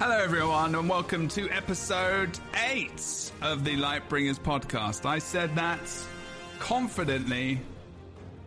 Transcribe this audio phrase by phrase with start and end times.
[0.00, 2.38] Hello, everyone, and welcome to episode
[2.70, 5.04] eight of the Lightbringers podcast.
[5.04, 5.78] I said that
[6.58, 7.60] confidently,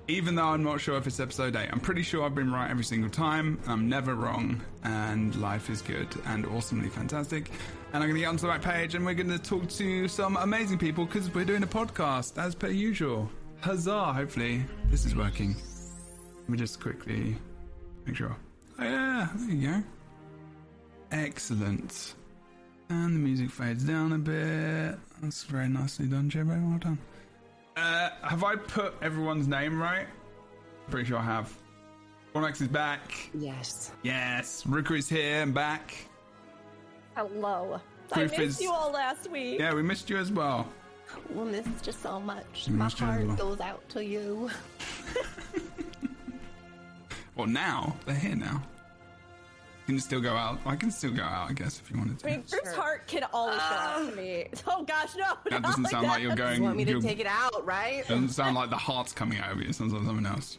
[0.08, 1.70] even though I'm not sure if it's episode eight.
[1.72, 3.60] I'm pretty sure I've been right every single time.
[3.68, 7.52] I'm never wrong, and life is good and awesomely fantastic.
[7.94, 10.08] And I'm going to get onto the right page, and we're going to talk to
[10.08, 13.30] some amazing people because we're doing a podcast as per usual.
[13.62, 14.12] Huzzah!
[14.12, 15.56] Hopefully, this is working.
[16.36, 17.36] Let me just quickly
[18.08, 18.36] make sure.
[18.80, 19.84] Oh, yeah, there you go.
[21.14, 22.16] Excellent.
[22.90, 24.98] And the music fades down a bit.
[25.22, 26.54] That's very nicely done, Jimbo.
[26.56, 26.98] Well done.
[27.78, 30.08] Uh, have I put everyone's name right?
[30.90, 31.56] Pretty sure I have.
[32.34, 33.30] Fornax is back.
[33.34, 33.92] Yes.
[34.02, 34.64] Yes.
[34.68, 35.96] Rooker is here and back.
[37.16, 37.80] Hello.
[38.10, 39.60] Proof I missed is- you all last week.
[39.60, 40.68] Yeah, we missed you as well.
[41.34, 42.66] We missed you so much.
[42.68, 43.36] We My missed you as heart well.
[43.38, 44.50] goes out to you.
[47.36, 48.62] Well, now they're here now.
[49.86, 50.62] You can still go out.
[50.66, 52.28] I can still go out, I guess, if you wanted to.
[52.28, 54.16] I mean, Bruce Hart can always show up to ah.
[54.16, 54.48] me.
[54.68, 55.34] Oh gosh, no.
[55.44, 56.58] That not doesn't sound like you're going.
[56.58, 58.08] You want me to take it out, right?
[58.08, 59.68] Doesn't sound like the heart's coming out of you.
[59.68, 60.58] It sounds like something else.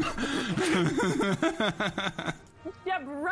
[2.86, 3.30] Yeah, bro.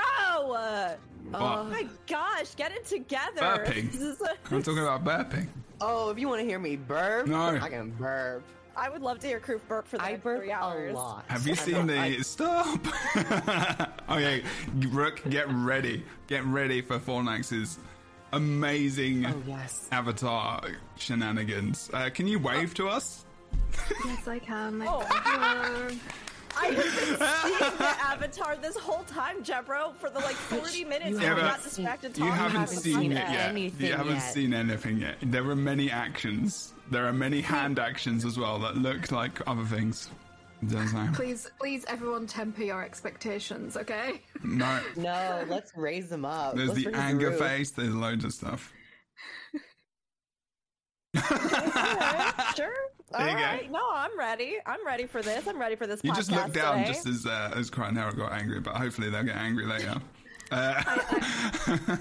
[1.35, 3.41] Oh my gosh, get it together.
[3.41, 3.89] Burping.
[3.93, 5.49] This is a- I'm talking about burping.
[5.81, 7.59] Oh, if you want to hear me burp, No.
[7.61, 8.43] I can burp.
[8.79, 10.95] I would love to hear Kroof burp for the I next burp three a hours.
[10.95, 11.25] lot.
[11.29, 12.81] Have you seen the I- stop?
[14.11, 14.43] okay,
[14.91, 16.05] Rook, get ready.
[16.29, 17.79] Get ready for Fornax's
[18.33, 19.89] amazing Oh yes.
[19.91, 20.61] avatar
[20.97, 21.91] shenanigans.
[21.93, 23.25] Uh, can you wave to us?
[24.07, 24.79] Yes, I can.
[24.85, 25.05] Like, Oh.
[25.09, 25.89] hello.
[26.61, 31.11] I have been seeing the avatar this whole time, Jebro, for the like 40 minutes.
[31.11, 33.49] you and I haven't- got distracted You haven't haven't seen seen it yet.
[33.51, 34.33] anything You haven't yet.
[34.35, 35.17] seen anything yet.
[35.23, 36.75] There are many actions.
[36.91, 40.09] There are many hand actions as well that look like other things.
[41.15, 44.23] Please, please, everyone, temper your expectations, okay?
[44.43, 44.81] No.
[44.97, 46.57] No, let's raise them up.
[46.57, 47.39] There's Let's the anger roof.
[47.39, 47.71] face.
[47.71, 48.73] There's loads of stuff.
[51.17, 52.73] Alright, sure.
[53.15, 53.29] All There
[53.63, 53.73] you go.
[53.73, 54.57] No, I'm ready.
[54.67, 55.47] I'm ready for this.
[55.47, 56.89] I'm ready for this You podcast just look down today.
[56.89, 59.95] just as uh, as Cryonera got angry, but hopefully they'll get angry later.
[60.51, 60.99] Uh, I'm,
[61.91, 61.99] a-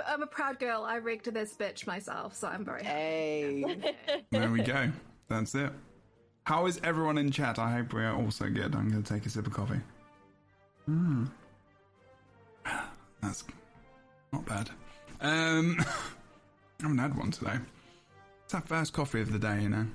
[0.00, 0.84] I'm a proud girl.
[0.84, 2.98] I rigged this bitch myself, so I'm very happy.
[2.98, 3.92] Hey.
[4.30, 4.90] there we go.
[5.28, 5.72] That's it.
[6.44, 7.58] How is everyone in chat?
[7.58, 8.74] I hope we are also good.
[8.74, 9.80] I'm going to take a sip of coffee.
[10.86, 11.26] Hmm.
[13.22, 13.44] That's
[14.32, 14.70] not bad.
[15.20, 15.76] Um,
[16.80, 17.58] I haven't had one today.
[18.44, 19.86] It's our first coffee of the day, you know.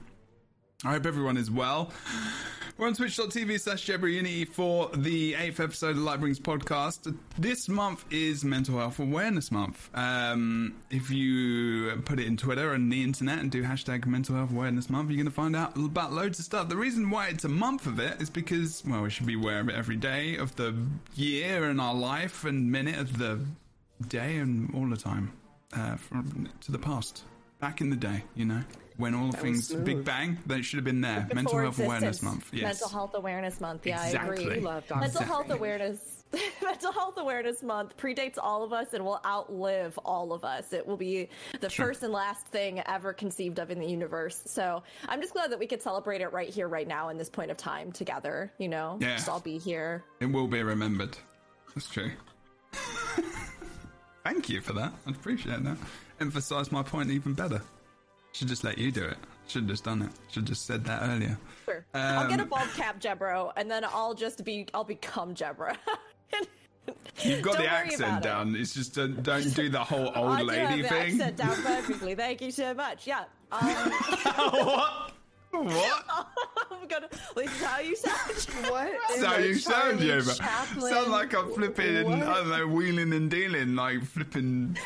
[0.85, 1.91] I hope everyone is well.
[2.77, 7.11] We're on twitch.tv slash Jebrounity for the eighth episode of Lightbrings podcast.
[7.35, 9.89] This month is Mental Health Awareness Month.
[9.95, 14.51] Um, if you put it in Twitter and the internet and do hashtag Mental Health
[14.51, 16.69] Awareness Month, you're going to find out about loads of stuff.
[16.69, 19.59] The reason why it's a month of it is because, well, we should be aware
[19.59, 20.75] of it every day of the
[21.15, 23.43] year and our life and minute of the
[24.07, 25.33] day and all the time
[25.73, 27.23] uh, from to the past.
[27.59, 28.61] Back in the day, you know,
[28.97, 29.73] when all was things.
[29.73, 31.21] Big Bang, they should have been there.
[31.21, 31.87] Before Mental Health existence.
[31.87, 32.49] Awareness Month.
[32.53, 32.63] Yes.
[32.63, 33.85] Mental Health Awareness Month.
[33.87, 34.59] Yeah, I agree.
[34.59, 34.99] Love Dr.
[35.01, 36.13] Mental Health Awareness.
[36.63, 40.73] Mental Health Awareness Month predates all of us and will outlive all of us.
[40.73, 41.29] It will be
[41.61, 41.85] the Sure.
[41.87, 44.41] first and last thing ever conceived of in the universe.
[44.45, 47.29] So I'm just glad that we could celebrate it right here, right now, in this
[47.29, 48.51] point of time together.
[48.57, 49.15] You know, Yeah.
[49.15, 50.03] just all be here.
[50.19, 51.17] It will be remembered.
[51.73, 52.11] That's true.
[54.23, 54.91] Thank you for that.
[55.05, 55.77] I appreciate that.
[56.19, 57.61] Emphasise my point even better.
[58.37, 59.17] Should just let you do it.
[59.47, 60.09] Should have just done it.
[60.27, 61.39] Should have just said that earlier.
[61.65, 61.83] Sure.
[61.95, 65.75] I'll get a Um, bald cap, Jebro, and then I'll just be, I'll become Jebra.
[67.23, 68.23] You've got Don't the accent about it.
[68.23, 68.55] down.
[68.55, 71.13] It's just don't, don't do the whole old I do have lady the thing.
[71.19, 72.13] accent down perfectly.
[72.13, 73.07] Thank you so much.
[73.07, 73.23] Yeah.
[73.51, 75.11] Um, what?
[75.51, 76.03] What?
[76.71, 77.07] I'm gonna.
[77.35, 78.71] This is how you sound.
[78.71, 78.91] What?
[79.09, 80.21] That's in how the you sound, Charlie yeah.
[80.35, 82.21] Chaplin- Sound like I'm flipping, What?
[82.21, 84.77] I don't know, wheeling and dealing, like flipping.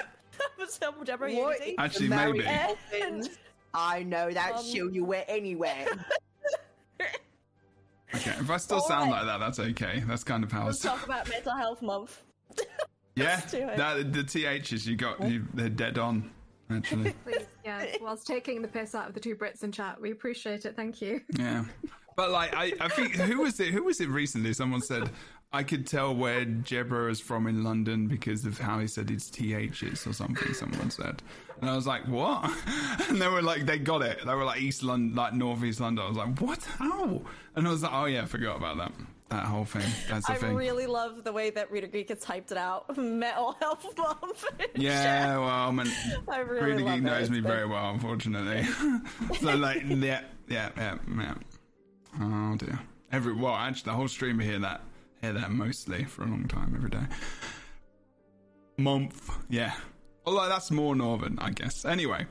[0.69, 1.71] so, Jebra What Unity.
[1.71, 2.75] is Actually, the Mary maybe.
[2.91, 3.29] Poppins?
[3.73, 5.85] I know that Um, shoe you wear anyway.
[8.13, 10.03] Okay, if I still sound like that, that's okay.
[10.05, 12.21] That's kind of how I Let's talk about mental health month.
[13.15, 13.39] Yeah,
[13.77, 16.29] that, the THs you got, you, they're dead on,
[16.69, 17.13] actually.
[17.23, 17.85] Please, yeah.
[18.01, 20.75] Whilst taking the piss out of the two Brits in chat, we appreciate it.
[20.75, 21.21] Thank you.
[21.37, 21.63] Yeah,
[22.17, 23.69] but like I, I think who was it?
[23.73, 24.51] Who was it recently?
[24.53, 25.09] Someone said
[25.53, 29.30] I could tell where Jebra is from in London because of how he said his
[29.30, 30.53] ths or something.
[30.53, 31.21] Someone said,
[31.59, 32.50] and I was like, what?
[33.09, 34.19] And they were like, they got it.
[34.25, 36.06] They were like East London, like North East London.
[36.06, 36.63] I was like, what?
[36.63, 37.21] How?
[37.56, 38.94] And I was like, oh yeah, I forgot about that.
[39.27, 39.81] That whole thing.
[40.09, 40.44] That's the thing.
[40.44, 40.56] I thing.
[40.56, 42.97] really love the way that Reader Geek has typed it out.
[42.97, 44.45] Metal health month.
[44.75, 45.92] Yeah, well, I mean,
[46.30, 48.63] I really Reader Geek knows It's me very well, unfortunately.
[49.39, 51.33] so, like, yeah, yeah, yeah, yeah.
[52.21, 52.80] Oh dear.
[53.12, 54.81] Every well, actually, the whole stream hear that,
[55.21, 57.06] hear that mostly for a long time every day.
[58.77, 59.31] month.
[59.50, 59.73] Yeah.
[60.25, 61.85] Although that's more northern, I guess.
[61.85, 62.25] Anyway,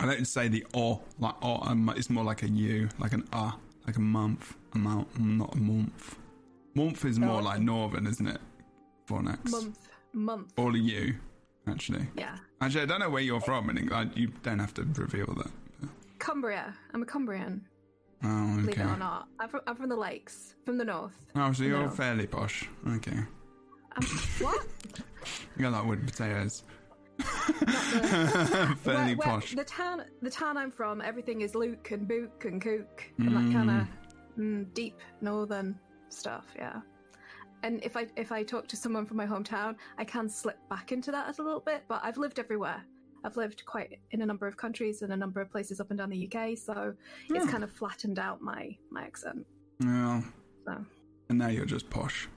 [0.00, 1.60] I don't say the o like o.
[1.62, 3.52] um, It's more like a a u, like an uh,
[3.86, 6.16] like a month, a month, not a month.
[6.74, 7.44] Month is more Oh.
[7.44, 8.40] like northern, isn't it?
[9.08, 9.50] Fornax.
[9.50, 9.78] Month.
[10.12, 10.52] Month.
[10.56, 11.14] Or you,
[11.68, 12.06] actually.
[12.16, 12.36] Yeah.
[12.60, 13.68] Actually, I don't know where you're from.
[13.70, 13.78] and
[14.16, 15.50] you don't have to reveal that.
[16.18, 16.74] Cumbria.
[16.92, 17.64] I'm a Cumbrian,
[18.22, 19.28] Oh, believe it or not.
[19.38, 21.14] I'm from, I'm from the lakes, from the north.
[21.34, 22.68] Oh, so you're fairly posh.
[22.96, 23.16] Okay.
[23.96, 24.04] Um,
[24.40, 24.66] what?
[25.56, 26.62] You got that with potatoes.
[27.20, 29.54] Where- fairly where- posh.
[29.54, 33.52] The town, the town I'm from, everything is Luke and Book and Kook and that
[33.52, 33.86] kind of
[34.38, 35.78] mm, deep northern
[36.08, 36.46] stuff.
[36.56, 36.80] Yeah.
[37.62, 40.92] And if I if I talk to someone from my hometown, I can slip back
[40.92, 41.82] into that a little bit.
[41.88, 42.82] But I've lived everywhere.
[43.24, 45.98] I've lived quite in a number of countries and a number of places up and
[45.98, 46.94] down the UK, so
[47.28, 47.50] it's Hmm.
[47.50, 49.46] kind of flattened out my my accent.
[49.80, 50.22] Yeah.
[50.66, 50.84] So
[51.28, 52.28] And now you're just posh.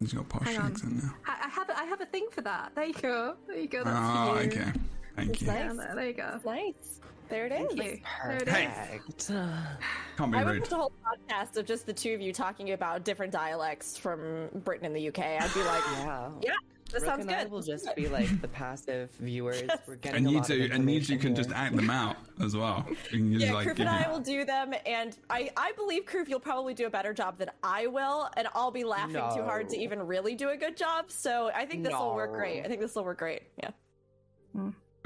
[0.00, 0.72] He's got posh Hang on.
[0.72, 1.14] accent now.
[1.26, 2.72] I, I have a, I have a thing for that.
[2.74, 3.36] There you go.
[3.46, 3.84] There you go.
[3.84, 4.46] That's Oh, you.
[4.48, 4.72] okay.
[5.16, 5.46] Thank It's you.
[5.46, 5.58] nice.
[5.58, 6.40] Yeah, there, there you go.
[6.44, 7.00] Nice.
[7.28, 7.58] There it is.
[7.68, 8.00] Thank you.
[8.26, 8.54] There it is.
[8.54, 8.98] Hey.
[9.06, 9.26] Perfect.
[10.16, 10.62] Can't be I would rude.
[10.64, 14.48] put a whole podcast of just the two of you talking about different dialects from
[14.64, 15.20] Britain and the UK.
[15.40, 16.30] I'd be like, Yeah.
[16.42, 16.52] yeah,
[16.92, 19.62] that Brooke sounds and I will just be like the passive viewers.
[19.86, 21.36] We're getting And a you lot of two, and you two can here.
[21.44, 22.86] just act them out as well.
[22.88, 26.04] You can yeah, like Kroof and I you- will do them, and I, I believe
[26.04, 29.42] Kroof, you'll probably do a better job than I will, and I'll be laughing too
[29.42, 31.10] hard to even really do a good job.
[31.10, 32.64] So I think this will work great.
[32.64, 33.42] I think this will work great.
[33.62, 33.70] Yeah.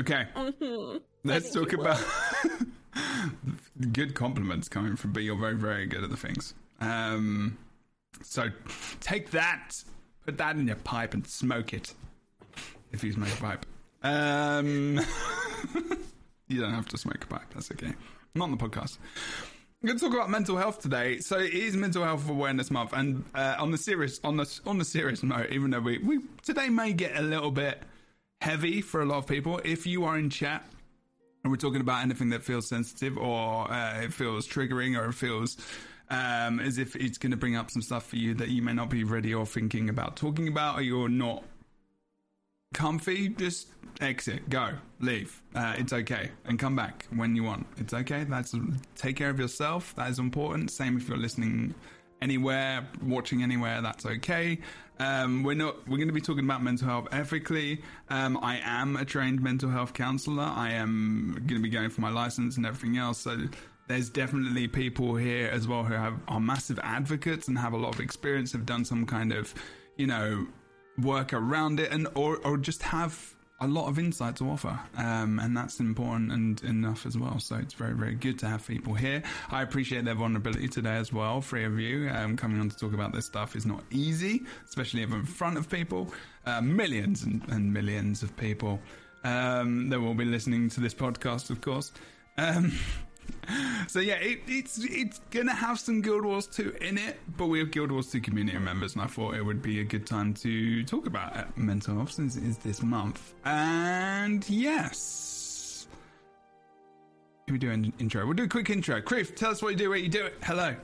[0.01, 1.01] Okay, Mhm.
[1.25, 2.03] let's talk about
[3.93, 5.23] good compliments coming from B.
[5.23, 6.55] You're very, very good at the things.
[6.81, 7.57] Um,
[8.23, 8.49] so
[9.01, 9.71] take that,
[10.27, 11.95] put that in your pipe and smoke it.
[12.93, 13.67] If you smoke a pipe,
[14.03, 15.01] um,
[16.49, 17.55] you don't have to smoke a pipe.
[17.55, 17.95] That's okay.
[18.35, 18.99] Not on the podcast.
[19.81, 21.19] We're going to talk about mental health today.
[21.21, 24.79] So it is Mental Health Awareness Month, and uh, on the serious on the on
[24.79, 27.83] the serious note, even though we, we today may get a little bit
[28.41, 30.65] heavy for a lot of people, if you are in chat
[31.45, 35.13] and we're talking about anything that feels sensitive or uh, it feels triggering or it
[35.13, 35.57] feels
[36.11, 38.73] um, as if it's going to bring up some stuff for you that you may
[38.73, 41.45] not be ready or thinking about talking about, or you're not
[42.75, 43.69] comfy, just
[44.01, 44.71] exit, go,
[45.01, 45.43] leave.
[45.55, 47.67] Uh, it's okay, and come back when you want.
[47.79, 48.25] It's okay.
[48.25, 48.55] That's
[48.95, 49.95] take care of yourself.
[49.97, 50.71] That is important.
[50.71, 51.75] Same if you're listening
[52.23, 53.81] anywhere, watching anywhere.
[53.83, 54.59] That's okay.
[54.99, 55.87] Um, we're not.
[55.89, 57.83] We're going to be talking about mental health ethically.
[58.09, 60.45] Um, I am a trained mental health counselor.
[60.45, 63.19] I am going to be going for my license and everything else.
[63.19, 63.37] So
[63.89, 67.95] there's definitely people here as well who have are massive advocates and have a lot
[67.95, 68.53] of experience.
[68.53, 69.55] Have done some kind of,
[69.97, 70.47] you know,
[70.99, 74.79] work around it and or or just have a lot of insight to offer.
[74.99, 77.39] Um, and that's important and enough as well.
[77.39, 79.23] So it's very very good to have people here.
[79.51, 82.09] I appreciate their vulnerability today as well three of you.
[82.11, 85.57] Um, coming on to talk about this stuff is not easy especially if in front
[85.57, 86.13] of people.
[86.45, 88.81] Uh, millions and, and millions of people
[89.25, 91.93] um, that will be listening to this podcast of course.
[92.37, 92.73] Um,
[93.89, 97.59] so yeah, it, it's it's gonna have some Guild Wars 2 in it, but we
[97.59, 100.35] have Guild Wars 2 community members, and I thought it would be a good time
[100.35, 103.35] to talk about it, mental health since it is this month.
[103.45, 105.87] And yes,
[107.47, 108.25] can we do an intro?
[108.25, 109.01] We'll do a quick intro.
[109.01, 110.35] Kroof, tell us what you do, where you do it.
[110.43, 110.75] Hello.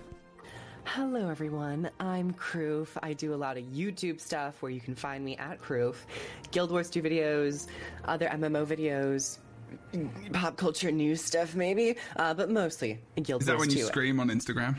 [0.84, 1.90] Hello, everyone.
[2.00, 2.88] I'm Kroof.
[3.02, 5.94] I do a lot of YouTube stuff where you can find me at Kroof.
[6.50, 7.68] Guild Wars 2 videos,
[8.04, 9.38] other MMO videos,
[10.32, 13.78] pop culture news stuff, maybe, uh, but mostly Guild Is that Wars when 2.
[13.80, 14.76] you scream on Instagram?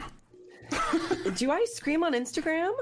[1.36, 2.74] Do I scream on Instagram?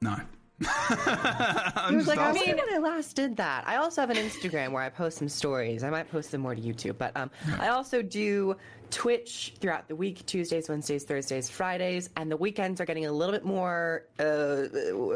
[0.00, 0.16] No.
[0.66, 3.66] I'm was just like, I mean, when I last did that.
[3.66, 5.82] I also have an Instagram where I post some stories.
[5.82, 8.56] I might post them more to YouTube, but um, I also do
[8.90, 13.32] Twitch throughout the week: Tuesdays, Wednesdays, Thursdays, Fridays, and the weekends are getting a little
[13.32, 14.64] bit more uh,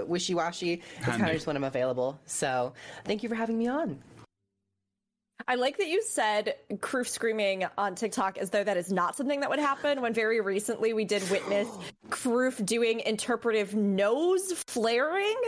[0.06, 0.82] wishy-washy.
[0.96, 2.18] It's kind of just when I'm available.
[2.26, 2.72] So,
[3.04, 3.98] thank you for having me on.
[5.48, 9.40] I like that you said Kroof screaming on TikTok as though that is not something
[9.40, 10.02] that would happen.
[10.02, 11.66] When very recently we did witness
[12.10, 15.40] Kroof doing interpretive nose flaring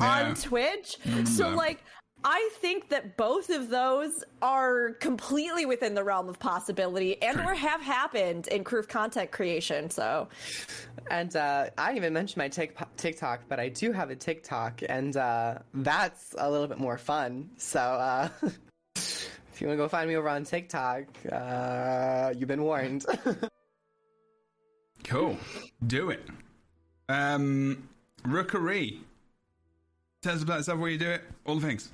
[0.00, 0.26] Yeah.
[0.28, 0.96] on Twitch.
[1.04, 1.84] remember So, like,
[2.24, 7.52] I think that both of those are completely within the realm of possibility and or
[7.52, 9.90] have happened in Kroof content creation.
[9.90, 10.28] So,
[11.10, 14.80] And uh, I didn't even mention my Tik- TikTok, but I do have a TikTok,
[14.88, 17.50] and uh, that's a little bit more fun.
[17.58, 18.28] So, uh,
[19.52, 23.04] if you want to go find me over on TikTok, uh, you've been warned.
[25.04, 25.36] Cool.
[25.86, 26.24] Do it.
[27.08, 27.88] Um,
[28.22, 29.00] Rookuri.
[30.22, 31.90] Tell us about yourself, where you do it, all the things.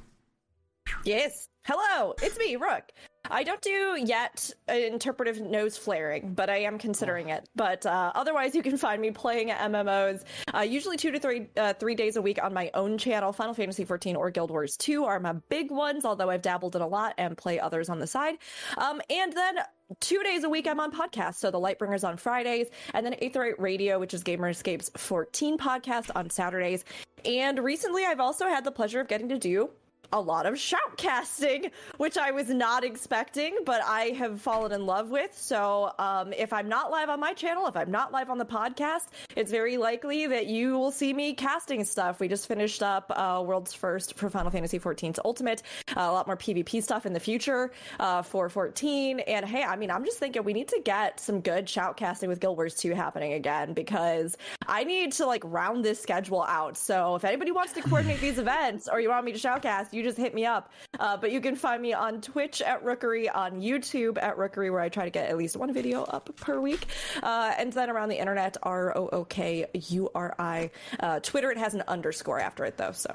[1.05, 1.49] yes.
[1.65, 2.85] Hello, it's me, Rook.
[3.31, 7.49] I don't do yet interpretive nose flaring, but I am considering it.
[7.55, 11.75] But uh, otherwise, you can find me playing MMOs uh, usually two to three uh,
[11.75, 13.33] three days a week on my own channel.
[13.33, 16.83] Final Fantasy 14 or Guild Wars 2 are my big ones, although I've dabbled in
[16.83, 18.37] a lot and play others on the side.
[18.77, 19.59] Um, and then
[20.01, 21.37] two days a week I'm on podcasts.
[21.37, 26.11] So the Lightbringers on Fridays, and then Aetheryte Radio, which is Gamer Escape's 14 podcast
[26.15, 26.85] on Saturdays.
[27.25, 29.71] And recently, I've also had the pleasure of getting to do
[30.13, 35.11] a lot of shoutcasting, which I was not expecting, but I have fallen in love
[35.11, 35.37] with.
[35.37, 38.47] So, um, if I'm not live on my channel, if I'm not live on the
[38.47, 42.21] podcast, it's very likely that you will see me casting stuff.
[42.21, 45.63] We just finished up uh, World's First for Final Fantasy XIV's Ultimate,
[45.95, 49.21] uh, a lot more PvP stuff in the future uh, for 14.
[49.21, 52.41] And hey, I mean, I'm just thinking we need to get some good shoutcasting with
[52.41, 56.79] Guild Wars 2 happening again because I need to like round this schedule out.
[56.79, 60.05] So, if anybody wants to coordinate these events or you want me to shoutcast, you
[60.05, 60.73] just hit me up.
[60.99, 64.81] Uh, but you can find me on Twitch at Rookuri, on YouTube at Rookuri, where
[64.81, 66.87] I try to get at least one video up per week.
[67.23, 70.71] Uh, and then around the internet, R O O K U R I.
[71.01, 72.93] Uh, Twitter, it has an underscore after it, though.
[72.93, 73.15] So.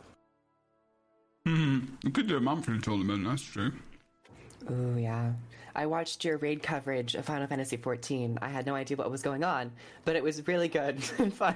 [1.45, 1.79] Hmm.
[2.03, 3.73] You could do a monthly tournament, that's true.
[4.71, 5.33] Ooh, yeah.
[5.75, 8.37] I watched your raid coverage of Final Fantasy XIV.
[8.41, 9.71] I had no idea what was going on,
[10.05, 11.55] but it was really good and fun.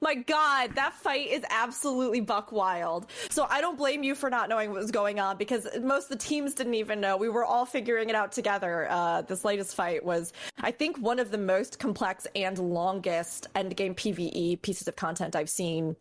[0.00, 3.06] My God, that fight is absolutely buck wild.
[3.30, 6.18] So I don't blame you for not knowing what was going on because most of
[6.18, 7.16] the teams didn't even know.
[7.16, 8.86] We were all figuring it out together.
[8.90, 13.94] Uh, this latest fight was, I think, one of the most complex and longest endgame
[13.94, 15.96] PVE pieces of content I've seen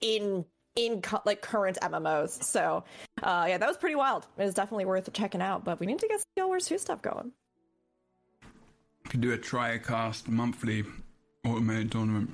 [0.00, 2.42] in in co- like current MMOs.
[2.42, 2.84] So
[3.22, 4.26] uh, yeah, that was pretty wild.
[4.38, 5.64] It was definitely worth checking out.
[5.64, 7.32] But we need to get Guild Wars 2 stuff going.
[9.08, 10.84] Could do a triacast monthly
[11.44, 12.30] automated tournament.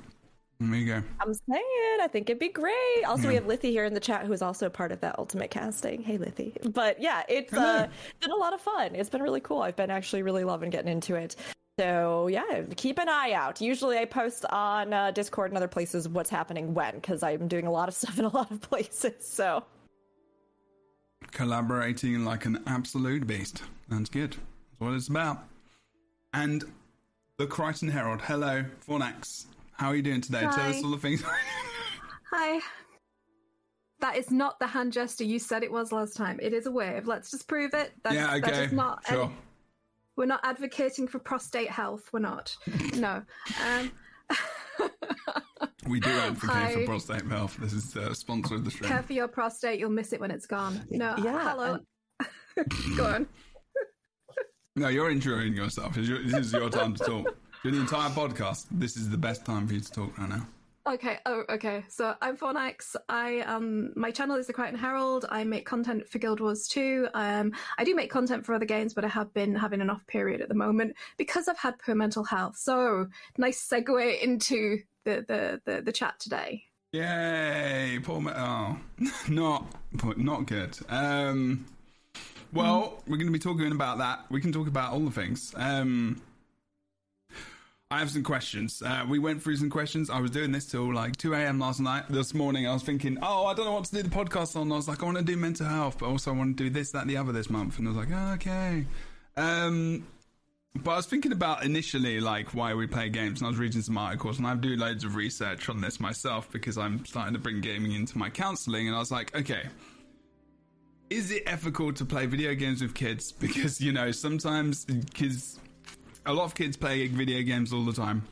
[0.59, 1.03] There you go.
[1.19, 3.03] I'm saying, I think it'd be great.
[3.05, 5.51] Also, we have Lithy here in the chat, who is also part of that ultimate
[5.51, 6.01] casting.
[6.01, 6.73] Hey, Lithy.
[6.73, 7.87] But yeah, it's uh,
[8.21, 8.95] been a lot of fun.
[8.95, 9.61] It's been really cool.
[9.61, 11.35] I've been actually really loving getting into it.
[11.77, 13.59] So yeah, keep an eye out.
[13.59, 17.67] Usually, I post on uh, Discord and other places what's happening when, because I'm doing
[17.67, 19.27] a lot of stuff in a lot of places.
[19.27, 19.63] So
[21.31, 23.63] Collaborating like an absolute beast.
[23.89, 24.31] That's good.
[24.31, 25.43] That's what it's about.
[26.33, 26.63] And
[27.37, 28.21] the Krytan Herald.
[28.21, 29.47] Hello, Fornax.
[29.77, 30.41] How are you doing today?
[30.41, 31.23] Tell us all the things.
[32.31, 32.59] Hi.
[33.99, 36.39] That is not the hand gesture you said it was last time.
[36.41, 37.07] It is a wave.
[37.07, 37.93] Let's just prove it.
[38.03, 38.65] That's, yeah, okay.
[38.65, 39.31] is not Sure.
[40.17, 42.09] We're not advocating for prostate health.
[42.13, 42.55] We're not.
[42.95, 43.23] No.
[43.65, 43.91] Um,
[45.87, 46.73] We do advocate Hi.
[46.73, 47.57] for prostate health.
[47.59, 48.85] This is uh, sponsor of the show.
[48.85, 49.79] care for your prostate.
[49.79, 50.81] You'll miss it when it's gone.
[50.89, 51.15] No.
[51.17, 51.79] Yeah, Hello.
[52.97, 53.27] Go on.
[54.75, 55.93] No, you're introing yourself.
[55.95, 57.37] This is your time to talk.
[57.65, 60.47] During the entire podcast, this is the best time for you to talk right now.
[60.85, 61.17] Okay.
[61.25, 61.83] Oh, okay.
[61.87, 62.95] So I'm Fornax.
[63.09, 65.25] I um my channel is the Krytan Herald.
[65.29, 67.07] I make content for Guild Wars 2.
[67.15, 70.05] Um I do make content for other games, but I have been having an off
[70.05, 72.55] period at the moment because I've had poor mental health.
[72.55, 73.07] So
[73.39, 76.65] nice segue into the the the, the chat today.
[76.91, 77.99] Yay!
[78.03, 78.77] Poor ma- oh,
[79.27, 79.65] not
[80.17, 80.77] not good.
[80.87, 81.65] Um,
[82.53, 84.25] well, we're going to be talking about that.
[84.29, 85.51] We can talk about all the things.
[85.57, 86.21] Um,
[87.91, 88.81] I have some questions.
[88.81, 90.09] Uh, we went through some questions.
[90.09, 91.59] I was doing this till like 2 a.m.
[91.59, 92.05] last night.
[92.09, 94.71] This morning, I was thinking, oh, I don't know what to do the podcast on.
[94.71, 96.71] I was like, I want to do mental health, but also I want to do
[96.71, 97.77] this, that, the other this month.
[97.77, 98.87] And I was like, oh, okay.
[99.37, 100.07] Um,
[100.73, 103.83] but I was thinking about initially like why we play games, and I was reading
[103.83, 107.39] some articles, and I do loads of research on this myself because I'm starting to
[107.39, 109.61] bring gaming into my counselling, and I was like, okay,
[111.11, 113.31] is it ethical to play video games with kids?
[113.39, 115.59] Because you know sometimes kids,
[116.25, 118.27] a lot of kids play video games all the time,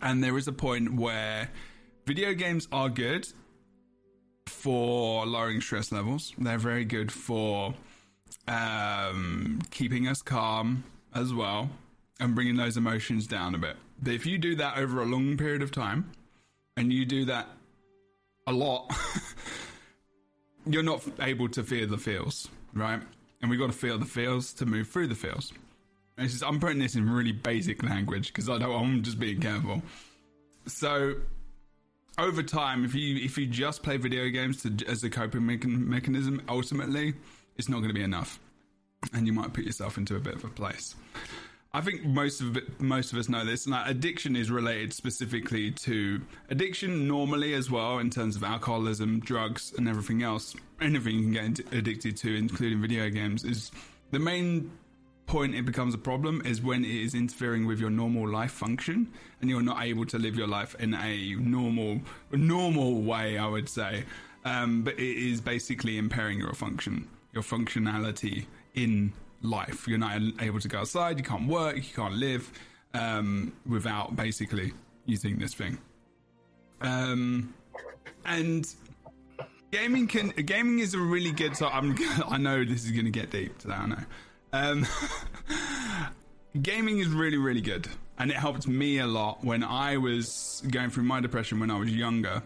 [0.00, 1.50] and there is a point where
[2.06, 3.26] video games are good
[4.46, 6.32] for lowering stress levels.
[6.38, 7.74] They're very good for
[8.48, 11.70] um, keeping us calm as well
[12.20, 13.76] and bringing those emotions down a bit.
[14.00, 16.10] But if you do that over a long period of time
[16.76, 17.48] and you do that
[18.46, 18.92] a lot,
[20.66, 23.00] you're not able to feel the feels, right?
[23.40, 25.52] And we've got to feel the feels to move through the feels.
[26.16, 28.70] And it's just, I'm putting this in really basic language because I don't.
[28.70, 29.82] I'm just being careful.
[30.66, 31.14] So
[32.18, 35.86] over time, if you if you just play video games to, as a coping mechan-
[35.86, 37.14] mechanism, ultimately,
[37.56, 38.38] it's not going to be enough,
[39.12, 40.94] and you might put yourself into a bit of a place.
[41.74, 43.66] I think most of it, most of us know this.
[43.66, 49.72] Like addiction is related specifically to addiction normally as well in terms of alcoholism, drugs,
[49.78, 50.54] and everything else.
[50.82, 53.72] Anything you can get addicted to, including video games, is
[54.10, 54.70] the main
[55.26, 59.10] point it becomes a problem is when it is interfering with your normal life function
[59.40, 62.00] and you're not able to live your life in a normal
[62.32, 64.04] normal way i would say
[64.44, 69.12] um, but it is basically impairing your function your functionality in
[69.42, 69.86] life.
[69.88, 72.50] You're not able to go outside, you can't work, you can't live
[72.94, 74.72] um, without basically
[75.06, 75.78] using this thing.
[76.80, 77.54] Um,
[78.24, 78.66] and
[79.70, 81.56] gaming can gaming is a really good.
[81.56, 81.96] So I'm
[82.28, 83.74] I know this is going to get deep today.
[83.74, 84.04] I know.
[84.52, 84.86] Um,
[86.62, 90.90] gaming is really really good, and it helped me a lot when I was going
[90.90, 92.42] through my depression when I was younger.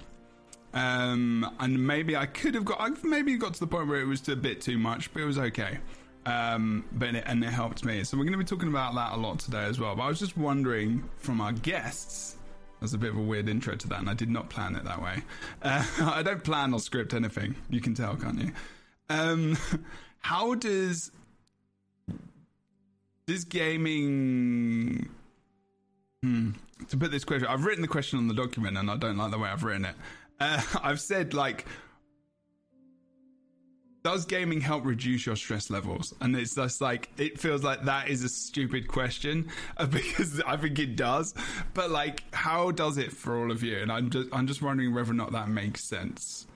[0.76, 4.06] Um, and maybe I could have got, I maybe got to the point where it
[4.06, 5.78] was a bit too much, but it was okay.
[6.26, 8.04] Um, but it, and it helped me.
[8.04, 9.96] So we're going to be talking about that a lot today as well.
[9.96, 12.36] But I was just wondering from our guests.
[12.80, 14.84] That's a bit of a weird intro to that, and I did not plan it
[14.84, 15.22] that way.
[15.62, 17.56] Uh, I don't plan or script anything.
[17.70, 18.52] You can tell, can't you?
[19.08, 19.56] Um,
[20.18, 21.10] how does
[23.26, 25.08] does gaming?
[26.22, 26.50] Hmm,
[26.88, 29.30] to put this question, I've written the question on the document, and I don't like
[29.30, 29.94] the way I've written it.
[30.40, 31.66] Uh, I've said like
[34.06, 36.14] does gaming help reduce your stress levels?
[36.20, 39.48] And it's just like it feels like that is a stupid question
[39.90, 41.34] because I think it does.
[41.74, 43.78] But like, how does it for all of you?
[43.78, 46.46] And I'm just I'm just wondering whether or not that makes sense.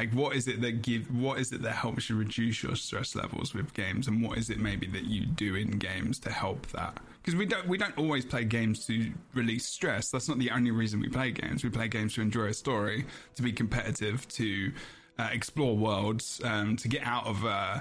[0.00, 1.14] Like, what is it that give?
[1.14, 4.08] What is it that helps you reduce your stress levels with games?
[4.08, 6.98] And what is it maybe that you do in games to help that?
[7.18, 10.10] Because we don't we don't always play games to release stress.
[10.10, 11.62] That's not the only reason we play games.
[11.62, 13.04] We play games to enjoy a story,
[13.34, 14.72] to be competitive, to
[15.18, 17.80] uh, explore worlds, um, to get out of uh,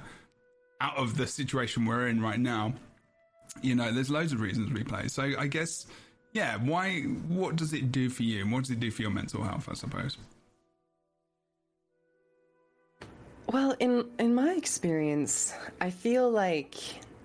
[0.81, 2.73] out of the situation we're in right now.
[3.61, 5.07] You know, there's loads of reasons we play.
[5.07, 5.87] So I guess,
[6.33, 6.57] yeah.
[6.57, 7.03] Why?
[7.29, 8.41] What does it do for you?
[8.41, 9.69] And what does it do for your mental health?
[9.71, 10.17] I suppose.
[13.51, 16.75] Well, in in my experience, I feel like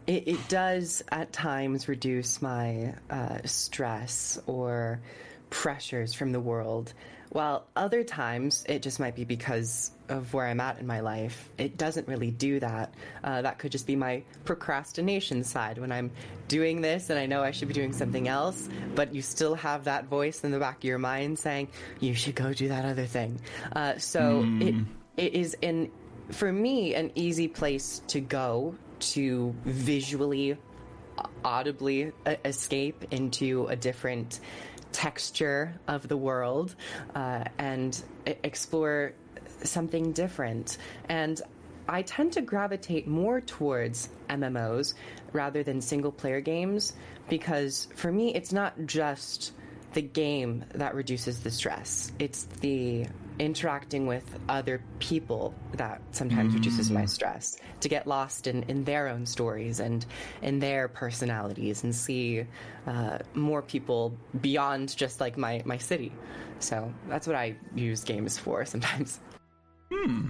[0.06, 5.00] it, it does at times reduce my uh, stress or
[5.50, 6.94] pressures from the world.
[7.28, 11.50] While other times it just might be because of where I'm at in my life.
[11.58, 12.94] It doesn't really do that.
[13.22, 16.10] Uh, that could just be my procrastination side when I'm
[16.48, 19.84] doing this and I know I should be doing something else, but you still have
[19.84, 23.06] that voice in the back of your mind saying you should go do that other
[23.06, 23.40] thing.
[23.74, 24.62] Uh, so mm.
[24.68, 24.74] it
[25.16, 25.90] it is in
[26.30, 30.56] for me an easy place to go to visually
[31.44, 32.12] audibly
[32.44, 34.40] escape into a different
[34.92, 36.74] texture of the world
[37.14, 39.12] uh, and explore
[39.62, 40.78] something different.
[41.08, 41.40] And
[41.88, 44.94] I tend to gravitate more towards MMOs
[45.32, 46.94] rather than single player games
[47.28, 49.52] because for me, it's not just
[49.92, 53.06] the game that reduces the stress, it's the
[53.38, 56.56] interacting with other people that sometimes mm.
[56.56, 60.06] reduces my stress to get lost in, in their own stories and
[60.42, 62.46] in their personalities and see
[62.86, 66.12] uh, more people beyond just like my, my city.
[66.60, 69.20] So that's what i use games for sometimes.
[69.92, 70.28] Hmm.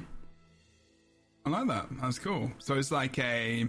[1.46, 1.86] I like that.
[2.00, 2.50] That's cool.
[2.58, 3.66] So it's like a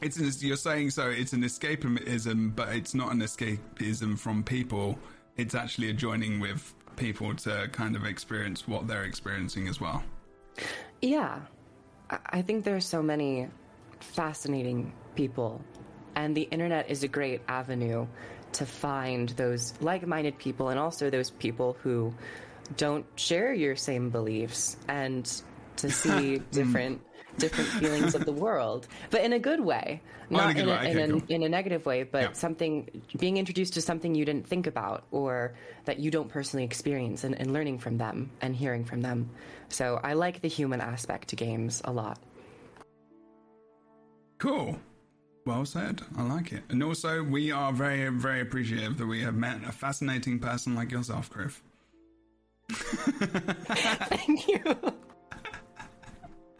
[0.00, 4.98] it's an, you're saying so it's an escapism but it's not an escapism from people.
[5.36, 10.02] It's actually a joining with people to kind of experience what they're experiencing as well.
[11.02, 11.40] Yeah.
[12.10, 13.48] I think there are so many
[14.00, 15.62] fascinating people,
[16.14, 18.06] and the internet is a great avenue
[18.52, 22.14] to find those like minded people and also those people who
[22.76, 25.42] don't share your same beliefs and
[25.76, 26.50] to see mm.
[26.50, 27.00] different
[27.38, 31.32] different feelings of the world, but in a good way, not in, a, in, a,
[31.32, 32.32] in, a, negative way, but yeah.
[32.32, 37.24] something being introduced to something you didn't think about or that you don't personally experience,
[37.24, 39.30] and, and learning from them and hearing from them.
[39.68, 42.18] So I like the human aspect to games a lot.
[44.38, 44.78] Cool.
[45.46, 46.02] Well said.
[46.16, 46.62] I like it.
[46.70, 50.90] And also, we are very, very appreciative that we have met a fascinating person like
[50.90, 51.62] yourself, Griff.
[52.70, 54.76] Thank you.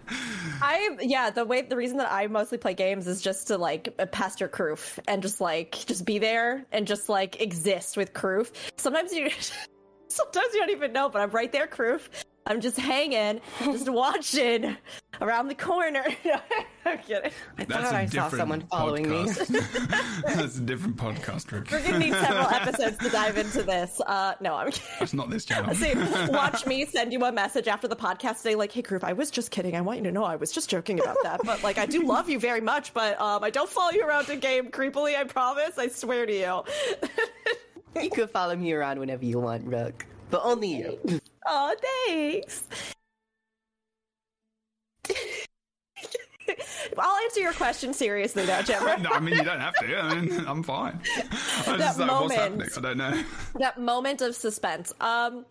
[0.09, 3.97] I yeah, the way the reason that I mostly play games is just to like
[4.13, 8.53] pastor Kroof and just like just be there and just like exist with Kroof.
[8.77, 9.31] Sometimes you
[10.09, 12.09] sometimes you don't even know, but I'm right there, Kroof.
[12.47, 14.77] I'm just hanging, just watching
[15.23, 16.05] around the corner.
[16.85, 17.31] I'm kidding.
[17.57, 19.51] I That's thought I saw someone following podcast.
[19.51, 19.61] me.
[20.35, 21.71] That's a different podcast, Rick.
[21.71, 23.99] We're gonna need several episodes to dive into this.
[24.07, 24.87] Uh, no, I'm kidding.
[25.01, 25.75] It's not this channel.
[25.75, 25.95] See,
[26.29, 29.31] watch me send you a message after the podcast today, like, "Hey, Kroof, I was
[29.31, 29.75] just kidding.
[29.75, 31.41] I want you to know I was just joking about that.
[31.45, 32.93] But like, I do love you very much.
[32.93, 35.17] But um, I don't follow you around in game creepily.
[35.17, 35.79] I promise.
[35.79, 36.63] I swear to you."
[38.03, 40.05] you can follow me around whenever you want, Rook,
[40.35, 40.99] but only you.
[41.47, 41.77] Oh,
[42.09, 42.65] thanks.
[46.99, 48.99] I'll answer your question seriously now, Gemma.
[48.99, 49.97] no, I mean you don't have to.
[49.97, 51.01] I mean, I'm fine.
[51.69, 53.25] I that moment, like, I don't know.
[53.61, 54.93] That moment of suspense.
[55.01, 55.47] Um,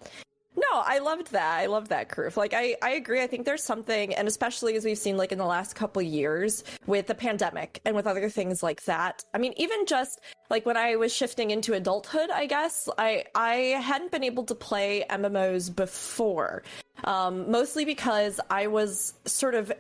[0.72, 1.60] no, I loved that.
[1.60, 2.38] I loved that, Kroof.
[2.38, 3.22] Like, I, I agree.
[3.22, 6.64] I think there's something, and especially as we've seen, like, in the last couple years
[6.86, 9.24] with the pandemic and with other things like that.
[9.34, 13.56] I mean, even just, like, when I was shifting into adulthood, I guess, I, I
[13.82, 16.64] hadn't been able to play MMOs before.
[17.06, 19.72] Um, mostly because I was sort of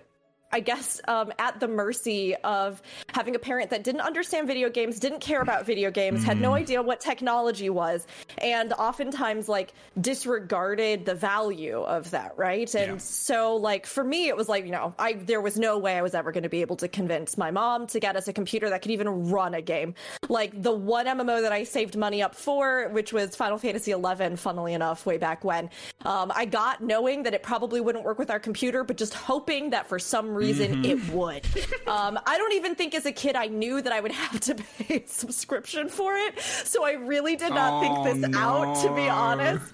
[0.54, 2.80] I guess, um, at the mercy of
[3.12, 6.26] having a parent that didn't understand video games, didn't care about video games, mm.
[6.26, 8.06] had no idea what technology was,
[8.38, 12.74] and oftentimes like disregarded the value of that, right?
[12.76, 12.98] And yeah.
[13.00, 16.04] so, like for me, it was like you know, I there was no way I
[16.04, 18.70] was ever going to be able to convince my mom to get us a computer
[18.70, 19.96] that could even run a game.
[20.30, 24.36] Like the one MMO that I saved money up for, which was Final Fantasy XI,
[24.36, 25.72] funnily enough, way back when,
[26.06, 29.72] um, I got knowing that it probably wouldn't work with our computer, but just hoping
[29.72, 30.86] that for some reason reason mm-hmm.
[30.86, 31.46] it would.
[31.88, 34.56] Um, I don't even think as a kid I knew that I would have to
[34.56, 36.40] pay a subscription for it.
[36.40, 38.38] So I really did not oh, think this no.
[38.38, 39.74] out, to be honest.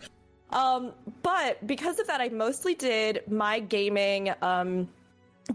[0.51, 4.33] Um, but because of that, I mostly did my gaming.
[4.41, 4.89] Um,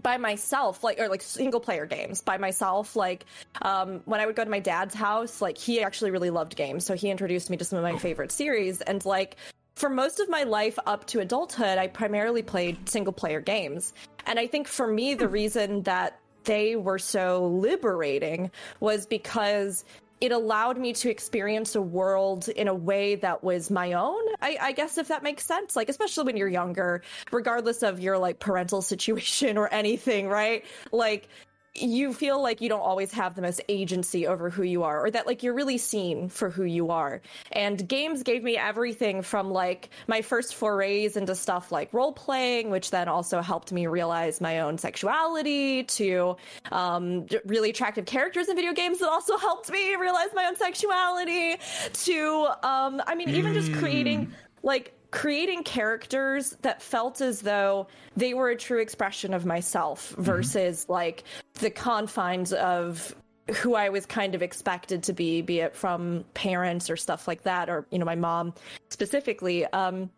[0.01, 3.25] by myself like or like single player games by myself like
[3.61, 6.85] um when i would go to my dad's house like he actually really loved games
[6.85, 7.97] so he introduced me to some of my oh.
[7.97, 9.37] favorite series and like
[9.75, 13.93] for most of my life up to adulthood, I primarily played single player games.
[14.25, 15.33] And I think for me, the hmm.
[15.33, 19.83] reason that they were so liberating was because
[20.21, 24.21] it allowed me to experience a world in a way that was my own.
[24.41, 25.75] I, I, guess if that makes sense.
[25.75, 30.63] Like, especially when you're younger, regardless of your like parental situation or anything, right?
[30.91, 31.27] Like,
[31.75, 35.11] you feel like you don't always have the most agency over who you are or
[35.11, 37.21] that like you're really seen for who you are.
[37.51, 42.69] And games gave me everything from like my first forays into stuff like role playing
[42.69, 46.37] which then also helped me realize my own sexuality to
[46.71, 51.57] um, really attractive characters in video games that also helped me realize my own sexuality
[51.93, 54.31] to um, i mean even just creating
[54.63, 60.23] like creating characters that felt as though they were a true expression of myself mm-hmm.
[60.23, 60.93] versus mm-hmm.
[60.93, 61.23] like
[61.55, 63.15] the confines of
[63.55, 67.43] who I was kind of expected to be, be it from parents or stuff like
[67.43, 68.53] that, or, you know, my mom
[68.89, 69.65] specifically.
[69.67, 70.09] Um,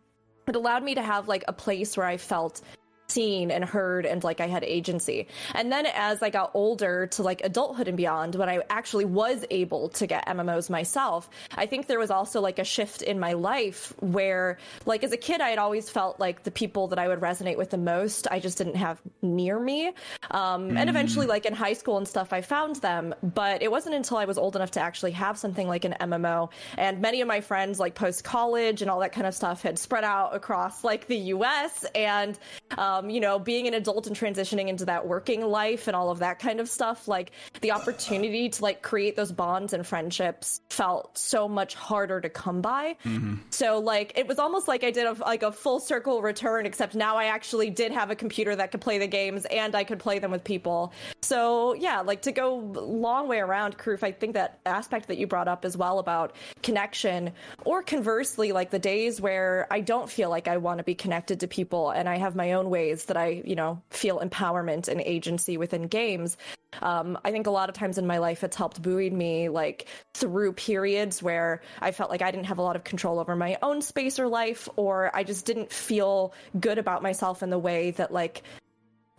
[0.46, 2.62] it allowed me to have like a place where I felt
[3.10, 5.28] seen and heard and like I had agency.
[5.54, 9.44] And then as I got older to like adulthood and beyond, when I actually was
[9.50, 13.32] able to get MMOs myself, I think there was also like a shift in my
[13.32, 17.08] life where like as a kid I had always felt like the people that I
[17.08, 19.88] would resonate with the most I just didn't have near me.
[20.30, 20.76] Um, mm.
[20.76, 24.18] and eventually like in high school and stuff I found them, but it wasn't until
[24.18, 27.40] I was old enough to actually have something like an MMO and many of my
[27.40, 31.06] friends like post college and all that kind of stuff had spread out across like
[31.06, 32.38] the US and
[32.76, 36.10] um, um, you know, being an adult and transitioning into that working life and all
[36.10, 40.60] of that kind of stuff, like the opportunity to like create those bonds and friendships
[40.70, 42.96] felt so much harder to come by.
[43.04, 43.36] Mm-hmm.
[43.50, 46.94] So like it was almost like I did a, like a full circle return, except
[46.94, 49.98] now I actually did have a computer that could play the games and I could
[49.98, 50.92] play them with people.
[51.22, 55.26] So yeah, like to go long way around, Kroof, I think that aspect that you
[55.26, 57.32] brought up as well about connection,
[57.64, 61.40] or conversely, like the days where I don't feel like I want to be connected
[61.40, 64.88] to people and I have my own ways ways that I, you know, feel empowerment
[64.88, 66.36] and agency within games.
[66.82, 69.86] Um, I think a lot of times in my life it's helped buoy me like
[70.14, 73.58] through periods where I felt like I didn't have a lot of control over my
[73.62, 77.92] own space or life, or I just didn't feel good about myself in the way
[77.92, 78.42] that like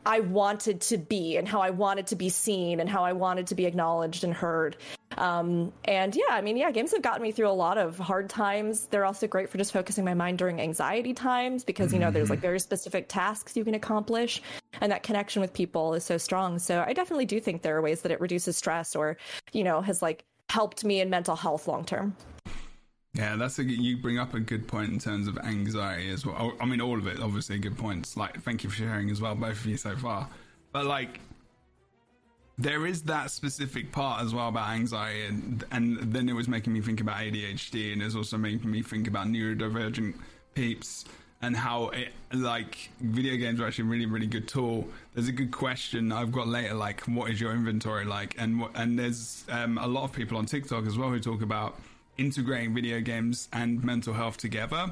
[0.09, 3.45] I wanted to be and how I wanted to be seen and how I wanted
[3.47, 4.75] to be acknowledged and heard.
[5.15, 8.27] Um, and yeah, I mean, yeah, games have gotten me through a lot of hard
[8.27, 8.87] times.
[8.87, 12.31] They're also great for just focusing my mind during anxiety times because, you know, there's
[12.31, 12.47] like mm-hmm.
[12.47, 14.41] very specific tasks you can accomplish
[14.81, 16.57] and that connection with people is so strong.
[16.57, 19.15] So I definitely do think there are ways that it reduces stress or,
[19.51, 22.15] you know, has like helped me in mental health long term.
[23.13, 26.53] Yeah, that's a you bring up a good point in terms of anxiety as well.
[26.59, 28.15] I mean, all of it, obviously, good points.
[28.15, 30.29] Like, thank you for sharing as well, both of you so far.
[30.71, 31.19] But like,
[32.59, 36.73] there is that specific part as well about anxiety, and and then it was making
[36.73, 40.13] me think about ADHD, and it's also making me think about neurodivergent
[40.53, 41.05] peeps
[41.41, 44.87] and how it like video games are actually really really good tool.
[45.13, 48.99] There's a good question I've got later, like what is your inventory like, and and
[48.99, 51.79] there's um, a lot of people on TikTok as well who talk about
[52.19, 54.91] integrating video games and mental health together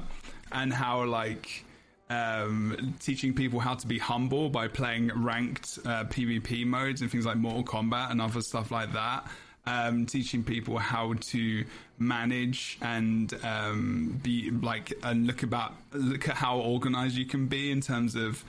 [0.52, 1.64] and how like
[2.10, 7.26] um, teaching people how to be humble by playing ranked uh, PvP modes and things
[7.26, 9.26] like Mortal Kombat and other stuff like that.
[9.66, 11.64] Um, teaching people how to
[11.98, 17.70] manage and um, be like and look about look at how organized you can be
[17.70, 18.42] in terms of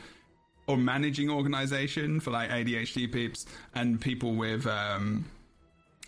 [0.68, 5.26] or managing organization for like ADHD peeps and people with um,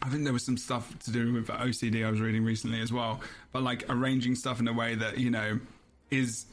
[0.01, 2.91] I think there was some stuff to do with OCD I was reading recently as
[2.91, 5.59] well, but like arranging stuff in a way that you know
[6.09, 6.45] is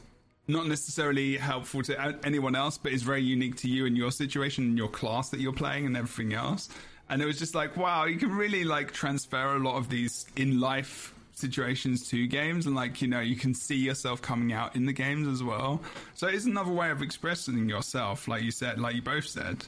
[0.47, 4.63] not necessarily helpful to anyone else, but is very unique to you and your situation
[4.65, 6.69] and your class that you're playing and everything else.
[7.09, 10.25] And it was just like, wow, you can really like transfer a lot of these
[10.35, 14.75] in life situations to games and like you know you can see yourself coming out
[14.75, 15.81] in the games as well
[16.13, 19.65] so it's another way of expressing yourself like you said like you both said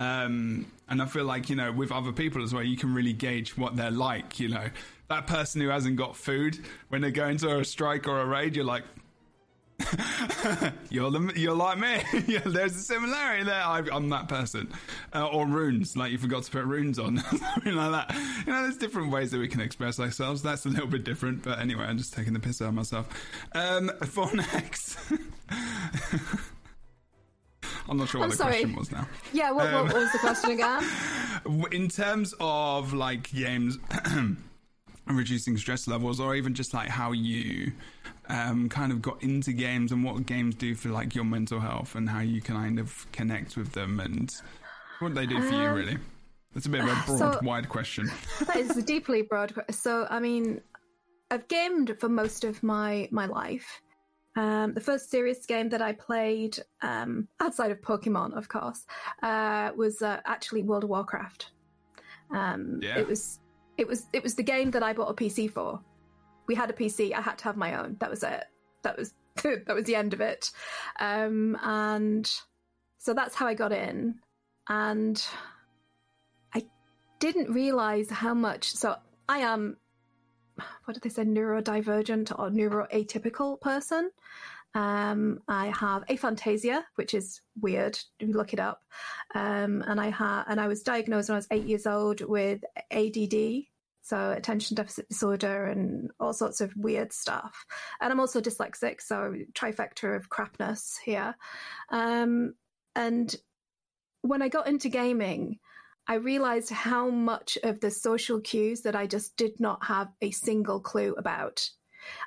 [0.00, 3.12] um, and I feel like, you know, with other people as well, you can really
[3.12, 4.40] gauge what they're like.
[4.40, 4.68] You know,
[5.08, 6.58] that person who hasn't got food,
[6.88, 8.84] when they go into a strike or a raid, you're like,
[10.90, 12.02] you're the, you're like me.
[12.26, 13.62] yeah, there's a similarity there.
[13.62, 14.72] I, am that person.
[15.14, 17.18] Uh, or runes, like you forgot to put runes on,
[17.54, 18.14] something like that.
[18.46, 20.42] You know, there's different ways that we can express ourselves.
[20.42, 23.06] That's a little bit different, but anyway, I'm just taking the piss out of myself.
[23.52, 24.98] Um, for next.
[27.88, 28.52] I'm not sure what I'm the sorry.
[28.54, 29.06] question was now.
[29.32, 30.84] Yeah, what, Um, what was the question again?
[31.72, 34.36] In terms of like games and
[35.06, 37.72] reducing stress levels, or even just like how you
[38.28, 41.94] um, kind of got into games and what games do for like your mental health
[41.94, 44.34] and how you kind of connect with them and
[45.00, 45.98] what they do for you, Um, really.
[46.54, 48.10] That's a bit of a broad, so- wide question.
[48.46, 49.52] that is a deeply broad.
[49.70, 50.60] So, I mean,
[51.30, 53.80] I've gamed for most of my my life.
[54.36, 58.86] Um, the first serious game that I played, um, outside of Pokemon, of course,
[59.22, 61.50] uh, was uh, actually World of Warcraft.
[62.30, 62.98] Um, Yeah.
[62.98, 63.40] It was
[63.76, 65.80] it was it was the game that I bought a PC for.
[66.46, 67.12] We had a PC.
[67.14, 67.96] I had to have my own.
[67.98, 68.44] That was it.
[68.82, 70.50] That was that was the end of it.
[71.00, 72.30] Um, and
[72.98, 74.16] so that's how I got in.
[74.68, 75.22] And
[76.54, 76.64] I
[77.18, 78.72] didn't realize how much.
[78.72, 78.96] So
[79.28, 79.76] I am,
[80.84, 84.10] what did they say, neurodivergent or neuroatypical person.
[84.74, 87.98] Um, I have aphantasia, which is weird.
[88.20, 88.82] Look it up,
[89.34, 92.62] um, and I ha- and I was diagnosed when I was eight years old with
[92.92, 93.64] ADD,
[94.02, 97.64] so attention deficit disorder, and all sorts of weird stuff.
[98.00, 101.34] And I'm also dyslexic, so trifecta of crapness here.
[101.90, 102.54] Um,
[102.94, 103.34] and
[104.22, 105.58] when I got into gaming,
[106.06, 110.30] I realized how much of the social cues that I just did not have a
[110.30, 111.68] single clue about.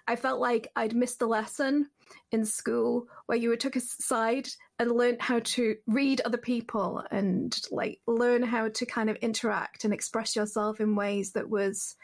[0.08, 1.90] I felt like I'd missed the lesson
[2.32, 4.48] in school where you were took aside
[4.80, 9.84] and learned how to read other people and like learn how to kind of interact
[9.84, 11.96] and express yourself in ways that was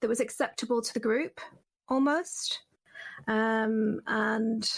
[0.00, 1.40] that was acceptable to the group
[1.88, 2.60] almost.
[3.28, 4.68] Um, and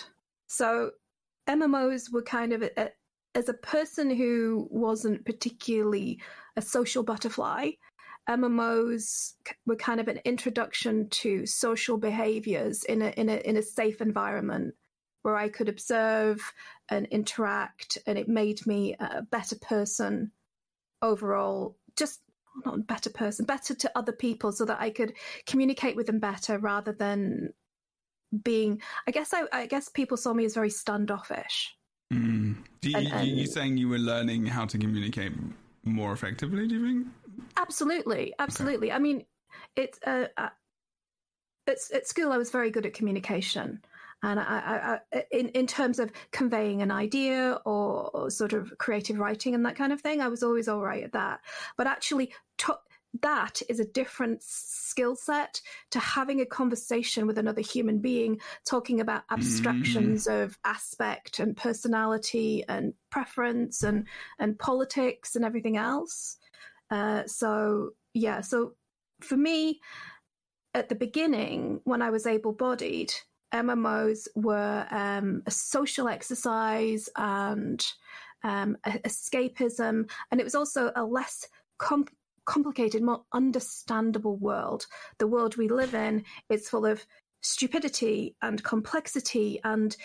[0.48, 0.90] so
[1.48, 2.90] MMOs were kind of a,
[3.34, 6.20] as a person who wasn't particularly
[6.56, 7.70] a social butterfly,
[8.28, 9.32] MMOs
[9.66, 14.00] were kind of an introduction to social behaviors in a in a in a safe
[14.00, 14.74] environment
[15.22, 16.40] where I could observe
[16.88, 20.32] and interact, and it made me a better person
[21.00, 21.76] overall.
[21.96, 22.20] Just
[22.64, 25.14] not a better person, better to other people, so that I could
[25.46, 27.52] communicate with them better rather than
[28.44, 28.82] being.
[29.06, 31.74] I guess I, I guess people saw me as very standoffish.
[32.12, 32.56] Mm.
[32.80, 35.32] Do you, And- you, you and- saying you were learning how to communicate
[35.84, 37.06] more effectively, do you think?
[37.56, 38.92] Absolutely, absolutely.
[38.92, 39.24] I mean,
[39.76, 40.48] it's uh, uh,
[41.66, 42.32] it's at school.
[42.32, 43.80] I was very good at communication,
[44.22, 48.76] and I, I, I, in in terms of conveying an idea or, or sort of
[48.78, 51.40] creative writing and that kind of thing, I was always all right at that.
[51.76, 52.76] But actually, to,
[53.20, 59.00] that is a different skill set to having a conversation with another human being, talking
[59.00, 64.06] about abstractions of aspect and personality and preference and
[64.38, 66.38] and politics and everything else.
[66.90, 68.74] Uh, so yeah, so
[69.20, 69.80] for me,
[70.74, 73.12] at the beginning, when I was able-bodied,
[73.52, 77.84] MMOs were um, a social exercise and
[78.42, 81.46] um, a- escapism, and it was also a less
[81.78, 82.06] com-
[82.44, 84.86] complicated, more understandable world.
[85.18, 87.04] The world we live in is full of
[87.42, 89.96] stupidity and complexity and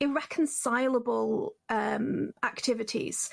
[0.00, 3.30] irreconcilable um, activities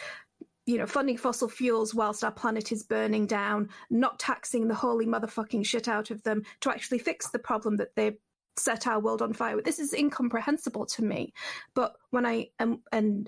[0.70, 5.08] you know, funding fossil fuels whilst our planet is burning down, not taxing the holy
[5.08, 8.16] motherfucking shit out of them to actually fix the problem that they
[8.56, 9.66] set our world on fire with.
[9.66, 11.34] This is incomprehensible to me.
[11.74, 13.28] But when I am and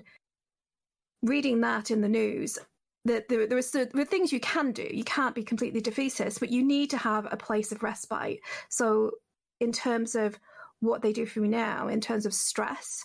[1.22, 2.60] reading that in the news,
[3.04, 4.88] that there, there, are, there are things you can do.
[4.90, 8.40] You can't be completely defeatist, but you need to have a place of respite.
[8.68, 9.12] So,
[9.60, 10.38] in terms of
[10.80, 13.04] what they do for me now, in terms of stress,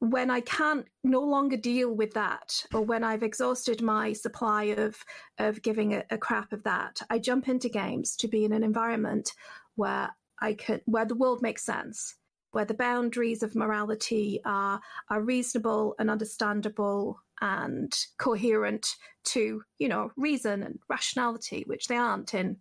[0.00, 4.96] when I can't no longer deal with that, or when I've exhausted my supply of
[5.38, 8.64] of giving a, a crap of that, I jump into games to be in an
[8.64, 9.34] environment
[9.76, 10.10] where
[10.40, 12.16] I can where the world makes sense,
[12.52, 18.86] where the boundaries of morality are are reasonable and understandable and coherent
[19.24, 22.56] to you know reason and rationality, which they aren't in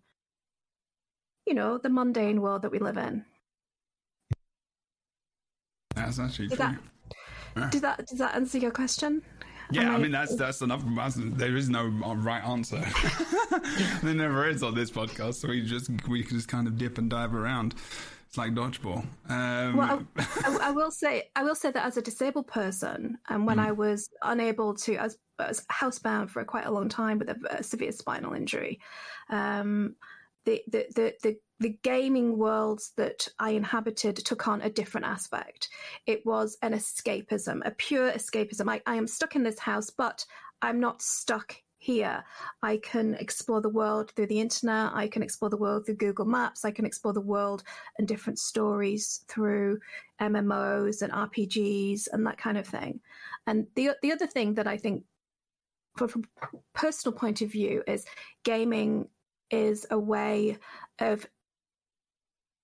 [1.46, 3.26] you know the mundane world that we live in.
[5.96, 6.78] That's actually Did true.
[7.56, 9.22] that, did that does that answer your question?
[9.72, 10.84] Yeah, I I- mean that's that's enough.
[11.16, 12.84] There is no uh, right answer.
[14.04, 15.36] there never is on this podcast.
[15.36, 17.76] So we just we can just kind of dip and dive around.
[18.30, 19.04] It's like dodgeball.
[19.28, 23.48] Um, Well, I, I will say, I will say that as a disabled person, and
[23.48, 27.18] when I was unable to, I was, I was housebound for quite a long time
[27.18, 28.80] with a, a severe spinal injury.
[29.32, 29.96] Um,
[30.46, 35.70] the, the, the, the, the gaming worlds that I inhabited took on a different aspect.
[36.06, 38.70] It was an escapism, a pure escapism.
[38.70, 40.24] I, I am stuck in this house, but
[40.62, 42.24] I'm not stuck here.
[42.62, 44.92] I can explore the world through the internet.
[44.94, 46.66] I can explore the world through Google Maps.
[46.66, 47.64] I can explore the world
[47.98, 49.80] and different stories through
[50.22, 53.00] MMOs and RPGs and that kind of thing.
[53.48, 55.04] And the the other thing that I think,
[55.98, 56.26] from, from
[56.74, 58.06] personal point of view, is
[58.44, 59.08] gaming
[59.50, 60.58] is a way
[61.00, 61.26] of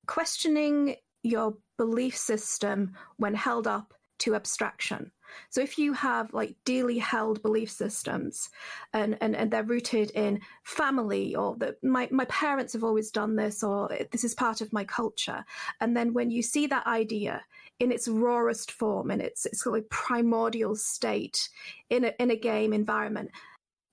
[0.07, 5.11] questioning your belief system when held up to abstraction.
[5.49, 8.49] So if you have like dearly held belief systems
[8.93, 13.35] and, and, and they're rooted in family or that my, my parents have always done
[13.35, 15.43] this or this is part of my culture.
[15.81, 17.43] And then when you see that idea
[17.79, 21.49] in its rawest form, in its, its like primordial state
[21.89, 23.31] in a, in a game environment,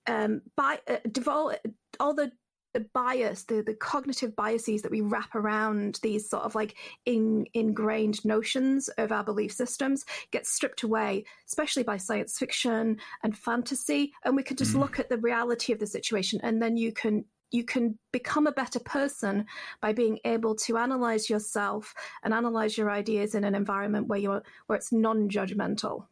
[0.07, 1.55] um, by uh, devol-
[1.99, 2.31] all the
[2.73, 7.45] the bias, the, the cognitive biases that we wrap around these sort of like in,
[7.53, 14.13] ingrained notions of our belief systems get stripped away, especially by science fiction and fantasy.
[14.25, 14.81] And we can just mm-hmm.
[14.81, 18.51] look at the reality of the situation and then you can you can become a
[18.51, 19.45] better person
[19.79, 24.41] by being able to analyze yourself and analyze your ideas in an environment where you're
[24.65, 26.07] where it's non-judgmental.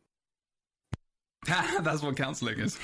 [1.82, 2.78] that's what counselling is.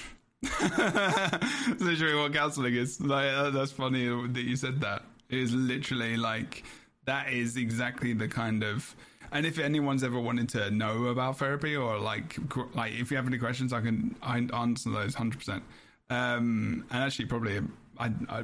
[1.80, 3.02] Literally what counselling is.
[3.02, 5.04] Like uh, that's funny that you said that.
[5.30, 6.64] It is literally like
[7.06, 8.96] that is exactly the kind of.
[9.32, 12.38] And if anyone's ever wanted to know about therapy or like
[12.76, 15.64] like if you have any questions, I can I answer those hundred percent.
[16.10, 17.60] Um, and actually, probably
[18.00, 18.44] I, I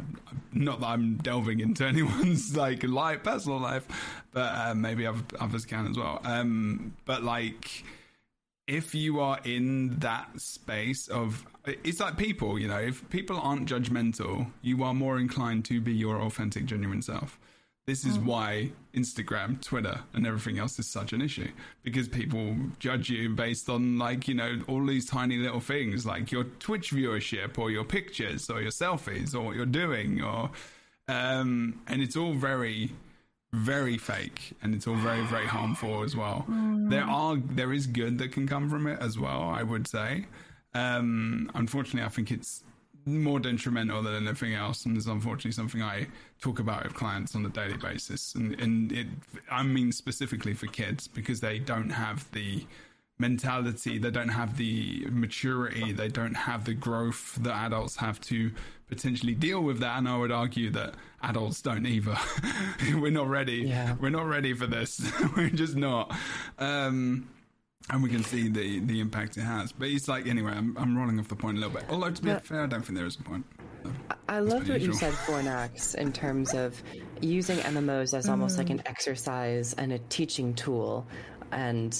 [0.51, 3.87] not that I'm delving into anyone's like life, personal life,
[4.31, 6.19] but uh, maybe others can as well.
[6.23, 7.83] Um, but like
[8.67, 13.67] if you are in that space of it's like people you know if people aren't
[13.67, 17.39] judgmental you are more inclined to be your authentic genuine self.
[17.85, 21.49] This is why instagram twitter and everything else is such an issue
[21.83, 26.31] because people judge you based on like you know all these tiny little things like
[26.31, 30.49] your twitch viewership or your pictures or your selfies or what you're doing or
[31.09, 32.93] um and it's all very
[33.53, 36.45] very fake and it's all very very harmful as well.
[36.89, 40.25] There are there is good that can come from it as well i would say.
[40.73, 42.63] Um unfortunately i think it's
[43.05, 46.07] more detrimental than anything else and is unfortunately something i
[46.41, 48.33] talk about with clients on a daily basis.
[48.33, 49.07] And and it
[49.51, 52.65] i mean specifically for kids because they don't have the
[53.19, 58.51] mentality they don't have the maturity they don't have the growth that adults have to
[58.93, 62.17] potentially deal with that and i would argue that adults don't either.
[62.95, 63.59] We're not ready.
[63.67, 63.95] Yeah.
[64.01, 64.91] we're not ready for this.
[65.37, 66.13] We're just not.
[66.59, 67.29] Um
[67.89, 69.71] and we can see the the impact it has.
[69.71, 71.85] But it's like anyway i'm, I'm rolling off the point a little bit.
[71.89, 73.45] Although to be But- fair i don't think there is a point.
[74.29, 74.95] I loved what you unusual.
[74.95, 76.81] said, Fornax, in terms of
[77.19, 81.05] using MMOs as almost like an exercise and a teaching tool.
[81.51, 81.93] And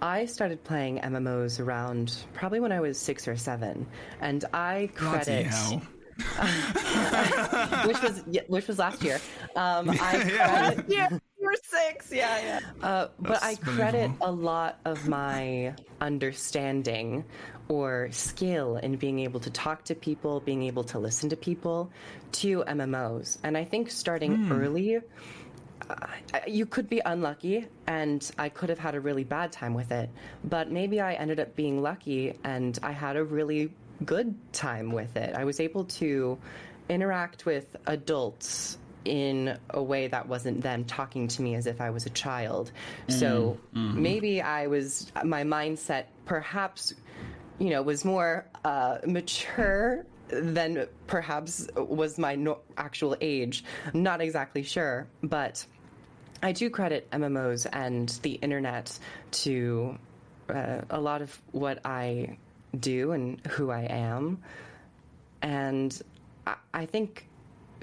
[0.00, 3.86] I started playing MMOs around probably when I was six or seven,
[4.22, 5.82] and I Bloody credit hell
[7.86, 9.20] which was which was last year.
[9.56, 10.70] Um, I Yeah.
[10.72, 12.12] credit, Yeah, you're six.
[12.12, 12.38] Yeah,
[12.82, 12.86] yeah.
[12.86, 17.24] uh, but I credit a lot of my understanding
[17.68, 21.90] or skill in being able to talk to people, being able to listen to people,
[22.32, 23.38] to MMOs.
[23.44, 24.98] And I think starting early,
[25.90, 29.92] I- you could be unlucky and I could have had a really bad time with
[29.92, 30.08] it.
[30.44, 33.70] But maybe I ended up being lucky and I had a really
[34.04, 35.34] good time with it.
[35.34, 36.38] I was able to
[36.88, 41.90] interact with adults in a way that wasn't them talking to me as if I
[41.90, 42.72] was a child.
[43.08, 46.94] So maybe I was, my mindset perhaps,
[47.58, 53.64] you know, was more uh, mature than perhaps was my no- actual age.
[53.94, 55.64] Not exactly sure, but
[56.42, 58.96] I do credit MMOs and the internet
[59.30, 59.98] to
[60.50, 62.36] uh, a lot of what I
[62.80, 64.42] do and who I am.
[65.42, 66.00] And
[66.46, 67.28] I, I think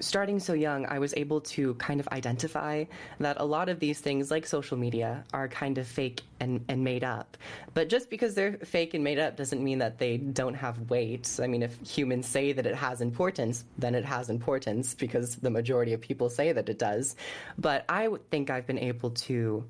[0.00, 2.84] starting so young, I was able to kind of identify
[3.20, 6.82] that a lot of these things, like social media, are kind of fake and, and
[6.84, 7.36] made up.
[7.74, 11.38] But just because they're fake and made up doesn't mean that they don't have weight.
[11.42, 15.50] I mean, if humans say that it has importance, then it has importance because the
[15.50, 17.16] majority of people say that it does.
[17.58, 19.64] But I think I've been able to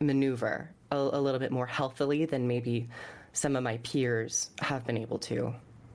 [0.00, 2.88] maneuver a, a little bit more healthily than maybe
[3.34, 5.52] some of my peers have been able to,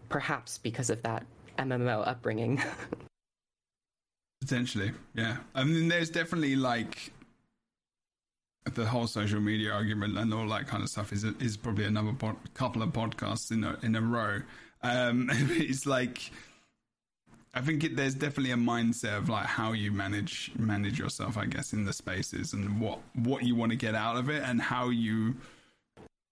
[0.10, 1.26] perhaps because of that
[1.58, 2.62] MMO upbringing.
[4.42, 5.38] Potentially, yeah.
[5.56, 7.12] I mean, there's definitely like
[8.76, 12.14] the whole social media argument and all that kind of stuff is is probably another
[12.14, 14.42] pod, couple of podcasts in a in a row.
[14.84, 16.32] Um, it's like
[17.54, 21.46] I think it, there's definitely a mindset of like how you manage manage yourself, I
[21.46, 24.62] guess, in the spaces and what what you want to get out of it and
[24.62, 25.36] how you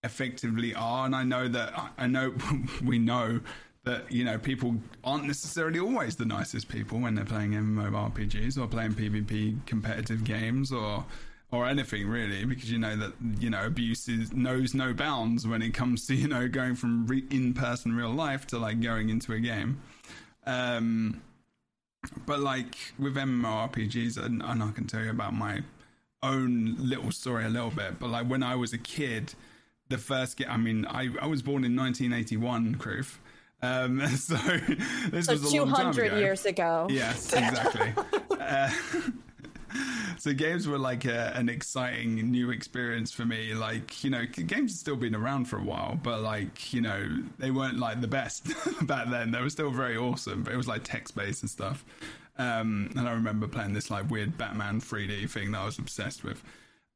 [0.07, 1.05] effectively are.
[1.05, 2.33] And I know that I know
[2.83, 3.41] we know
[3.83, 8.67] that you know people aren't necessarily always the nicest people when they're playing MMORPGs or
[8.67, 11.05] playing PvP competitive games or
[11.51, 15.61] or anything really, because you know that you know abuse is, knows no bounds when
[15.61, 19.09] it comes to you know going from re- in person real life to like going
[19.09, 19.81] into a game.
[20.45, 21.21] Um,
[22.25, 25.61] but like with MMORPGs, and, and I can tell you about my
[26.23, 27.99] own little story a little bit.
[27.99, 29.33] But like when I was a kid,
[29.89, 30.47] the first game.
[30.49, 33.17] I mean, I I was born in 1981, Kroof.
[33.61, 34.35] Um, so
[35.09, 36.17] this so was a 200 long time ago.
[36.17, 36.88] years ago.
[36.89, 37.93] Yes, exactly.
[38.39, 38.69] uh,
[40.17, 43.53] so games were like a, an exciting new experience for me.
[43.53, 47.23] Like you know, games have still been around for a while, but like you know,
[47.39, 48.47] they weren't like the best
[48.85, 49.31] back then.
[49.31, 51.83] They were still very awesome, but it was like text based and stuff.
[52.39, 56.23] Um, and I remember playing this like weird Batman 3D thing that I was obsessed
[56.23, 56.43] with.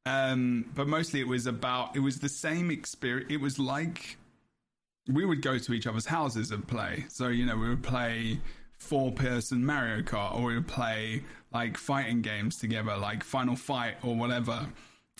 [0.04, 3.30] Um, but mostly it was about it was the same experience.
[3.30, 4.16] It was like
[5.08, 7.04] we would go to each other's houses and play.
[7.08, 8.40] So you know, we would play
[8.78, 11.22] four person Mario Kart, or we would play
[11.52, 14.66] like fighting games together, like Final Fight or whatever.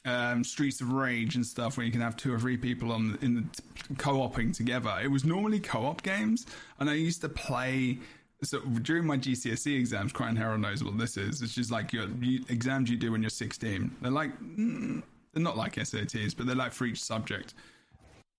[0.04, 3.16] Um, Streets of Rage and stuff, where you can have two or three people on
[3.22, 4.92] in the co-oping together.
[5.00, 6.44] It was normally co-op games,
[6.80, 7.98] and I used to play.
[8.42, 11.42] So during my GCSE exams, Krytan Herald knows what this is.
[11.42, 13.96] It's just like your you, exams you do when you're 16.
[14.00, 17.54] They're like mm, they're not like SATs, but they're like for each subject.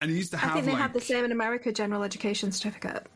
[0.02, 0.52] And it used to have.
[0.52, 1.72] I think they like, have the same in America.
[1.72, 3.08] General Education Certificate.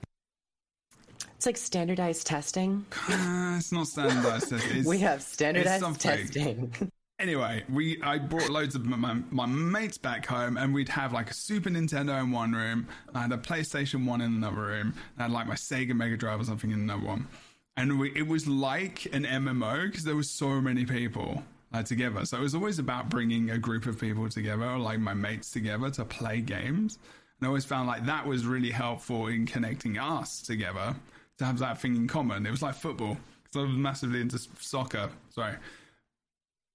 [1.35, 2.85] It's like standardized testing.
[3.09, 4.85] Uh, it's not standardized testing.
[4.85, 6.73] we have standardized testing.
[7.19, 11.31] Anyway, we I brought loads of my, my, mates back home, and we'd have like
[11.31, 12.87] a Super Nintendo in one room.
[13.15, 14.93] I had a PlayStation One in another room.
[15.15, 17.27] And I had like my Sega Mega Drive or something in another one.
[17.75, 21.43] And we, it was like an MMO because there was so many people
[21.73, 22.23] uh, together.
[22.25, 25.89] So it was always about bringing a group of people together, like my mates together,
[25.91, 26.99] to play games.
[27.39, 30.95] And I always found like that was really helpful in connecting us together
[31.39, 32.45] to have that thing in common.
[32.45, 35.09] It was like football because I was massively into soccer.
[35.31, 35.55] Sorry.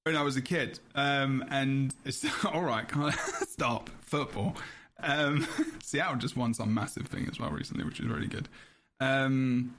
[0.04, 2.86] When I was a kid, um, and it's all right.
[3.48, 4.56] Stop football.
[4.98, 5.46] Um,
[5.82, 8.48] Seattle just won some massive thing as well recently, which is really good.
[8.98, 9.76] Um,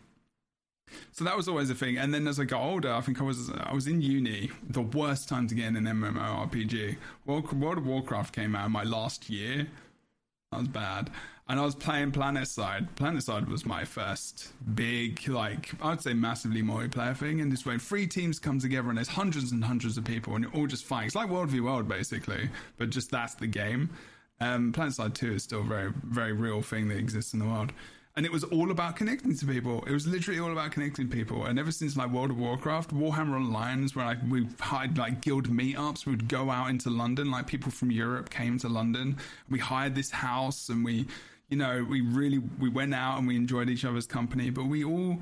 [1.12, 1.98] so that was always a thing.
[1.98, 4.50] And then as I got older, I think I was I was in uni.
[4.70, 6.98] The worst time to get in an MMORPG.
[7.26, 9.68] World, World of Warcraft came out my last year.
[10.52, 11.10] That was bad
[11.48, 12.96] and I was playing PlanetSide.
[12.96, 17.42] PlanetSide was my first big, like, I would say massively multiplayer thing.
[17.42, 20.46] And this when three teams come together and there's hundreds and hundreds of people and
[20.46, 21.08] you're all just fighting.
[21.08, 23.90] It's like World v World, basically, but just that's the game.
[24.40, 27.74] Um, PlanetSide 2 is still a very, very real thing that exists in the world
[28.16, 29.84] and it was all about connecting to people.
[29.88, 31.46] It was literally all about connecting people.
[31.46, 35.22] And ever since like World of Warcraft, Warhammer Online is where like we hired like
[35.22, 36.06] guild meetups.
[36.06, 39.18] We'd go out into London, like people from Europe came to London.
[39.50, 41.08] We hired this house, and we
[41.54, 44.84] you know, we really we went out and we enjoyed each other's company, but we
[44.84, 45.22] all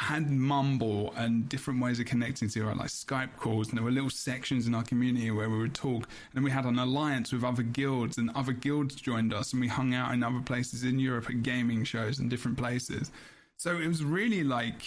[0.00, 3.92] had mumble and different ways of connecting to it, like Skype calls, and there were
[3.92, 7.44] little sections in our community where we would talk, and we had an alliance with
[7.44, 10.98] other guilds, and other guilds joined us, and we hung out in other places in
[10.98, 13.12] Europe at gaming shows and different places.
[13.56, 14.82] So it was really like,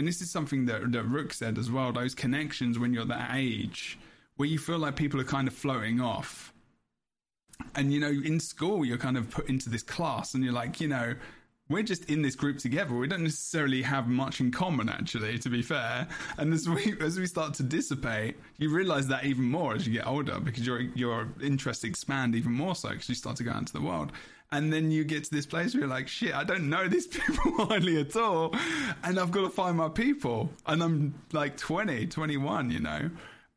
[0.00, 1.92] and this is something that that Rook said as well.
[1.92, 4.00] Those connections when you're that age,
[4.34, 6.53] where you feel like people are kind of floating off
[7.74, 10.80] and you know in school you're kind of put into this class and you're like
[10.80, 11.14] you know
[11.70, 12.94] we're just in this group together.
[12.94, 16.06] We don't necessarily have much in common actually to be fair.
[16.36, 19.92] And as we as we start to dissipate you realize that even more as you
[19.92, 23.56] get older because your your interests expand even more so because you start to go
[23.56, 24.12] into the world.
[24.52, 27.06] And then you get to this place where you're like shit i don't know these
[27.18, 28.54] people hardly at all.
[29.02, 30.50] And i've got to find my people.
[30.66, 33.10] And i'm like 20 21 you know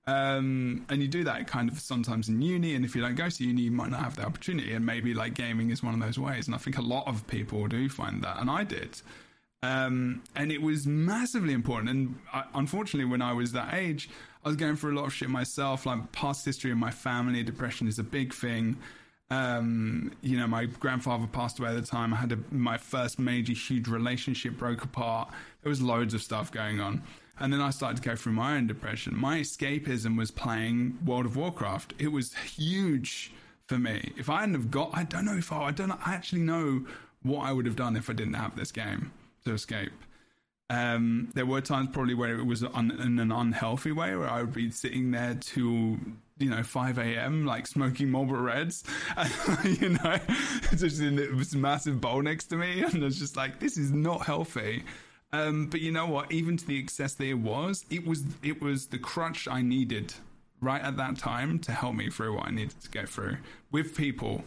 [0.08, 3.30] um, and you do that kind of sometimes in uni, and if you don't go
[3.30, 4.74] to uni, you might not have the opportunity.
[4.74, 6.48] And maybe like gaming is one of those ways.
[6.48, 9.02] And I think a lot of people do find that, and I did.
[9.64, 11.90] Um, and it was massively important.
[11.90, 14.10] And I, unfortunately, when I was that age,
[14.46, 17.44] I was going through a lot of shit myself, like past history in my family.
[17.44, 18.78] Depression is a big thing.
[19.30, 22.14] Um, you know, my grandfather passed away at the time.
[22.14, 25.32] I had a, my first major, huge relationship broke apart.
[25.64, 27.04] There was loads of stuff going on.
[27.40, 29.16] And then I started to go through my own depression.
[29.16, 31.94] My escapism was playing World of Warcraft.
[32.00, 33.32] It was huge
[33.68, 34.14] for me.
[34.18, 36.86] If I hadn't have got, I don't know if I, I don't I actually know
[37.24, 39.12] what I would have done if I didn't have this game
[39.46, 39.92] to escape.
[40.70, 44.42] Um, there were times probably where it was un, in an unhealthy way, where I
[44.42, 45.98] would be sitting there till
[46.40, 47.46] you know 5 a.m.
[47.46, 48.84] like smoking Marlboro Reds,
[49.18, 50.20] and, you know,
[50.76, 54.26] just in this massive bowl next to me, and it's just like this is not
[54.26, 54.84] healthy.
[55.34, 56.32] Um, but you know what?
[56.32, 60.14] Even to the excess that it was, it was it was the crutch I needed
[60.62, 63.38] right at that time to help me through what I needed to get through
[63.72, 64.44] with people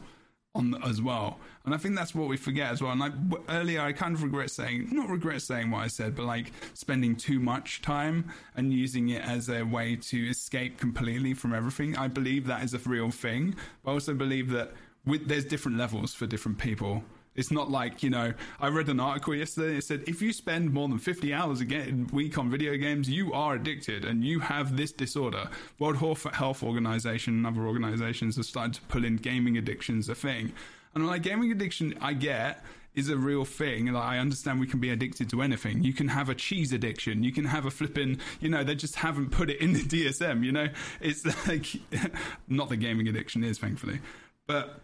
[0.54, 1.38] on the, as well.
[1.64, 2.90] And I think that's what we forget as well.
[2.90, 3.12] And like
[3.48, 7.14] earlier, I kind of regret saying, not regret saying what I said, but like spending
[7.14, 11.96] too much time and using it as a way to escape completely from everything.
[11.96, 13.54] I believe that is a real thing.
[13.84, 14.72] But I also believe that
[15.06, 17.04] with, there's different levels for different people.
[17.34, 19.76] It's not like, you know, I read an article yesterday.
[19.76, 23.32] It said if you spend more than 50 hours a week on video games, you
[23.32, 25.48] are addicted and you have this disorder.
[25.78, 30.52] World Health Organization and other organizations have started to pull in gaming addictions a thing.
[30.94, 32.64] And like gaming addiction, I get
[32.94, 33.86] is a real thing.
[33.86, 35.84] Like, I understand we can be addicted to anything.
[35.84, 37.22] You can have a cheese addiction.
[37.22, 40.44] You can have a flipping, you know, they just haven't put it in the DSM,
[40.44, 40.68] you know?
[41.00, 41.66] It's like,
[42.48, 44.00] not the gaming addiction is, thankfully.
[44.46, 44.80] But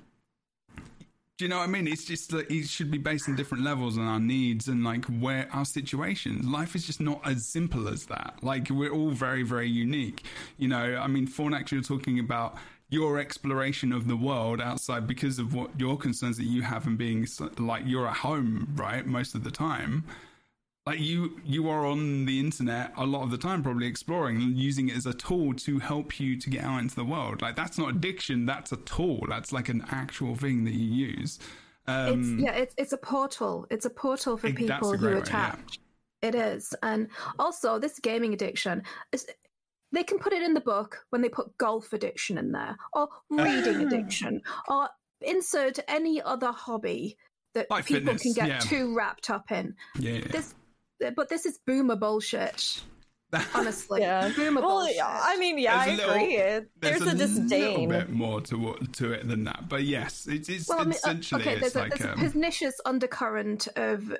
[1.39, 1.87] do you know what I mean?
[1.87, 5.05] It's just that it should be based on different levels and our needs and like
[5.05, 6.47] where our situations.
[6.47, 8.39] Life is just not as simple as that.
[8.43, 10.25] Like we're all very, very unique.
[10.57, 12.57] You know, I mean, Fornax, you're talking about
[12.89, 16.97] your exploration of the world outside because of what your concerns that you have and
[16.97, 17.27] being
[17.59, 19.05] like you're at home, right?
[19.05, 20.05] Most of the time
[20.87, 24.57] like you you are on the internet a lot of the time probably exploring and
[24.57, 27.43] using it as a tool to help you to get out into the world.
[27.43, 29.27] Like that's not addiction that's a tool.
[29.29, 31.39] That's like an actual thing that you use.
[31.89, 33.67] Um, it's, yeah it's, it's a portal.
[33.71, 35.81] It's a portal for it, people who attach.
[36.23, 36.29] yeah.
[36.29, 36.73] it is.
[36.83, 37.09] And
[37.39, 39.27] also this gaming addiction is
[39.91, 43.09] they can put it in the book when they put golf addiction in there or
[43.31, 44.89] reading addiction or
[45.21, 47.17] insert any other hobby
[47.55, 48.59] that like people fitness, can get yeah.
[48.59, 49.75] too wrapped up in.
[49.99, 50.21] Yeah.
[50.31, 50.55] this
[51.15, 52.83] but this is boomer bullshit.
[53.55, 54.31] Honestly, yeah.
[54.35, 55.03] Boomer well, bullshit.
[55.03, 56.37] I mean, yeah, I little, agree.
[56.37, 57.61] There's, there's a, a disdain.
[57.61, 60.93] little bit more to to it than that, but yes, it's, it's well, I mean,
[60.93, 61.59] uh, essentially okay.
[61.59, 64.17] There's, a, like, there's um, a pernicious undercurrent of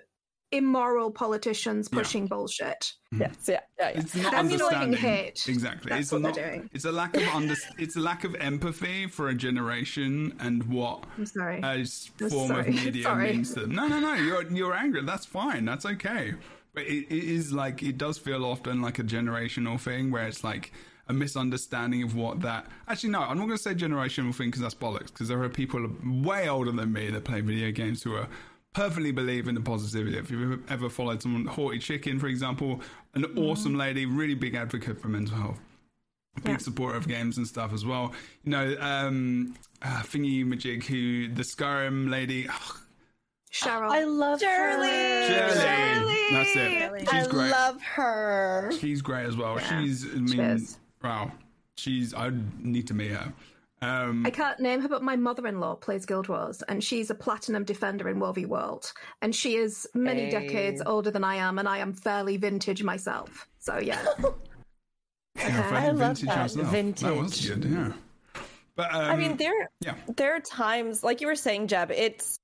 [0.53, 2.29] immoral politicians pushing yeah.
[2.29, 2.93] bullshit.
[3.13, 4.01] Yes, yeah, yeah, yeah.
[4.01, 4.93] It's not That's understanding.
[4.99, 5.45] hate.
[5.49, 5.91] Exactly.
[5.91, 6.71] That's it's what not, they're doing.
[6.73, 7.55] It's a lack of under.
[7.79, 11.61] it's a lack of empathy for a generation and what I'm sorry.
[11.61, 12.69] a I'm form sorry.
[12.69, 13.33] of media Sorry.
[13.33, 13.75] means to them.
[13.75, 14.15] No, no, no.
[14.15, 15.03] You're you're angry.
[15.05, 15.65] That's fine.
[15.65, 16.35] That's okay.
[16.77, 20.45] But it, it is like it does feel often like a generational thing where it's
[20.45, 20.73] like
[21.09, 22.67] a misunderstanding of what that.
[22.87, 25.07] Actually, no, I'm not going to say generational thing because that's bollocks.
[25.07, 28.29] Because there are people way older than me that play video games who are
[28.75, 30.19] perfectly believe in the positivity.
[30.19, 32.83] If you've ever followed someone, Haughty Chicken, for example,
[33.15, 33.39] an Mm-hmm.
[33.39, 35.59] awesome lady, really big advocate for mental health,
[36.43, 36.57] big Yeah.
[36.59, 38.13] supporter of games and stuff as well.
[38.45, 42.49] You know, um, uh, Thingy Majig, who the Skyrim lady.
[42.51, 42.81] Oh,
[43.63, 43.91] Cheryl.
[43.91, 44.89] I love Shirley.
[44.89, 45.51] her.
[45.51, 46.27] Shirley.
[46.31, 46.79] That's it.
[46.79, 47.01] Shirley.
[47.01, 48.71] She's I love her.
[48.79, 49.57] She's great as well.
[49.59, 50.79] Yeah, she's, I mean, is.
[51.03, 51.31] wow.
[51.77, 52.31] She's, I
[52.61, 53.33] need to meet her.
[53.83, 57.63] Um, I can't name her, but my mother-in-law plays Guild Wars, and she's a platinum
[57.65, 58.91] defender in WoW World,
[59.21, 60.31] and she is many Hey.
[60.31, 63.47] decades older than I am, and I am fairly vintage myself.
[63.59, 64.27] So yeah, yeah,
[65.39, 65.51] Okay.
[65.53, 66.39] very I love vintage that.
[66.39, 66.55] herself.
[66.73, 67.49] That was Vintage.
[67.49, 67.93] good, yeah.
[68.77, 69.95] But um, I mean, there yeah.
[70.17, 71.91] there are times, like you were saying, Jeb.
[71.91, 72.39] It's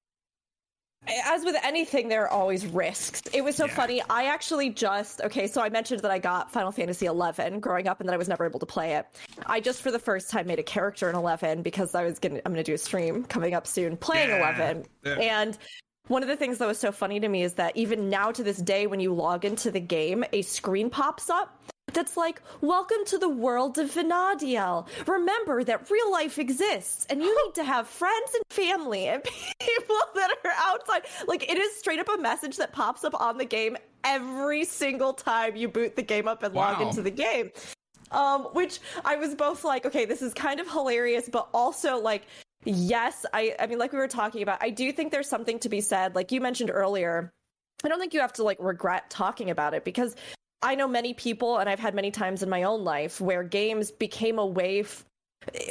[1.08, 3.22] as with anything, there are always risks.
[3.32, 3.74] It was so Yeah.
[3.74, 4.02] funny.
[4.08, 5.46] I actually just okay.
[5.46, 8.28] So I mentioned that I got Final Fantasy XI growing up, and that I was
[8.28, 9.06] never able to play it.
[9.46, 12.40] I just for the first time made a character in Eleven because I was gonna.
[12.46, 14.38] I'm gonna do a stream coming up soon playing Yeah.
[14.38, 15.12] Eleven, Yeah.
[15.14, 15.58] and.
[16.08, 18.42] One of the things that was so funny to me is that even now to
[18.42, 21.56] this day, when you log into the game, a screen pops up
[21.92, 24.86] that's like, Welcome to the world of Vana'diel.
[25.06, 29.22] Remember that real life exists and you need to have friends and family and
[29.60, 31.02] people that are outside.
[31.26, 35.12] Like, it is straight up a message that pops up on the game every single
[35.12, 37.50] time you boot the game up and log into the game.
[38.10, 42.26] Um, which I was both like, okay, this is kind of hilarious, but also like,
[42.64, 45.68] yes, I, I mean, like we were talking about, I do think there's something to
[45.68, 46.14] be said.
[46.14, 47.32] Like you mentioned earlier,
[47.84, 50.14] I don't think you have to like regret talking about it because
[50.62, 53.90] I know many people, and I've had many times in my own life where games
[53.90, 55.04] became a way f-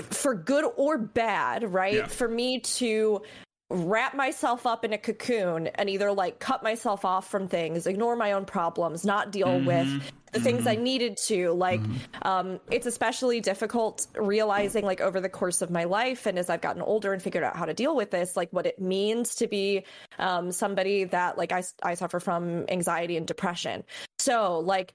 [0.10, 1.94] for good or bad, right?
[1.96, 2.08] Yeah.
[2.08, 3.22] For me to
[3.70, 8.18] wrap myself up in a cocoon and either like cut myself off from things, ignore
[8.18, 9.66] my own problems, not deal Mm-hmm.
[9.66, 11.52] with the things I needed to.
[11.52, 11.82] Like,
[12.22, 16.62] um, it's especially difficult realizing, like, over the course of my life and as I've
[16.62, 19.48] gotten older and figured out how to deal with this, like, what it means to
[19.48, 19.86] be
[20.20, 23.84] um, somebody that, like, I, I suffer from anxiety and depression.
[24.20, 24.94] So, like,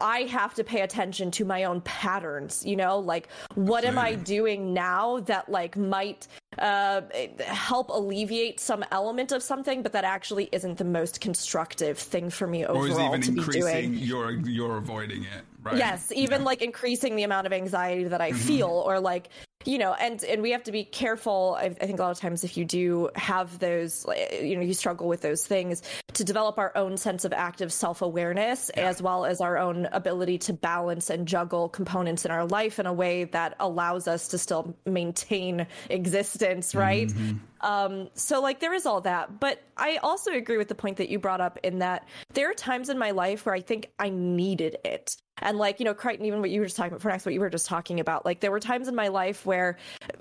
[0.00, 4.14] I have to pay attention to my own patterns, you know, like what am I
[4.14, 6.28] doing now that like might
[6.58, 7.02] uh,
[7.46, 12.46] help alleviate some element of something, but that actually isn't the most constructive thing for
[12.46, 14.02] me overall or is even to be increasing doing.
[14.02, 16.46] you're you're avoiding it right Yes, even Yeah.
[16.46, 19.28] like increasing the amount of anxiety that I feel, or like
[19.64, 21.56] you know, and and we have to be careful.
[21.58, 24.74] I, I think a lot of times if you do have those, you know, you
[24.74, 25.82] struggle with those things,
[26.14, 30.38] to develop our own sense of active self awareness as well as our own ability
[30.38, 34.38] to balance and juggle components in our life in a way that allows us to
[34.38, 36.41] still maintain existence,
[36.74, 37.12] right?
[37.60, 41.08] Um, so like there is all that, but I also agree with the point that
[41.08, 44.08] you brought up in that there are times in my life where I think I
[44.08, 45.16] needed it.
[45.38, 47.40] And like, you know, Krytan, even what you were just talking about, Fornax, what you
[47.40, 49.78] were just talking about, like there were times in my life where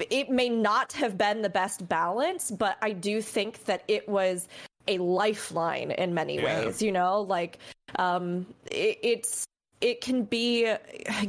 [0.09, 4.47] it may not have been the best balance, but I do think that it was
[4.87, 6.43] a lifeline in many Yeah.
[6.43, 7.59] ways, you know, like,
[7.97, 9.45] um, it, it's,
[9.81, 10.73] it can be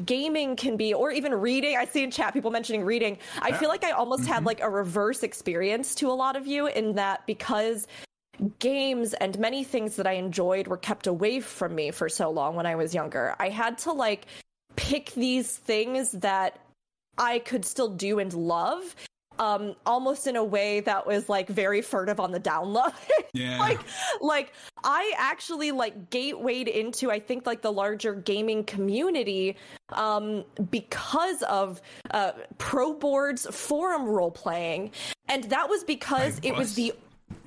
[0.04, 1.76] gaming can be or even reading.
[1.76, 3.18] I see in chat people mentioning reading.
[3.40, 4.46] I feel like i almost had mm-hmm.
[4.46, 7.86] like a reverse experience to a lot of you in that because
[8.58, 12.54] games and many things that i enjoyed were kept away from me for so long
[12.54, 13.34] when i was younger.
[13.38, 14.26] I had to like
[14.76, 16.58] pick these things that
[17.18, 18.94] i could still do and love
[19.38, 22.92] um almost in a way that was like very furtive on the download
[23.32, 23.58] yeah.
[23.58, 23.80] Like
[24.20, 24.52] like
[24.84, 29.56] i actually like gatewayed into i think like the larger gaming community
[29.92, 31.80] um because of
[32.10, 34.90] uh ProBoards forum role playing
[35.28, 36.92] and that was because it was the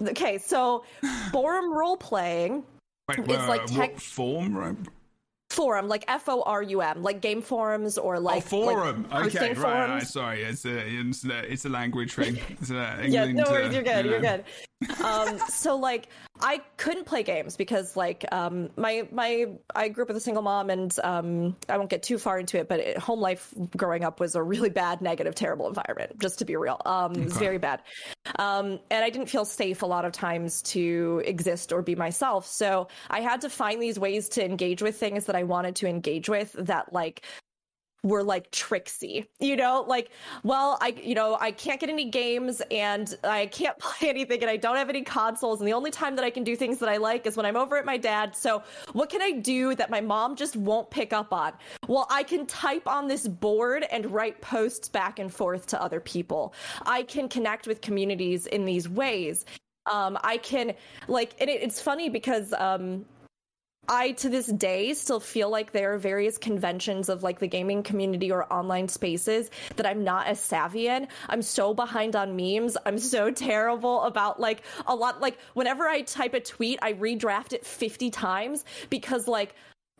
[0.07, 0.83] okay so
[1.31, 2.63] forum role playing
[3.07, 4.75] Wait, it's wait, like wait, tech- what form right
[5.55, 9.89] forum like f-o-r-u-m like game forums or like oh forum like okay right, forums.
[9.89, 12.73] right sorry it's a it's a, it's a language thing it's a
[13.07, 14.37] yeah, England, no worries, uh, you're good, you you're know.
[14.37, 14.45] good.
[15.03, 16.09] Um, so like,
[16.41, 20.43] I couldn't play games because like, um, my my I grew up with a single
[20.43, 24.03] mom, and um, I won't get too far into it, but it, home life growing
[24.03, 26.19] up was a really bad, negative, terrible environment.
[26.19, 27.81] Just to be real, um, it was very bad,
[28.37, 32.45] um, and I didn't feel safe a lot of times to exist or be myself.
[32.45, 35.87] So I had to find these ways to engage with things that I wanted to
[35.87, 37.25] engage with that like
[38.05, 39.83] were like tricksy you know?
[39.87, 40.09] Like
[40.43, 44.49] well i you know i can't get any games and i can't play anything and
[44.49, 46.89] i don't have any consoles and the only time that i can do things that
[46.89, 48.35] i like is when i'm over at my dad.
[48.35, 51.53] So what can i do that my mom just won't pick up on?
[51.87, 55.99] Well i can type on this board and write posts back and forth to other
[55.99, 56.53] people.
[56.85, 59.45] I can connect with communities in these ways.
[59.85, 60.73] Um i can
[61.07, 63.05] like and it, it's funny because um
[63.87, 67.83] I to this day still feel like there are various conventions of like the gaming
[67.83, 71.07] community or online spaces that I'm not as savvy in.
[71.29, 72.77] I'm so behind on memes.
[72.85, 77.53] I'm so terrible about like a lot like whenever I type a tweet, I redraft
[77.53, 79.55] it 50 times because like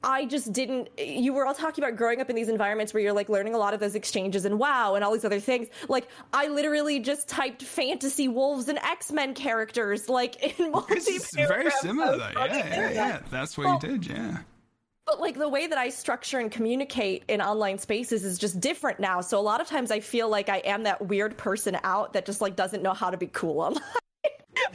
[0.06, 0.90] I just didn't.
[1.00, 3.58] You were all talking about growing up in these environments where you're like learning a
[3.58, 5.68] lot of those exchanges and WoW and all these other things.
[5.90, 11.72] Like, I literally just typed fantasy wolves and X Men characters, like in multi very
[11.72, 14.38] similar though yeah yeah yeah that's what Well, you did yeah
[15.08, 19.00] But like the way that I structure and communicate in online spaces is just different
[19.00, 19.22] now.
[19.22, 22.28] So a lot of times I feel like I am that weird person out that
[22.28, 23.82] just like doesn't know how to be cool online.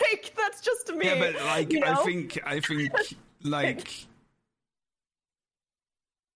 [0.00, 1.06] like that's just me.
[1.06, 2.92] Yeah, but like you I think I think
[3.42, 4.06] like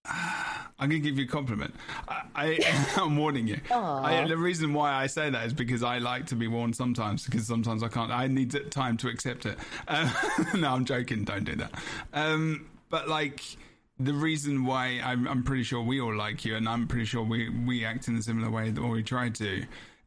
[0.05, 1.75] I'm gonna give you a compliment.
[2.09, 3.61] I, I I'm warning you.
[3.71, 7.25] I, the reason why I say that is because I like to be warned sometimes
[7.25, 8.11] because sometimes I can't.
[8.11, 9.57] I need time to accept it.
[9.87, 10.11] Uh,
[10.57, 11.25] no, I'm joking.
[11.25, 11.73] Don't do that.
[12.13, 13.43] Um, but like
[14.01, 17.23] the reason why I'm, I'm pretty sure we all like you, and I'm pretty sure
[17.23, 19.65] we we act in a similar way or we try to,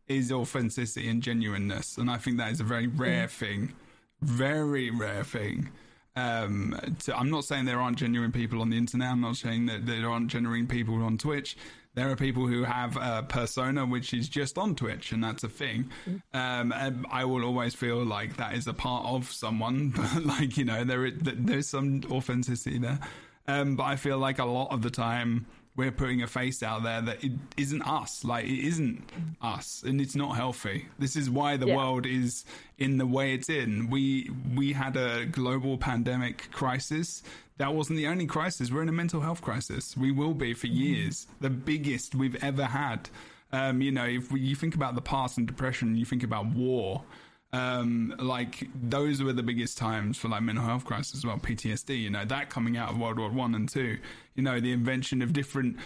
[0.09, 3.73] is authenticity and genuineness, and I think that is a very rare thing,
[4.21, 5.69] very rare thing.
[6.15, 9.11] Um, to, I'm not saying there aren't genuine people on the internet.
[9.11, 11.57] I'm not saying that there aren't genuine people on Twitch.
[11.93, 15.49] There are people who have a persona which is just on Twitch, and that's a
[15.49, 15.91] thing.
[16.33, 20.57] Um, and I will always feel like that is a part of someone, but like
[20.57, 22.99] you know, there is, there's some authenticity there.
[23.47, 25.45] Um, but I feel like a lot of the time
[25.75, 28.23] we're putting a face out there that it isn't us.
[28.23, 29.03] Like it isn't
[29.41, 30.87] us, and it's not healthy.
[30.99, 31.75] This is why the Yeah.
[31.75, 32.45] world is
[32.77, 33.89] in the way it's in.
[33.89, 37.23] We we had a global pandemic crisis.
[37.57, 38.71] That wasn't the only crisis.
[38.71, 39.95] We're in a mental health crisis.
[39.95, 43.09] We will be for years, the biggest we've ever had.
[43.53, 46.47] Um, you know, if we, you think about the past and depression, you think about
[46.47, 47.03] war
[47.55, 51.97] um like those were the biggest times for like mental health crisis as well ptsd
[51.97, 53.97] you know that coming out of world war one and two
[54.35, 55.77] you know the invention of different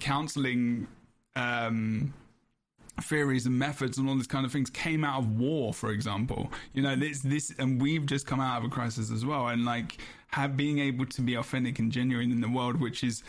[0.00, 0.86] counseling
[1.36, 2.12] um
[3.02, 6.50] theories and methods and all these kind of things came out of war, for example.
[6.72, 9.48] You know, this this and we've just come out of a crisis as well.
[9.48, 13.22] And like have being able to be authentic and genuine in the world which is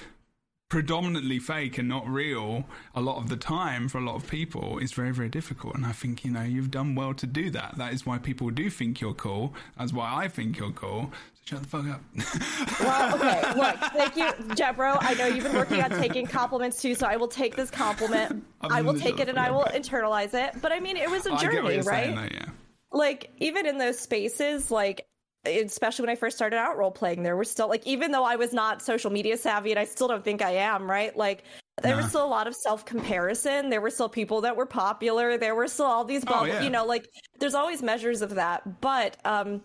[0.69, 2.63] predominantly fake and not real
[2.93, 5.75] a lot of the time for a lot of people is very very difficult.
[5.75, 7.75] And i think you know you've done well to do that.
[7.77, 9.53] That is why people do think you're cool.
[9.77, 11.11] That's why i think you're cool.
[11.33, 12.01] So shut the fuck up.
[12.79, 16.93] Well okay look thank you jebro i know you've been working on taking compliments too
[16.93, 18.45] so i will take this compliment.
[18.61, 20.61] I will take it and i will internalize it.
[20.61, 22.45] But i mean it was a journey right saying, though, yeah.
[22.91, 25.08] Like even in those spaces like
[25.45, 28.35] especially when I first started out role playing, there were still like even though I
[28.35, 31.15] was not social media savvy and I still don't think I am, right?
[31.15, 31.43] Like
[31.81, 32.01] there nah.
[32.01, 33.69] was still a lot of self comparison.
[33.69, 35.37] There were still people that were popular.
[35.37, 36.61] There were still all these bubbles, oh, yeah.
[36.61, 37.07] you know, like
[37.39, 38.81] there's always measures of that.
[38.81, 39.61] But um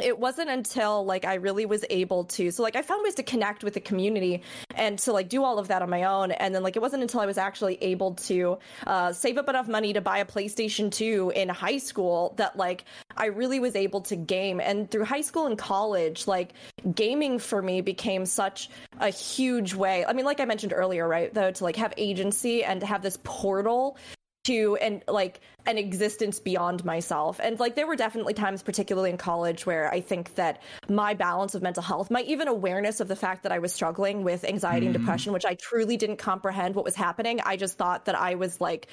[0.00, 3.22] it wasn't until like I really was able to so like I found ways to
[3.22, 4.42] connect with the community
[4.74, 6.32] and to like do all of that on my own.
[6.32, 9.68] And then like it wasn't until I was actually able to uh, save up enough
[9.68, 12.84] money to buy a PlayStation 2 in high school that like
[13.16, 14.60] I really was able to game.
[14.60, 16.54] And through high school and college like
[16.94, 20.06] gaming for me became such a huge way.
[20.06, 23.02] I mean like I mentioned earlier right though to like have agency and to have
[23.02, 23.98] this portal
[24.44, 29.16] to and like an existence beyond myself and like there were definitely times particularly in
[29.16, 33.16] college where i think that my balance of mental health my even awareness of the
[33.16, 34.94] fact that i was struggling with anxiety mm.
[34.94, 38.34] and depression which i truly didn't comprehend what was happening i just thought that i
[38.34, 38.88] was like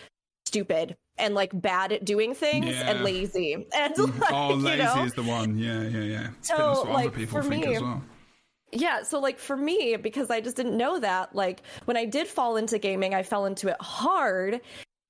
[0.46, 2.90] stupid and like bad at doing things yeah.
[2.90, 4.20] and lazy and mm.
[4.22, 5.04] like, oh lazy you know?
[5.04, 8.04] is the one yeah yeah yeah so like for me well.
[8.72, 12.28] Yeah, so like for me, because I just didn't know that, like when I did
[12.28, 14.62] fall into gaming, I fell into it hard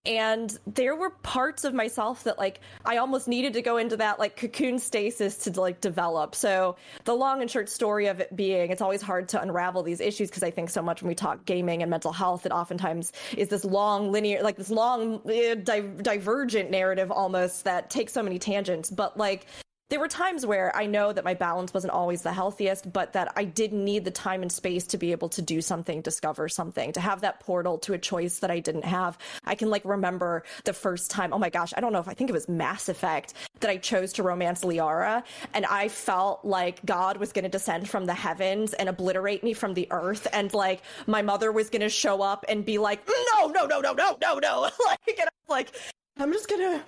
[0.10, 4.20] and there were parts of myself that like i almost needed to go into that
[4.20, 6.36] like cocoon stasis to like develop.
[6.36, 10.02] So the long and short story of it being it's always hard to unravel these
[10.02, 13.14] issues because i think so much when we talk gaming and mental health it oftentimes
[13.38, 18.24] is this long linear like this long uh, di- divergent narrative almost that takes so
[18.24, 18.90] many tangents.
[18.90, 19.46] But like
[19.90, 23.34] there were times where I know that my balance wasn't always the healthiest, but that
[23.36, 26.94] I did need the time and space to be able to do something, discover something,
[26.94, 29.18] to have that portal to a choice that I didn't have.
[29.46, 32.14] I can like remember the first time, oh my gosh, I don't know if I
[32.14, 35.24] think it was Mass Effect that I chose to romance Liara.
[35.56, 39.54] And I felt like God was going to descend from the heavens and obliterate me
[39.54, 40.28] from the earth.
[40.32, 43.82] And like my mother was going to show up and be like, no, no, no,
[43.82, 44.62] no, no, no, no.
[44.86, 45.72] like, and I like,
[46.20, 46.84] I'm just gonna,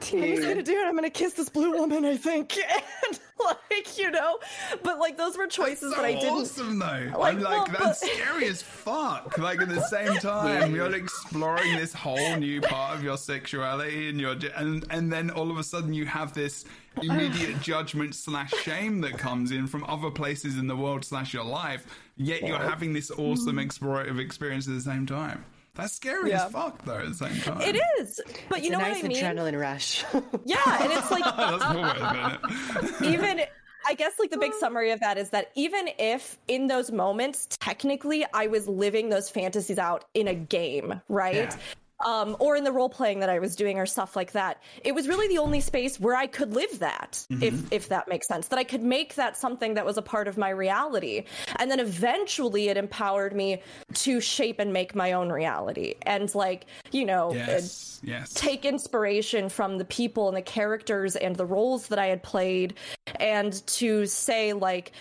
[0.00, 0.24] Dude.
[0.24, 0.86] I'm just gonna do it.
[0.86, 2.56] I'm gonna kiss this blue woman, I think,
[3.06, 4.38] and like you know,
[4.82, 6.30] but like those were choices so that I didn't.
[6.30, 7.12] Awesome though.
[7.18, 8.10] Like, I'm like well, that's but...
[8.10, 9.36] scary as fuck.
[9.36, 14.18] Like at the same time, you're exploring this whole new part of your sexuality and
[14.18, 16.64] your and and then all of a sudden you have this
[17.02, 21.44] immediate judgment slash shame that comes in from other places in the world slash your
[21.44, 21.86] life.
[22.16, 23.58] Yet you're having this awesome mm-hmm.
[23.58, 25.44] explorative experience at the same time.
[25.74, 26.46] That's scary yeah.
[26.46, 26.98] as fuck, though.
[26.98, 28.20] At the same time, it is.
[28.48, 29.24] But it's you know nice what I mean?
[29.24, 30.04] Adrenaline rush.
[30.44, 33.42] yeah, and it's like even.
[33.86, 37.48] I guess like the big summary of that is that even if in those moments
[37.60, 41.34] technically I was living those fantasies out in a game, right?
[41.34, 41.56] Yeah
[42.04, 44.62] um, or in the role playing that I was doing or stuff like that.
[44.84, 47.42] It was really the only space where I could live that, mm-hmm.
[47.42, 48.48] if if that makes sense.
[48.48, 51.24] That I could make that something that was a part of my reality.
[51.56, 53.62] And then eventually it empowered me
[53.94, 55.94] to shape and make my own reality.
[56.02, 58.32] And like, you know, yes, yes.
[58.34, 62.74] take inspiration from the people and the characters and the roles that I had played
[63.18, 64.92] and to say like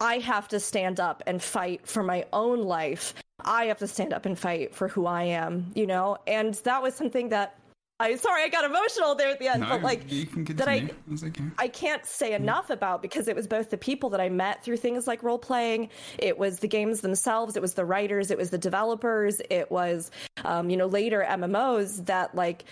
[0.00, 3.14] I have to stand up and fight for my own life
[3.44, 6.18] I have to stand up and fight for who I am, you know?
[6.26, 7.58] And that was something that
[8.00, 11.44] I sorry I got emotional there at the end, no, but like that I okay.
[11.58, 14.76] I can't say enough about because it was both the people that I met through
[14.76, 18.50] things like role playing, it was the games themselves, it was the writers, it was
[18.50, 20.12] the developers, it was
[20.44, 22.64] um, you know later MMOs that like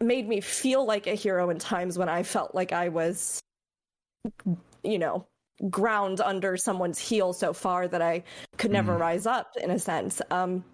[0.00, 3.38] made me feel like a hero in times when I felt like I was
[4.82, 5.26] you know
[5.70, 8.24] ground under someone's heel so far that I
[8.56, 9.00] could never mm.
[9.00, 10.20] rise up in a sense.
[10.30, 10.64] Um,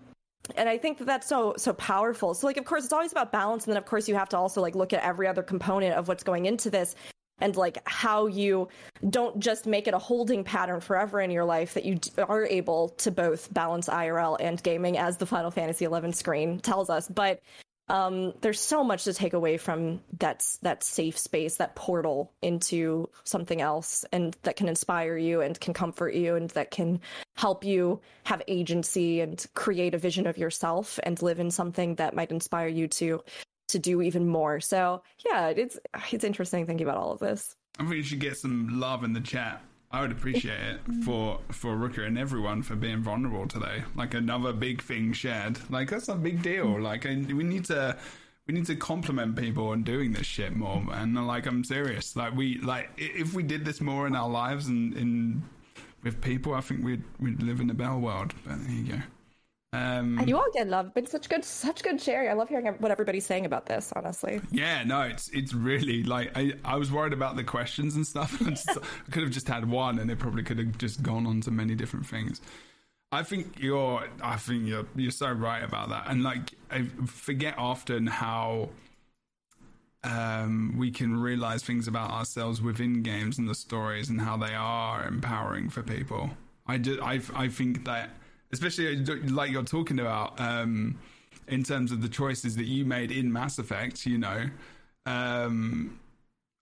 [0.57, 2.35] and I think that that's so so powerful.
[2.35, 4.39] So like of course it's always about balance and then of course you have to
[4.39, 6.95] also like look at every other component of what's going into this
[7.41, 8.69] and like how you
[9.11, 11.99] don't just make it a holding pattern forever in your life that you
[12.29, 16.91] are able to both balance IRL and gaming as the Final Fantasy 11 screen tells
[16.91, 17.41] us but
[17.89, 23.09] um, there's so much to take away from that that safe space, that portal into
[23.25, 27.01] something else, and that can inspire you and can comfort you, and that can
[27.37, 32.15] help you have agency and create a vision of yourself and live in something that
[32.15, 33.23] might inspire you to
[33.69, 34.61] to do even more.
[34.61, 35.79] So yeah, it's
[36.13, 37.55] it's interesting thinking about all of this.
[37.79, 41.41] I think you should get some love in the chat I would appreciate it for
[41.51, 43.85] for Rookuri and everyone for being vulnerable today.
[43.95, 45.59] Like another big thing shared.
[45.71, 46.81] Like that's a big deal.
[46.81, 47.97] Like I, we need to
[48.47, 50.83] we need to compliment people on doing this shit more.
[50.93, 52.17] And like I'm serious.
[52.17, 55.43] Like we like if we did this more in our lives and in
[56.03, 58.35] with people, I think we'd we'd live in a better world.
[58.45, 58.99] But there you go.
[59.75, 60.95] Um, and You all get love.
[60.95, 62.31] Been such good, such good sharing.
[62.31, 63.93] I love hearing what everybody's saying about this.
[63.95, 68.07] Honestly, Yeah, no, it's it's really like I, I was worried about the questions and
[68.07, 68.41] stuff.
[68.47, 71.27] I, just- I could have just had one, and it probably could have just gone
[71.27, 72.41] on to many different things.
[73.13, 77.55] I think you're I think you're you're so right about that, and like I forget
[77.59, 78.71] often how
[80.05, 84.55] um, we can realize things about ourselves within games and the stories and how they
[84.55, 86.31] are empowering for people.
[86.67, 88.11] I just, I, I think that,
[88.53, 88.97] especially
[89.27, 90.99] like you're talking about, um,
[91.49, 94.49] in terms of the choices that you made in Mass Effect, you know,
[95.07, 95.99] um,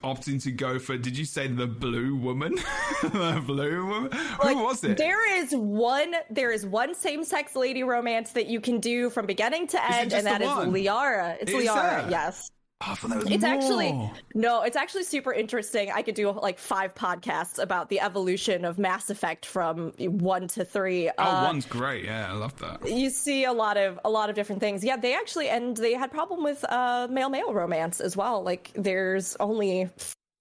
[0.02, 2.54] opting to go for, did you say the blue woman?
[3.02, 4.12] the blue woman?
[4.12, 4.96] Who was it?
[4.96, 6.14] There is one.
[6.30, 10.26] There is one same-sex lady romance that you can do from beginning to end, and
[10.26, 10.48] that is?
[10.48, 11.36] Liara.
[11.40, 12.10] It's Liara.
[12.10, 12.50] Yes.
[12.82, 13.52] It's more.
[13.52, 15.90] actually no, it's actually super interesting.
[15.90, 20.64] I could do like five podcasts about the evolution of Mass Effect from one to
[20.64, 21.08] three.
[21.08, 22.04] Oh, Uh, one's great.
[22.04, 22.86] Yeah, I love that.
[22.88, 24.84] you see a lot of a lot of different things.
[24.84, 28.42] Yeah, they actually and they had problem with uh male male romance as well.
[28.42, 29.88] Like there's only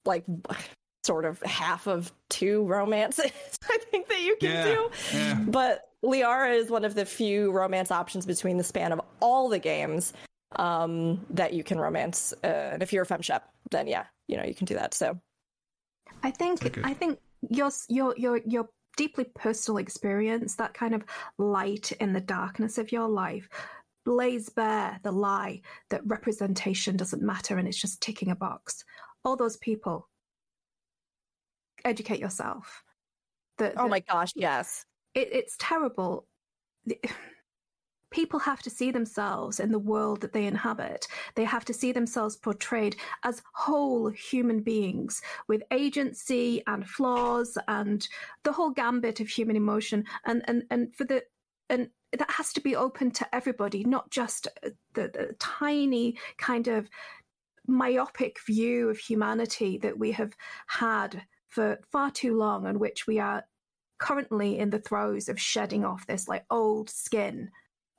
[0.06, 0.26] like
[1.06, 3.32] sort of half of two romances
[3.70, 4.90] I think that you can Yeah, do.
[5.14, 5.40] yeah.
[5.48, 9.60] But Liara is one of the few romance options between the span of all the
[9.60, 10.12] games
[10.58, 12.34] um that you can romance.
[12.44, 13.42] Uh, and if you're a femshep,
[13.72, 14.94] then yeah, you know, you can do that.
[14.94, 15.20] So
[16.24, 16.86] I think So good.
[16.86, 21.04] I think your your your your deeply personal experience, that kind of
[21.38, 23.50] light in the darkness of your life,
[24.06, 28.84] lays bare the lie that representation doesn't matter and it's just ticking a box.
[29.24, 30.08] All those people,
[31.84, 32.84] educate yourself.
[33.58, 34.86] The, Oh my gosh, yes.
[35.14, 36.28] it, it's terrible.
[38.12, 41.08] People have to see themselves in the world that they inhabit.
[41.36, 48.08] They have to see themselves portrayed as whole human beings with agency and flaws and
[48.44, 50.06] the whole gambit of human emotion.
[50.26, 51.24] And and and for the
[51.70, 54.48] and that has to be open to everybody, not just
[54.94, 56.88] the, the tiny kind of
[57.68, 60.34] myopic view of humanity that we have
[60.68, 63.44] had for far too long, and which we are
[63.98, 67.50] currently in the throes of shedding off this like old skin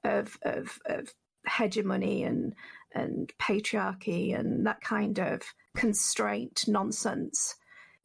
[0.07, 1.13] of of, of
[1.47, 2.55] hegemony and
[2.95, 5.43] and patriarchy and that kind of
[5.77, 7.57] constraint nonsense.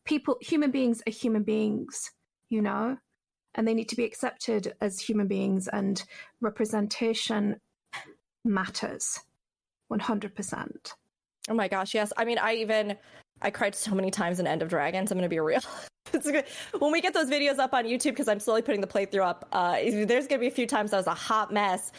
[0.03, 2.11] People, human beings are human beings,
[2.49, 2.97] you know,
[3.55, 6.03] and they need to be accepted as human beings, and
[6.41, 7.57] representation
[8.43, 9.19] matters,
[9.87, 10.93] one hundred percent.
[11.49, 12.11] Oh my gosh, yes.
[12.17, 12.97] I mean, I even
[13.41, 15.11] I cried so many times in End of Dragons.
[15.11, 15.61] I'm gonna be real.
[16.13, 16.45] It's good.
[16.79, 19.47] When we get those videos up on YouTube, because I'm slowly putting the playthrough up,
[19.51, 21.91] uh, there's gonna be a few times I was a hot mess.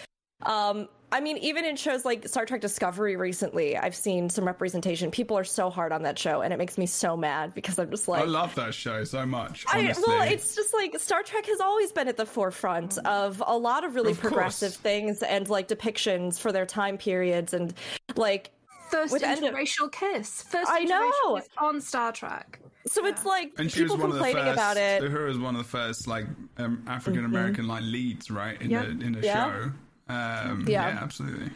[0.42, 5.10] Um, I mean, even in shows like Star Trek Discovery recently, I've seen some representation.
[5.10, 7.90] People are so hard on that show, and it makes me so mad because I'm
[7.90, 9.64] just like, I love that show so much.
[9.68, 13.56] I, well, it's just like Star Trek has always been at the forefront of a
[13.56, 14.32] lot of really Of course.
[14.32, 17.72] progressive things and like depictions for their time periods and
[18.16, 18.50] like
[18.90, 20.42] First With End of- interracial kiss.
[20.42, 20.88] First I interracial
[21.24, 21.36] know.
[21.36, 22.58] kiss on Star Trek.
[22.86, 24.58] So it's like and she was people one of the complaining first.
[24.58, 25.02] about it.
[25.02, 25.14] Mm-hmm.
[25.16, 26.26] Uhura was one of the first like
[26.58, 28.82] um, African American like leads, right, in Yeah.
[28.82, 29.44] the in the Yeah.
[29.44, 29.72] show.
[30.08, 30.88] Um, Yeah.
[30.88, 31.50] yeah, absolutely.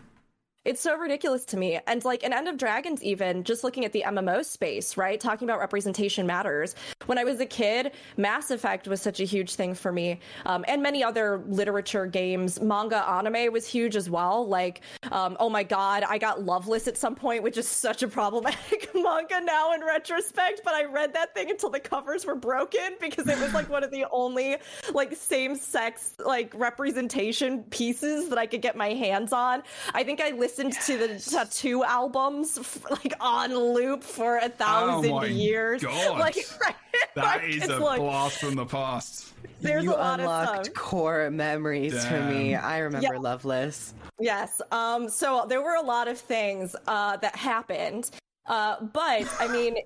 [0.66, 1.78] It's so ridiculous to me.
[1.86, 5.20] And like in End of Dragons, even just looking at the MMO space, right?
[5.20, 6.74] Talking about representation matters.
[7.06, 10.18] When I was a kid, Mass Effect was such a huge thing for me.
[10.44, 12.60] Um, and many other literature games.
[12.60, 14.44] Manga anime was huge as well.
[14.48, 14.80] Like,
[15.12, 18.90] um, oh my God, I got Loveless at some point, which is such a problematic
[18.94, 20.62] manga now in retrospect.
[20.64, 23.84] But I read that thing until the covers were broken because it was like one
[23.84, 24.56] of the only
[24.92, 29.62] like same sex like representation pieces that I could get my hands on.
[29.94, 31.84] I think I listened to the t.A.T.u.
[31.84, 35.82] albums f- like on loop for a thousand Oh my years.
[35.82, 36.18] God.
[36.18, 36.74] Like, right?
[37.14, 39.32] That Like, is it's a like- blast from the past.
[39.60, 40.74] There's you a lot of unlocked stuff.
[40.76, 42.54] core memories for me.
[42.54, 43.18] I remember Yeah.
[43.18, 43.94] Loveless.
[44.20, 44.60] Yes.
[44.70, 45.08] Um.
[45.08, 48.10] So there were a lot of things uh, that happened.
[48.46, 48.76] Uh.
[48.92, 49.76] But I mean,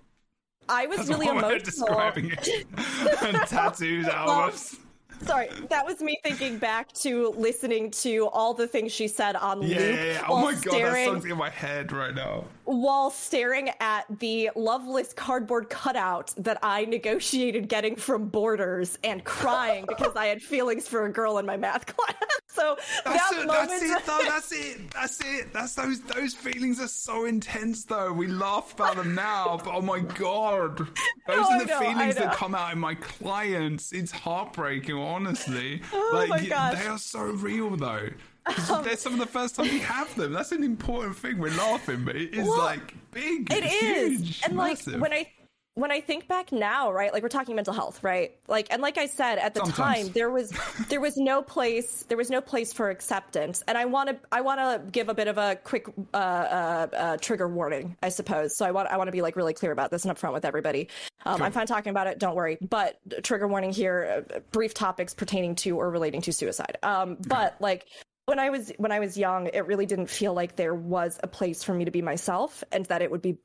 [0.69, 1.87] I was That's really one way of emotional.
[1.87, 2.49] describing it.
[3.23, 4.77] and t.A.T.u.'s albums.
[5.23, 9.63] Sorry, that was me thinking back to listening to all the things she said on
[9.63, 10.25] Yeah, loop yeah, yeah.
[10.29, 12.45] Oh my god, that staring song's in my head right now.
[12.71, 19.85] While staring at the loveless cardboard cutout that I negotiated getting from Borders and crying
[19.89, 22.15] because I had feelings for a girl in my math class.
[22.47, 24.21] So That's, that it, moment, that's it, though.
[24.25, 24.91] That's it.
[24.93, 25.53] That's it.
[25.53, 26.01] That's those.
[26.01, 28.13] Those feelings are so intense, though.
[28.13, 30.79] We laugh about them now, but oh my god,
[31.27, 33.93] those No, are the know, feelings that come out in my clients.
[33.93, 35.83] It's heartbreaking, honestly.
[35.93, 36.79] Oh like my gosh.
[36.79, 38.09] they are so real, though.
[38.47, 40.33] 'Cause they're some of the first time we have them.
[40.33, 41.39] That's an important thing.
[41.39, 43.53] We're laughing, but it is Well, like big.
[43.53, 45.31] It is, huge, and like when I
[45.75, 47.13] when I think back now, right?
[47.13, 48.33] Like we're talking mental health, right?
[48.49, 50.05] Like and like I said at the Sometimes.
[50.07, 50.53] time, there was
[50.89, 54.41] there was no place there was no place for acceptance, and I want to I
[54.41, 58.57] want to give a bit of a quick uh, uh, uh, trigger warning, I suppose.
[58.57, 60.45] So I want I want to be like really clear about this and upfront with
[60.45, 60.89] everybody.
[61.25, 62.59] Um, I'm fine talking about it, don't worry.
[62.61, 66.79] But trigger warning here: uh, brief topics pertaining to or relating to suicide.
[66.83, 67.87] Um, but like
[68.31, 71.27] when I was when I was young, it really didn't feel like there was a
[71.27, 73.37] place for me to be myself, and that it would be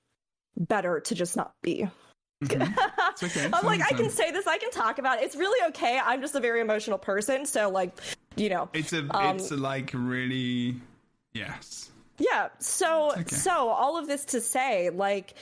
[0.56, 1.90] better to just not be.
[3.18, 3.50] It's okay.
[3.52, 5.24] I'm like, I can say this, I can talk about it.
[5.24, 6.02] It's really okay.
[6.04, 7.98] I'm just a very emotional person, so like,
[8.36, 9.08] you know, It's a.
[9.16, 10.76] Um, it's a, like really.
[11.34, 11.92] Yes.
[12.18, 12.50] yeah.
[12.60, 13.24] So, okay.
[13.24, 15.36] so all of this to say, like,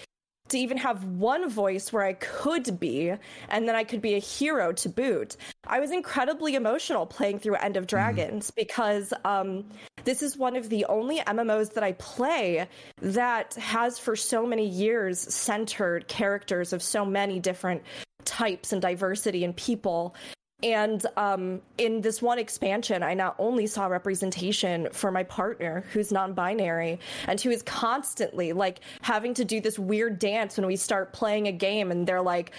[0.54, 3.14] to even have one voice where I could be,
[3.50, 5.36] and then I could be a hero to boot.
[5.68, 9.66] I was incredibly emotional playing through End of Dragons because um,
[10.04, 12.68] this is one of the only MMOs that I play
[13.02, 17.84] that has for so many years centered characters of so many different
[18.26, 20.16] types and diversity and people.
[20.64, 26.12] And um, in this one expansion, I not only saw representation for my partner who's
[26.12, 30.78] non binary and who is constantly like having to do this weird dance when we
[30.78, 32.54] start playing a game, and they're like,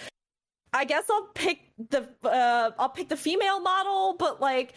[0.75, 4.75] I guess I'll pick the uh, I'll pick the female model, but like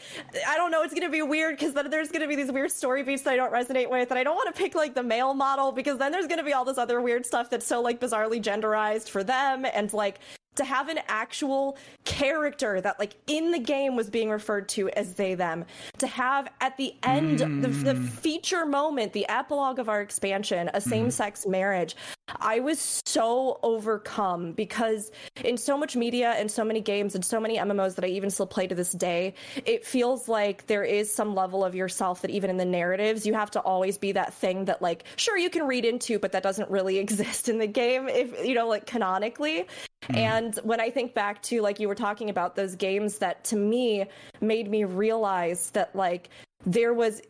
[0.48, 3.04] I don't know, it's gonna be weird because then there's gonna be these weird story
[3.04, 5.34] beats that I don't resonate with, and I don't want to pick like the male
[5.34, 8.42] model because then there's gonna be all this other weird stuff that's so like bizarrely
[8.42, 10.20] genderized for them, and like
[10.58, 15.14] to have an actual character that like in the game was being referred to as
[15.14, 15.66] they them.
[16.00, 18.06] To have at the end the, the hmm.
[18.06, 21.96] feature moment the epilogue of our expansion a same-sex marriage
[22.40, 25.12] i was so overcome because
[25.44, 28.30] in so much media and so many games and so many mmos that i even
[28.30, 29.34] still play to this day
[29.66, 33.34] it feels like there is some level of yourself that even in the narratives you
[33.34, 36.44] have to always be that thing that like sure you can read into but that
[36.44, 39.68] doesn't really exist in the game if you know like canonically.
[40.04, 40.16] Mm-hmm.
[40.16, 43.56] And when I think back to like you were talking about those games that to
[43.56, 44.06] me
[44.42, 46.30] made me realize that like
[46.66, 47.22] there was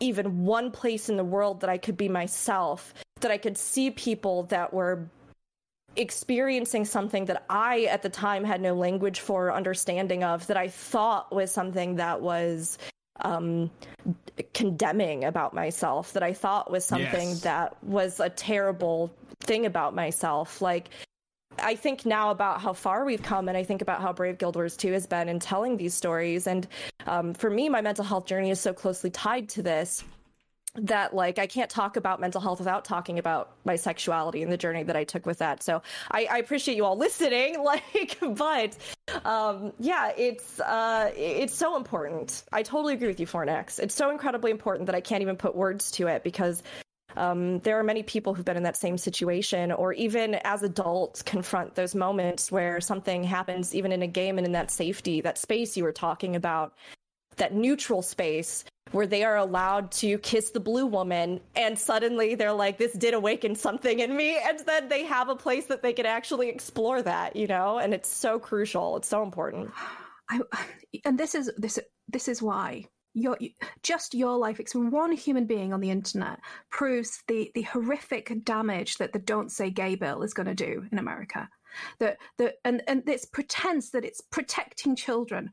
[0.00, 3.90] even one place in the world that I could be myself, that I could see
[3.90, 5.06] people that were
[5.96, 10.68] experiencing something that I at the time had no language for understanding of that I
[10.68, 12.78] thought was something that was
[13.22, 13.70] um
[14.54, 17.40] condemning about myself that I thought was something Yes.
[17.40, 20.90] that was a terrible thing about myself like
[21.58, 24.54] I think now about how far we've come, and I think about how brave Guild
[24.54, 26.46] Wars 2 has been in telling these stories.
[26.46, 26.66] And
[27.06, 30.04] um, for me, my mental health journey is so closely tied to this
[30.76, 34.56] that like I can't talk about mental health without talking about my sexuality and the
[34.56, 35.62] journey that I took with that.
[35.62, 37.56] So I, I appreciate you all listening.
[37.70, 38.76] Like, but
[39.24, 42.42] um, yeah, it's uh, it's so important.
[42.52, 43.78] I totally agree with you, Fornax.
[43.78, 46.62] It's so incredibly important that I can't even put words to it because
[47.16, 51.22] um, there are many people who've been in that same situation or even as adults
[51.22, 55.38] confront those moments where something happens even in a game and in that safety that
[55.38, 56.74] space you were talking about
[57.40, 62.52] that neutral space where they are allowed to kiss the blue woman and suddenly they're
[62.52, 65.92] like this did awaken something in me and then they have a place that they
[65.92, 67.78] can actually explore that you know?
[67.78, 68.96] And it's so crucial.
[68.96, 69.70] It's so important.
[70.28, 70.40] I,
[71.04, 71.78] and this is this
[72.08, 72.84] this is why.
[73.12, 73.36] Your
[73.82, 76.38] just your life experience one human being on the internet
[76.70, 80.86] proves the the horrific damage that the don't say gay bill is going to do
[80.92, 81.48] in america.
[81.98, 85.50] That the and and this pretense that it's protecting children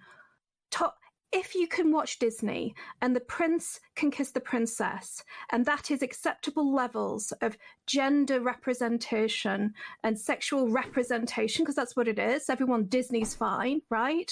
[1.31, 6.01] if you can watch disney and the prince can kiss the princess and that is
[6.01, 9.73] acceptable levels of gender representation
[10.03, 14.31] and sexual representation because that's what it is everyone disney's fine right?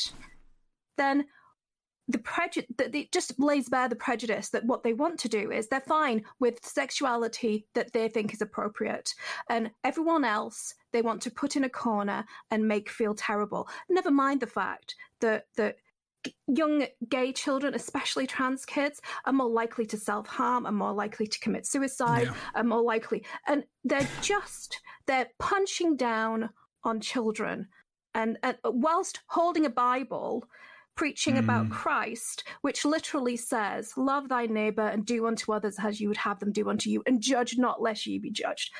[0.98, 1.26] Then
[2.08, 5.52] the prejudice that it just lays bare the prejudice that what they want to do
[5.52, 9.14] is they're fine with sexuality that they think is appropriate
[9.50, 13.68] and everyone else they want to put in a corner and make feel terrible.
[13.90, 15.78] Never mind the fact that that
[16.48, 21.40] young gay children especially trans kids are more likely to self-harm are more likely to
[21.40, 22.34] commit suicide Yeah.
[22.56, 26.50] are more likely and they're just they're punching down
[26.84, 27.68] on children
[28.14, 30.48] and, and whilst holding a bible
[30.96, 31.72] preaching about mm.
[31.72, 36.40] Christ, which literally says, Love thy neighbor and do unto others as you would have
[36.40, 38.72] them do unto you, and judge not lest ye be judged.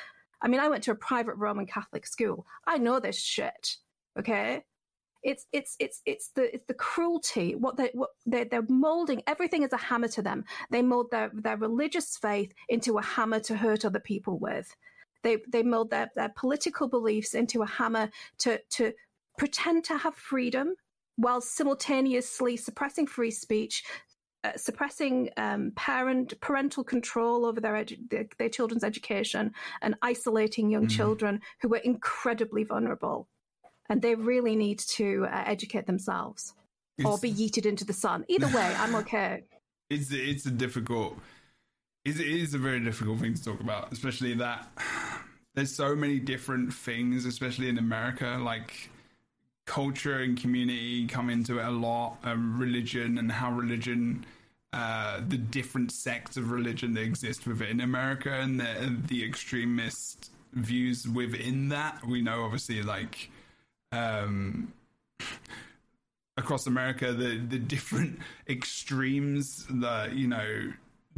[0.42, 2.46] I mean, I went to a private Roman Catholic school.
[2.66, 3.76] I know this shit.
[4.18, 4.64] Okay?
[5.26, 7.56] It's it's it's it's the it's the cruelty.
[7.56, 10.44] What they what they they're molding everything is a hammer to them.
[10.70, 14.74] They mold their their religious faith into a hammer to hurt other people with.
[15.24, 18.08] They they mold their, their political beliefs into a hammer
[18.38, 18.92] to to
[19.36, 20.76] pretend to have freedom
[21.16, 23.84] while simultaneously suppressing free speech,
[24.44, 29.52] uh, suppressing um, parent parental control over their, edu- their, their children's education,
[29.82, 33.28] and isolating young children who are incredibly vulnerable,
[33.88, 36.54] and they really need to uh, educate themselves
[37.04, 38.24] or be yeeted into the sun.
[38.28, 39.44] Either way, I'm okay.
[39.90, 41.18] it's it's a difficult
[42.04, 44.66] it's, it is a very difficult thing to talk about especially that
[45.54, 48.90] there's so many different things especially in america like
[49.66, 54.24] culture and community come into it a lot um, religion and how religion
[54.72, 61.08] uh, the different sects of religion that exist within america and the, the extremist views
[61.08, 63.30] within that we know obviously like
[63.96, 64.72] um
[66.36, 68.18] across America, the the different
[68.48, 70.72] extremes that you know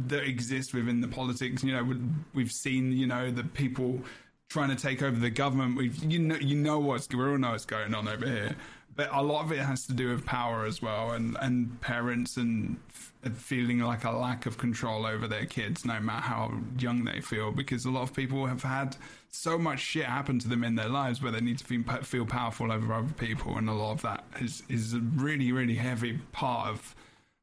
[0.07, 1.63] that exist within the politics.
[1.63, 2.01] You know, we-
[2.33, 4.01] we've seen you know the people
[4.49, 5.77] trying to take over the government.
[5.77, 8.55] We've you know you know what's we all know what's going on over here,
[8.95, 12.37] but a lot of it has to do with power as well, and and parents
[12.37, 17.03] and f- feeling like a lack of control over their kids, no matter how young
[17.03, 18.95] they feel, because a lot of people have had
[19.31, 22.25] so much shit happened to them in their lives where they need to feel, feel
[22.25, 26.19] powerful over other people, and a lot of that is is a really really heavy
[26.31, 26.95] part of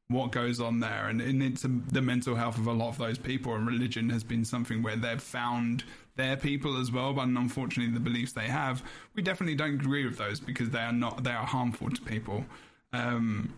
[0.09, 1.07] what goes on there.
[1.07, 4.09] And, and it's um, the mental health of a lot of those people and religion
[4.09, 5.83] has been something where they've found
[6.15, 8.81] their people as well but unfortunately the beliefs they have
[9.13, 12.45] we definitely don't agree with those because they are not they are harmful to people.
[12.93, 13.53] Um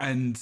[0.00, 0.40] and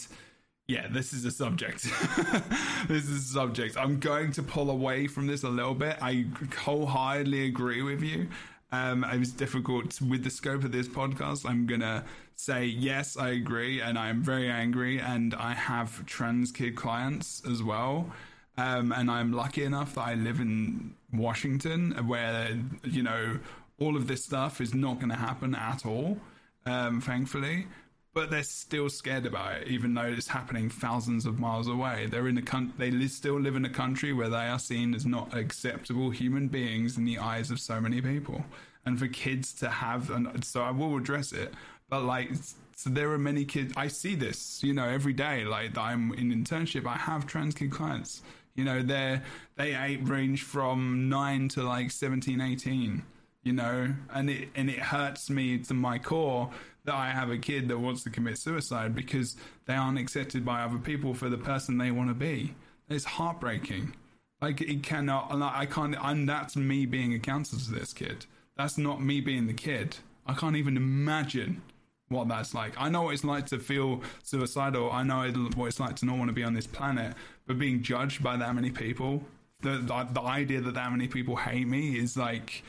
[0.67, 1.83] yeah, this is a subject.
[2.89, 3.77] this is a subject.
[3.77, 5.99] I'm going to pull away from this a little bit.
[6.01, 8.29] I wholeheartedly agree with you.
[8.73, 11.49] Um, it was difficult with the scope of this podcast.
[11.49, 12.05] I'm gonna
[12.35, 17.43] say yes, I agree, and I am very angry, and I have trans kid clients
[17.49, 18.11] as well.
[18.57, 23.39] Um, and I'm lucky enough that I live in Washington, where you know
[23.79, 26.19] all of this stuff is not going to happen at all.
[26.67, 27.67] Um, thankfully,
[28.15, 32.07] but they're still scared about it, even though it's happening thousands of miles away.
[32.07, 34.95] They're in a coun- they li- still live in a country where they are seen
[34.95, 38.45] as not acceptable human beings in the eyes of so many people.
[38.87, 41.53] And for kids to have, and so I will address it,
[41.91, 42.31] but like,
[42.77, 43.73] so there are many kids.
[43.77, 45.45] I see this, you know, every day.
[45.45, 48.23] Like I'm in internship, I have trans kid clients.
[48.55, 49.23] You know, they're
[49.57, 53.03] they range from nine to like 17, 18
[53.45, 56.51] you know and it and it hurts me to my core
[56.85, 59.37] that i have a kid that wants to commit suicide because
[59.67, 62.55] they aren't accepted by other people for the person they want to be
[62.89, 63.95] it's heartbreaking
[64.41, 68.27] like it cannot and i can't and that's me being a counselor to this kid
[68.57, 71.63] that's not me being the kid i can't even imagine
[72.09, 72.75] what that's like.
[72.79, 74.91] I know what it's like to feel suicidal.
[74.91, 77.15] I know what it's like to not want to be on this planet.
[77.47, 79.23] But being judged by that many people,
[79.61, 82.63] the the, the idea that that many people hate me is like,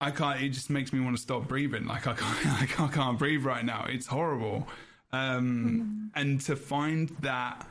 [0.00, 0.40] I can't.
[0.42, 1.86] It just makes me want to stop breathing.
[1.86, 2.46] Like I can't.
[2.62, 3.86] I can't, I can't breathe right now.
[3.88, 4.66] It's horrible.
[5.12, 7.66] Um, And to find that,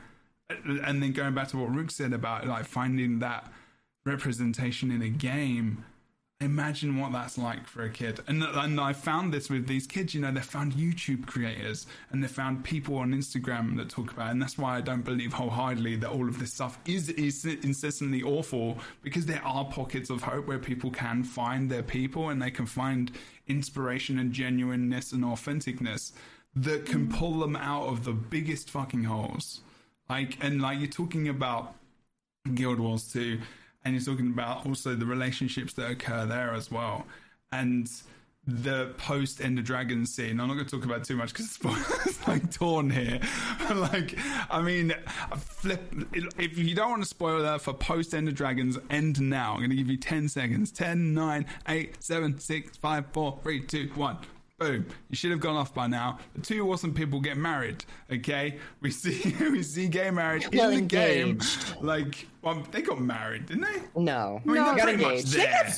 [0.48, 3.50] and then going back to what Rook said about like finding that
[4.04, 5.84] representation in a game
[6.40, 8.20] imagine what that's like for a kid.
[8.26, 12.22] And, and i found this with these kids you know they found youtube creators and
[12.22, 14.30] they found people on instagram that talk about it.
[14.32, 18.22] And that's why i don't believe wholeheartedly that all of this stuff is, is incessantly
[18.22, 22.50] awful because there are pockets of hope where people can find their people and they
[22.50, 23.12] can find
[23.46, 26.12] inspiration and genuineness and authenticness
[26.54, 27.16] that can mm.
[27.16, 29.60] pull them out of the biggest fucking holes.
[30.08, 31.74] Like and like you're talking about
[32.54, 33.38] Guild Wars 2,
[33.84, 37.06] and you're talking about also the relationships that occur there as well.
[37.52, 37.90] And
[38.46, 40.40] the post End of Dragon scene.
[40.40, 41.58] I'm not going to talk about too much because
[42.06, 43.20] it's like torn here.
[43.74, 44.18] like,
[44.50, 44.94] I mean,
[45.36, 45.82] flip.
[46.12, 49.52] If you don't want to spoil that for post End of Dragons, end now.
[49.52, 53.60] I'm going to give you 10 seconds 10, 9, 8, 7, 6, 5, 4, 3,
[53.60, 54.18] 2, 1.
[54.60, 54.86] Boom!
[55.08, 56.18] You should have gone off by now.
[56.34, 57.82] The two awesome people get married.
[58.12, 61.40] Okay, we see we see gay marriage Well, in the game.
[61.80, 63.80] Like, well, they got married, didn't they?
[64.02, 64.40] No.
[64.44, 65.32] I mean, no, they're got pretty much engaged.
[65.32, 65.72] there.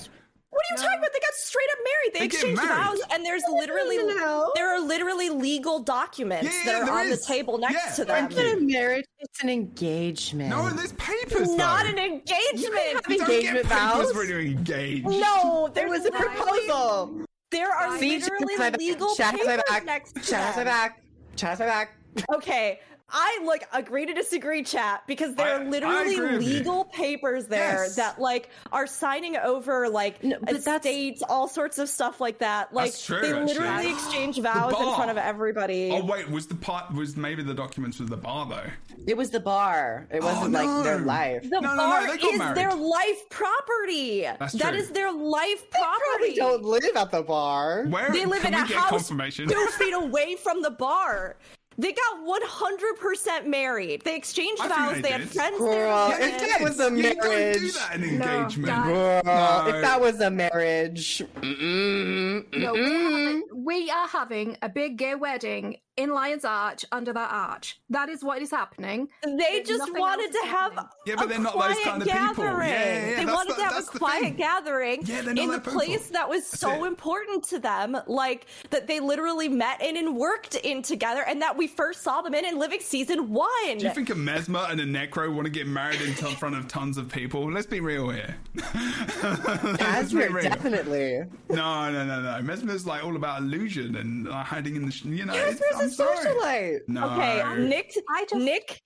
[0.50, 1.12] What are you talking about?
[1.14, 2.12] They got straight up married.
[2.12, 4.50] They, They exchanged vows, and there's literally No.
[4.56, 7.20] there are literally legal documents Yeah, that are on is.
[7.20, 8.28] the table next Yeah, to them.
[8.28, 9.04] thank It's not a marriage.
[9.20, 10.50] It's an engagement.
[10.50, 11.54] No, there's papers.
[11.54, 12.34] Not an engagement.
[12.54, 14.14] You don't engagement get papers vows.
[14.14, 15.06] when you're engaged.
[15.06, 17.22] No, There was a proposal.
[17.52, 18.78] There are See, literally Shaq has my back.
[18.80, 19.84] legal Shaq has my papers back.
[19.84, 20.64] next to my them.
[20.64, 21.02] back.
[21.36, 21.96] Chat my back.
[22.34, 22.80] Okay,
[23.14, 26.38] I like agree to disagree, chat, because there I- are literally agree you.
[26.38, 27.96] legal papers there Yes.
[27.96, 32.72] that like are signing over like No, but estates, all sorts of stuff like that.
[32.72, 33.44] Like That's true, they actually.
[33.54, 35.90] literally exchange vows in front of everybody.
[35.92, 38.70] Oh wait, was the part was maybe the documents was the bar though?
[39.06, 40.06] It was the bar.
[40.10, 41.42] It oh, wasn't Oh, like their life.
[41.42, 42.56] the No, no, no, bar they is married.
[42.56, 44.22] their life property.
[44.22, 44.78] That's That true.
[44.78, 46.34] is their life Probably property.
[46.36, 47.84] don't live at the bar.
[47.88, 49.48] Where They live can in we a house confirmation?
[49.48, 51.36] two feet away from the bar.
[51.78, 54.02] They got 100% married.
[54.04, 54.94] They exchanged I vows.
[54.96, 55.30] they They, had did.
[55.30, 56.20] friends Girl, there.
[56.28, 57.72] if that was a you don't marriage.
[57.74, 58.66] that in No, engagement.
[58.66, 58.86] guys.
[58.86, 59.66] Girl, No.
[59.68, 65.14] if that was a marriage, mm-mm, No, we're having, we are having a big gay
[65.14, 67.78] wedding in Lion's Arch under that arch.
[67.90, 69.08] That is what is happening.
[69.22, 70.88] They There's just wanted to have happening.
[71.06, 72.20] Yeah, but a they're not those quiet kind of people.
[72.20, 72.68] gathering.
[72.70, 74.36] Yeah, yeah, yeah, They that's wanted the- to have a quiet thing.
[74.36, 75.72] gathering Yeah, in the people.
[75.74, 76.88] place that was so it.
[76.88, 81.56] important to them, like that they literally met in and worked in together, and that
[81.56, 83.48] we first saw them in in Living Season One.
[83.78, 86.68] Do you think a Mesmer and a Necro want to get married in front of
[86.68, 87.50] tons of people?
[87.52, 88.34] Let's be real here.
[89.22, 90.42] Let's be real.
[90.42, 91.24] definitely.
[91.50, 92.42] No, no, no, no.
[92.42, 94.92] Mesmer's like all about illusion and uh, hiding in the.
[94.92, 96.16] Sh- you know, it's, Casper's I'm a sorry.
[96.26, 96.78] socialite.
[96.88, 97.10] No.
[97.10, 97.94] Okay, Nick.
[98.10, 98.80] I just- Nick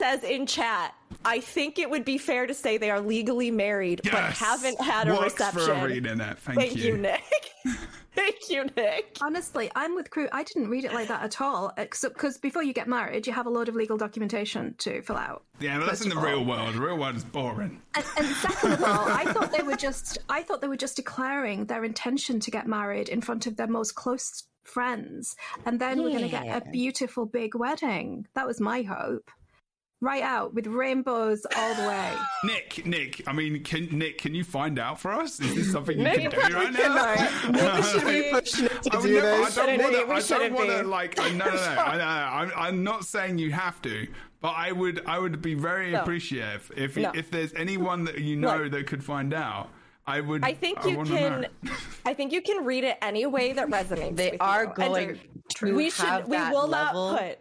[0.00, 0.94] says in chat.
[1.24, 5.08] I think it would be fair to say they are legally married, but haven't had
[5.08, 5.60] a Works reception.
[5.80, 6.38] for reading that.
[6.38, 7.20] Thank, Thank you, Nick.
[8.14, 9.18] Thank you, Nick.
[9.20, 10.28] Honestly, I'm with Kroof.
[10.32, 11.72] I didn't read it like that at all.
[11.76, 15.16] Except because before you get married, you have a load of legal documentation to fill
[15.16, 15.44] out.
[15.60, 16.24] Yeah, but that's in the all.
[16.24, 16.74] real world.
[16.74, 17.80] The real world is boring.
[17.94, 20.96] And, and second of all, I thought they were just I thought they were just
[20.96, 26.02] declaring their intention to get married in front of their most close friends, and then
[26.02, 28.26] we're going to get a beautiful big wedding.
[28.34, 29.30] That was my hope.
[30.02, 32.12] Right out with rainbows all the way.
[32.44, 33.22] Nick, Nick.
[33.28, 34.16] I mean, can Nick?
[34.16, 35.38] Can you find out for us?
[35.40, 37.52] Is this something you Nick can do right cannot.
[37.52, 37.76] now?
[37.76, 39.54] We should be pushing it to I do never, I this.
[39.56, 40.04] don't Shouldn't want to.
[40.06, 40.82] we I don't want to be.
[40.84, 41.20] like.
[41.20, 41.58] I, no, no, no.
[41.82, 44.06] I, know, I'm, I'm not saying you have to,
[44.40, 45.02] but I would.
[45.04, 46.00] I would be very No.
[46.00, 47.12] appreciative if No.
[47.14, 48.72] if there's anyone that you know Look.
[48.72, 49.68] that could find out.
[50.06, 50.44] I would.
[50.44, 51.46] I think you wanna can.
[52.06, 54.16] I think you can read it any way that resonates.
[54.16, 54.72] They with are you.
[54.74, 55.20] Going
[55.56, 56.26] to we should.
[56.26, 57.12] We will level.
[57.12, 57.38] not put.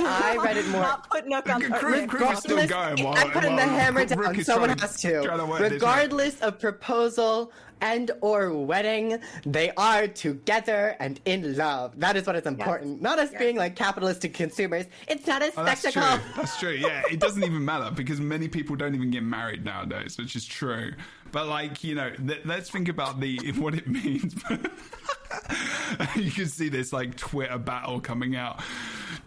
[0.00, 0.80] I read it more.
[0.82, 1.60] Not put Nook on.
[1.62, 4.36] Crew- or- crew still Regardless- going while- I'm putting the hammer Rook down.
[4.36, 5.08] is Someone trying has to.
[5.22, 5.70] to work this out.
[5.72, 7.52] Regardless of proposal
[7.82, 11.92] and or wedding, they are together and in love.
[12.00, 13.02] That is what is important.
[13.02, 14.86] Not us being like capitalistic consumers.
[15.08, 16.02] It's not a Oh, that's true.
[16.02, 16.70] That's true.
[16.70, 20.44] Yeah, it doesn't even matter because many people don't even get married nowadays, which is
[20.46, 20.92] true.
[21.36, 24.34] But like you know, th- let's think about the what it means.
[26.16, 28.62] you can see this like Twitter battle coming out.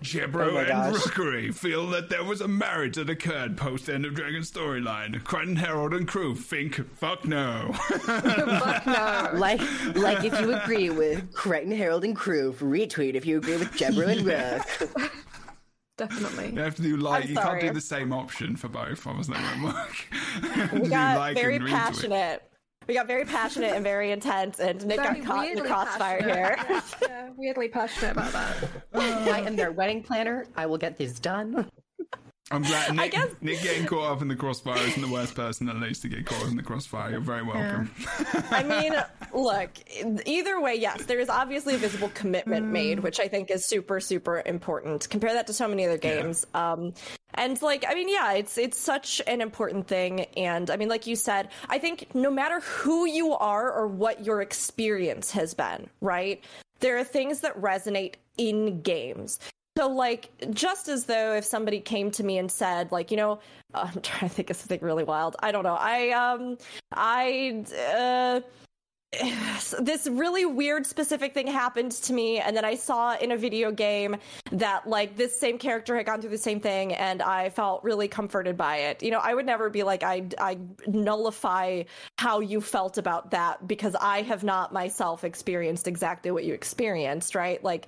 [0.02, 0.96] Jebro Oh and gosh.
[0.96, 5.22] Rookuri feel that there was a marriage that occurred post end of Dragon storyline.
[5.22, 7.74] Krytan Herald and Kroof think fuck no.
[7.78, 9.30] Fuck no.
[9.36, 9.62] Like,
[9.96, 14.08] like if you agree with Krytan Herald and Kroof, retweet if you agree with Jebro
[14.08, 15.12] and Rook.
[16.00, 16.52] Definitely.
[16.54, 19.06] you have to do like I'm you can't do the same option for both.
[19.06, 20.82] I was not going to work.
[20.82, 22.44] We got like very passionate.
[22.88, 26.24] We got very passionate and very intense, and Nick Very got caught in the crossfire
[26.24, 26.56] here.
[26.70, 28.56] Yeah, yeah, weirdly passionate about that.
[28.94, 30.48] I am their wedding planner.
[30.56, 31.70] I will get this done.
[32.52, 35.70] I'm glad Nick, guess- Nick getting caught up in the crossfire isn't the worst person
[35.70, 37.12] at least to get caught up in the crossfire.
[37.12, 37.92] You're very welcome.
[38.52, 38.94] I mean,
[39.34, 39.70] look,
[40.26, 44.00] either way, yes, there is obviously a visible commitment made, which I think is super,
[44.00, 45.10] super important.
[45.10, 46.46] Compare that to so many other games.
[46.54, 46.94] Um,
[47.36, 50.22] and like, I mean, yeah, it's it's such an important thing.
[50.36, 54.26] And I mean, like you said, I think no matter who you are or what
[54.26, 56.44] your experience has been, right?
[56.80, 59.38] There are things that resonate in games.
[59.80, 63.40] So, like, just as though if somebody came to me and said, like, you know,
[63.74, 65.38] I'm trying to think of something really wild.
[65.40, 65.78] I don't know.
[65.80, 66.58] I um,
[66.92, 68.42] I uh,
[69.80, 73.72] this really weird specific thing happened to me, and then I saw in a video
[73.72, 74.18] game
[74.52, 78.10] that like this same character had gone through the same thing, and I felt really
[78.10, 79.02] comforted by it.
[79.02, 80.58] You know, I would never be like I I
[80.88, 81.84] nullify
[82.18, 87.34] how you felt about that because I have not myself experienced exactly what you experienced,
[87.34, 87.64] right?
[87.64, 87.88] Like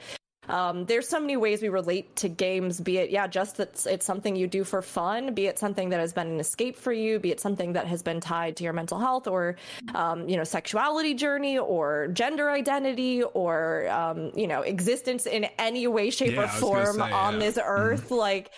[0.49, 3.85] um, there's so many ways we relate to games, be it, yeah, just that it's-
[3.85, 6.91] it's something you do for fun, be it something that has been an escape for
[6.91, 9.55] you, be it something that has been tied to your mental health or,
[9.93, 15.87] um, you know, sexuality journey or gender identity or, um, you know, existence in any
[15.87, 17.39] way, shape, Yeah, or I was gonna form say, on yeah.
[17.39, 18.11] this earth.
[18.11, 18.51] Like,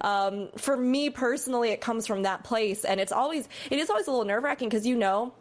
[0.00, 2.84] um, for me personally, it comes from that place.
[2.84, 5.32] And it's always, it is always a little nerve wracking because, you know,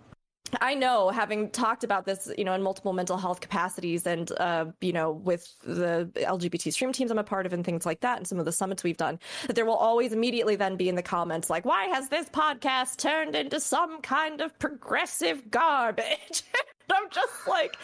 [0.62, 4.66] I know, having talked about this, you know, in multiple mental health capacities, and uh,
[4.82, 8.18] you know, with the LGBT stream teams I'm a part of, and things like that,
[8.18, 10.96] and some of the summits we've done, that there will always immediately then be in
[10.96, 16.44] the comments like, "Why has this podcast turned into some kind of progressive garbage?"
[16.92, 17.76] I'm just like,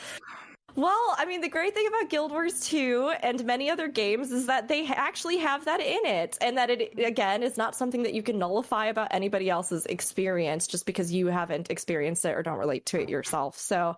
[0.79, 4.45] Well, I mean, the great thing about Guild Wars 2 and many other games is
[4.45, 8.13] that they actually have that in it, and that it, again, is not something that
[8.13, 12.59] you can nullify about anybody else's experience just because you haven't experienced it or don't
[12.59, 13.57] relate to it yourself.
[13.57, 13.97] So,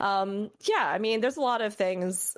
[0.00, 2.34] um, yeah, I mean, there's a lot of things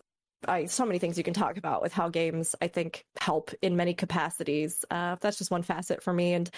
[0.48, 3.76] I, so many things you can talk about with how games I think help in
[3.76, 4.84] many capacities.
[4.90, 6.50] Uh, that's just one facet for me, and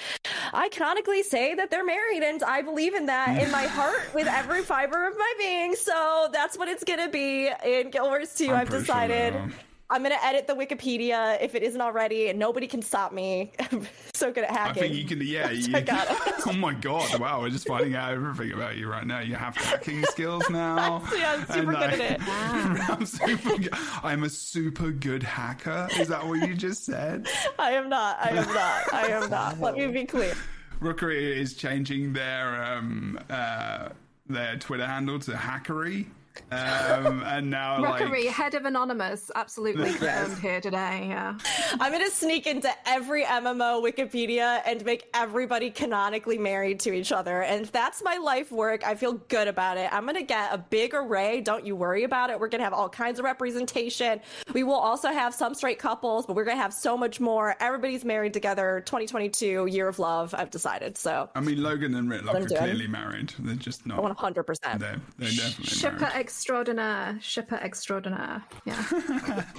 [0.52, 4.26] I canonically say that they're married, and I believe in that in my heart with
[4.26, 5.74] every fiber of my being.
[5.74, 8.48] So that's what it's gonna be in Guild Wars 2.
[8.48, 9.34] I'm I've sure decided.
[9.34, 9.52] are.
[9.88, 13.52] I'm gonna edit the Wikipedia if it isn't already, and nobody can stop me.
[13.72, 14.82] I'm so good at hacking.
[14.82, 15.50] I think you can, yeah.
[15.56, 16.46] You, I got it.
[16.46, 17.20] oh my god!
[17.20, 19.20] Wow, we're just finding out everything about you right now.
[19.20, 21.02] You have hacking skills now.
[21.16, 22.20] Yeah, I'm super good at it.
[22.28, 23.74] I'm super good.
[24.02, 25.88] I'm a super good hacker.
[25.98, 27.28] Is that what you just said?
[27.58, 28.18] I am not.
[28.20, 28.94] I am not.
[28.94, 29.60] I am not.
[29.60, 30.34] Let me be clear.
[30.80, 33.90] Rookuri is changing their um uh
[34.28, 36.06] their Twitter handle to Hackery.
[36.50, 41.06] Um, and now Rockery, like head of Anonymous, absolutely confirmed here today.
[41.08, 41.38] Yeah.
[41.80, 47.42] I'm gonna sneak into every MMO Wikipedia and make everybody canonically married to each other.
[47.42, 49.92] And if that's my life work, I feel good about it.
[49.92, 51.40] I'm gonna get a big array.
[51.40, 52.38] Don't you worry about it.
[52.38, 54.20] We're gonna have all kinds of representation.
[54.52, 57.56] We will also have some straight couples, but we're gonna have so much more.
[57.60, 58.82] Everybody's married together.
[58.86, 60.34] 2022 year of love.
[60.36, 60.96] I've decided.
[60.98, 62.60] So I mean Logan and Rytlock are doing.
[62.60, 63.32] clearly married.
[63.38, 64.44] They're just not 100.
[64.44, 66.16] percent they're, they're definitely Shipper married.
[66.26, 67.18] Extraordinaire.
[67.20, 68.42] Shipper extraordinaire.
[68.64, 69.44] Yeah.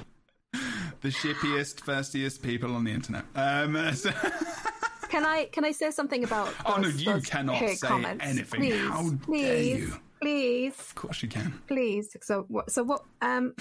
[1.02, 3.23] The shippiest, firstiest people on the internet.
[3.35, 4.10] Um, so-
[5.10, 6.53] Can I can I say something about?
[6.65, 8.26] Oh, no, you cannot say comments?
[8.26, 8.60] anything.
[8.60, 9.94] Please, How dare you.
[10.22, 11.53] Please, of course you can.
[11.68, 12.15] please.
[12.23, 12.72] So what?
[12.72, 13.03] So what?
[13.22, 13.53] Um,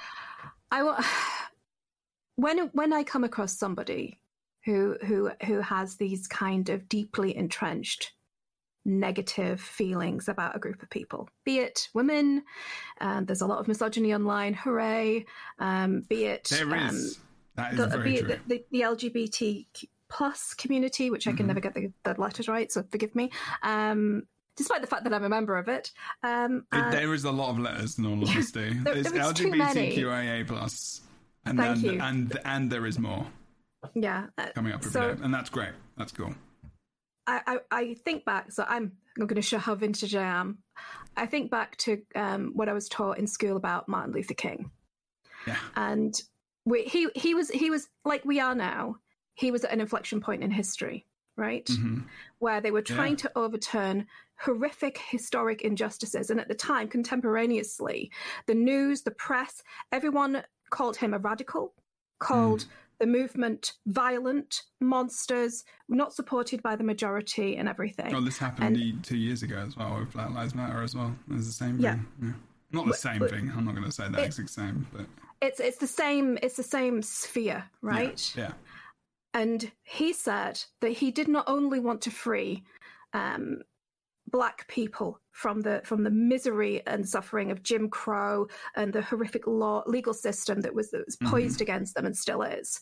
[0.70, 1.04] I want
[2.36, 4.20] when when I come across somebody
[4.64, 8.12] who who who has these kind of deeply entrenched
[8.90, 12.42] negative feelings about a group of people, be it women,
[13.00, 14.52] um, there's a lot of misogyny online.
[14.54, 15.24] Hooray!
[15.58, 16.98] Um, be it There um,
[17.56, 18.28] that is the, very be true.
[18.30, 19.66] it the, the, the LGBT
[20.08, 21.48] plus community, which I can Mhm.
[21.48, 23.30] never get the, the letters right, so forgive me.
[23.62, 24.24] Um,
[24.56, 25.92] despite the fact that I'm a member of it,
[26.22, 28.74] um, It- there is a lot of letters in all honesty.
[28.82, 29.94] There- There's there was too many.
[29.96, 31.00] LGBTQIA plus,
[31.46, 32.00] and Thank then you.
[32.00, 33.24] and and there is more
[33.94, 34.26] yeah.
[34.36, 35.72] uh, coming up So- and that's great.
[35.96, 36.34] That's cool.
[37.30, 40.58] I, I, I think back, so I'm not going to show how vintage I am.
[41.16, 44.70] I think back to um, what I was taught in school about Martin Luther King,
[45.46, 45.56] Yeah.
[45.76, 46.14] and
[46.64, 48.96] we, he he was he was like we are now.
[49.34, 51.68] He was at an inflection point in history, right?
[51.68, 52.00] hmm
[52.38, 52.96] where they were Yeah.
[52.96, 54.06] trying to overturn
[54.38, 56.30] horrific historic injustices.
[56.30, 58.10] And at the time, contemporaneously,
[58.46, 59.62] the news, the press,
[59.92, 61.74] everyone called him a radical,
[62.18, 62.64] called
[63.00, 68.14] the movement violent, monsters, not supported by the majority, and everything.
[68.14, 71.16] Oh, this happened And- two years ago as well with Black Lives Matter as well.
[71.30, 71.94] It's the same Yeah.
[71.94, 72.06] thing.
[72.22, 72.32] Yeah.
[72.72, 73.50] Not the same but- thing.
[73.56, 75.06] I'm not going to say the It- exact same, but
[75.42, 76.38] It's it's the same.
[76.42, 78.32] It's the same sphere, yeah, right?
[78.36, 78.52] Yeah.
[79.32, 82.64] And he said that he did not only want to free
[83.12, 83.62] um,
[84.30, 88.46] black people from the from the misery and suffering of Jim Crow
[88.76, 91.30] and the horrific law legal system that was that was Mhm.
[91.30, 92.80] poised against them and still is.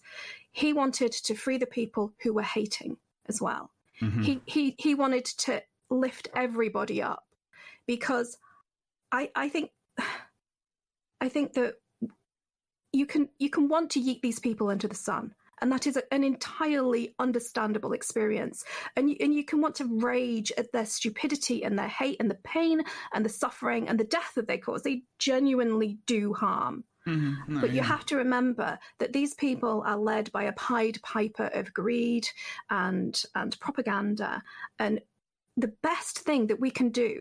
[0.53, 3.73] He wanted to free the people who were hating as well.
[4.01, 4.23] Mhm.
[4.25, 7.25] He he he wanted to lift everybody up
[7.87, 8.39] because
[9.13, 9.71] I I think
[11.21, 11.75] I think that
[12.93, 15.97] you can you can want to yeet these people into the sun and that is
[15.97, 18.65] a- an entirely understandable experience.
[18.97, 22.31] And you, and you can want to rage at their stupidity and their hate and
[22.31, 22.83] the pain
[23.13, 24.83] and the suffering and the death that they cause.
[24.83, 26.85] They genuinely do harm.
[27.07, 27.49] Mhm.
[27.49, 27.85] No, but you yeah.
[27.85, 32.29] have to remember that these people are led by a pied piper of greed
[32.69, 34.43] and and propaganda.
[34.79, 35.01] And
[35.57, 37.21] the best thing that we can do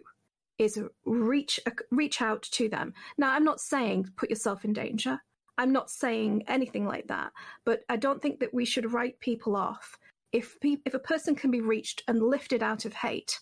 [0.58, 1.60] is reach
[1.92, 2.94] reach out to them.
[3.18, 5.22] Now i'm not saying put yourself in danger
[5.58, 7.32] i'm not saying anything like that
[7.66, 9.98] but i don't think that we should write people off
[10.32, 13.40] if pe- if a person can be reached and lifted out of hate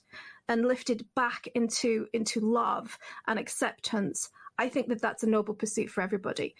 [0.47, 2.97] and lifted back into into love
[3.27, 4.29] and acceptance
[4.59, 6.53] i think that that's a noble pursuit for everybody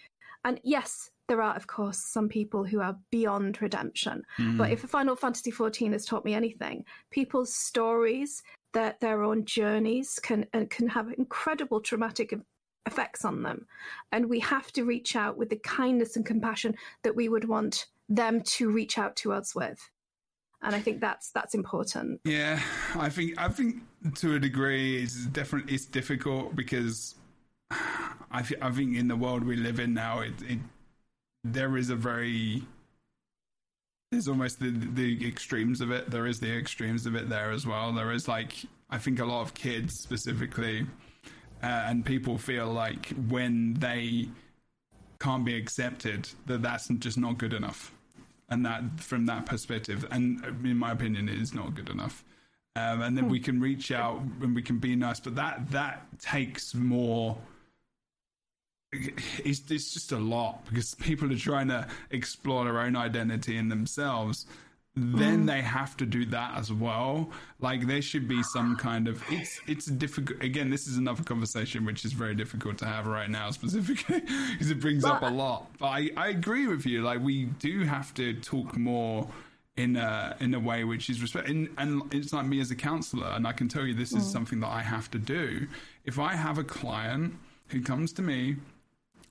[0.44, 4.58] and yes there are of course some people who are beyond redemption Mhm.
[4.58, 10.20] but if Final Fantasy XIV has taught me anything, people's stories, their their own journeys
[10.22, 12.32] can uh, can have incredible traumatic
[12.86, 13.66] effects on them,
[14.12, 17.86] and we have to reach out with the kindness and compassion that we would want
[18.08, 19.90] them to reach out to us with,
[20.62, 22.20] and I think that's that's important.
[22.24, 22.60] Yeah,
[22.94, 23.82] I think I think
[24.16, 25.70] to a degree it's different.
[25.70, 27.16] it's difficult because
[28.30, 30.58] I thi- I think in the world we live in now it, it
[31.44, 32.62] there is a very
[34.12, 36.10] there's almost the the extremes of it.
[36.10, 37.92] There is the extremes of it there as well.
[37.92, 38.54] There is like
[38.88, 40.86] I think a lot of kids specifically
[41.62, 44.28] uh, and people feel like when they
[45.18, 47.92] can't be accepted, that that's just not good enough,
[48.48, 52.24] and that from that perspective, and in my opinion, it is not good enough.
[52.76, 56.06] Um, and then we can reach out and we can be nice, but that that
[56.18, 57.38] takes more
[58.92, 63.68] it's, it's just a lot because people are trying to explore their own identity in
[63.68, 64.46] themselves
[64.96, 65.46] then mm-hmm.
[65.46, 67.30] they have to do that as well.
[67.60, 71.84] Like there should be some kind of it's it's difficult again this is another conversation
[71.84, 74.20] which is very difficult to have right now specifically
[74.52, 75.66] because it brings up a lot.
[75.78, 77.02] But I, I agree with you.
[77.02, 79.28] Like we do have to talk more
[79.76, 82.76] in a in a way which is respect and, and it's like me as a
[82.76, 84.32] counselor and I can tell you this is mm.
[84.32, 85.66] something that I have to do.
[86.06, 87.34] If I have a client
[87.68, 88.56] who comes to me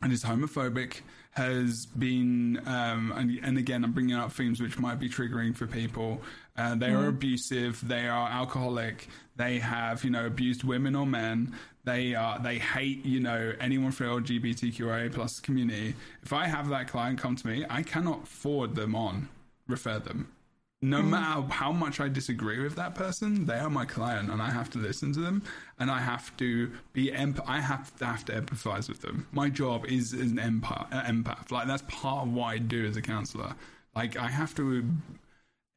[0.02, 1.02] and is homophobic,
[1.32, 5.68] has been, um, and, and again, I'm bringing up themes which might be triggering for
[5.68, 6.22] people.
[6.58, 11.54] Uh, they are abusive, they are alcoholic, they have, you know, abused women or men.
[11.84, 15.94] They are, they hate, you know, anyone from the LGBTQIA plus community.
[16.24, 19.30] If I have that client come to me, I cannot forward them on,
[19.68, 20.35] refer them
[20.82, 24.52] no matter how much I disagree with that person, they are my client, and I
[24.52, 25.42] have to listen to them,
[25.80, 29.28] and I have to be emp- I have to have to empathize with them.
[29.32, 31.52] My job is, an empath, uh, empath.
[31.52, 33.56] Like that's part of what I do as a counselor.
[33.96, 34.86] Like I have to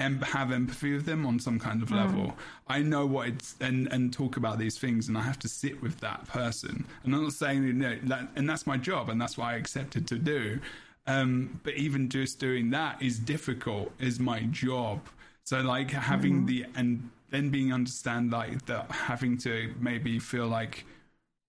[0.01, 2.35] em- have empathy with them on some kind of level.
[2.67, 5.81] I know what it's and and talk about these things, and I have to sit
[5.81, 6.85] with that person.
[7.05, 9.55] And I'm not saying you know, that, and that's my job, and that's what I
[9.55, 10.61] accepted to do.
[11.09, 13.91] Um, but even just doing that is difficult.
[13.99, 15.01] Is my job.
[15.45, 20.85] So like having the and then being understand like that having to maybe feel like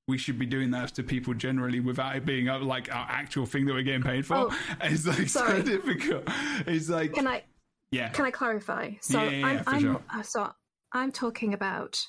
[0.08, 3.46] we should be doing that to people generally without it being uh, like our actual
[3.46, 4.36] thing that we're getting paid for.
[4.36, 5.64] Oh, it's like so sorry.
[5.64, 6.24] difficult.
[6.66, 7.44] It's like Can I
[7.92, 8.10] yeah.
[8.10, 8.92] can I clarify?
[9.02, 10.50] So Yeah, yeah, yeah, I'm I'm uh, so
[10.94, 12.02] I'm talking about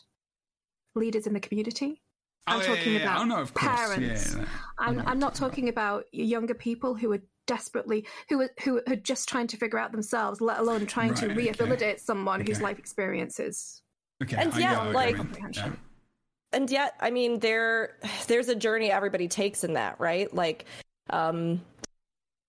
[0.94, 2.00] leaders in the community.
[2.46, 3.72] Oh, I'm yeah, talking about Oh, no, of course.
[3.78, 4.36] Yeah, parents.
[4.78, 9.28] I'm I'm not talking about younger people who are desperately who are who are just
[9.28, 11.44] trying to figure out themselves, let alone trying to Right, okay.
[11.46, 13.82] rehabilitate someone whose life experiences.
[14.22, 15.26] Okay, And I yeah, get what you're like- doing.
[15.26, 15.78] Comprehension.
[16.52, 17.96] and yet i mean there
[18.26, 20.64] there's a journey everybody takes in that right like
[21.10, 21.60] um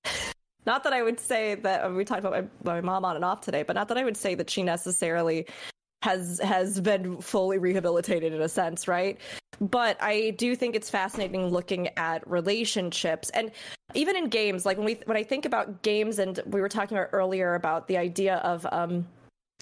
[0.66, 3.42] not that i would say that we talked about my, my mom on and off
[3.42, 5.46] today but not that i would say that she necessarily
[6.02, 9.20] has has been fully rehabilitated in a sense right
[9.60, 13.52] but i do think it's fascinating looking at relationships and
[13.94, 16.98] even in games like when we when i think about games and we were talking
[16.98, 19.06] about earlier about the idea of um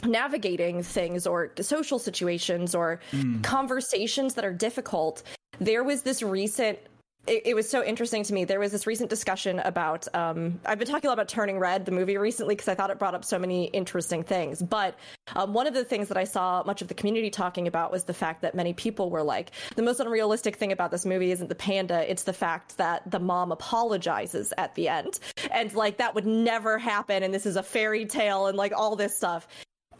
[0.06, 3.00] navigating things or social situations or
[3.42, 5.24] conversations that are difficult.
[5.60, 6.80] There was this recent.
[7.28, 8.46] It, it was so interesting to me.
[8.46, 10.08] There was this recent discussion about.
[10.16, 12.90] Um, I've been talking a lot about Turning Red, the movie, recently because I thought
[12.90, 14.62] it brought up so many interesting things.
[14.62, 14.98] But
[15.36, 18.06] um, one of the things that I saw much of the community talking about was
[18.06, 21.50] the fact that many people were like, the most unrealistic thing about this movie isn't
[21.50, 25.20] the panda; it's the fact that the mom apologizes at the end,
[25.52, 28.96] and like that would never happen, and this is a fairy tale, and like all
[28.96, 29.48] this stuff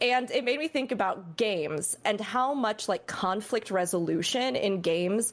[0.00, 5.32] and it made me think about games and how much like conflict resolution in games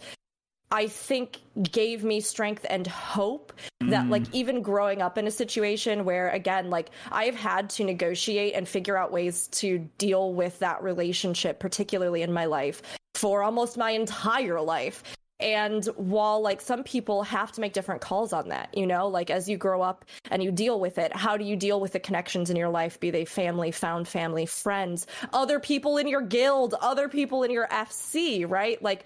[0.71, 1.39] I think
[1.71, 4.33] gave me strength and hope that like mm.
[4.33, 8.97] even growing up in a situation where again like I've had to negotiate and figure
[8.97, 12.81] out ways to deal with that relationship particularly in my life
[13.15, 15.03] for almost my entire life
[15.39, 19.29] and while like some people have to make different calls on that, you know, like
[19.29, 21.99] as you grow up and you deal with it, how do you deal with the
[21.99, 26.73] connections in your life, be they family, found family, friends, other people in your guild,
[26.81, 28.81] other people in your FC, right?
[28.81, 29.05] Like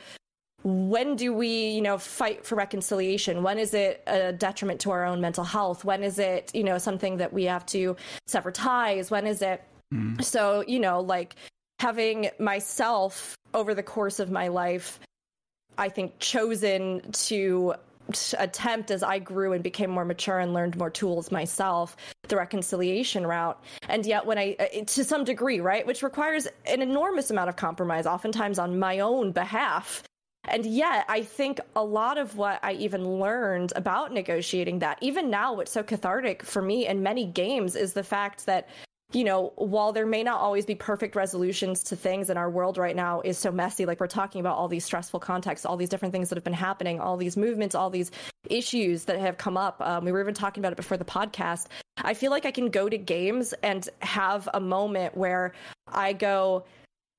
[0.64, 3.44] when do we, you know, fight for reconciliation?
[3.44, 5.84] When is it a detriment to our own mental health?
[5.84, 7.96] When is it, you know, something that we have to
[8.28, 9.10] sever ties?
[9.12, 9.64] When is it
[10.22, 11.36] so, you know, like
[11.80, 15.00] having myself over the course of my life
[15.78, 17.74] I think, chosen to
[18.38, 21.96] attempt as I grew and became more mature and learned more tools myself,
[22.28, 23.62] the reconciliation route.
[23.88, 27.56] And yet, when I, uh, to some degree, right, which requires an enormous amount of
[27.56, 30.04] compromise, oftentimes on my own behalf.
[30.46, 35.30] And yet, I think a lot of what I even learned about negotiating that, even
[35.30, 38.68] now, what's so cathartic for me in many games is the fact that
[39.14, 42.78] you know, while there may not always be perfect resolutions to things and our world
[42.78, 45.90] right now is so messy, like we're talking about all these stressful contexts, all these
[45.90, 48.12] different things that have been happening, all these movements, all these
[48.50, 49.82] issues that have come up.
[49.82, 51.68] Um, we were even talking about it before the podcast.
[51.98, 55.54] I feel like I can go to games and have a moment where
[55.90, 56.64] I go,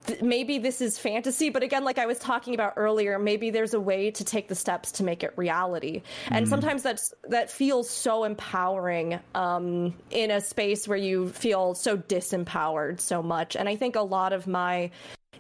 [0.07, 3.75] th- maybe this is fantasy, but again, like I was talking about earlier, maybe there's
[3.75, 6.03] a way to take the steps to make it reality.
[6.29, 11.97] And sometimes that's that feels so empowering um, in a space where you feel so
[11.97, 13.57] disempowered so much.
[13.57, 14.91] And I think a lot of my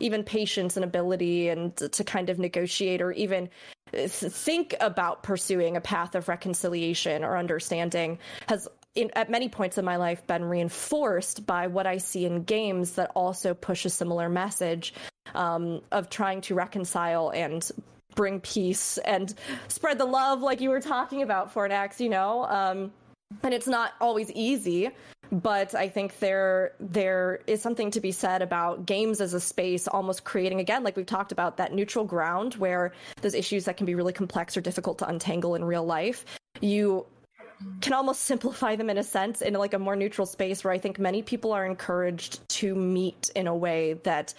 [0.00, 3.48] even patience and ability and to kind of negotiate or even
[3.92, 8.18] think about pursuing a path of reconciliation or understanding
[8.48, 12.44] has in, at many points in my life been reinforced by what I see in
[12.44, 14.94] games that also push a similar message
[15.34, 17.68] um, of trying to reconcile and
[18.14, 19.34] bring peace and
[19.68, 22.00] spread the love, like you were talking about, Fornax.
[22.00, 22.92] You know, um,
[23.42, 24.90] and it's not always easy
[25.32, 29.88] but I think there there is something to be said about games as a space
[29.88, 32.92] almost creating again like we've talked about that neutral ground where
[33.22, 36.26] those issues that can be really complex or difficult to untangle in real life
[36.60, 37.06] you
[37.80, 40.78] can almost simplify them in a sense in like a more neutral space where I
[40.78, 44.34] think many people are encouraged to meet in a way that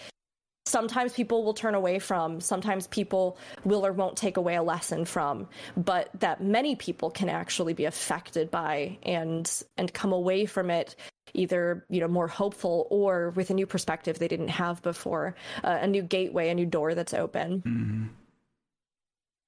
[0.66, 5.04] sometimes people will turn away from, sometimes people will or won't take away a lesson
[5.04, 5.46] from,
[5.76, 10.96] but that many people can actually be affected by and and come away from it
[11.34, 15.34] either you know more hopeful or with a new perspective they didn't have before,
[15.64, 17.62] uh, a new gateway, a new door that's open.
[17.62, 18.04] Mm-hmm.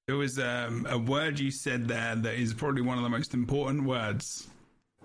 [0.07, 3.33] There was um, a word you said there that is probably one of the most
[3.33, 4.47] important words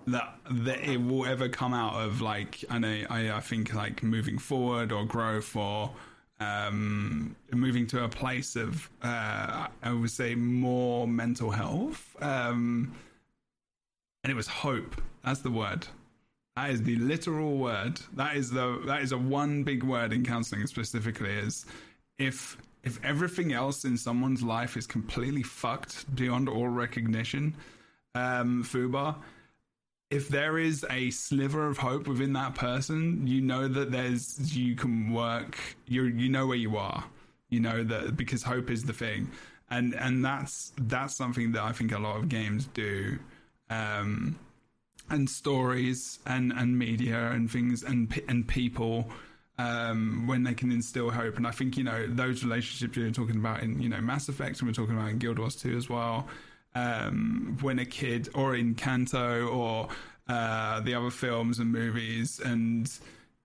[0.07, 4.01] that that it will ever come out of like I know I, I think like
[4.01, 5.91] moving forward or growth or
[6.39, 12.93] um, moving to a place of uh, I would say more mental health um,
[14.23, 15.01] and it was hope.
[15.25, 15.85] That's the word.
[16.55, 17.99] That is the literal word.
[18.13, 21.65] That is the that is a one big word in counseling specifically is
[22.17, 27.55] if if everything else in someone's life is completely fucked beyond all recognition
[28.15, 29.15] um fubar
[30.13, 34.75] if there is a sliver of hope within that person, you know that there's you
[34.75, 35.57] can work.
[35.87, 37.03] You you know where you are.
[37.49, 39.31] You know that because hope is the thing,
[39.71, 43.17] and and that's that's something that I think a lot of games do,
[43.71, 44.37] um,
[45.09, 49.09] and stories and and media and things and and people.
[49.59, 53.35] Um, when they can instill hope, and I think you know those relationships you're talking
[53.35, 55.87] about in you know Mass Effect, and we're talking about in Guild Wars 2 as
[55.87, 56.27] well
[56.75, 59.89] um, when a kid, or Encanto, or
[60.27, 62.91] uh, the other films and movies and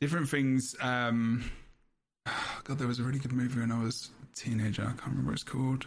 [0.01, 0.75] different things.
[0.81, 1.51] Um,
[2.65, 4.83] God, there was a really good movie when I was a teenager.
[4.83, 5.87] I can't remember what it's called.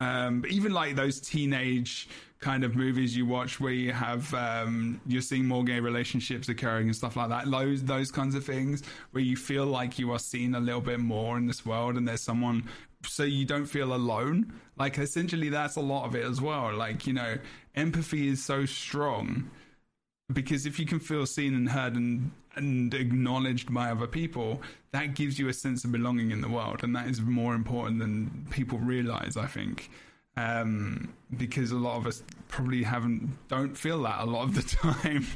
[0.00, 2.08] Um, even like those teenage
[2.40, 6.86] kind of movies you watch where you have um, you're seeing more gay relationships occurring
[6.86, 7.50] and stuff like that.
[7.50, 11.00] Those those kinds of things where you feel like you are seen a little bit
[11.00, 12.68] more in this world and there's someone
[13.04, 14.52] so you don't feel alone.
[14.76, 16.74] Like essentially that's a lot of it as well.
[16.74, 17.38] Like, you know,
[17.74, 19.50] empathy is so strong
[20.32, 24.62] because if you can feel seen and heard and and acknowledged by other people,
[24.92, 27.98] that gives you a sense of belonging in the world, and that is more important
[27.98, 29.36] than people realize.
[29.36, 29.90] I think.
[30.36, 34.62] Um, because a lot of us probably haven't don't feel that a lot of the
[34.76, 35.26] time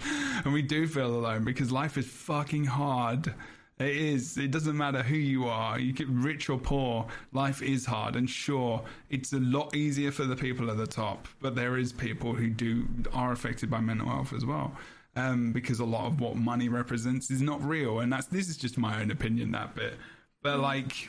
[0.44, 3.34] and we do feel alone because life is fucking hard
[3.82, 4.38] it is.
[4.38, 5.78] It doesn't matter who you are.
[5.78, 7.06] You get rich or poor.
[7.32, 11.26] Life is hard, and sure, it's a lot easier for the people at the top.
[11.40, 14.76] But there is people who do are affected by mental health as well,
[15.16, 18.00] um, because a lot of what money represents is not real.
[18.00, 19.94] And that's this is just my own opinion that bit.
[20.42, 21.08] But like,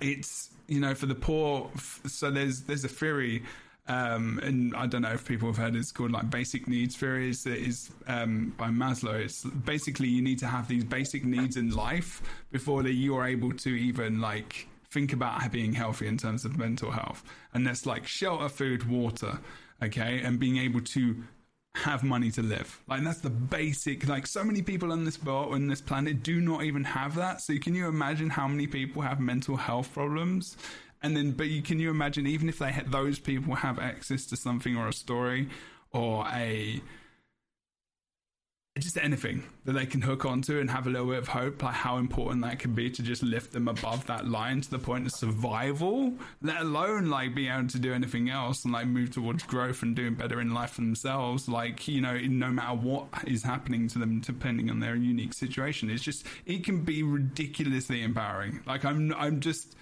[0.00, 1.70] it's you know for the poor.
[2.06, 3.42] So there's there's a theory
[3.88, 7.30] um, and I don't know if people have heard it's called like basic needs theory.
[7.30, 9.14] It is um, by Maslow.
[9.14, 12.22] It's basically you need to have these basic needs in life
[12.52, 16.56] before that you are able to even like think about being healthy in terms of
[16.58, 17.24] mental health.
[17.54, 19.40] And that's like shelter, food, water,
[19.82, 21.24] okay, and being able to
[21.74, 22.80] have money to live.
[22.86, 24.06] Like that's the basic.
[24.06, 27.40] Like so many people on this boat on this planet do not even have that.
[27.40, 30.56] So can you imagine how many people have mental health problems
[31.02, 34.26] and then but you can you imagine even if they had those people have access
[34.26, 35.48] to something or a story
[35.92, 36.80] or a
[38.78, 41.74] just anything that they can hook onto and have a little bit of hope like
[41.74, 45.04] how important that can be to just lift them above that line to the point
[45.04, 49.42] of survival let alone like being able to do anything else and like move towards
[49.42, 51.48] growth and doing better in life for themselves.
[51.48, 55.90] Like you know no matter what is happening to them depending on their unique situation
[55.90, 58.60] it's just it can be ridiculously empowering.
[58.66, 59.76] Like i'm i'm just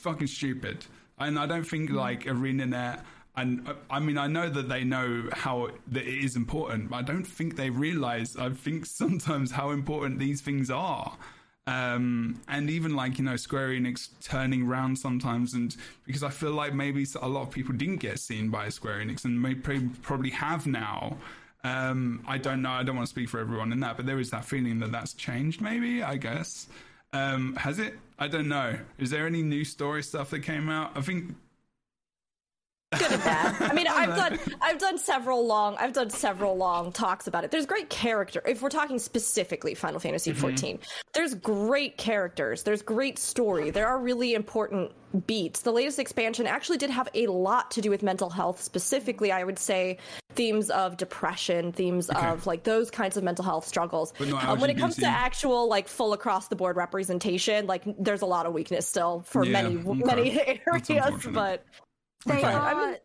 [0.00, 0.84] fucking stupid.
[1.18, 1.94] And I don't think mm.
[1.94, 3.02] like ArenaNet
[3.36, 7.02] and I mean I know that they know how that it is important, but I
[7.02, 8.36] don't think they realize.
[8.36, 11.16] I think sometimes how important these things are.
[11.68, 16.52] Um, and even like you know Square Enix turning around sometimes, and because I feel
[16.52, 20.30] like maybe a lot of people didn't get seen by Square Enix, and may probably
[20.30, 21.16] have now.
[21.64, 22.70] Um, I don't know.
[22.70, 24.92] I don't want to speak for everyone in that, but there is that feeling that
[24.92, 25.60] that's changed.
[25.60, 26.68] Maybe I guess.
[27.12, 27.98] Um, has it?
[28.18, 28.78] I don't know.
[28.98, 30.92] Is there any new story stuff that came out?
[30.94, 31.34] I think
[32.92, 33.60] good and bad.
[33.62, 37.50] I mean, I've done I've done several long I've done several long talks about it.
[37.50, 38.40] There's great character.
[38.46, 40.40] If we're talking specifically Final Fantasy Mm-hmm.
[40.40, 40.78] 14,
[41.14, 42.62] there's great characters.
[42.62, 43.70] There's great story.
[43.70, 44.92] There are really important
[45.26, 45.60] beats.
[45.62, 49.44] The latest expansion actually did have a lot to do with mental health, specifically I
[49.44, 49.98] would say
[50.34, 54.12] themes of depression, themes of like those kinds of mental health struggles.
[54.20, 58.22] Not Um, when it comes to actual like full across the board representation, like there's
[58.22, 60.02] a lot of weakness still for Yeah, many okay.
[60.04, 61.64] many areas, but
[62.26, 62.52] They Okay.
[62.52, 62.60] are.
[62.60, 62.96] I mean-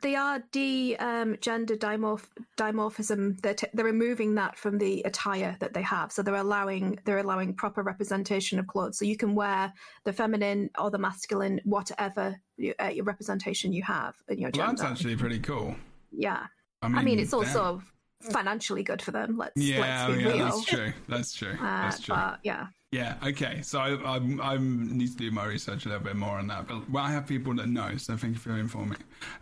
[0.00, 3.40] they are de um, gender dimorph- dimorphism.
[3.40, 6.12] They're, t- they're removing that from the attire that they have.
[6.12, 8.96] So they're allowing they're allowing proper representation of clothes.
[8.96, 9.72] So you can wear
[10.04, 14.66] the feminine or the masculine, whatever you, uh, your representation you have in your Well,
[14.68, 14.82] gender.
[14.82, 15.74] that's actually pretty cool.
[16.12, 16.46] yeah,
[16.80, 17.40] I mean, I mean it's damn.
[17.40, 17.82] also
[18.30, 19.36] financially good for them.
[19.36, 20.38] Let's Yeah, let's be yeah, real.
[20.44, 20.92] that's true.
[21.08, 21.52] That's true.
[21.54, 22.14] Uh, That's true.
[22.14, 23.16] but yeah, Yeah.
[23.22, 23.60] Okay.
[23.60, 24.16] So I, I,
[24.54, 26.66] I need to do my research a little bit more on that.
[26.66, 28.96] But well, I have people that know, so thank you for informing.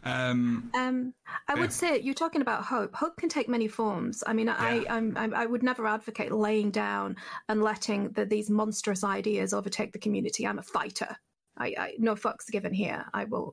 [0.05, 1.15] Um, Um,
[1.47, 1.61] I Yeah.
[1.61, 2.93] would say you're talking about hope.
[2.95, 4.25] Hope can take many forms.
[4.27, 4.95] I mean, I, Yeah.
[4.95, 7.17] I'm, I'm, I would never advocate laying down
[7.49, 10.45] and letting the, these monstrous ideas overtake the community.
[10.45, 11.17] I'm a fighter.
[11.57, 13.07] I, I no fucks given here.
[13.15, 13.53] I will,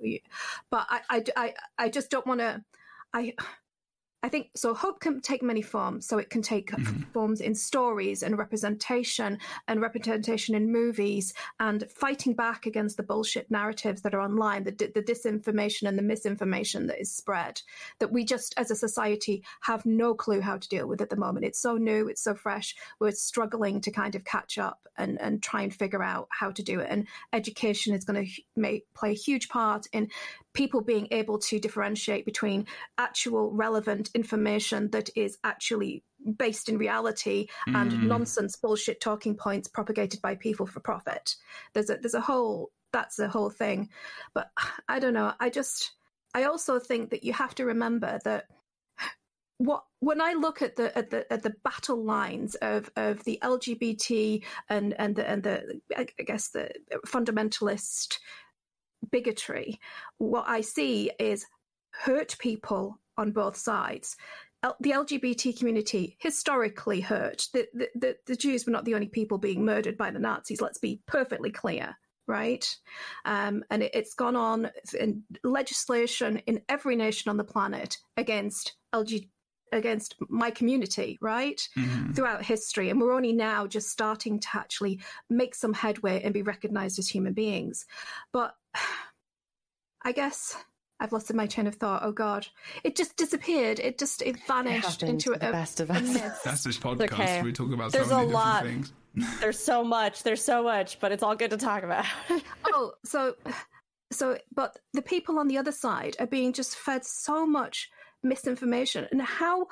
[0.72, 2.64] but I, I, I, I just don't want to.
[3.14, 3.34] I.
[4.24, 4.74] I think so.
[4.74, 6.08] Hope can take many forms.
[6.08, 7.02] So it can take mm-hmm.
[7.12, 9.38] forms in stories and representation
[9.68, 14.72] and representation in movies and fighting back against the bullshit narratives that are online, the,
[14.72, 17.62] the disinformation and the misinformation that is spread
[18.00, 21.18] that we just as a society have no clue how to deal with at the
[21.18, 21.46] moment.
[21.46, 22.76] It's so new, it's so fresh.
[23.00, 26.64] We're struggling to kind of catch up and, and try and figure out how to
[26.64, 26.88] do it.
[26.90, 30.10] And education is going to play a huge part in
[30.54, 32.66] people being able to differentiate between
[32.98, 36.04] actual relevant information that is actually
[36.38, 38.04] based in reality and mm.
[38.04, 41.36] nonsense bullshit talking points propagated by people for profit.
[41.74, 43.90] There's a there's a whole that's a whole thing.
[44.34, 44.50] But
[44.88, 45.94] i don't know i just
[46.34, 48.46] i also think that you have to remember that
[49.58, 53.40] what when I look at the at the at the battle lines of of the
[53.42, 56.72] LGBT and and the and the I guess the
[57.06, 58.18] fundamentalist
[59.14, 59.80] bigotry,
[60.18, 61.46] what I see is
[61.92, 64.18] hurt people on both sides.
[64.64, 67.48] L- The LGBT community historically hurt.
[67.54, 70.62] The, the, the, the Jews were not the only people being murdered by the Nazis.
[70.62, 71.96] Let's be perfectly clear,
[72.28, 72.66] right?
[73.26, 78.76] Um, and it, it's gone on in legislation in every nation on the planet against
[78.94, 79.30] LGBT
[79.74, 81.62] against my community, right?
[81.78, 82.16] mhm.
[82.16, 82.90] Throughout history.
[82.90, 87.08] And we're only now just starting to actually make some headway and be recognized as
[87.08, 87.86] human beings.
[88.32, 88.56] But
[90.06, 90.56] I guess
[91.00, 92.02] I've lost my train of thought.
[92.04, 92.48] Oh God.
[92.84, 93.80] It just disappeared.
[93.80, 96.42] It just it vanished happens into to the a, best of a us.
[96.44, 97.14] That's this podcast.
[97.14, 97.42] okay.
[97.42, 98.64] We talk about There's so many a different lot.
[98.64, 98.94] things.
[99.40, 100.24] There's so much.
[100.24, 102.06] There's so much, but it's all good to talk about.
[102.66, 103.36] oh, so
[104.12, 107.90] so but the people on the other side are being just fed so much
[108.24, 109.68] misinformation and how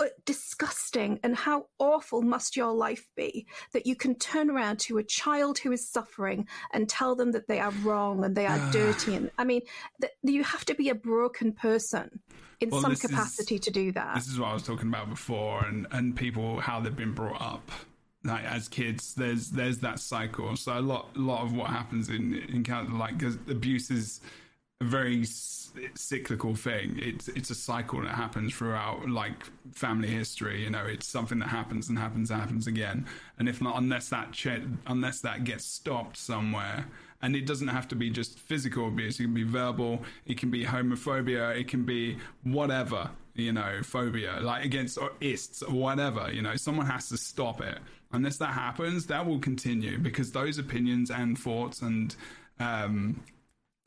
[0.00, 4.98] uh, disgusting and how awful must your life be that you can turn around to
[4.98, 8.58] a child who is suffering and tell them that they are wrong and they are
[8.72, 9.60] dirty and i mean
[10.00, 12.20] th- you have to be a broken person
[12.60, 14.88] in Well, some this is- capacity to do that This is what I was talking
[14.88, 17.70] about before, and and people how they've been brought up.
[18.24, 20.56] Like as kids, there's there's that cycle.
[20.56, 24.20] So a lot a lot of what happens in in Canada, like abuse is
[24.80, 26.98] very cyclical thing.
[27.02, 30.62] It's it's a cycle that happens throughout like family history.
[30.62, 33.06] You know, it's something that happens and happens and happens again.
[33.38, 34.36] And if not, unless that
[34.86, 36.86] unless that gets stopped somewhere,
[37.22, 39.18] and it doesn't have to be just physical abuse.
[39.18, 40.02] It can be verbal.
[40.26, 41.58] It can be homophobia.
[41.58, 43.10] It can be whatever.
[43.34, 46.32] You know, phobia, like against or ists or whatever.
[46.32, 47.78] You know, someone has to stop it.
[48.10, 52.16] Unless that happens, that will continue because those opinions and thoughts and
[52.58, 53.20] um,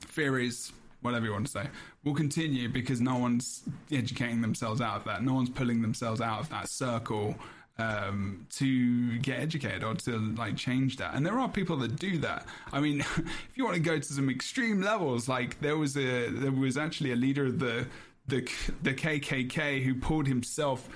[0.02, 0.72] theories,
[1.02, 1.68] whatever you want to say,
[2.04, 5.24] will continue because no one's educating themselves out of that.
[5.24, 7.36] No one's pulling themselves out of that circle
[7.78, 11.14] um, to get educated or to like change that.
[11.14, 12.46] And there are people that do that.
[12.72, 16.30] I mean, if you want to go to some extreme levels, like there was a
[16.30, 17.88] there was actually a leader of the
[18.28, 18.50] the
[18.84, 20.88] the KKK who pulled himself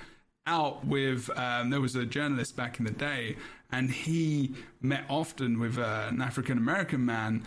[0.46, 3.36] out with um, there was a journalist back in the day
[3.72, 7.44] and he met often with uh, an african american man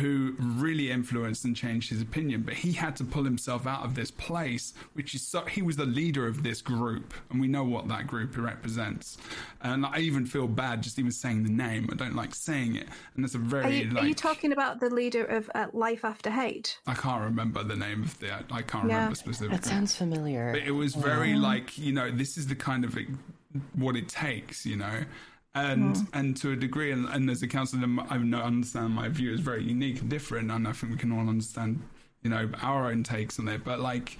[0.00, 3.94] who really influenced and changed his opinion but he had to pull himself out of
[3.94, 7.62] this place which is so he was the leader of this group and we know
[7.64, 9.18] what that group represents.
[9.60, 11.88] And i even feel bad just even saying the name.
[11.92, 12.88] I don't like saying it.
[13.14, 15.66] And that's a very are you, like are you talking about the leader of uh,
[15.74, 16.78] life after hate?
[16.86, 18.94] I can't remember the name of the i can't Yeah.
[18.96, 19.58] remember specifically.
[19.58, 20.52] That sounds familiar.
[20.52, 22.96] but it was very like you know this is the kind of
[23.74, 25.04] what it takes you know
[25.54, 26.08] and mm.
[26.14, 29.62] and to a degree and, and as a counselor i understand my view is very
[29.62, 31.80] unique and different and i think we can all understand
[32.24, 33.62] you know, our own takes on it.
[33.62, 34.18] But like,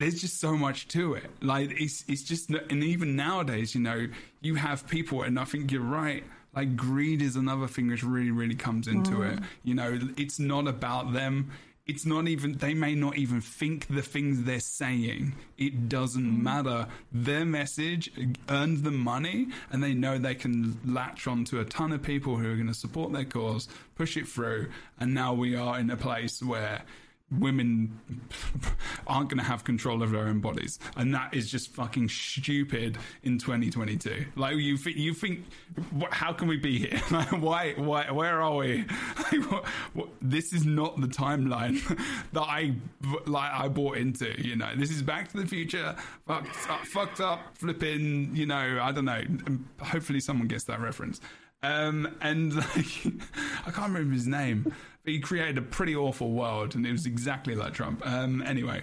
[0.00, 1.30] there's just so much to it.
[1.42, 4.06] Like, it's it's just, and even nowadays, you know,
[4.40, 6.24] you have people, and I think you're right.
[6.54, 9.34] Like, greed is another thing which really, really comes into mm.
[9.34, 9.44] it.
[9.64, 11.50] You know, it's not about them
[11.88, 15.34] it's not even they may not even think the things they're saying.
[15.56, 16.42] It doesn't mm-hmm.
[16.42, 16.86] matter.
[17.10, 18.12] Their message
[18.48, 22.36] earned them money and they know they can latch on to a ton of people
[22.36, 24.68] who are going to support their cause push it through
[25.00, 26.82] and now we are in a place where
[27.30, 28.00] women
[29.06, 30.78] aren't going to have control of their own bodies.
[30.96, 35.44] And that is just fucking stupid in 2022 like you think you think
[36.10, 37.00] how can we be here?
[37.10, 38.84] Like, why why where are we?
[39.18, 41.78] Like, what, what, this is not the timeline
[42.32, 42.74] that i
[43.26, 44.70] like i bought into you know?
[44.76, 45.94] This is back to the future
[46.26, 49.22] fucked up, fucked up flipping you know i don't know.
[49.80, 51.20] Hopefully someone gets that reference.
[51.62, 53.06] Um, and like,
[53.66, 54.72] I can't remember his name,
[55.08, 58.06] he created a pretty awful world, and it was exactly like Trump.
[58.06, 58.82] Um, anyway,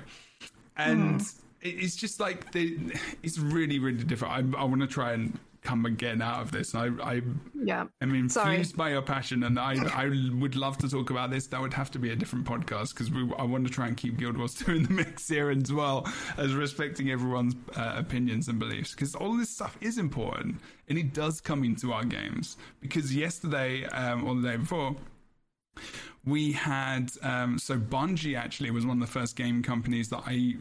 [0.77, 1.33] and mm.
[1.61, 2.77] it's just like the,
[3.23, 4.55] it's really, really different.
[4.55, 6.73] I, I want to try and come again out of this.
[6.73, 7.21] I, I
[7.61, 8.63] yeah, I'm infused Sorry.
[8.77, 10.05] by your passion, and I, I
[10.39, 11.47] would love to talk about this.
[11.47, 14.17] That would have to be a different podcast because I want to try and keep
[14.17, 16.07] Guild Wars 2 in the mix here as well
[16.37, 21.13] as respecting everyone's uh, opinions and beliefs because all this stuff is important and it
[21.13, 22.55] does come into our games.
[22.79, 24.95] Because yesterday um, or the day before,
[26.25, 30.55] we had um, so Bungie actually was one of the first game companies that I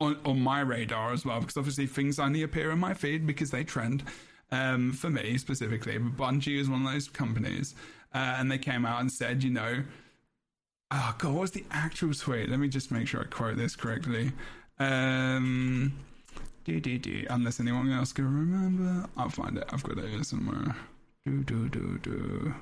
[0.00, 3.50] on, on my radar as well because obviously things only appear in my feed because
[3.50, 4.02] they trend
[4.50, 5.98] um, for me specifically.
[5.98, 7.74] But Bungie is one of those companies,
[8.14, 9.82] uh, and they came out and said, you know,
[10.90, 12.48] oh god, what was the actual tweet?
[12.48, 14.32] Let me just make sure I quote this correctly.
[14.78, 15.92] Um,
[16.64, 17.26] do, do, do.
[17.30, 19.64] Unless anyone else can remember, I'll find it.
[19.72, 20.76] I've got it here somewhere.
[21.24, 22.54] Do do do do.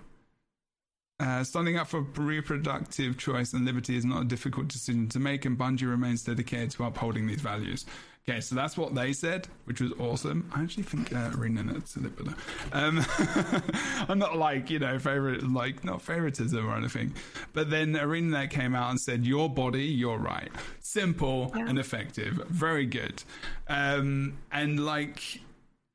[1.19, 5.47] Uh, standing up for reproductive choice and liberty is not a difficult decision to make,
[5.47, 7.87] and Bungie remains dedicated to upholding these values.
[8.29, 10.51] Okay, so that's what they said, which was awesome.
[10.53, 12.37] I actually think uh, ArenaNet's a bit better.
[12.73, 13.05] Um,
[14.09, 17.15] I'm not like, you know, favorite, like, not favoritism or anything.
[17.53, 20.51] But then ArenaNet came out and said, Your body, your right.
[20.81, 21.69] Simple yeah.
[21.69, 22.35] and effective.
[22.49, 23.23] Very good.
[23.69, 25.41] Um, and like,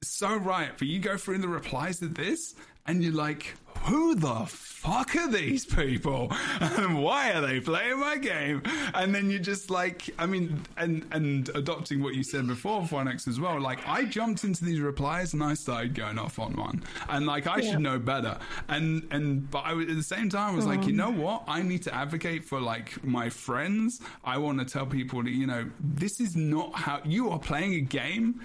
[0.01, 0.71] so right.
[0.77, 2.55] But you go through the replies to this,
[2.85, 6.31] and you're like, who the fuck are these people?
[6.61, 8.61] And why are they playing my game?
[8.93, 13.27] And then you're just like i mean and and adopting what you said before Phoenix
[13.27, 16.83] as well like i jumped into these replies and i started going off on one.
[17.09, 17.71] And like i yeah.
[17.71, 18.37] should know better.
[18.69, 21.15] And and but I, at the same time i was like you mm-hmm.
[21.17, 21.43] know what?
[21.47, 24.01] I need to advocate for like my friends.
[24.23, 27.73] I want to tell people that you know this is not how you are playing
[27.75, 28.41] a game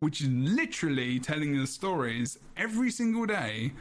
[0.00, 3.72] which is literally telling the stories every single day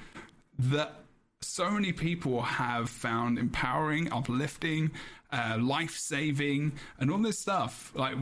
[0.57, 0.95] that
[1.41, 4.91] so many people have found empowering, uplifting,
[5.31, 7.91] uh, life saving, and all this stuff.
[7.95, 8.15] Like,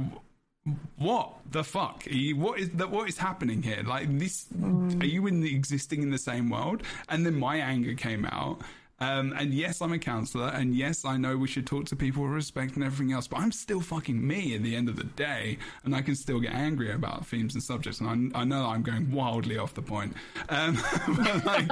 [0.97, 2.05] what the fuck?
[2.07, 2.89] You, what is that?
[2.89, 3.83] What is happening here?
[3.85, 4.45] Like this?
[4.57, 5.01] Mm.
[5.01, 6.83] Are you in the, existing in the same world?
[7.09, 8.61] And then my anger came out,
[9.01, 12.21] um, and yes, I'm a counselor, and yes, I know we should talk to people
[12.21, 15.05] with respect and everything else, but I'm still fucking me at the end of the
[15.05, 18.63] day, and I can still get angry about themes and subjects, and I, I know
[18.63, 20.13] I'm going wildly off the point.
[20.49, 21.67] Um, but, like,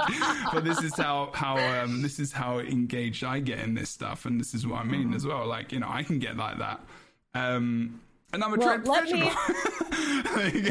[0.52, 4.26] but, this is how how um, this is how engaged I get in this stuff,
[4.26, 5.14] and this is what I mean mm-hmm.
[5.14, 5.46] as well.
[5.46, 6.80] Like you know, I can get like that.
[7.34, 8.00] Um,
[8.32, 9.30] and I'm a well, let me,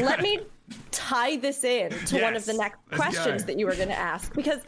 [0.00, 0.40] let me
[0.90, 3.98] tie this in to yes, one of the next questions that you were going to
[3.98, 4.60] ask because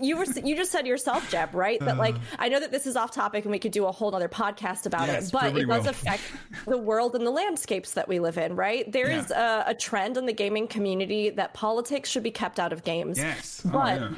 [0.00, 2.86] you were you just said yourself jeb right that uh, like i know that this
[2.86, 5.56] is off topic and we could do a whole other podcast about yes, it but
[5.56, 5.90] it does will.
[5.90, 6.22] affect
[6.66, 9.18] the world and the landscapes that we live in right There yeah.
[9.20, 12.84] is a, a, trend in the gaming community that politics should be kept out of
[12.84, 14.16] games yes oh, but oh, yeah.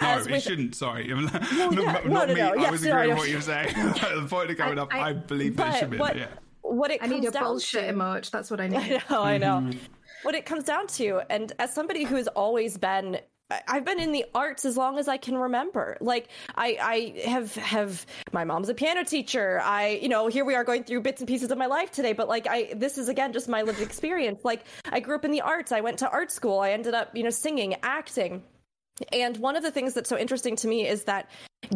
[0.00, 0.30] No, with...
[0.30, 0.74] it shouldn't.
[0.74, 1.40] Sorry, no, yeah.
[1.52, 2.40] no, not no, no, me.
[2.40, 3.72] I was agreeing with what you were saying.
[3.74, 5.98] the point of coming I, up, I, I believe that it should be.
[5.98, 6.26] What, yeah.
[6.62, 7.92] what it I need a bullshit to...
[7.92, 8.28] emote.
[8.32, 8.78] That's what I need.
[8.78, 9.22] I know.
[9.22, 9.58] I know.
[9.60, 9.78] Mm-hmm
[10.22, 11.20] what it comes down to.
[11.30, 13.18] And as somebody who has always been
[13.68, 15.96] I've been in the arts as long as I can remember.
[16.00, 19.60] Like I, I have have my mom's a piano teacher.
[19.62, 22.12] I, you know, here we are going through bits and pieces of my life today.
[22.12, 24.44] But like I, this is again just my lived experience.
[24.44, 25.72] Like I grew up in the arts.
[25.72, 26.60] I went to art school.
[26.60, 28.42] I ended up, you know, singing, acting.
[29.12, 31.30] And one of the things that's so interesting to me is that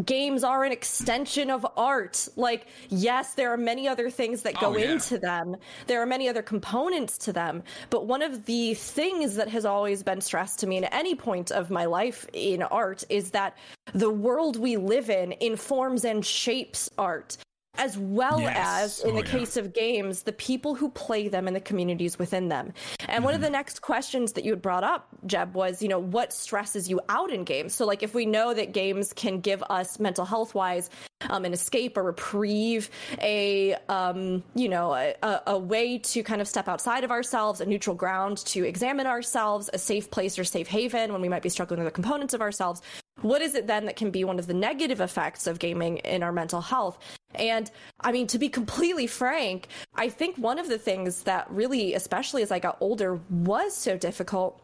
[0.05, 2.28] games are an extension of art.
[2.36, 4.93] Like, yes, there are many other things that go oh, yeah.
[4.93, 7.62] into them, there are many other components to them.
[7.90, 11.51] But one of the things that has always been stressed to me at any point
[11.51, 13.57] of my life in art is that
[13.94, 17.36] the world we live in informs and shapes art
[17.78, 18.57] as well Yes.
[18.59, 19.31] as in Oh, the yeah.
[19.39, 22.73] case of games, the people who play them and the communities within them.
[23.09, 23.44] And one of Mm-hmm.
[23.44, 27.01] the next questions that you had brought up, Jeb, was, you know, what stresses you
[27.09, 27.74] out in games?
[27.74, 30.89] So, like, if we know that games can give us mental health wise
[31.31, 32.90] um, an escape, a reprieve,
[33.23, 37.61] a, um, you know, a, a, a way to kind of step outside of ourselves,
[37.61, 41.43] a neutral ground to examine ourselves, a safe place or safe haven when we might
[41.43, 42.82] be struggling with the components of ourselves.
[43.22, 46.22] What is it then that can be one of the negative effects of gaming in
[46.22, 46.98] our mental health?
[47.34, 47.70] And
[48.01, 52.43] I mean, to be completely frank, I think one of the things that really, especially
[52.43, 54.60] as I got older, was so difficult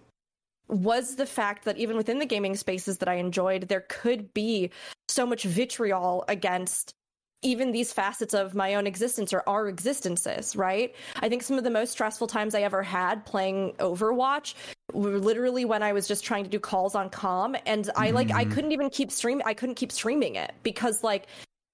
[0.69, 4.71] was the fact that even within the gaming spaces that I enjoyed, there could be
[5.09, 6.95] so much vitriol against
[7.43, 10.95] even these facets of my own existence or our existences, right?
[11.17, 14.55] I think some of the most stressful times I ever had playing Overwatch
[14.93, 18.31] were literally when I was just trying to do calls on com and I like
[18.31, 18.53] I mm-hmm.
[18.53, 21.27] couldn't even keep streaming I couldn't keep streaming it because like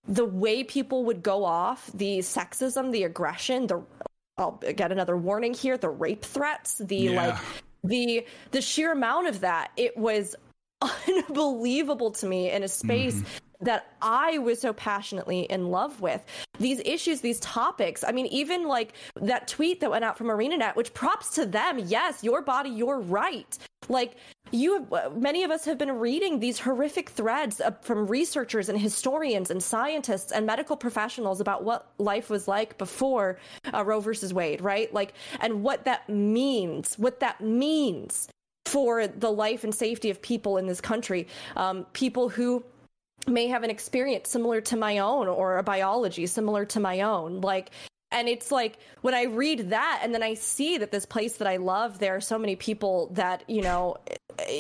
[0.06, 3.82] the way people would go off, the sexism, the aggression, the
[4.38, 7.26] I'll get another warning here, the rape threats, the Yeah.
[7.26, 7.38] like
[7.84, 10.34] the the sheer amount of that, it was
[11.28, 13.47] unbelievable to me in a space mm-hmm.
[13.60, 16.24] That I was so passionately in love with.
[16.58, 18.04] These issues, these topics.
[18.04, 21.78] I mean, even like that tweet that went out from ArenaNet, which props to them.
[21.78, 23.58] Yes, your body, your right.
[23.88, 24.16] Like
[24.50, 28.78] you, have, many of us have been reading these horrific threads uh, from researchers and
[28.78, 33.38] historians and scientists and medical professionals about what life was like before
[33.72, 34.92] uh, Roe versus Wade, right?
[34.92, 38.28] Like, and what that means, what that means
[38.66, 41.26] for the life and safety of people in this country.
[41.56, 42.62] Um, people who
[43.26, 47.40] may have an experience similar to my own or a biology similar to my own.
[47.40, 47.70] Like,
[48.10, 51.48] and it's like when I read that and then I see that this place that
[51.48, 53.96] I love, there are so many people that, you know,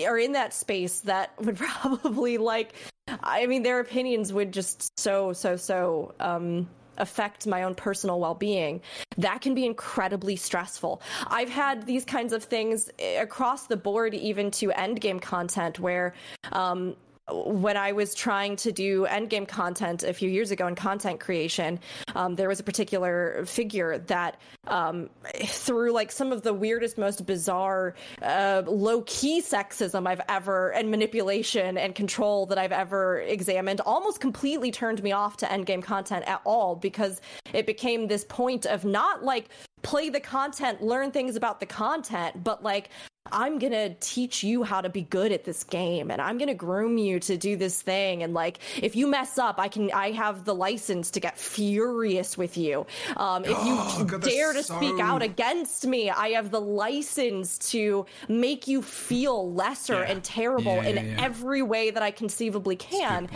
[0.06, 2.74] are in that space that would probably like,
[3.22, 6.68] I mean, their opinions would just so, so, so, um,
[6.98, 8.80] affect my own personal well-being
[9.16, 12.90] that can be incredibly stressful i've had these kinds of things
[13.20, 16.12] across the board even to end game content where
[16.50, 16.96] um
[17.30, 21.80] when I was trying to do endgame content a few years ago in content creation,
[22.14, 25.10] um, there was a particular figure that, um,
[25.44, 30.90] through like some of the weirdest, most bizarre, uh, low key sexism I've ever, and
[30.90, 36.24] manipulation and control that I've ever examined, almost completely turned me off to endgame content
[36.26, 37.20] at all because
[37.52, 39.50] it became this point of not like
[39.82, 42.90] play the content, learn things about the content, but like,
[43.32, 46.98] I'm gonna teach you how to be good at this game and I'm gonna groom
[46.98, 48.22] you to do this thing.
[48.22, 52.36] And like, if you mess up, I can, I have the license to get furious
[52.38, 52.86] with you.
[53.16, 56.60] Um, if you Oh, God, dare to so- speak out against me, I have the
[56.60, 60.10] license to make you feel lesser Yeah.
[60.10, 61.24] and terrible Yeah, in yeah, yeah.
[61.24, 63.28] every way that I conceivably can.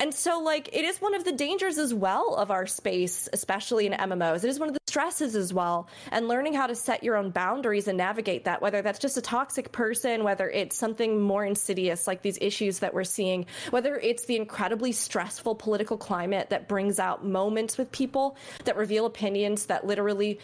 [0.00, 3.86] And so, like, it is one of the dangers as well of our space, especially
[3.86, 4.44] in MMOs.
[4.44, 5.88] It is one of the stresses as well.
[6.10, 9.22] And learning how to set your own boundaries and navigate that, whether that's just a
[9.22, 14.24] toxic person, whether it's something more insidious, like these issues that we're seeing, whether it's
[14.24, 19.86] the incredibly stressful political climate that brings out moments with people that reveal opinions that
[19.86, 20.40] literally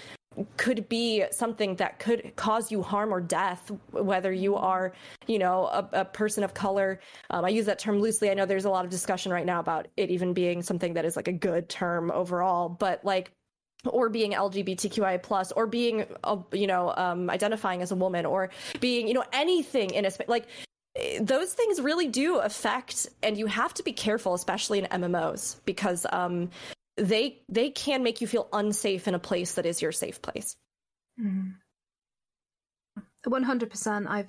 [0.56, 4.92] could be something that could cause you harm or death, whether you are,
[5.28, 6.98] you know, a, a person of color.
[7.30, 8.30] Um, I use that term loosely.
[8.30, 11.04] I know there's a lot of discussion right now about it even being something that
[11.04, 13.30] is like a good term overall, but like,
[13.86, 16.06] or being LGBTQI plus, or being,
[16.52, 18.50] you know, um, identifying as a woman, or
[18.80, 20.46] being, you know, anything in a space like.
[21.20, 26.06] Those things really do affect, and you have to be careful, especially in MMOs, because
[26.12, 26.50] um,
[26.96, 30.54] they they can make you feel unsafe in a place that is your safe place.
[33.26, 34.06] One hundred percent.
[34.08, 34.28] I've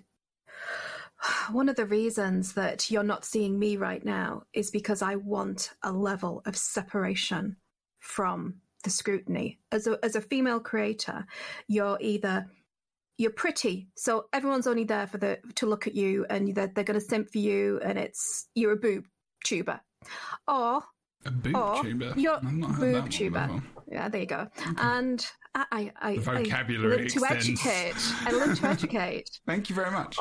[1.52, 5.72] one of the reasons that you're not seeing me right now is because I want
[5.84, 7.58] a level of separation
[8.00, 8.56] from
[8.86, 9.60] the scrutiny.
[9.74, 11.26] As a as a female creator,
[11.68, 12.46] you're either
[13.18, 16.84] you're pretty, so everyone's only there for the to look at you, and they're they're
[16.86, 19.06] going to simp for you, and it's you're a boob
[19.44, 19.80] tuber,
[20.48, 20.82] or
[21.26, 22.14] A boob or tuber.
[22.16, 23.62] you're I've not heard that boob tuber.
[23.92, 24.48] Yeah, there you go.
[24.78, 27.94] And I, I, I, The I vocabulary live to educate.
[28.26, 29.30] I live to educate.
[29.46, 30.18] Thank you very much.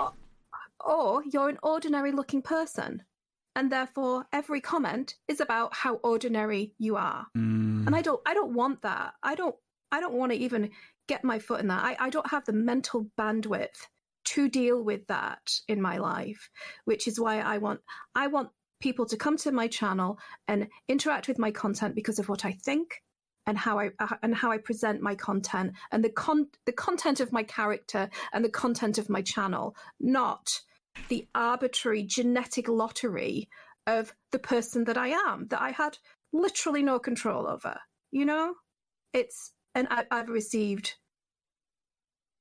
[0.84, 3.02] Or you're an ordinary looking person,
[3.56, 7.26] and therefore every comment is about how ordinary you are.
[7.36, 9.14] Mm, And I don't, I don't want that.
[9.22, 9.54] I don't,
[9.92, 10.70] I don't want to even
[11.06, 11.84] get my foot in that.
[11.84, 13.86] I, I don't have the mental bandwidth
[14.24, 16.50] to deal with that in my life,
[16.84, 17.80] which is why I want,
[18.14, 18.48] I want
[18.80, 20.18] people to come to my channel
[20.48, 23.02] and interact with my content because of what I think
[23.46, 27.20] and how I uh, and how I present my content and the con the content
[27.20, 30.60] of my character and the content of my channel, not
[31.08, 33.48] the arbitrary genetic lottery
[33.86, 35.46] of the person that I am.
[35.48, 35.98] That I had
[36.32, 37.78] literally no control over.
[38.10, 38.54] You know,
[39.12, 40.94] it's and I, I've received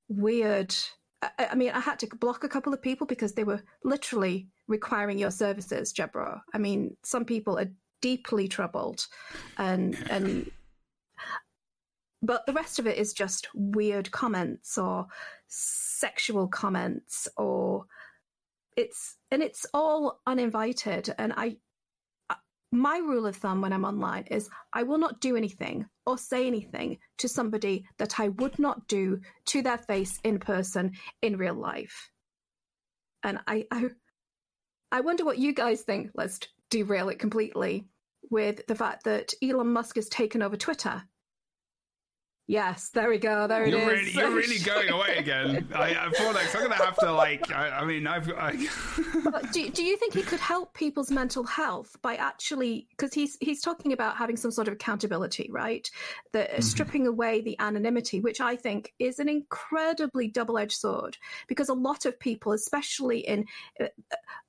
[0.07, 0.75] weird.
[1.21, 4.47] I, I mean, I had to block a couple of people because they were literally
[4.67, 6.41] requiring your services, Jebro.
[6.53, 7.71] I mean, some people are
[8.01, 9.07] deeply troubled,
[9.57, 10.51] and and
[12.21, 15.07] but the rest of it is just weird comments or
[15.47, 17.85] sexual comments or
[18.77, 21.13] it's and it's all uninvited.
[21.17, 21.57] And i
[22.29, 22.35] uh,
[22.71, 26.47] my rule of thumb when i'm online is i will not do anything or say
[26.47, 30.91] anything to somebody that i would not do to their face in person
[31.21, 32.09] in real life.
[33.23, 33.85] And i i,
[34.91, 36.11] I wonder what you guys think.
[36.13, 36.39] Let's
[36.69, 37.87] derail it completely
[38.29, 41.03] with the fact that elon musk has taken over twitter
[42.47, 43.47] Yes, there we go.
[43.47, 44.15] There you're it really, is.
[44.15, 45.65] You're really going away again.
[45.73, 47.49] I, I feel like I'm going to have to like.
[47.51, 48.29] I, I mean, I've.
[48.31, 48.51] I...
[49.53, 53.61] do, do you think he could help people's mental health by actually because he's he's
[53.61, 55.89] talking about having some sort of accountability, right?
[56.33, 56.61] That mm-hmm.
[56.61, 61.17] stripping away the anonymity, which I think is an incredibly double-edged sword
[61.47, 63.45] because a lot of people, especially in
[63.79, 63.85] uh,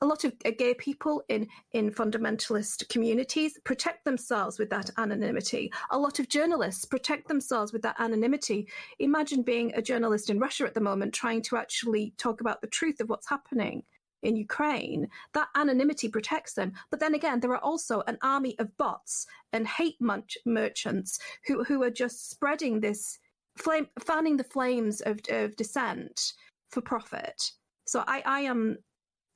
[0.00, 5.72] a lot of gay people in in fundamentalist communities, protect themselves with that anonymity.
[5.92, 8.69] A lot of journalists protect themselves with that anonymity.
[8.98, 12.66] Imagine being a journalist in Russia at the moment trying to actually talk about the
[12.66, 13.85] truth of what's happening
[14.24, 15.06] in Ukraine.
[15.35, 16.73] That anonymity protects them.
[16.90, 21.82] But then again, there are also an army of bots and hate merchants who, who
[21.85, 23.19] are just spreading this
[23.56, 26.32] flame, fanning the flames of, of dissent
[26.70, 27.52] for profit.
[27.86, 28.78] So I, I am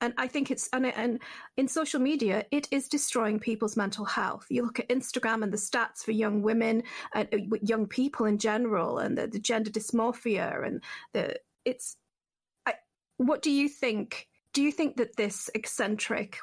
[0.00, 1.20] and I think it's and, and
[1.56, 4.46] in social media it is destroying people's mental health.
[4.48, 6.82] You look at Instagram and the stats for young women
[7.14, 11.96] and uh, young people in general, and the, the gender dysmorphia and the it's.
[12.66, 12.74] I,
[13.16, 14.28] what do you think?
[14.52, 16.38] Do you think that this eccentric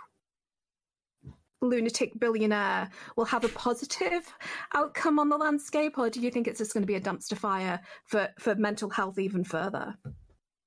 [1.61, 4.32] lunatic billionaire will have a positive
[4.73, 7.38] outcome on the landscape, or do you think it's just going to be a dumpster
[7.38, 9.95] fire for for mental health even further?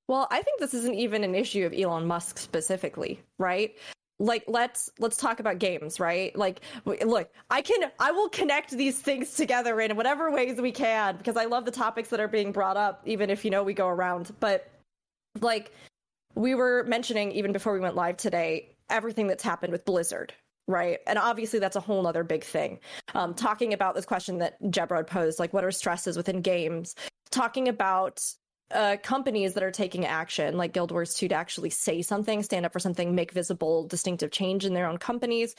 [0.09, 3.75] Well, I think this isn't even an issue of Elon Musk specifically, right?
[4.17, 6.35] Like let's let's talk about games, right?
[6.35, 11.15] Like look, I can I will connect these things together in whatever ways we can
[11.17, 13.75] because I love the topics that are being brought up even if you know we
[13.75, 14.31] go around.
[14.39, 14.71] But
[15.41, 15.71] like
[16.33, 20.33] we were mentioning even before we went live today, everything that's happened with Blizzard,
[20.67, 20.97] right?
[21.05, 22.79] And obviously, that's a whole other big thing.
[23.13, 26.95] Um, talking about this question that Jebrod posed, like what are stresses within games?
[27.29, 28.23] Talking about
[28.71, 32.65] uh, companies that are taking action, like Guild Wars 2, to actually say something, stand
[32.65, 35.55] up for something, make visible, distinctive change in their own companies.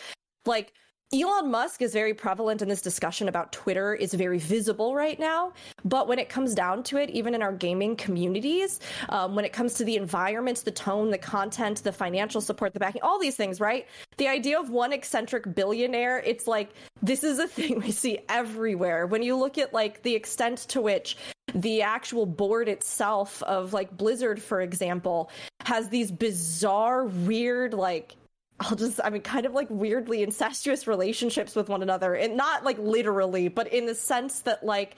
[0.47, 0.73] Like,
[1.13, 5.53] Elon Musk is very prevalent in this discussion about Twitter is very visible right now.
[5.85, 8.79] But when it comes down to it, even in our gaming communities,
[9.09, 12.79] um, when it comes to the environment, the tone, the content, the financial support, the
[12.79, 13.89] backing, all these things, right?
[14.19, 16.71] The idea of one eccentric billionaire, it's like
[17.03, 19.09] this is a thing we see everywhere.
[19.09, 21.17] When you look at like the extent to which
[21.57, 25.29] the actual board itself of like Blizzard, for example,
[25.65, 28.15] has these bizarre, weird, like
[28.61, 32.15] I'll just, I mean, kind of like weirdly incestuous relationships with one another.
[32.15, 34.97] And not like literally, but in the sense that like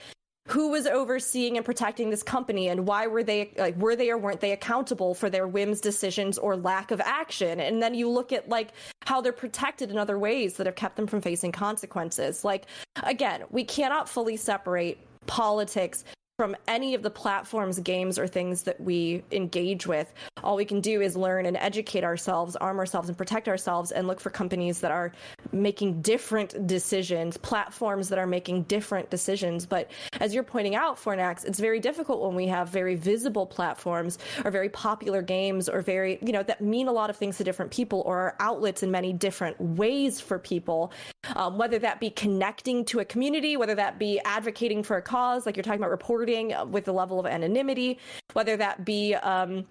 [0.49, 4.17] who was overseeing and protecting this company and why were they like were they or
[4.17, 8.33] weren't they accountable for their whims decisions or lack of action and then you look
[8.33, 8.73] at like
[9.05, 12.65] how they're protected in other ways that have kept them from facing consequences like
[13.03, 16.03] again we cannot fully separate politics
[16.37, 20.11] from any of the platforms, games, or things that we engage with.
[20.43, 24.07] All we can do is learn and educate ourselves, arm ourselves, and protect ourselves, and
[24.07, 25.11] look for companies that are
[25.51, 29.67] making different decisions, platforms that are making different decisions.
[29.67, 34.17] But as you're pointing out, Fornax, it's very difficult when we have very visible platforms
[34.43, 37.43] or very popular games or very, you know, that mean a lot of things to
[37.43, 40.91] different people or are outlets in many different ways for people,
[41.35, 45.45] um, whether that be connecting to a community, whether that be advocating for a cause,
[45.45, 47.99] like you're talking about reporting with the level of anonymity,
[48.33, 49.65] whether that be um,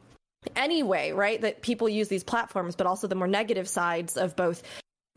[0.57, 1.41] anyway, right?
[1.41, 4.63] That people use these platforms, but also the more negative sides of both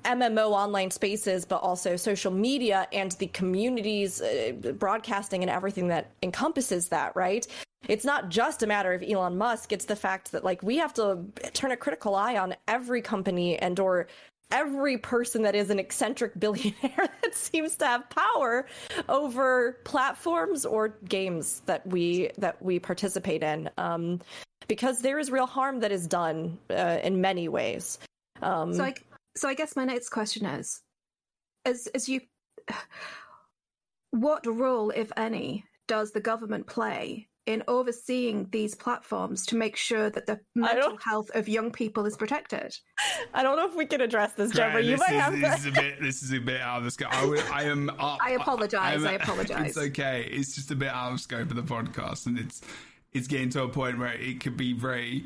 [0.04, 6.12] MMO online spaces, but also social media and the communities, uh, broadcasting, and everything that
[6.22, 7.48] encompasses that, right?
[7.88, 9.72] It's not just a matter of Elon Musk.
[9.72, 13.58] It's the fact that like we have to turn a critical eye on every company
[13.58, 14.08] and or
[14.52, 18.68] every person that is an eccentric billionaire that seems to have power
[19.10, 24.22] over platforms or games that we that we participate in um,
[24.68, 28.00] because there is real harm that is done uh, in many ways.
[28.42, 28.94] Um, so I,
[29.36, 30.82] so I guess my next question is
[31.66, 32.22] as as you
[34.12, 40.10] what role if any does the government play in overseeing these platforms to make sure
[40.10, 42.76] that the mental health of young people is protected?
[43.34, 44.84] I don't know if we can address this, Jebro.
[44.84, 45.56] you might is, have this to.
[45.56, 46.02] is a bit.
[46.02, 47.10] This is a bit out of the scope.
[47.12, 47.90] I, I am.
[48.00, 49.04] Uh, I apologize.
[49.04, 49.70] I'm- I apologize.
[49.70, 50.28] It's okay.
[50.32, 52.62] It's just a bit out of scope of the podcast, and it's
[53.14, 55.26] it's getting to a point where it could be very.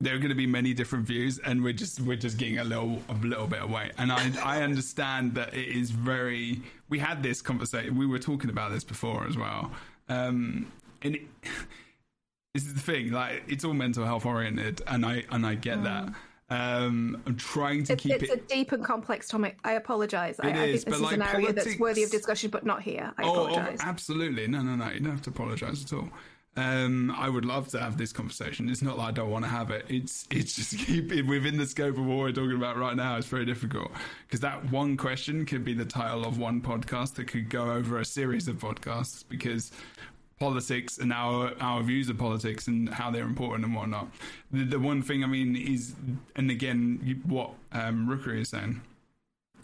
[0.00, 2.64] There are going to be many different views, and we're just we're just getting a
[2.64, 3.90] little a little bit away.
[3.98, 6.60] And I I understand that it is very.
[6.88, 7.96] We had this conversation.
[7.96, 9.72] We were talking about this before as well.
[10.08, 10.70] Um,
[11.02, 11.22] and it,
[12.54, 13.12] this is the thing.
[13.12, 16.12] Like it's all mental health oriented, and I and I get that.
[16.50, 18.42] Um, I'm trying to It's, keep it's it.
[18.42, 19.58] a deep and complex topic.
[19.64, 20.40] I apologize.
[20.40, 22.48] I, It I is, think this but, is an like, area that's worthy of discussion,
[22.48, 23.12] but not here.
[23.18, 23.80] I Oh, oh, apologize.
[23.82, 24.46] absolutely.
[24.48, 24.88] No, no, no.
[24.90, 26.08] You don't have to apologize at all.
[26.56, 28.70] Um, I would love to have this conversation.
[28.70, 29.84] It's not that I don't want to have it.
[29.90, 33.16] It's it's just keep it within the scope of what we're talking about right now.
[33.18, 33.92] It's very difficult
[34.26, 37.98] because that one question could be the title of one podcast that could go over
[38.00, 39.70] a series of podcasts because
[40.38, 44.08] politics and our our views of politics and how they're important and whatnot.
[44.52, 45.94] The, the one thing I mean is,
[46.36, 48.80] and again, what um, Rookuri is saying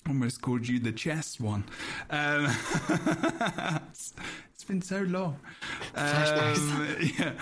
[0.08, 1.64] almost called you the chess one.
[2.10, 2.46] Um,
[3.90, 4.14] it's,
[4.52, 5.38] it's been so long.
[5.94, 7.32] Um, yeah.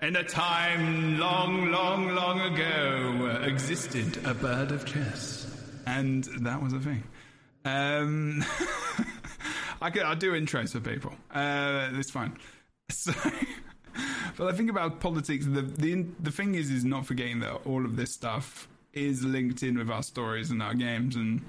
[0.00, 5.46] In a time long, long, long ago, existed a bird of chess,
[5.86, 7.04] and that was a thing.
[7.64, 8.44] Um,
[9.80, 11.12] I could, I do intros for people.
[11.32, 12.36] Uh, it's fine.
[12.90, 13.12] So,
[14.36, 15.46] but I think about politics.
[15.46, 19.62] The the the thing is, is not forgetting that all of this stuff is linked
[19.62, 21.42] in with our stories and our games and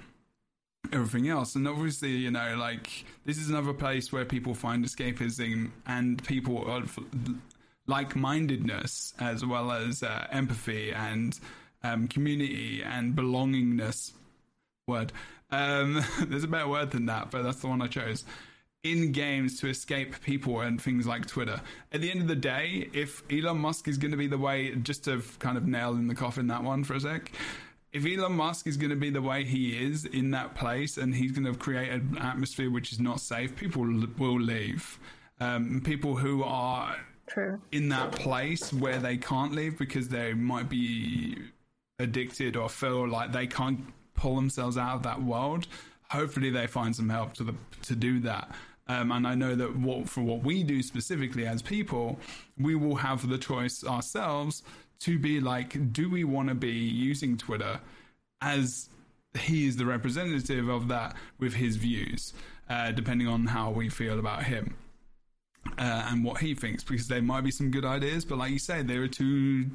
[0.92, 1.56] everything else.
[1.56, 6.70] And obviously, you know, like this is another place where people find escapism and people
[6.70, 6.84] are
[7.88, 11.38] like mindedness as well as uh, empathy and
[11.84, 14.12] um, community and belongingness.
[14.88, 15.12] Word.
[15.52, 18.26] Um, there's a better word than that, but that's the one I chose.
[18.84, 21.62] In games to escape people and things like Twitter.
[21.94, 24.76] At the end of the day, if Elon Musk is going to be the way,
[24.76, 27.32] just to kind of nail in the coffin that one for a sec,
[27.94, 31.16] if Elon Musk is going to be the way he is in that place and
[31.16, 33.84] he's going to create an atmosphere which is not safe, people
[34.18, 35.00] will leave.
[35.40, 36.98] Um, people who are
[37.28, 37.62] True.
[37.72, 41.38] in that place where they can't leave because they might be
[42.00, 43.80] addicted or feel like they can't
[44.16, 45.68] pull themselves out of that world.
[46.10, 48.52] Hopefully, they find some help to the to do that.
[48.88, 52.20] Um, and I know that what for what we do specifically as people,
[52.58, 54.64] we will have the choice ourselves
[55.00, 57.80] to be like, do we want to be using Twitter
[58.42, 58.90] as
[59.40, 62.34] he is the representative of that with his views,
[62.70, 64.76] uh, depending on how we feel about him
[65.78, 68.60] uh, and what he thinks, because there might be some good ideas, but like you
[68.60, 69.70] say, there are two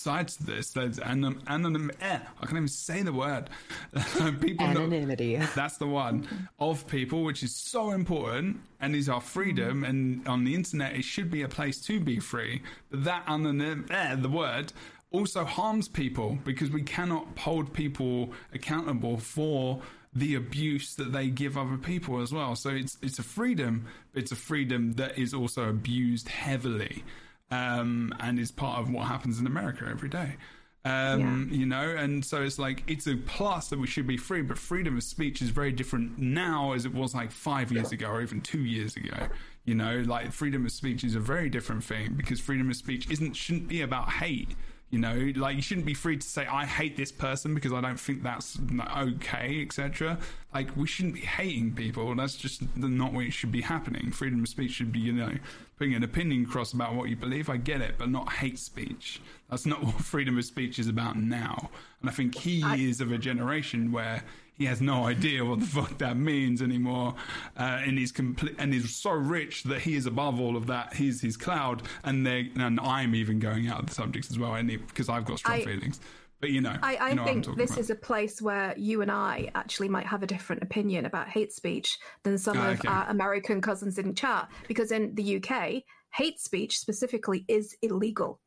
[0.00, 0.70] sides to this.
[0.70, 1.90] There's anon- anonym.
[2.00, 3.48] Eh, I can't even say the word.
[4.40, 5.36] people know- Anonymity.
[5.54, 6.28] that's the one
[6.58, 9.84] of people, which is so important and is our freedom.
[9.84, 12.62] And on the internet, it should be a place to be free.
[12.90, 14.72] But that anonym, eh, the word,
[15.10, 19.80] also harms people because we cannot hold people accountable for
[20.14, 22.54] the abuse that they give other people as well.
[22.54, 27.04] So it's it's a freedom, but it's a freedom that is also abused heavily,
[27.50, 30.36] um, and is part of what happens in America every day.
[30.84, 34.42] Um, You know, and so it's like it's a plus that we should be free,
[34.42, 38.06] but freedom of speech is very different now as it was like five years ago
[38.06, 39.28] or even two years ago.
[39.64, 43.10] You know, like freedom of speech is a very different thing because freedom of speech
[43.10, 44.50] isn't shouldn't be about hate.
[44.90, 47.80] You know, like you shouldn't be free to say I hate this person because I
[47.80, 48.56] don't think that's
[48.96, 50.18] okay, etc.
[50.54, 52.14] Like we shouldn't be hating people.
[52.14, 54.12] That's just not what should be happening.
[54.12, 55.32] Freedom of speech should be, you know,
[55.78, 57.50] putting an opinion across about what you believe.
[57.50, 59.20] I get it, but not hate speech.
[59.50, 61.70] That's not what freedom of speech is about now.
[62.00, 64.22] And I think he is of a generation where
[64.58, 67.14] he has no idea what the fuck that means anymore,
[67.58, 70.94] uh, and he's complete and he's so rich that he is above all of that.
[70.94, 74.54] He's his cloud, and they and I'm even going out of the subjects as well,
[74.54, 76.00] and because I've got strong I- feelings.
[76.40, 77.80] But you know, I, I you know think this about.
[77.80, 81.52] is a place where you and I actually might have a different opinion about hate
[81.52, 82.88] speech than some Ah, of okay.
[82.88, 84.48] our American cousins in chat.
[84.68, 85.82] Because in the UK,
[86.14, 88.40] hate speech specifically is illegal.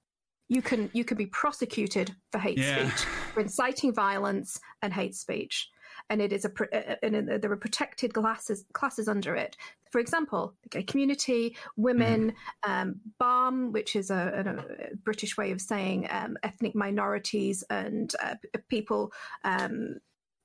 [0.50, 2.90] You can you can be prosecuted for hate Yeah.
[2.90, 5.68] speech, for inciting violence and hate speech,
[6.10, 9.56] and it is a uh, and uh, there are protected classes classes under it.
[9.92, 12.34] For example, the gay community, women,
[12.64, 14.56] um, BAME, which is a,
[14.92, 18.36] a, British way of saying um, ethnic minorities and uh,
[18.70, 19.12] people
[19.44, 19.96] um,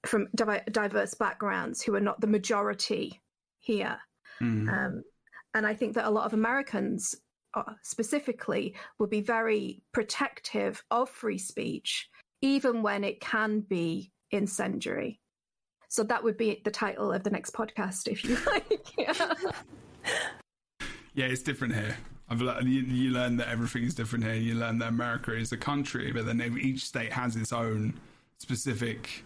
[0.07, 3.21] from diverse backgrounds who are not the majority
[3.61, 3.99] here.
[4.41, 4.69] Mm.
[4.69, 5.03] Um,
[5.55, 7.15] and I think that a lot of Americans,
[7.55, 12.09] uh, specifically, will be very protective of free speech,
[12.43, 15.21] even when it can be incendiary.
[15.95, 18.87] So that would be the title of the next podcast, if you like.
[18.99, 19.35] Yeah.
[21.15, 21.97] Yeah, it's different here
[22.29, 24.35] I've learned, you, you learn that everything is different here.
[24.35, 27.95] You learn that America is a country, but then each state has its own
[28.39, 29.25] specific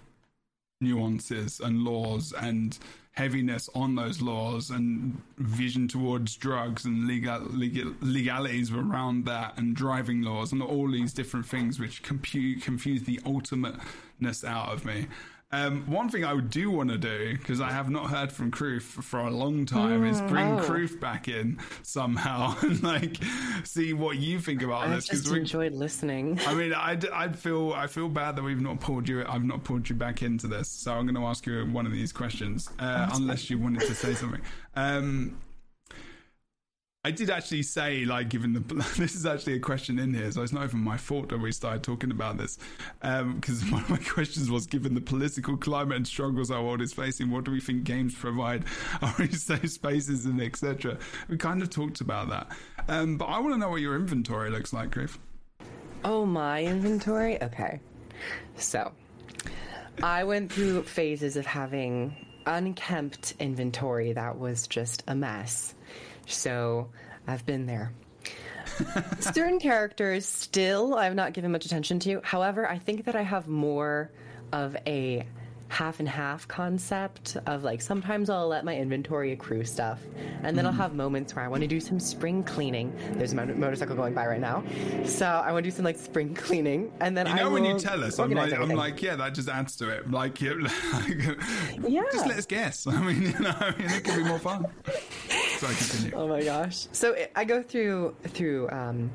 [0.81, 2.79] nuances and laws and
[3.13, 9.75] heaviness on those laws and vision towards drugs and legal, legal legalities around that and
[9.75, 15.07] driving laws and all these different things which compute, confuse the ultimateness out of me.
[15.51, 18.83] Um, one thing I do want to do because I have not heard from Kroof
[18.83, 20.63] for a long time is bring oh.
[20.63, 23.17] Kroof back in somehow and like
[23.65, 25.09] see what you think about this.
[25.09, 25.23] I this.
[25.23, 26.39] just we, enjoyed listening.
[26.47, 29.25] I mean, I I feel I feel bad that we've not pulled you.
[29.27, 31.93] I've not pulled you back into this, so I'm going to ask you one of
[31.93, 34.43] these questions, uh, unless you wanted to say something.
[34.77, 35.39] Um,
[37.05, 38.61] I did actually say, like, given the
[38.99, 41.53] this is actually a question in here, so it's not even my fault that we
[41.53, 42.59] started talking about this,
[43.01, 46.83] because um, one of my questions was, given the political climate and struggles our world
[46.83, 48.65] is facing, what do we think games provide?
[49.03, 50.99] Are safe spaces and etc.
[51.29, 52.51] We kind of talked about that,
[52.89, 55.19] um, but I want to know what your inventory looks like, Griff.
[56.05, 57.41] Oh, my inventory?
[57.43, 57.81] Okay.
[58.57, 58.93] So,
[60.03, 65.75] I went through phases of having unkempt inventory that was just a mess.
[66.29, 66.89] So,
[67.27, 67.93] I've been there.
[69.21, 72.21] Certain characters still I've not given much attention to.
[72.23, 74.11] However, I think that I have more
[74.53, 75.27] of a
[75.71, 80.01] half and half concept of like sometimes I'll let my inventory accrue stuff
[80.43, 80.81] and then I'll Mm-hmm.
[80.81, 82.93] have moments where I want to do some spring cleaning.
[83.13, 84.65] There's a mo- motorcycle going by right now.
[85.05, 87.65] So I want to do some like spring cleaning and then You I know when
[87.67, 90.11] you tell us, I'm like, I'm like, yeah, that just adds to it.
[90.11, 90.53] Like, yeah,
[90.93, 91.39] like,
[91.87, 92.03] Yeah.
[92.13, 92.87] just let us guess.
[92.87, 94.67] I mean, you know, I mean, it could be more fun.
[95.59, 96.13] Sorry, continue.
[96.17, 96.87] Oh my gosh.
[96.93, 99.11] So it, I go through through um,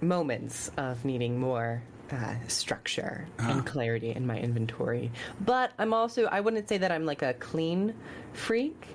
[0.00, 1.82] moments of needing more
[2.12, 5.10] uh, structure and clarity in my inventory.
[5.40, 7.94] But I'm also I wouldn't say that I'm like a clean
[8.32, 8.86] freak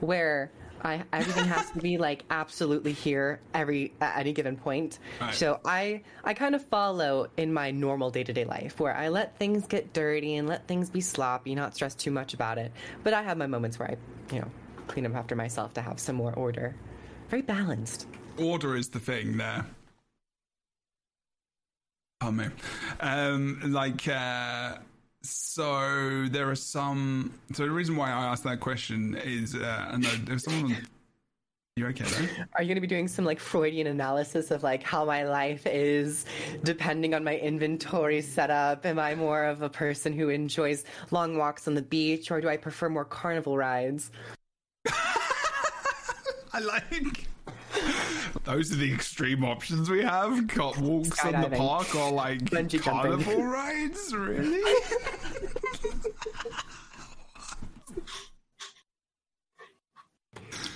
[0.00, 0.50] where
[0.82, 4.98] I everything has to be like absolutely here every at any given point.
[5.20, 5.34] Right.
[5.34, 9.66] So I I kind of follow in my normal day-to-day life where I let things
[9.66, 12.72] get dirty and let things be sloppy, not stress too much about it.
[13.04, 14.50] But I have my moments where I, you know,
[14.86, 16.74] clean up after myself to have some more order.
[17.28, 18.06] Very balanced.
[18.38, 19.66] Order is the thing there.
[22.22, 22.46] Oh me.
[23.00, 24.76] Um, like, uh,
[25.22, 27.32] so there are some.
[27.52, 30.76] So the reason why I asked that question is, uh, I know there's someone.
[31.76, 32.26] You okay though?
[32.54, 35.66] Are you going to be doing some like Freudian analysis of like how my life
[35.66, 36.26] is
[36.62, 38.84] depending on my inventory setup?
[38.84, 42.50] Am I more of a person who enjoys long walks on the beach or do
[42.50, 44.10] I prefer more carnival rides?
[46.52, 47.29] I like.
[48.44, 50.46] Those are the extreme options we have.
[50.48, 52.82] Got walks in the park or like Bungee jumping.
[52.82, 54.12] carnival rides.
[54.14, 54.62] Really?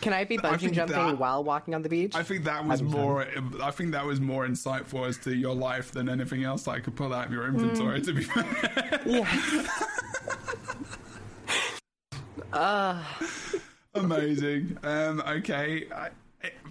[0.00, 2.14] Can I be bungee jumping that- while walking on the beach?
[2.14, 3.26] I think that was more.
[3.62, 6.94] I think that was more insightful as to your life than anything else I could
[6.94, 8.02] pull out of your inventory.
[8.02, 9.00] To be fair.
[9.06, 9.24] yeah.
[13.94, 14.76] Amazing.
[14.82, 15.86] Um, okay.
[15.94, 16.10] I,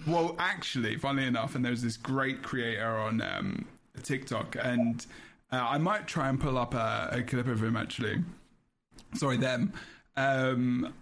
[0.07, 3.65] well, actually, funnily enough, and there's this great creator on um,
[4.01, 5.05] TikTok, and
[5.51, 7.75] uh, I might try and pull up a, a clip of him.
[7.75, 8.23] Actually,
[9.13, 9.73] sorry, them.
[10.15, 10.93] Um,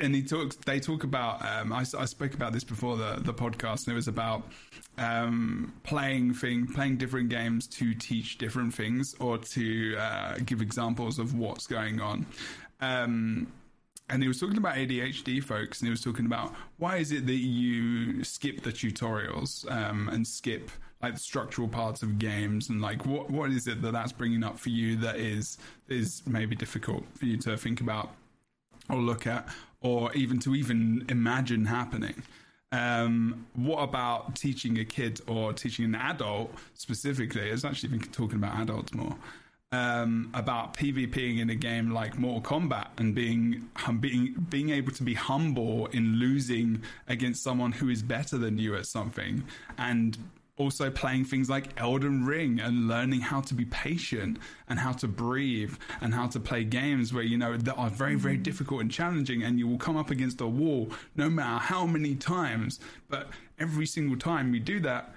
[0.00, 0.56] and he talks.
[0.56, 1.44] They talk about.
[1.44, 4.44] Um, I, I spoke about this before the the podcast, and it was about
[4.98, 11.18] um, playing thing, playing different games to teach different things or to uh, give examples
[11.18, 12.26] of what's going on.
[12.80, 13.46] Um,
[14.12, 17.26] and he was talking about ADHD folks, and he was talking about why is it
[17.26, 20.70] that you skip the tutorials um, and skip
[21.02, 24.44] like the structural parts of games, and like what what is it that that's bringing
[24.44, 25.58] up for you that is
[25.88, 28.14] is maybe difficult for you to think about
[28.90, 29.48] or look at,
[29.80, 32.22] or even to even imagine happening.
[32.70, 37.48] Um, what about teaching a kid or teaching an adult specifically?
[37.48, 39.16] It's actually been talking about adults more.
[39.72, 44.92] Um, about PvPing in a game like Mortal Kombat and being hum, being being able
[44.92, 49.42] to be humble in losing against someone who is better than you at something,
[49.78, 50.18] and
[50.58, 54.38] also playing things like Elden Ring and learning how to be patient
[54.68, 58.14] and how to breathe and how to play games where you know that are very
[58.16, 61.86] very difficult and challenging and you will come up against a wall no matter how
[61.86, 62.78] many times.
[63.08, 63.28] But
[63.58, 65.14] every single time you do that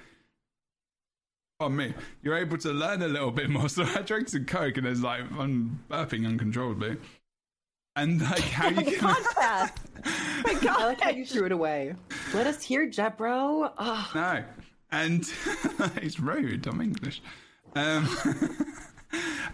[1.61, 4.77] on me you're able to learn a little bit more so I drank some coke
[4.77, 6.97] and it's like I'm burping uncontrollably
[7.95, 9.71] and like how you can Podcast.
[10.43, 10.79] My I God.
[10.81, 11.95] like how you threw it away.
[12.33, 13.71] Let us hear, Jebro.
[13.77, 14.43] Oh, No.
[14.91, 15.31] And
[16.03, 16.67] it's rude.
[16.67, 17.21] I'm English.
[17.73, 18.07] Um,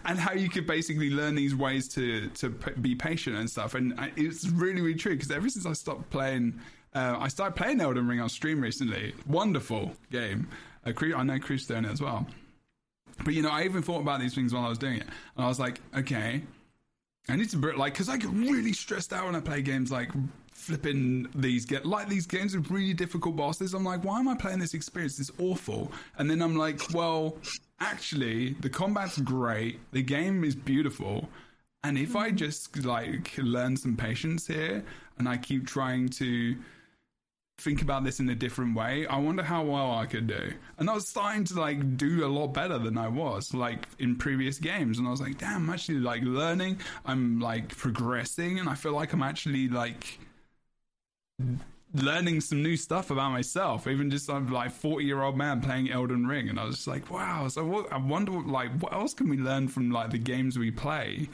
[0.04, 3.74] and how you could basically learn these ways to to p- be patient and stuff.
[3.76, 6.58] And I- it's really really true because ever since I stopped playing
[6.94, 9.14] Uh, I started playing Elden Ring on stream recently.
[9.26, 10.48] Wonderful game.
[10.84, 12.26] I know Kroof's doing it as well.
[13.24, 15.06] But you know, I even thought about these things while I was doing it,
[15.36, 16.42] and I was like, okay,
[17.28, 20.10] I need to like because I get really stressed out when I play games like
[20.50, 23.74] flipping these get like these games with really difficult bosses.
[23.74, 25.18] I'm like, why am I playing this experience?
[25.20, 25.92] It's awful.
[26.18, 27.36] And then I'm like, well,
[27.80, 29.80] actually, the combat's great.
[29.92, 31.28] The game is beautiful.
[31.84, 32.36] And if I mm-hmm.
[32.36, 34.84] just like learn some patience here
[35.18, 36.56] and I keep trying to
[37.58, 40.52] think about this in a different way, I wonder how well I could do.
[40.78, 44.16] And I was starting to like do a lot better than I was like in
[44.16, 44.98] previous games.
[44.98, 46.80] And I was like, damn, I'm actually like learning.
[47.06, 50.18] I'm like progressing, and I feel like I'm actually like
[51.94, 53.86] learning some new stuff about myself.
[53.86, 56.88] Even just I'm like 40 year old man playing Elden Ring, and I was just
[56.88, 57.48] like, wow.
[57.48, 60.70] So what, I wonder like what else can we learn from like the games we
[60.70, 61.28] play.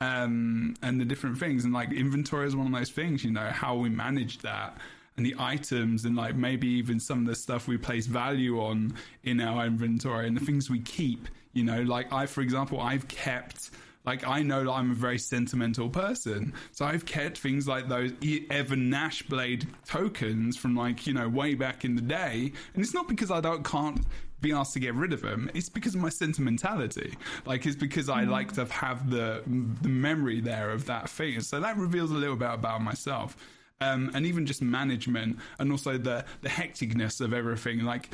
[0.00, 3.48] Um, and the different things and like inventory is one of those things, you know,
[3.50, 4.78] how we manage that
[5.18, 8.94] and the items and like maybe even some of the stuff we place value on
[9.24, 13.06] in our inventory and the things we keep you know like i for example i've
[13.08, 13.70] kept
[14.06, 18.12] like I know that I'm a very sentimental person, so I've kept things like those
[18.22, 23.06] Evon Gnashblade tokens from like you know way back in the day, and it's not
[23.06, 24.06] because I don't can't
[24.40, 25.50] be asked to get rid of them.
[25.52, 27.18] It's because of my sentimentality.
[27.44, 28.30] Like it's because I mm-hmm.
[28.30, 29.42] like to have the
[29.82, 31.40] the memory there of that thing.
[31.40, 33.36] So that reveals a little bit about myself
[33.80, 37.84] um, and even just management and also the the hecticness of everything.
[37.84, 38.10] Like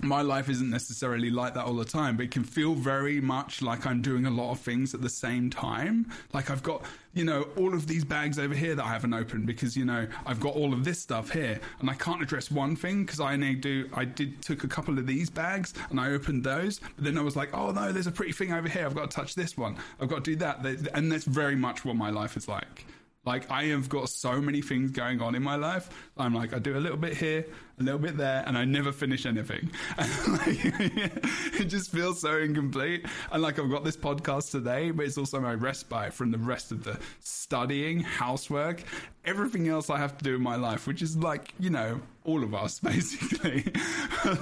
[0.00, 3.62] my life isn't necessarily like that all the time, but it can feel very much
[3.62, 6.10] like I'm doing a lot of things at the same time.
[6.34, 6.84] Like I've got,
[7.14, 10.06] you know, all of these bags over here that I haven't opened because, you know,
[10.26, 13.36] I've got all of this stuff here and I can't address one thing because I
[13.36, 17.04] need do, I did took a couple of these bags and I opened those, but
[17.04, 18.84] then I was like, oh no, there's a pretty thing over here.
[18.84, 19.76] I've got to touch this one.
[19.98, 20.64] I've got to do that.
[20.92, 22.84] And that's very much what my life is like.
[23.26, 25.90] Like I have got so many things going on in my life.
[26.16, 27.44] I'm like I do a little bit here,
[27.80, 29.70] a little bit there, and I never finish anything.
[29.98, 30.46] like,
[31.60, 33.04] it just feels so incomplete.
[33.32, 36.70] And like I've got this podcast today, but it's also my respite from the rest
[36.70, 38.84] of the studying, housework,
[39.24, 42.44] everything else I have to do in my life, which is like you know all
[42.44, 43.64] of us basically.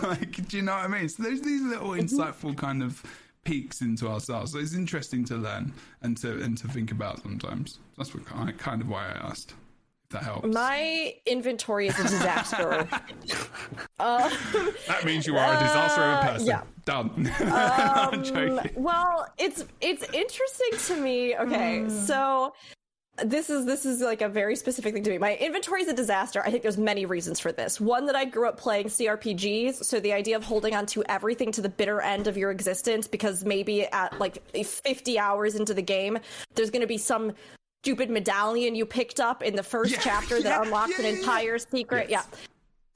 [0.02, 1.08] like, do you know what I mean?
[1.08, 3.02] So there's these little insightful kind of
[3.44, 4.52] peeks into ourselves.
[4.52, 5.72] So it's interesting to learn
[6.02, 7.78] and to and to think about sometimes.
[7.96, 9.54] That's what kind of, kind of why I asked.
[10.04, 10.54] If that helps.
[10.54, 12.88] My inventory is a disaster.
[13.98, 14.30] um,
[14.86, 16.46] that means you are a disaster of a uh, person.
[16.46, 16.62] Yeah.
[16.84, 17.32] Done.
[17.40, 21.36] Um, well, it's it's interesting to me.
[21.36, 22.52] Okay, so
[23.22, 25.18] this is this is like a very specific thing to me.
[25.18, 26.42] My inventory is a disaster.
[26.44, 27.80] I think there's many reasons for this.
[27.80, 31.52] One that I grew up playing CRPGs, so the idea of holding on to everything
[31.52, 35.82] to the bitter end of your existence because maybe at like 50 hours into the
[35.82, 36.18] game,
[36.54, 37.32] there's going to be some
[37.84, 41.16] stupid medallion you picked up in the first yeah, chapter that yeah, unlocks yeah, an
[41.16, 42.08] entire secret.
[42.10, 42.26] Yes.
[42.32, 42.38] Yeah.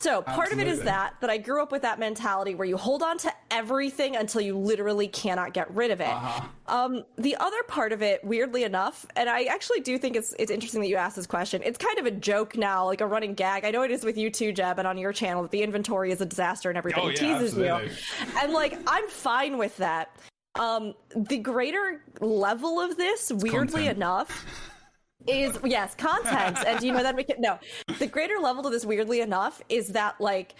[0.00, 0.62] So part Absolutely.
[0.62, 3.18] of it is that that I grew up with that mentality where you hold on
[3.18, 6.06] to everything until you literally cannot get rid of it.
[6.06, 6.46] Uh-huh.
[6.68, 10.52] Um, the other part of it, weirdly enough, and I actually do think it's it's
[10.52, 11.62] interesting that you asked this question.
[11.64, 13.64] It's kind of a joke now, like a running gag.
[13.64, 16.12] I know it is with you too, Jeb, and on your channel that the inventory
[16.12, 17.88] is a disaster and everybody oh, yeah, teases absolutely.
[17.88, 18.38] you.
[18.38, 20.14] And like I'm fine with that.
[20.60, 24.44] Um, the greater level of this, weirdly enough
[25.28, 27.58] is yes content and you know that we can no.
[27.98, 30.54] The greater level to this weirdly enough is that like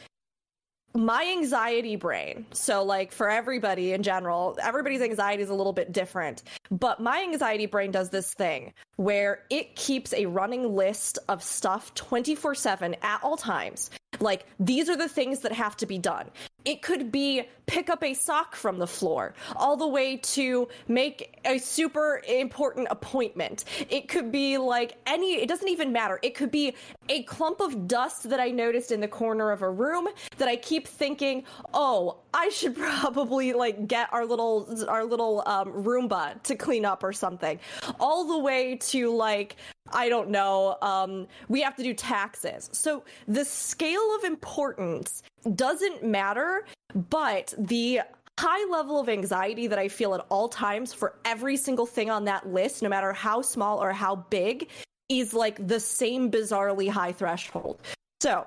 [0.95, 5.93] my anxiety brain so like for everybody in general everybody's anxiety is a little bit
[5.93, 11.43] different but my anxiety brain does this thing where it keeps a running list of
[11.43, 13.91] stuff 24/7 at all times.
[14.21, 16.31] Like these are the things that have to be done
[16.69, 21.39] it could be pick up a sock from the floor, all the way to make
[21.47, 23.65] a super important appointment.
[23.89, 26.19] It could be like any, it doesn't even matter.
[26.23, 26.75] It could be
[27.09, 30.57] a clump of dust that I noticed in the corner of a room that I
[30.57, 36.55] keep thinking, oh, I should probably like get our little, our little um, Roomba to
[36.55, 37.59] clean up or something.
[37.99, 39.57] All the way to like,
[39.93, 42.71] I don't know, um, we have to do taxes.
[42.73, 45.23] So the scale of importance
[45.55, 46.67] doesn't matter,
[47.11, 48.01] but the
[48.39, 52.25] high level of anxiety that I feel at all times for every single thing on
[52.27, 54.69] that list, no matter how small or how big,
[55.09, 57.81] is like the same bizarrely high threshold.
[58.21, 58.47] So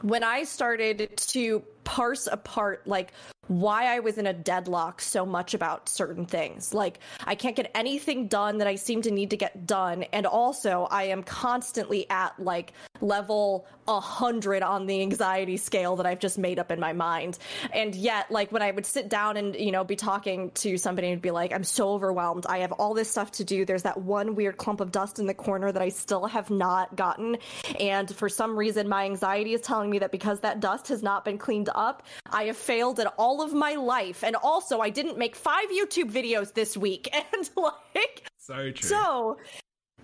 [0.00, 3.12] when I started to parse apart like
[3.48, 6.72] why I was in a deadlock so much about certain things.
[6.72, 10.04] Like, I can't get anything done that I seem to need to get done.
[10.12, 16.20] And also, I am constantly at like level 100 on the anxiety scale that I've
[16.20, 17.38] just made up in my mind.
[17.72, 21.10] And yet, like, when I would sit down and, you know, be talking to somebody
[21.10, 22.46] and be like, I'm so overwhelmed.
[22.46, 23.64] I have all this stuff to do.
[23.64, 26.94] There's that one weird clump of dust in the corner that I still have not
[26.94, 27.38] gotten.
[27.80, 31.24] And for some reason, my anxiety is telling me that because that dust has not
[31.24, 34.22] been cleaned up, I have failed at all of my life.
[34.22, 37.08] And also, I didn't make five YouTube videos this week.
[37.34, 38.88] And like, So true.
[38.88, 39.36] so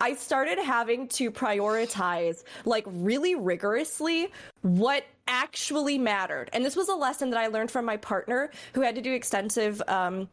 [0.01, 4.33] I started having to prioritize, like, really rigorously
[4.63, 6.49] what actually mattered.
[6.53, 9.13] And this was a lesson that I learned from my partner who had to do
[9.13, 10.29] extensive, um,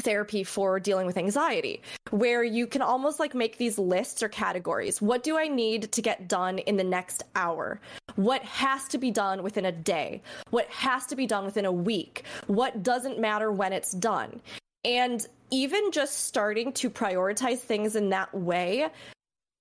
[0.00, 5.02] therapy for dealing with anxiety where you can almost like make these lists or categories.
[5.02, 7.80] What do i need to get done in the next hour?
[8.16, 10.22] What has to be done within a day?
[10.50, 12.24] What has to be done within a week?
[12.46, 14.40] What doesn't matter when it's done?
[14.84, 18.88] And even just starting to prioritize things in that way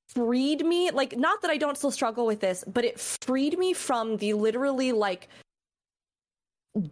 [0.09, 3.73] freed me like not that i don't still struggle with this but it freed me
[3.73, 5.27] from the literally like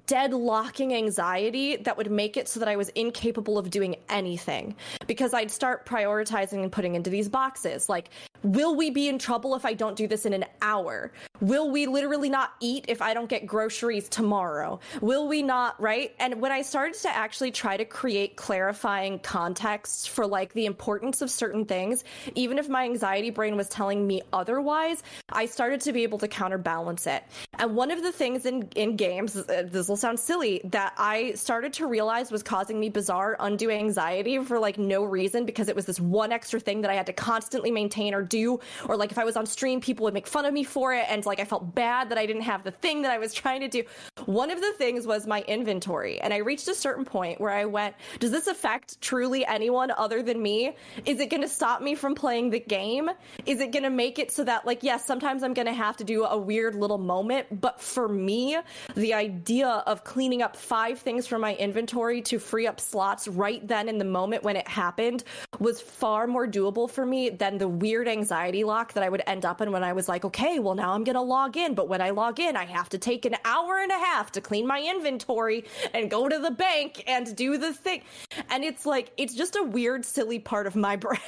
[0.07, 4.75] deadlocking anxiety that would make it so that I was incapable of doing anything.
[5.07, 8.09] Because I'd start prioritizing and putting into these boxes like
[8.43, 11.11] will we be in trouble if I don't do this in an hour?
[11.41, 14.79] Will we literally not eat if I don't get groceries tomorrow?
[15.01, 16.13] Will we not right?
[16.19, 21.21] And when I started to actually try to create clarifying contexts for like the importance
[21.21, 22.03] of certain things
[22.35, 26.27] even if my anxiety brain was telling me otherwise I started to be able to
[26.27, 27.23] counterbalance it.
[27.57, 31.33] And one of the things in in games uh, this will sound silly that I
[31.33, 35.75] started to realize was causing me bizarre undue anxiety for like no reason because it
[35.75, 39.11] was this one extra thing that I had to constantly maintain or do or like
[39.11, 41.39] if I was on stream people would make fun of me for it and like
[41.39, 43.83] I felt bad that I didn't have the thing that I was trying to do.
[44.25, 47.65] One of the things was my inventory and I reached a certain point where I
[47.65, 50.75] went, does this affect truly anyone other than me?
[51.05, 53.09] Is it going to stop me from playing the game?
[53.45, 55.97] Is it going to make it so that like yes, sometimes I'm going to have
[55.97, 58.57] to do a weird little moment, but for me,
[58.95, 63.65] the idea of cleaning up five things from my inventory to free up slots right
[63.67, 65.23] then in the moment when it happened
[65.59, 69.45] was far more doable for me than the weird anxiety lock that I would end
[69.45, 71.75] up in when I was like, okay, well, now I'm going to log in.
[71.75, 74.41] But when I log in, I have to take an hour and a half to
[74.41, 78.01] clean my inventory and go to the bank and do the thing.
[78.49, 81.19] And it's like, it's just a weird, silly part of my brain.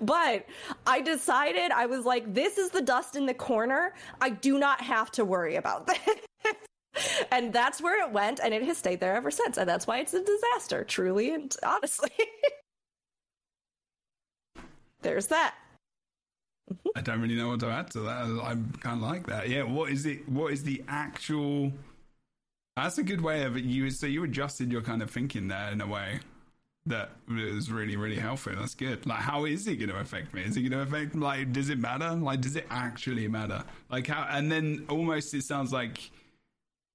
[0.00, 0.46] but
[0.86, 3.94] I decided I was like, this is the dust in the corner.
[4.20, 6.54] I do not have to worry about this.
[7.30, 9.56] and that's where it went, and it has stayed there ever since.
[9.56, 12.10] And that's why it's a disaster, truly and honestly.
[15.02, 15.54] There's that.
[16.94, 18.24] I don't really know what to add to that.
[18.42, 19.48] I kind of like that.
[19.48, 19.64] Yeah.
[19.64, 20.28] What is it?
[20.28, 21.72] What is the actual?
[22.76, 23.64] That's a good way of it.
[23.64, 26.20] You so you adjusted your kind of thinking there in a way
[26.86, 28.52] that was really really helpful.
[28.56, 29.04] That's good.
[29.04, 30.42] Like, how is it going to affect me?
[30.42, 31.14] Is it going to affect?
[31.14, 32.12] Like, does it matter?
[32.12, 33.64] Like, does it actually matter?
[33.90, 34.26] Like how?
[34.30, 36.10] And then almost it sounds like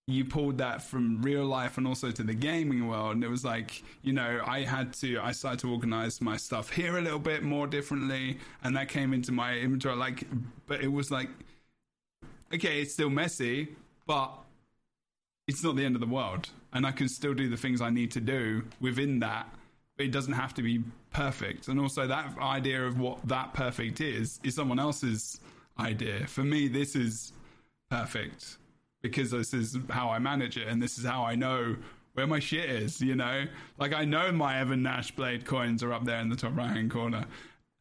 [0.08, 3.44] you pulled that from real life and also to the gaming world and it was
[3.44, 7.20] like you know i had to i started to organize my stuff here a little
[7.20, 10.24] bit more differently and that came into my inventory like
[10.68, 11.30] but it was like
[12.54, 13.68] okay it's still messy
[14.06, 14.32] but
[15.48, 17.90] it's not the end of the world and i can still do the things i
[17.90, 19.48] need to do within that
[19.98, 21.68] but it doesn't have to be perfect.
[21.68, 25.40] And also that idea of what that perfect is is someone else's
[25.80, 26.28] idea.
[26.28, 27.34] For me this is
[27.90, 28.58] perfect
[29.10, 31.76] because this is how I manage it and this is how I know
[32.14, 33.46] where my shit is, you know?
[33.78, 36.90] Like I know my Evon Gnashblade coins are up there in the top right hand
[36.92, 37.26] corner.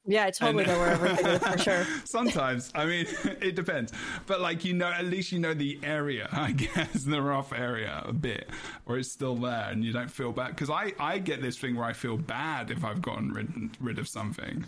[0.07, 1.87] Yeah, I totally And- know where everything is for sure.
[2.05, 3.07] Sometimes, I mean,
[3.41, 3.91] it depends.
[4.27, 8.03] But like you know, at least you know the area, I guess, the rough area
[8.05, 8.51] a bit,
[8.85, 10.49] where it's still there, and you don't feel bad.
[10.49, 13.99] Because I, I get this thing where I feel bad if I've gotten rid, rid
[13.99, 14.67] of something,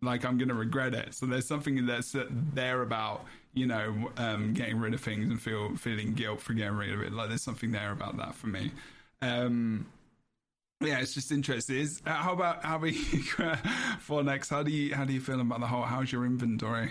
[0.00, 1.12] like I'm gonna regret it.
[1.14, 2.16] So there's something that's
[2.54, 6.76] there about you know um, getting rid of things and feel feeling guilt for getting
[6.76, 7.12] rid of it.
[7.12, 8.72] Like there's something there about that for me.
[9.22, 9.86] Um,
[10.80, 11.76] yeah, it's just interesting.
[11.76, 13.22] Is uh, how about how about you,
[13.98, 14.48] for next?
[14.50, 15.82] How do you how do you feel about the whole?
[15.82, 16.90] How's your inventory?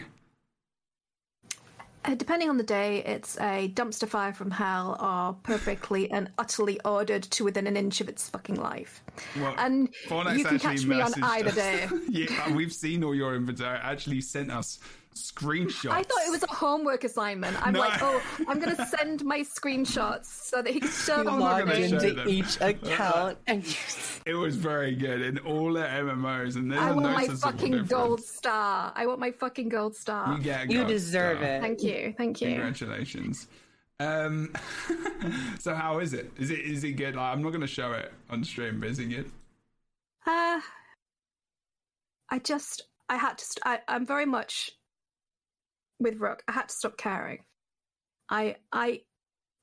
[2.05, 6.79] Uh, depending on the day, it's a dumpster fire from hell or perfectly and utterly
[6.85, 9.03] ordered to within an inch of its fucking life.
[9.35, 11.55] Well, And you can catch me on either us.
[11.55, 11.87] day.
[12.09, 13.77] yeah, we've seen all your inventory.
[13.77, 14.79] Actually, sent us
[15.15, 15.91] screenshots.
[15.91, 17.55] I thought it was a homework assignment.
[17.65, 17.79] I'm No.
[17.79, 21.29] like, oh, I'm going to send my screenshots so that he can show them.
[21.35, 22.29] I'm log gonna into them.
[22.29, 23.75] each account and you
[24.25, 27.71] It was very good in all the MMOs, and there's I a want my fucking
[27.71, 27.89] difference.
[27.89, 28.93] gold star.
[28.95, 30.35] I want my fucking gold star.
[30.37, 31.49] You get a you deserve star.
[31.55, 31.61] it.
[31.61, 32.49] Thank you, thank you.
[32.49, 33.47] Congratulations.
[34.01, 34.53] Um,
[35.59, 36.31] so how is it?
[36.37, 37.15] Is it is it good?
[37.15, 39.29] Like, I'm not going to show it on stream, but is it good?
[40.25, 40.61] Uh,
[42.29, 43.45] I just I had to.
[43.45, 44.71] St- I, I'm very much
[45.99, 46.43] with Rook.
[46.47, 47.39] I had to stop caring.
[48.29, 49.01] I I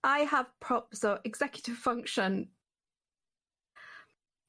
[0.02, 2.48] I have props so executive function.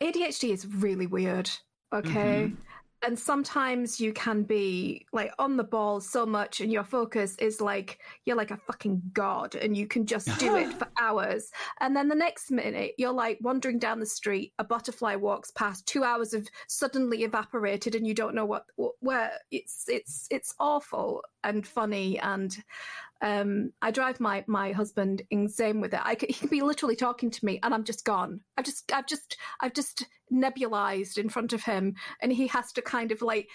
[0.01, 1.49] ADHD is really weird.
[1.93, 2.51] Okay.
[2.51, 2.61] Mm-hmm.
[3.03, 7.61] And sometimes you can be like on the ball so much, and your focus is
[7.61, 11.51] like you're like a fucking god, and you can just do it for hours.
[11.79, 15.85] And then the next minute, you're like wandering down the street, a butterfly walks past,
[15.85, 19.31] two hours have suddenly evaporated, and you don't know what, what where.
[19.51, 22.55] It's it's it's awful and funny, and
[23.21, 26.01] um, I drive my my husband insane with it.
[26.03, 28.41] I he can be literally talking to me, and I'm just gone.
[28.57, 32.81] I've just I've just I've just nebulized in front of him, and he has to
[32.81, 33.47] kind of like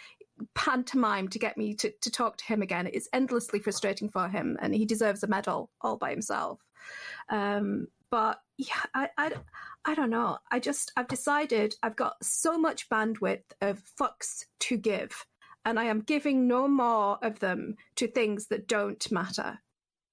[0.54, 2.88] pantomime to get me to, to talk to him again.
[2.92, 6.60] It's endlessly frustrating for him, and he deserves a medal all by himself.
[7.28, 9.32] Um, but yeah, I, I,
[9.84, 10.38] I don't know.
[10.50, 15.26] I just I've decided I've got so much bandwidth of fucks to give,
[15.64, 19.58] and I am giving no more of them to things that don't matter.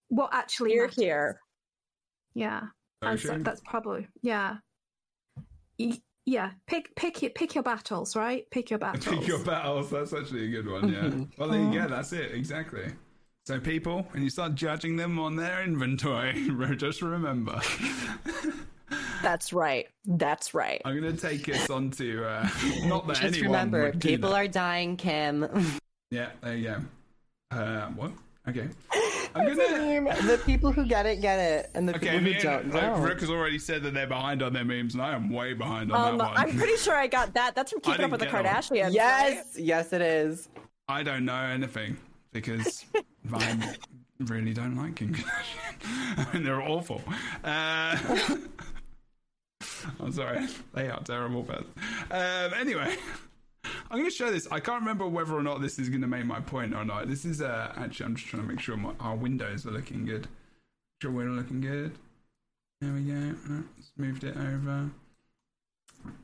[0.09, 0.95] What actually Here, matters.
[0.95, 1.39] here.
[2.35, 2.61] Yeah,
[3.01, 4.57] and so that's probably yeah.
[5.77, 8.45] Y- Yeah, pick pick your pick your battles, right?
[8.51, 9.05] Pick your battles.
[9.05, 9.89] Pick your battles.
[9.89, 10.89] That's actually a good one.
[10.93, 10.99] Yeah.
[11.03, 11.23] Mm-hmm.
[11.37, 11.87] well, there you go.
[11.87, 12.33] That's it.
[12.33, 12.91] Exactly.
[13.47, 17.59] So people, when you start judging them on their inventory, just remember.
[19.21, 19.87] That's right.
[20.05, 20.81] That's right.
[20.85, 22.49] I'm going to take us on to uh,
[22.85, 24.35] not that Just anyone remember, would do people that.
[24.35, 25.47] are dying, Kim.
[26.11, 26.75] Yeah, there you
[27.51, 27.57] go.
[27.57, 28.11] Uh, what?
[28.47, 28.67] Okay.
[29.35, 30.15] I'm gonna.
[30.23, 32.73] the people who get it get it, and the Okay, people me who don't and,
[32.73, 33.01] like, don't.
[33.03, 35.91] Rick has already said that they're behind on their memes, and I am way behind
[35.91, 36.37] on Um, that one.
[36.37, 37.53] I'm pretty sure I got that.
[37.53, 38.53] That's from Keeping Up with the get that one.
[38.79, 38.93] Kardashians.
[38.93, 40.49] Yes, yes, it is.
[40.87, 41.95] I don't know anything
[42.33, 42.85] because
[43.33, 43.75] I
[44.21, 46.17] really don't like Kim Kardashian.
[46.17, 47.01] I mean, they're awful.
[47.43, 47.97] Uh,
[49.99, 51.43] I'm sorry, they are terrible.
[51.43, 51.65] But
[52.11, 52.95] um, anyway,
[53.91, 54.47] I'm going to show this.
[54.51, 57.07] I can't remember whether or not this is going to make my point or not.
[57.07, 60.05] This is uh, actually, I'm just trying to make sure my, our windows are looking
[60.05, 60.27] good.
[61.01, 61.93] Sure, we're looking good.
[62.81, 63.35] There we go.
[63.77, 64.89] Just moved it over.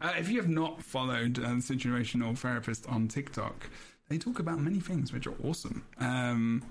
[0.02, 3.70] Uh, if you have not followed uh, situational therapist on TikTok,
[4.10, 5.84] they talk about many things which are awesome.
[6.00, 6.64] Um,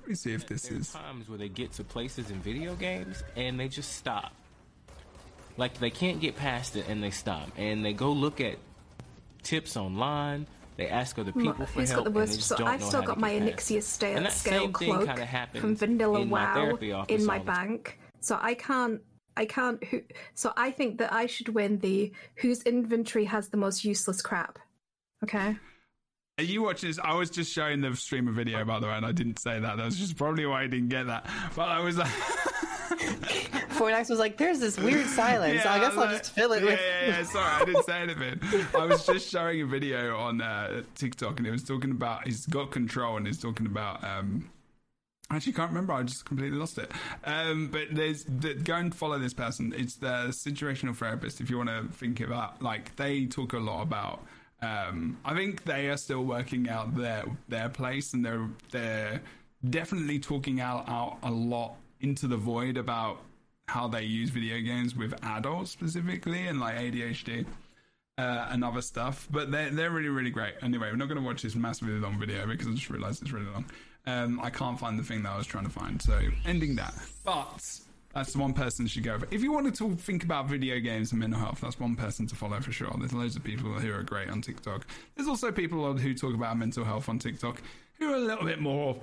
[0.00, 0.92] let me see if this There are is.
[0.92, 4.34] times where they get to places in video games and they just stop.
[5.56, 7.50] Like they can't get past it and they stop.
[7.56, 8.56] And they go look at
[9.42, 10.46] tips online.
[10.76, 12.04] They ask other people for Who's help.
[12.04, 12.42] got the worst?
[12.42, 13.74] So I've still got my get past it.
[13.76, 16.92] Onyxia scale, And that scale same thing cloak happens from Vanilla in my WoW therapy
[16.92, 17.68] office in my all time.
[17.68, 17.98] bank.
[18.20, 19.00] So I can't.
[19.36, 19.82] I can't.
[19.84, 20.02] Who,
[20.34, 24.58] so I think that I should win the whose inventory has the most useless crap.
[25.22, 25.56] Okay.
[26.38, 26.98] Are you watching this?
[26.98, 29.76] I was just showing the streamer video, by the way, and I didn't say that.
[29.76, 31.26] That was just probably why I didn't get that.
[31.54, 32.10] But I was like.
[33.82, 35.62] Fornax was like, "There's this weird silence.
[35.62, 37.84] so I guess I'll like- just fill it yeah, with." Yeah, yeah, sorry, I didn't
[37.84, 38.40] say anything.
[38.78, 42.46] I was just showing a video on uh, TikTok, and it was talking about he's
[42.46, 44.02] got control, and he's talking about.
[44.04, 44.50] Um,
[45.30, 45.94] I actually can't remember.
[45.94, 46.90] I just completely lost it.
[47.24, 49.72] Um, but there's the, go and follow this person.
[49.74, 51.40] It's the situational therapist.
[51.40, 54.20] If you want to think about, like, they talk a lot about.
[54.60, 59.22] Um, I think they are still working out their their place, and they're they're
[59.68, 63.22] definitely talking out out a lot into the void about
[63.72, 67.46] how they use video games with adults specifically and like ADHD
[68.18, 69.26] uh, and other stuff.
[69.30, 70.54] But they're they're really really great.
[70.60, 73.32] Anyway, we're not going to watch this massively long video because I just realised it's
[73.32, 73.64] really long.
[74.06, 76.94] Um, I can't find the thing that I was trying to find, so ending that.
[77.24, 77.80] But
[78.14, 79.18] that's the one person should go.
[79.30, 82.34] If you wanted to think about video games and mental health, that's one person to
[82.34, 82.94] follow for sure.
[82.98, 84.86] There's loads of people who are great on TikTok.
[85.14, 87.62] There's also people who talk about mental health on TikTok
[87.98, 88.98] who are a little bit more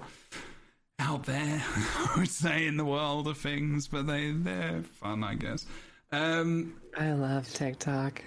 [0.99, 5.35] out there, I would say, in the world of things, but they they're fun, I
[5.35, 5.65] guess.
[6.11, 8.21] Um, I love TikTok.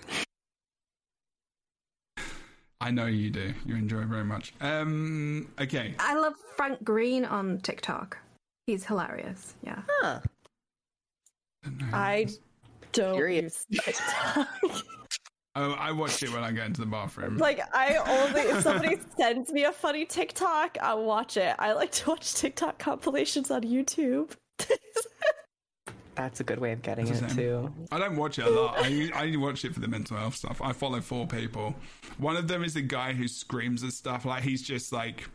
[2.81, 3.55] I know you do.
[3.65, 4.53] You enjoy it very much.
[4.61, 5.95] Um, okay.
[6.01, 8.19] I love Frank Green on TikTok.
[8.67, 9.55] He's hilarious.
[9.63, 9.83] Yeah.
[9.89, 10.21] Huh.
[11.93, 12.27] I
[12.93, 13.67] don't Curious.
[13.69, 14.49] use TikTok.
[15.55, 17.37] Oh, I watch it when I go into the bathroom.
[17.37, 21.55] like I only if somebody sends me a funny TikTok, I'll watch it.
[21.59, 24.31] I like to watch TikTok compilations on YouTube.
[26.15, 27.73] That's a good way of getting That's it too.
[27.91, 28.75] I don't watch it a lot.
[28.79, 30.61] I, I watch it for the mental health stuff.
[30.63, 31.75] I follow four people.
[32.19, 34.25] One of them is the guy who screams at stuff.
[34.25, 35.29] Like he's just like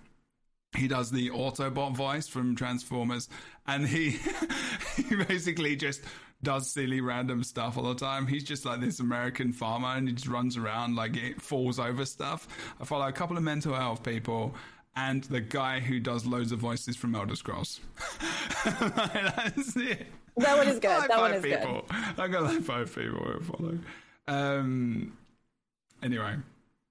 [0.76, 3.30] he does the Autobot voice from Transformers,
[3.66, 4.20] and he
[4.96, 6.02] he basically just
[6.44, 8.28] does silly random stuff all the time.
[8.28, 12.06] He's just like this American farmer, and he just runs around like it falls over
[12.06, 12.48] stuff.
[12.80, 14.54] I follow a couple of mental health people.
[14.96, 17.80] and the guy who does loads of voices from Elder Scrolls.
[18.66, 20.08] That's it.
[20.38, 20.90] That one is good.
[20.90, 21.86] Like that one is people.
[22.18, 23.80] I got like five people who follow.
[24.28, 25.18] Um.
[26.04, 26.36] Anyway,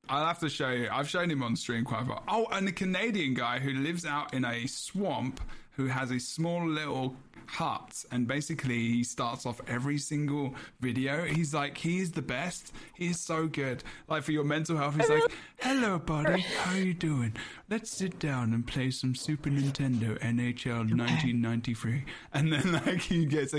[0.09, 0.89] I'll have to show you.
[0.90, 2.24] I've shown him on stream quite a lot.
[2.28, 5.40] Oh, and the Canadian guy who lives out in a swamp
[5.73, 7.14] who has a small little
[7.47, 11.24] hut and basically he starts off every single video.
[11.24, 12.73] He's like he is the best.
[12.94, 13.82] He's so good.
[14.09, 15.23] Like for your mental health he's like
[15.60, 16.40] hello buddy.
[16.40, 17.35] How you doing?
[17.68, 22.05] Let's sit down and play some super nintendo nhl 1993
[22.35, 23.55] and then like he gets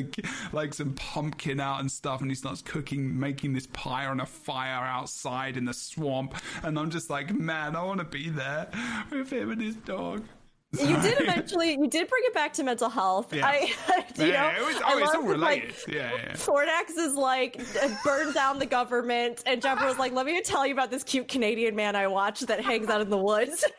[0.51, 4.25] like some pumpkin out and stuff and he starts cooking making this pie on a
[4.25, 6.35] fire outside in the swamp.
[6.63, 8.67] And i'm just like man i want to be there
[9.11, 10.23] with him and his dog
[10.73, 11.71] You did eventually.
[11.71, 13.33] You did bring it back to mental health.
[13.33, 13.47] Yeah.
[13.47, 13.59] I,
[14.17, 15.75] you yeah, know, it was, it's love all like, related.
[15.87, 16.33] yeah, yeah.
[16.33, 17.61] Fornax is like
[18.03, 21.29] burn down the government, and Jebro was like, "Let me tell you about this cute
[21.29, 23.63] Canadian man I watched that hangs out in the woods."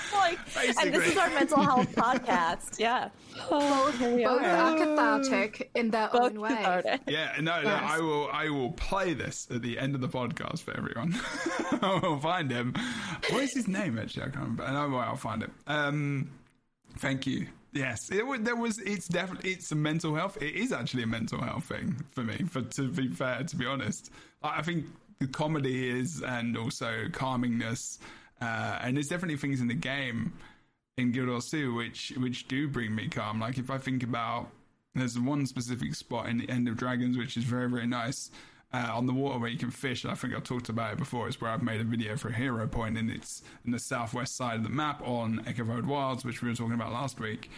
[0.14, 2.78] like, and this is our mental health podcast.
[2.78, 3.08] Yeah.
[3.50, 4.46] Oh, here we Both are.
[4.46, 6.48] are cathartic in their Both own way.
[6.50, 7.00] cathartic.
[7.08, 7.82] Yeah, no, no, Yes.
[7.84, 11.14] I will, I will play this at the end of the podcast for everyone.
[11.82, 12.74] I will find him.
[13.30, 13.98] What is his name?
[13.98, 14.64] Actually, I can't remember.
[14.64, 15.50] I know where I'll find it.
[15.66, 16.30] Um,
[16.98, 17.46] thank you.
[17.74, 18.40] Yes, it was.
[18.42, 18.78] There was.
[18.80, 19.52] It's definitely.
[19.52, 20.36] It's a mental health.
[20.42, 22.36] It is actually a mental health thing for me.
[22.50, 24.10] For to be fair, to be honest,
[24.42, 24.84] I I think
[25.20, 27.98] the comedy is, and also calmingness,
[28.42, 30.32] uh, and there's definitely things in the game
[30.96, 33.40] in Guild Wars 2 which which do bring me calm.
[33.40, 34.48] Like if I think about
[34.94, 38.30] there's one specific spot in the End of Dragons which is very very nice.
[38.74, 41.28] Uh, on the water where you can fish, I think I've talked about it before.
[41.28, 44.56] It's where I've made a video for Hero Point, and it's in the southwest side
[44.56, 47.50] of the map on Echovald Wilds, which we were talking about last week.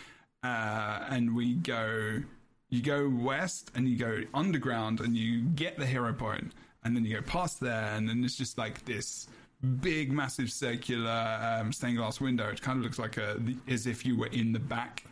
[0.42, 2.20] Uh, and we go,
[2.68, 6.50] you go west, and you go underground, and you get the Hero Point,
[6.82, 9.28] and then you go past there, and then it's just like this
[9.64, 12.48] big, massive circular um, stained glass window.
[12.48, 15.04] It kind of looks like a as if you were in the back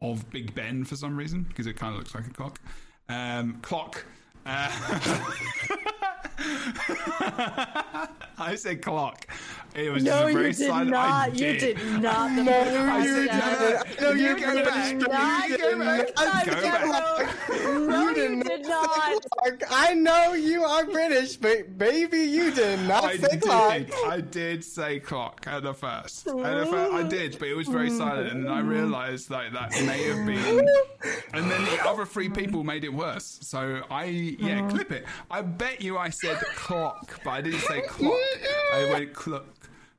[0.00, 2.60] of Big Ben for some reason because it kind of looks like a clock.
[3.08, 4.04] Um, clock.
[4.46, 5.30] Uh,
[8.38, 9.26] I said clock.
[9.74, 10.90] It was No, just a very you did silent.
[10.90, 11.08] not.
[11.08, 12.02] I You did did.
[12.02, 12.36] not.
[12.36, 14.10] The I you did no.
[14.12, 14.96] You you go did back.
[14.96, 14.98] not.
[14.98, 15.48] You go back.
[15.48, 15.78] You Go did
[16.62, 16.86] back.
[16.86, 17.88] not.
[17.88, 19.22] No, You did did not not.
[19.30, 19.62] Clark.
[19.70, 23.42] I know you are British, but baby, you did not I say did.
[23.42, 23.86] Clark.
[24.06, 26.26] I did say clock at the first.
[26.26, 28.68] At the first, I did, but it was very silent, and then I mm.
[28.68, 30.68] realised like that may have been.
[31.34, 33.38] And then the other three people made it worse.
[33.42, 34.70] So I, yeah, oh.
[34.70, 35.04] clip it.
[35.30, 38.18] I bet you I said clock, but I didn't say clock.
[38.74, 39.46] I went clock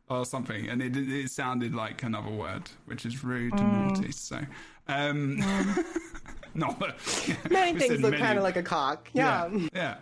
[0.09, 4.11] or something, and it it sounded like another word, which is rude and naughty.
[4.11, 4.39] So,
[4.87, 5.37] um,
[6.53, 6.75] no,
[7.49, 9.09] Many things look kind of like a cock.
[9.13, 9.49] Yeah.
[9.51, 9.95] yeah, yeah.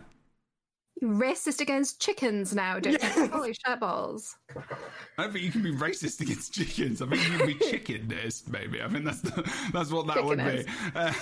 [1.01, 3.27] You're racist against chickens now, don't you?
[3.27, 4.31] Holy shitballs.
[5.17, 7.01] I don't think you can be racist against chickens.
[7.01, 8.81] I think you can be chickenist, maybe.
[8.81, 9.43] I think that's the,
[9.73, 10.65] that's what that would be.
[10.95, 11.13] Uh,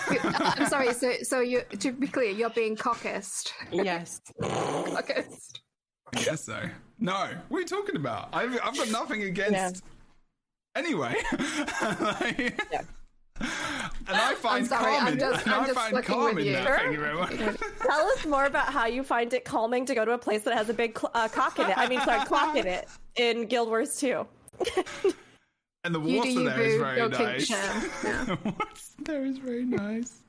[0.58, 0.94] I'm sorry.
[0.94, 3.52] So, so you to be clear, you're being cockist.
[3.72, 4.22] Yes.
[4.42, 5.60] Cockist.
[6.16, 6.62] I guess so.
[7.00, 8.30] No, what are you talking about?
[8.34, 9.84] I've, I've got nothing against.
[10.76, 11.16] Anyway,
[12.02, 12.82] Like- Yeah.
[14.08, 16.46] And I find sorry, calm I'm in, just- and I'm just find calm with in
[16.46, 16.54] you.
[16.54, 16.80] that.
[16.80, 17.36] Thank you very much.
[17.82, 20.54] Tell us more about how you find it calming to go to a place that
[20.56, 21.78] has a big cl- uh, cock in it.
[21.78, 24.26] I mean, sorry, clock in it in Guild Wars 2.
[25.84, 26.80] And the water do you, there is boo.
[26.80, 27.50] very nice.
[28.04, 28.24] Yeah.
[28.26, 28.66] the water
[29.04, 30.22] there is very nice.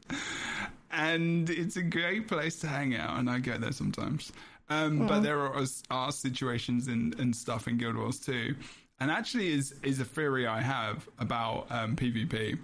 [0.91, 4.33] And it's a great place to hang out, and I go there sometimes.
[4.69, 8.55] Um, But there are, are situations and, and stuff in Guild Wars 2.
[9.01, 12.59] And actually, is is a theory I have about um, PvP.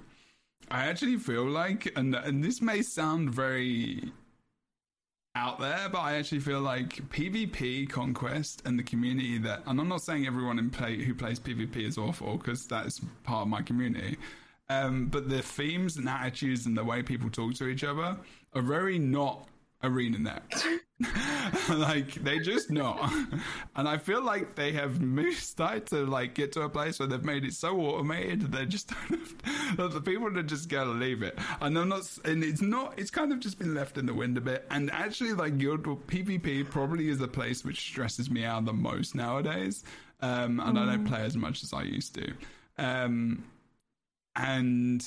[0.71, 4.13] I actually feel like, and and this may sound very
[5.35, 9.89] out there, but I actually feel like PvP conquest and the community that, and I'm
[9.89, 13.63] not saying everyone in play who plays PvP is awful because that's part of my
[13.63, 14.19] community.
[14.69, 18.17] Um, but the themes and attitudes and the way people talk to each other
[18.55, 19.49] are very not
[19.83, 20.81] ArenaNet.
[21.69, 23.13] like they just not,
[23.77, 27.09] and I feel like they have moved, started to like get to a place where
[27.09, 30.69] they've made it so automated that they just don't have, that the people are just
[30.69, 31.39] gonna leave it.
[31.61, 34.39] And I'm not, and it's not, it's kind of just been left in the wind
[34.39, 34.67] a bit.
[34.71, 39.15] And actually, like War PvP probably is the place which stresses me out the most
[39.15, 39.85] nowadays.
[40.21, 42.33] Um, and I don't play as much as I used to.
[42.79, 43.45] Um,
[44.37, 45.05] and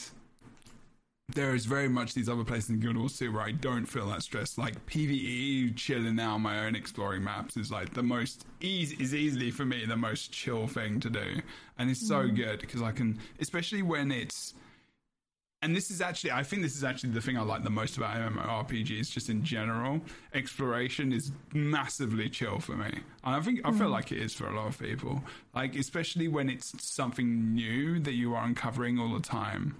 [1.29, 4.07] there is very much these other places in Guild Wars 2 where I don't feel
[4.09, 4.57] that stress.
[4.57, 9.13] Like PVE, chilling out on my own, exploring maps is like the most easy is
[9.13, 11.41] easily for me the most chill thing to do,
[11.77, 12.35] and it's so mm.
[12.35, 14.53] good because I can, especially when it's
[15.61, 17.97] and this is actually, I think this is actually the thing I like the most
[17.97, 19.99] about MMORPGs, just in general.
[20.31, 22.91] Exploration is massively chill for me.
[23.23, 23.93] And I think, I feel mm.
[23.93, 25.23] like it is for a lot of people.
[25.55, 29.75] Like, especially when it's something new that you are uncovering all the time.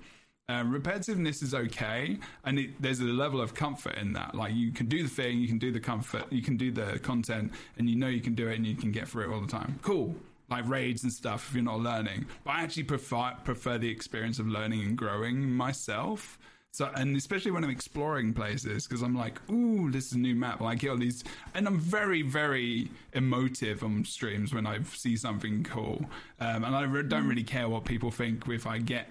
[0.47, 4.35] Uh, repetitiveness is okay, and it, there's a level of comfort in that.
[4.35, 6.99] Like you can do the thing, you can do the comfort, you can do the
[6.99, 9.41] content, and you know you can do it, and you can get through it all
[9.41, 9.79] the time.
[9.81, 10.15] Cool,
[10.51, 11.47] like raids and stuff.
[11.49, 15.49] If you're not learning, but I actually prefer prefer the experience of learning and growing
[15.49, 16.37] myself.
[16.69, 20.35] So, and especially when I'm exploring places, because I'm like, ooh, this is a new
[20.35, 20.59] map.
[20.59, 26.05] Like, all these, and I'm very, very emotive on streams when I see something cool.
[26.41, 29.07] Um, and I re- don't really care what people think if I get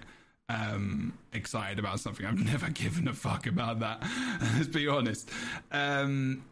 [0.49, 2.25] um, excited about something.
[2.25, 4.03] I've never given a fuck about that.
[4.55, 5.29] Let's be honest.
[5.71, 6.43] Um,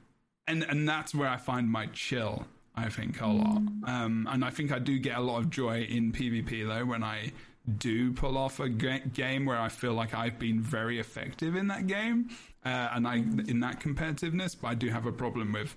[0.47, 2.45] and and that's where I find my chill.
[2.75, 5.81] I think a lot, um, and I think I do get a lot of joy
[5.83, 7.31] in PvP though when I
[7.77, 11.85] do pull off a game where I feel like I've been very effective in that
[11.87, 12.29] game,
[12.65, 14.55] uh, and I in that competitiveness.
[14.59, 15.75] But I do have a problem with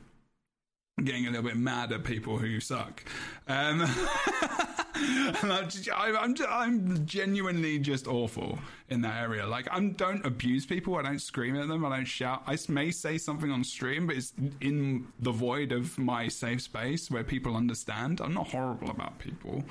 [1.04, 3.04] getting a little bit mad at people who suck.
[3.48, 3.82] Um,
[4.94, 8.58] I'm, just, I'm, ju- I'm genuinely just awful
[8.88, 9.46] in that area.
[9.46, 10.96] Like, I don't abuse people.
[10.96, 11.84] I don't scream at them.
[11.84, 12.44] I don't shout.
[12.46, 17.10] I may say something on stream, but it's in the void of my safe space
[17.10, 18.22] where people understand.
[18.22, 19.64] I'm not horrible about people.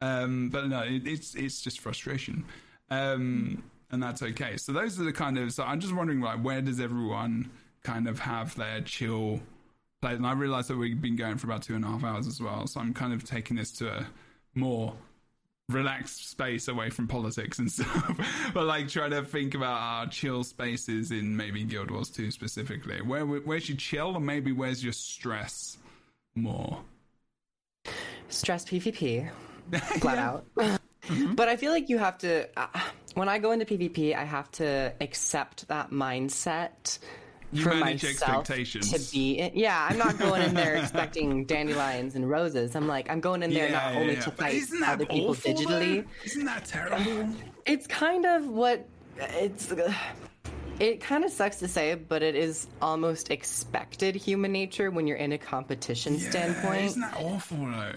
[0.00, 2.44] Um, but no, it, it's it's just frustration.
[2.88, 4.56] Um, and that's okay.
[4.58, 5.52] So those are the kind of.
[5.52, 7.50] So I'm just wondering, like, where does everyone
[7.82, 9.40] kind of have their chill
[10.00, 10.14] play?
[10.14, 12.40] And I realized that we've been going for about two and a half hours as
[12.40, 12.66] well.
[12.66, 14.06] So I'm kind of taking this to a
[14.54, 14.94] more
[15.68, 18.50] relaxed space away from politics and stuff.
[18.54, 23.02] but like trying to think about our chill spaces in maybe Guild Wars 2 specifically.
[23.02, 25.76] Where where's your chill, or maybe where's your stress
[26.34, 26.80] more?
[28.28, 29.28] Stress PvP,
[30.00, 30.28] flat Yeah.
[30.28, 30.80] out.
[31.34, 32.46] But I feel like you have to.
[32.58, 32.66] Uh,
[33.14, 36.98] when I go into PvP, I have to accept that mindset
[37.52, 38.92] You for manage myself expectations.
[38.92, 39.38] to be.
[39.38, 42.76] In, yeah, I'm not going in there expecting dandelions and roses.
[42.76, 45.54] I'm like, I'm going in there not only to fight isn't that other people awful,
[45.54, 46.04] digitally.
[46.04, 46.10] though?
[46.24, 47.28] Isn't that terrible?
[47.66, 48.86] It's kind of what
[49.18, 49.72] it's.
[50.78, 55.16] It kind of sucks to say, but it is almost expected human nature when you're
[55.16, 56.84] in a competition Yeah, standpoint.
[56.84, 57.94] Isn't that awful though?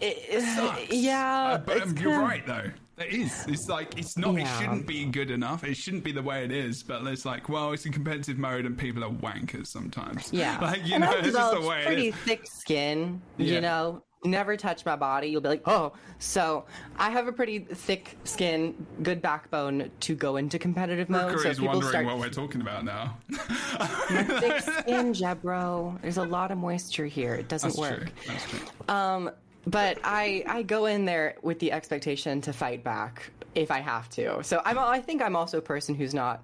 [0.00, 0.90] It- Sucks.
[0.92, 2.70] yeah, Uh, but it's um, you're right though.
[2.98, 3.44] It is.
[3.48, 4.36] It's like it's not.
[4.38, 5.64] It shouldn't be good enough.
[5.64, 6.82] It shouldn't be the way it is.
[6.82, 10.32] But it's like, well, it's a competitive mode, and people are wankers sometimes.
[10.32, 12.20] Yeah, like you and know, I've it's just the way pretty it is.
[12.20, 13.20] thick skin.
[13.36, 13.54] Yeah.
[13.54, 15.28] You know, never touch my body.
[15.28, 15.92] You'll be like, oh.
[16.20, 16.64] So
[16.96, 21.38] I have a pretty thick skin, good backbone to go into competitive mode.
[21.40, 23.18] So people wondering start what we're talking about now.
[23.28, 26.00] thick skin, Jebro.
[26.00, 27.34] There's a lot of moisture here.
[27.34, 28.00] It doesn't That's work.
[28.00, 28.08] true.
[28.28, 28.60] That's true.
[28.88, 29.30] Um,
[29.66, 34.08] but I I go in there with the expectation to fight back if I have
[34.10, 34.42] to.
[34.42, 36.42] So I'm I think I'm also a person who's not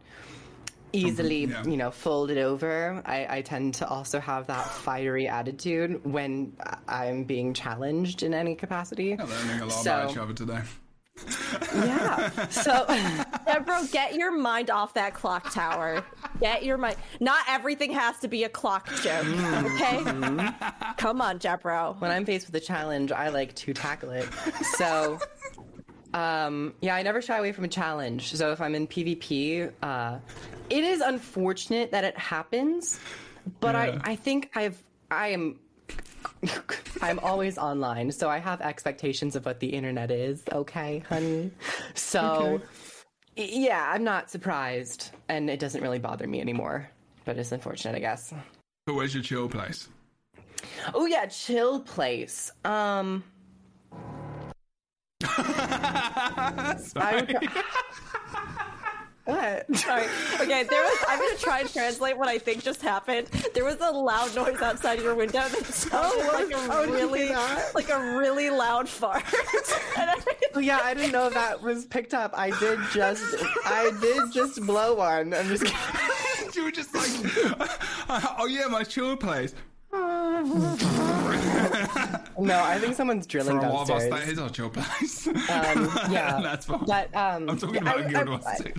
[0.93, 1.65] easily mm-hmm.
[1.65, 1.71] yeah.
[1.71, 3.03] you know folded over.
[3.05, 6.53] I, I tend to also have that fiery attitude when
[6.89, 9.17] I'm being challenged in any capacity.
[9.17, 10.61] Learning a lot So- about each other today.
[11.75, 12.49] Yeah.
[12.49, 12.85] So
[13.47, 16.05] Jebro, get your mind off that clock tower.
[16.41, 16.97] Get your mind.
[17.21, 19.27] Not everything has to be a clock joke.
[19.27, 20.03] Okay.
[20.99, 21.99] Come on, Jebro.
[22.01, 24.29] when I'm faced with a challenge, I like to tackle it.
[24.77, 25.19] So,
[26.15, 28.35] um, yeah, I never shy away from a challenge.
[28.35, 30.19] So if I'm in PvP, uh,
[30.69, 32.99] it is unfortunate that it happens,
[33.61, 34.01] but Yeah.
[34.05, 35.59] I, I think I've, I am,
[37.03, 40.43] I'm always online, so I have expectations of what the internet is.
[40.53, 41.51] Okay, honey.
[41.95, 42.61] So,
[43.37, 46.89] y- yeah, I'm not surprised, and it doesn't really bother me anymore.
[47.25, 48.33] But it's unfortunate, I guess.
[48.87, 49.89] But where's your chill place?
[50.95, 52.51] Oh yeah, chill place.
[52.65, 53.25] Um.
[56.97, 57.49] I would,
[59.31, 59.77] what?
[59.77, 60.07] Sorry.
[60.41, 60.99] Okay, there was.
[61.09, 63.29] I'm gonna try and translate what I think just happened.
[63.55, 67.29] There was a loud noise outside your window that sounded like a oh, really,
[67.75, 69.23] like a really loud fart.
[69.97, 70.21] I,
[70.53, 72.33] Oh, yeah, I didn't know that was picked up.
[72.37, 73.23] I did just,
[73.65, 75.33] I did just blow one.
[75.33, 75.65] I'm just.
[75.65, 76.53] kidding.
[76.55, 77.09] you were just like,
[78.39, 79.55] oh yeah, my chill place.
[82.41, 85.27] No, I think someone's drilling For a lot of us, that is our chill place.
[85.27, 85.37] Um,
[86.11, 86.85] yeah, That's fine.
[86.87, 88.73] But um, I'm talking yeah, about I- Guild I- Wars I- 2.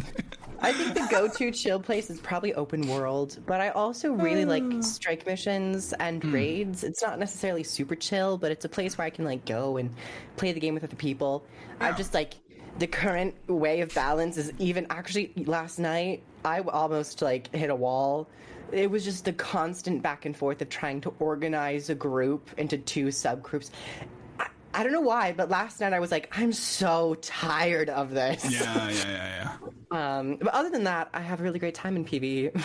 [0.64, 4.62] I think the go-to chill place is probably open world, but I also really like
[4.62, 4.82] hmm.
[4.82, 6.32] strike missions and hmm.
[6.32, 6.84] raids.
[6.84, 9.90] It's not necessarily super chill, but it's a place where I can like go and
[10.38, 11.44] play the game with other people.
[11.80, 12.36] I'm just like
[12.78, 17.76] the current way of balance is even actually last night I almost like hit a
[17.76, 18.30] wall.
[18.72, 22.78] It was just the constant back and forth of trying to organize a group into
[22.78, 23.72] two subgroups.
[24.74, 28.44] I- don't know why, but last night I was like, I'm so tired of this.
[28.52, 29.52] Yeah, yeah, yeah, yeah.
[29.92, 32.56] Um, but other than that, I have a really great time in PvE.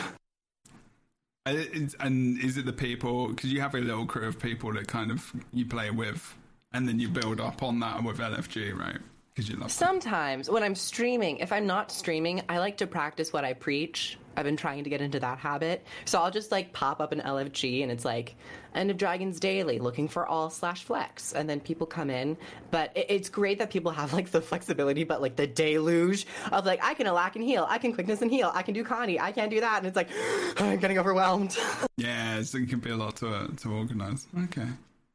[1.44, 1.54] Uh,
[2.00, 3.28] And is it the people?
[3.28, 6.34] Because you have a little crew of people that kind of you play with,
[6.72, 8.98] and then you build up on that with LFG, right?
[9.34, 9.62] Because you love.
[9.62, 9.68] them.
[9.70, 14.18] Sometimes when I'm streaming, if I'm not streaming, I like to practice what I preach.
[14.36, 15.84] I've been trying to get into that habit.
[16.04, 18.36] So I'll just like pop up an LFG and it's like
[18.74, 21.32] End of Dragons Daily looking for all slash flex.
[21.32, 22.36] And then people come in.
[22.70, 26.66] But it, it's great that people have like the flexibility, but like the deluge of
[26.66, 29.20] like, I can alac and heal, I can quickness and heal, I can do condi,
[29.20, 29.78] I can't do that.
[29.78, 30.10] And it's like,
[30.58, 31.56] I'm getting overwhelmed.
[31.98, 34.26] Yeah, so it can be a lot to uh, to organise.
[34.44, 34.66] Okay,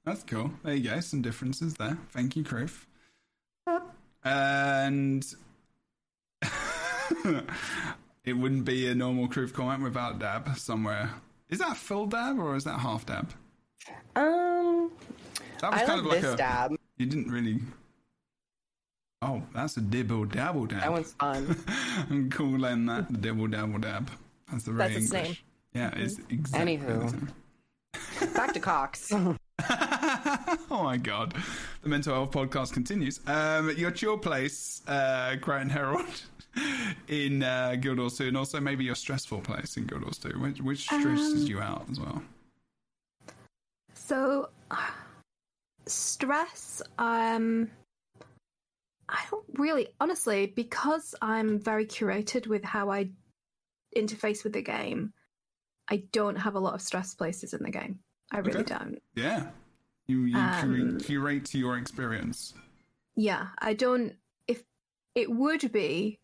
[0.04, 0.52] that's cool.
[0.64, 1.00] There you go.
[1.00, 1.96] Some differences there.
[2.10, 2.86] Thank you, Kroof.
[4.24, 5.24] And
[8.26, 11.12] it wouldn't be a normal Kroof comment without dab somewhere.
[11.50, 13.32] Is that full dab or is that half dab?
[14.16, 14.92] um,
[15.60, 16.38] That was I kind like of like this a.
[16.38, 16.76] dab.
[16.98, 17.60] You didn't really.
[19.24, 20.82] Oh, that's a dibble dabble dab.
[20.82, 21.64] That one's fun.
[22.10, 24.10] I'm calling that the dibble dabble dab.
[24.52, 25.44] That's the very That's its English.
[25.74, 26.78] Yeah, it's exactly.
[26.78, 27.10] the Anywho.
[27.12, 28.34] same.
[28.34, 29.12] Back to Cox.
[29.70, 31.34] oh my god.
[31.84, 33.20] The Mental Health Podcast continues.
[33.28, 36.24] Um, you're at your place, uh, Krytan Herald
[37.08, 40.30] in uh, Guild Wars 2, and also maybe your stressful place in Guild Wars 2.
[40.40, 42.22] Which, which stresses you out as well?
[43.94, 44.50] So,
[45.86, 46.82] stress.
[46.98, 47.70] Um,
[49.08, 53.10] I don't really, honestly, because I'm very curated with how I
[53.96, 55.14] interface with the game.
[55.90, 58.00] I don't have a lot of stress places in the game.
[58.32, 58.76] I really Okay.
[58.76, 59.02] don't.
[59.16, 59.50] Yeah.
[60.08, 62.54] You, you Um, curate, curate your experience.
[63.16, 64.16] Yeah, I don't.
[64.48, 64.64] If
[65.16, 66.20] it would be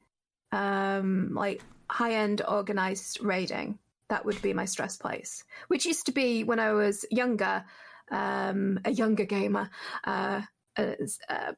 [0.51, 5.43] um like high end organized raiding, that would be my stress place.
[5.67, 7.63] Which used to be when I was younger,
[8.11, 9.69] um, a younger gamer.
[10.03, 10.41] Uh,
[10.75, 11.53] as, uh,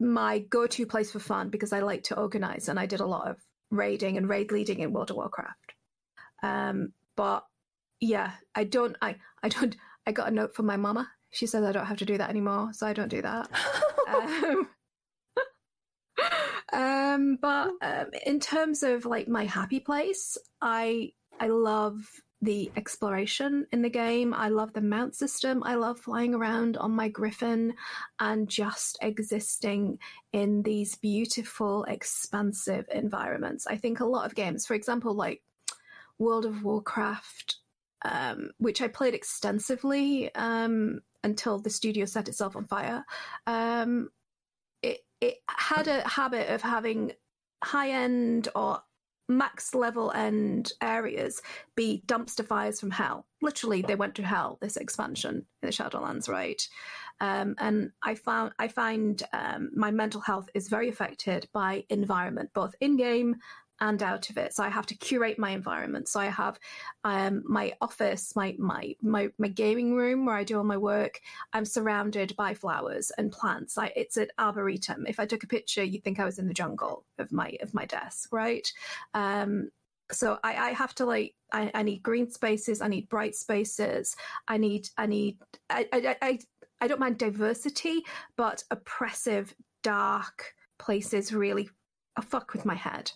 [0.00, 3.06] my go to place for fun because I like to organize and I did a
[3.06, 3.36] lot of
[3.70, 5.74] raiding and raid leading in World of Warcraft.
[6.42, 7.44] Um, but
[8.00, 8.96] yeah, I don't.
[9.02, 9.76] I I don't.
[10.06, 11.10] I got a note from my mama.
[11.30, 13.50] She says I don't have to do that anymore, so I don't do that.
[14.08, 14.68] um,
[16.72, 22.04] um, but um, in terms of like my happy place, I I love
[22.40, 24.32] the exploration in the game.
[24.32, 25.62] I love the mount system.
[25.64, 27.74] I love flying around on my griffin
[28.20, 29.98] and just existing
[30.32, 33.66] in these beautiful, expansive environments.
[33.66, 35.42] I think a lot of games, for example, like
[36.18, 37.56] World of Warcraft,
[38.02, 43.04] um, which I played extensively um, until the studio set itself on fire.
[43.48, 44.10] Um,
[44.82, 47.12] it it had a habit of having
[47.62, 48.80] high end or
[49.28, 51.42] max level end areas
[51.76, 53.26] be dumpster fires from hell.
[53.42, 54.58] Literally, they went to hell.
[54.60, 56.66] This expansion in the Shadowlands, right?
[57.20, 62.50] Um, and I found I find um, my mental health is very affected by environment,
[62.54, 63.36] both in game
[63.80, 64.54] and out of it.
[64.54, 66.08] So I have to curate my environment.
[66.08, 66.58] So I have
[67.04, 71.20] um, my office, my, my my my gaming room where I do all my work.
[71.52, 73.78] I'm surrounded by flowers and plants.
[73.78, 75.06] I, it's an arboretum.
[75.06, 77.74] If I took a picture, you'd think I was in the jungle of my of
[77.74, 78.70] my desk, right?
[79.14, 79.70] Um,
[80.10, 82.80] so I, I have to like I, I need green spaces.
[82.80, 84.16] I need bright spaces.
[84.46, 85.38] I need I need
[85.70, 86.38] I I, I,
[86.80, 88.02] I don't mind diversity,
[88.36, 91.68] but oppressive, dark places really
[92.22, 93.12] fuck with my head.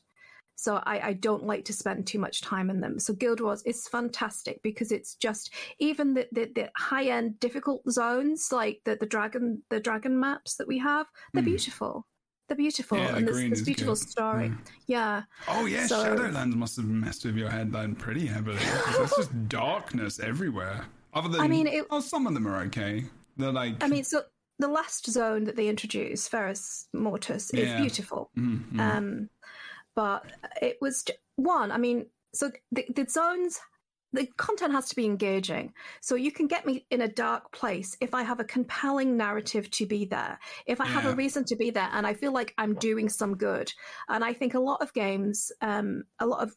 [0.55, 2.98] So I, I don't like to spend too much time in them.
[3.00, 7.82] So Guild Wars is fantastic because it's just even the, the, the high end difficult
[7.90, 12.06] zones like the, the dragon the dragon maps that we have, they're beautiful.
[12.48, 13.05] They're beautiful Hmm.
[13.05, 14.08] Yeah, and there's this is beautiful good.
[14.08, 14.52] story.
[14.86, 15.22] Yeah.
[15.48, 18.58] Oh yeah, So- Shadowlands must have messed with your head then pretty heavily.
[18.97, 20.84] There's just darkness everywhere.
[21.14, 23.05] Other than, I mean, it- oh, some of them are okay.
[23.36, 24.22] They're like, I mean, so
[24.58, 27.81] the last zone that they introduce, Zereth Mortis, is Yeah.
[27.81, 28.31] beautiful.
[28.39, 28.81] mm, mm.
[28.81, 29.28] Um,
[29.95, 30.25] but
[30.61, 31.05] it was
[31.37, 31.71] one.
[31.71, 33.61] I mean, so the, the zones,
[34.12, 35.73] the content has to be engaging.
[36.01, 39.71] So you can get me in a dark place if I have a compelling narrative
[39.73, 42.55] to be there, if I have a reason to be there, and I feel like
[42.59, 43.73] I'm doing some good.
[44.09, 46.55] And I think a lot of games, um, a lot of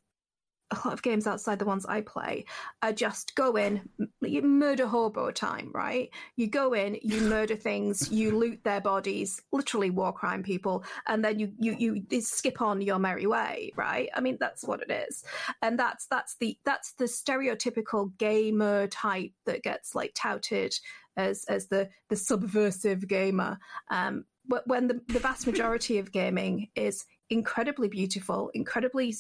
[0.72, 2.45] a lot of games outside the ones I play
[2.82, 3.88] are just go in,
[4.22, 6.10] you murder hobo time, right?
[6.35, 11.24] You go in, you murder things, you loot their bodies, literally war crime people, and
[11.24, 14.10] then you you you, skip on your merry way, right?
[14.16, 15.24] I mean that's what it is,
[15.61, 20.76] and that's that's the that's the stereotypical gamer type that gets like touted
[21.18, 23.60] as as the the subversive gamer.
[23.90, 29.14] Um, but when the, the vast majority of gaming is incredibly beautiful, incredibly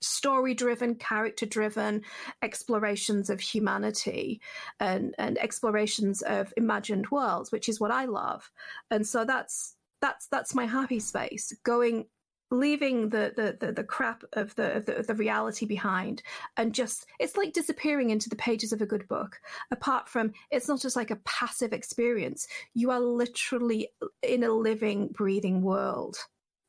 [0.00, 2.02] story driven, character driven
[2.42, 4.40] explorations of humanity
[4.78, 8.50] and, and explorations of imagined worlds, which is what I love.
[8.90, 11.52] And so that's that's that's my happy space.
[11.62, 12.06] Going
[12.50, 16.22] leaving the the, the, the crap of the, the of the reality behind
[16.56, 20.68] and just it's like disappearing into the pages of a good book apart from it's
[20.68, 23.88] not just like a passive experience you are literally
[24.22, 26.16] in a living breathing world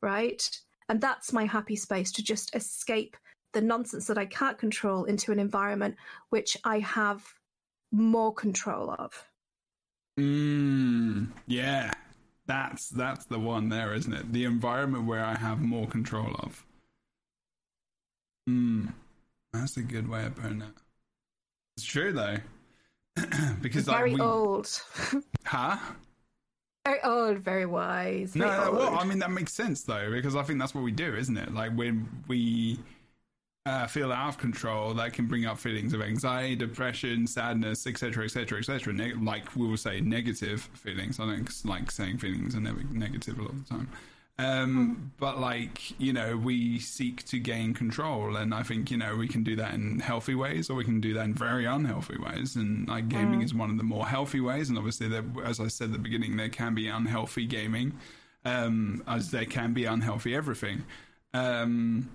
[0.00, 3.16] right and that's my happy space to just escape
[3.52, 5.96] the nonsense that I can't control into an environment
[6.30, 7.24] which I have
[7.90, 9.24] more control of.
[10.18, 11.92] Mm, yeah,
[12.46, 14.32] that's that's the one there, isn't it?
[14.32, 16.64] The environment where I have more control of.
[18.46, 18.88] Hmm,
[19.52, 20.74] that's a good way of putting it.
[21.76, 22.36] It's true though,
[23.62, 24.24] because very like, we...
[24.24, 24.82] old.
[25.44, 25.78] huh?
[26.84, 28.32] Very old, very wise.
[28.32, 28.76] Very no, old.
[28.76, 31.36] well, I mean that makes sense though, because I think that's what we do, isn't
[31.36, 31.54] it?
[31.54, 32.78] Like when we
[33.64, 38.24] uh, feel out of control, that can bring up feelings of anxiety, depression, sadness, etc.,
[38.24, 38.92] etc., etc.
[39.20, 41.20] like we will say, negative feelings.
[41.20, 43.88] I don't like saying feelings are never negative a lot of the time.
[44.38, 49.14] Um, but like you know, we seek to gain control, and I think you know
[49.14, 52.18] we can do that in healthy ways, or we can do that in very unhealthy
[52.18, 52.56] ways.
[52.56, 53.44] And like gaming mm.
[53.44, 54.70] is one of the more healthy ways.
[54.70, 57.92] And obviously, there, as I said at the beginning, there can be unhealthy gaming,
[58.44, 60.84] um, as there can be unhealthy everything.
[61.34, 62.10] Um,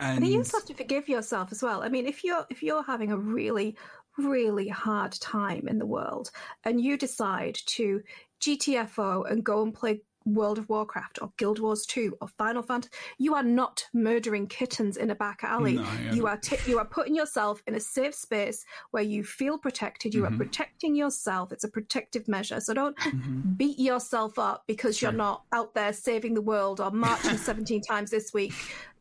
[0.00, 1.82] and, and you also have to forgive yourself as well.
[1.82, 3.76] I mean, if you're if you're having a really
[4.18, 6.30] really hard time in the world
[6.64, 8.00] and you decide to
[8.40, 12.92] GTFO and go and play World of Warcraft or Guild Wars 2 or Final Fantasy,
[13.18, 15.74] you are not murdering kittens in a back alley.
[15.74, 19.58] No, you are t- you are putting yourself in a safe space where you feel
[19.58, 20.14] protected.
[20.14, 20.34] You mm-hmm.
[20.34, 21.52] are protecting yourself.
[21.52, 22.60] It's a protective measure.
[22.60, 23.52] So don't mm-hmm.
[23.56, 28.10] beat yourself up because you're not out there saving the world or marching 17 times
[28.10, 28.54] this week.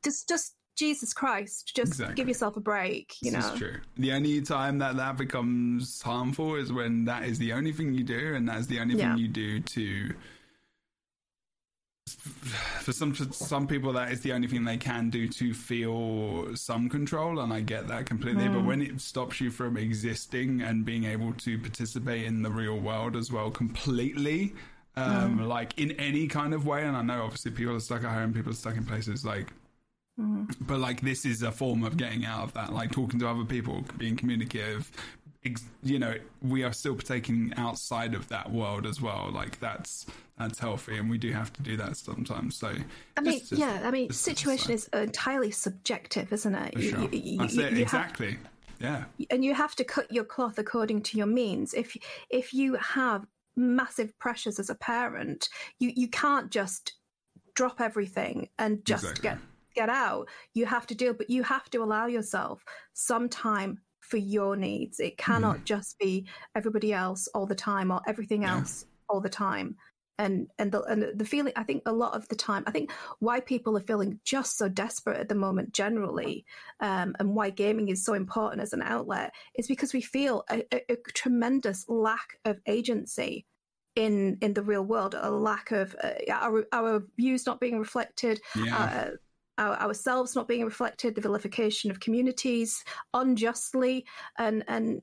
[0.03, 2.15] Just just Jesus Christ, just exactly.
[2.15, 3.15] give yourself a break.
[3.21, 3.75] You this know, is true.
[3.97, 8.03] The only time that that becomes harmful is when that is the only thing you
[8.03, 9.13] do, and that's the only yeah.
[9.13, 10.13] thing you do to.
[12.05, 16.55] For some for some people, that is the only thing they can do to feel
[16.55, 18.45] some control, and I get that completely.
[18.45, 18.55] Mm.
[18.55, 22.79] But when it stops you from existing and being able to participate in the real
[22.79, 24.53] world as well, completely,
[24.95, 25.47] um, mm.
[25.47, 28.33] like in any kind of way, and I know obviously people are stuck at home,
[28.33, 29.53] people are stuck in places like
[30.19, 30.65] Mm-hmm.
[30.65, 33.45] But like this is a form of getting out of that, like talking to other
[33.45, 34.91] people, being communicative.
[35.81, 39.29] You know, we are still taking outside of that world as well.
[39.33, 40.05] Like that's
[40.37, 42.55] that's healthy, and we do have to do that sometimes.
[42.55, 42.73] So
[43.17, 46.81] I mean, just, yeah, I mean, situation is entirely subjective, isn't it?
[46.81, 47.01] Sure.
[47.01, 48.37] You, you, that's it, exactly.
[48.79, 51.73] Have, yeah, and you have to cut your cloth according to your means.
[51.73, 51.97] If
[52.29, 53.25] if you have
[53.55, 56.93] massive pressures as a parent, you you can't just
[57.55, 59.29] drop everything and just exactly.
[59.29, 59.37] get
[59.73, 64.17] get out, you have to deal, but you have to allow yourself some time for
[64.17, 64.99] your needs.
[64.99, 65.63] It cannot mm.
[65.63, 68.95] just be everybody else all the time or everything else yeah.
[69.09, 69.75] all the time.
[70.19, 72.91] And and the and the feeling I think a lot of the time I think
[73.17, 76.45] why people are feeling just so desperate at the moment generally,
[76.81, 80.63] um, and why gaming is so important as an outlet is because we feel a,
[80.71, 83.47] a, a tremendous lack of agency
[83.95, 88.41] in in the real world, a lack of uh, our our views not being reflected,
[88.55, 88.77] yeah.
[88.77, 89.09] uh,
[89.57, 92.83] our, ourselves not being reflected, the vilification of communities
[93.13, 94.05] unjustly,
[94.37, 95.01] and and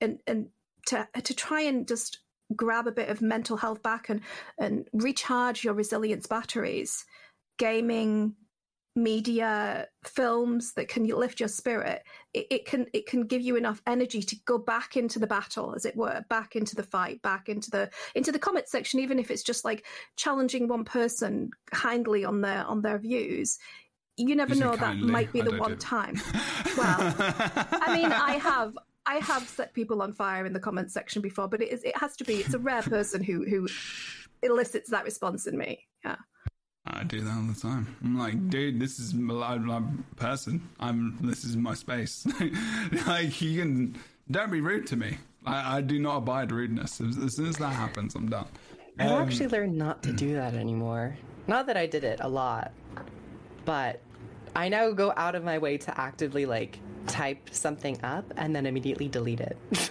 [0.00, 0.48] and and
[0.86, 2.20] to to try and just
[2.54, 4.20] grab a bit of mental health back and
[4.58, 7.04] and recharge your resilience batteries.
[7.56, 8.34] Gaming,
[8.96, 12.02] media, films that can lift your spirit.
[12.32, 15.74] It, it, can it can give you enough energy to go back into the battle,
[15.74, 19.18] as it were, back into the fight, back into the into the comment section, even
[19.18, 19.84] if it's just like
[20.16, 23.58] challenging one person kindly on their on their views
[24.16, 26.20] you never know that might be the one time.
[26.76, 28.76] well, I mean, I have
[29.06, 31.96] I have set people on fire in the comment section before, but it is it
[31.96, 33.68] has to be it's a rare person who who
[34.42, 35.86] elicits that response in me.
[36.04, 36.16] Yeah.
[36.86, 37.96] I do that all the time.
[38.04, 39.82] I'm like, dude, this is my, my
[40.16, 40.68] person.
[40.78, 42.26] I'm this is my space.
[43.06, 43.96] like you can
[44.30, 45.18] don't be rude to me.
[45.46, 47.00] I, I do not abide rudeness.
[47.00, 48.46] As, as, soon as that happens, I'm done.
[48.98, 51.16] I've um, actually learned not to do that anymore.
[51.46, 52.72] Not that I did it a lot,
[53.64, 54.00] but
[54.56, 58.66] I now go out of my way to actively like type something up and then
[58.66, 59.58] immediately delete it.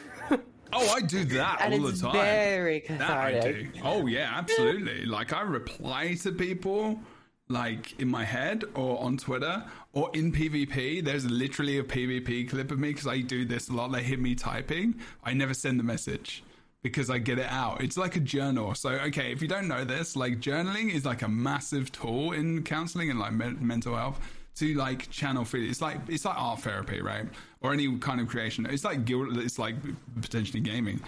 [0.75, 2.13] Oh, I do that and all the time.
[2.13, 3.41] Very cathartic.
[3.43, 3.69] That I do.
[3.83, 5.05] Oh yeah, absolutely.
[5.05, 6.99] like I reply to people
[7.47, 11.03] like in my head or on Twitter or in PvP.
[11.03, 13.91] There's literally a PvP clip of me because I do this a lot.
[13.91, 14.95] They hit me typing.
[15.23, 16.43] I never send the message
[16.81, 17.81] because I get it out.
[17.83, 18.73] It's like a journal.
[18.73, 22.63] So, okay, if you don't know this, like journaling is like a massive tool in
[22.63, 24.19] counseling and like me- mental health
[24.55, 25.71] to like channel feelings.
[25.71, 27.27] It's like it's like art therapy, right?
[27.61, 28.65] Or any kind of creation.
[28.65, 28.99] It's like.
[29.07, 29.75] It's like
[30.21, 31.01] potentially gaming.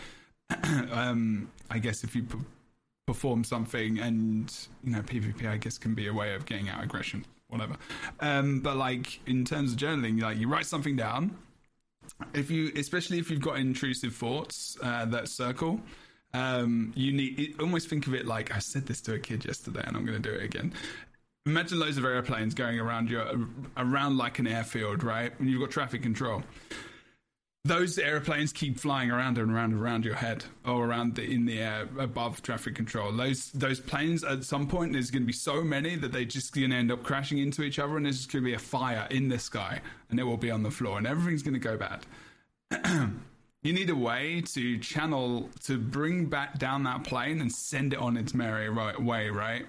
[0.92, 2.38] um, I guess if you p-
[3.08, 6.84] perform something and you know PvP, I guess can be a way of getting out
[6.84, 7.76] aggression, whatever.
[8.20, 11.38] Um, but like in terms of journaling, like you write something down.
[12.36, 15.82] If you, especially if you've got intrusive thoughts uh, that circle,
[16.36, 19.84] um, you need almost think of it like I said this to a kid yesterday,
[19.86, 20.74] and I'm going to do it again.
[21.46, 25.32] Imagine loads of airplanes going around your around like an airfield, right?
[25.40, 26.44] And you've got traffic control
[27.66, 31.46] those airplanes keep flying around and around and around your head or around the, in
[31.46, 33.12] the air above traffic control.
[33.12, 36.54] Those those planes at some point there's going to be so many that they're just
[36.54, 38.60] going to end up crashing into each other, and there's just going to be a
[38.60, 41.60] fire in the sky, and it will be on the floor, and everything's going to
[41.60, 42.06] go bad.
[43.64, 48.00] you need a way to channel to bring back down that plane and send it
[48.00, 49.66] on its merry right way, right?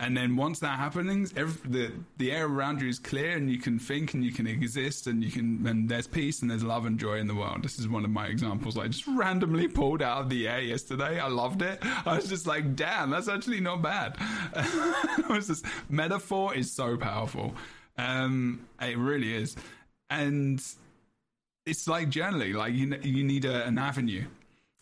[0.00, 3.58] And then once that happens, every, the the air around you is clear, and you
[3.58, 6.84] can think, and you can exist, and you can, and there's peace, and there's love
[6.84, 7.62] and joy in the world.
[7.62, 8.76] This is one of my examples.
[8.76, 11.20] I just randomly pulled out of the air yesterday.
[11.20, 11.78] I loved it.
[12.04, 14.16] I was just like, damn, that's actually not bad.
[15.28, 17.54] was this metaphor is so powerful.
[17.96, 19.54] Um, it really is,
[20.10, 20.60] and
[21.66, 24.24] it's like generally, Like you, you need a, an avenue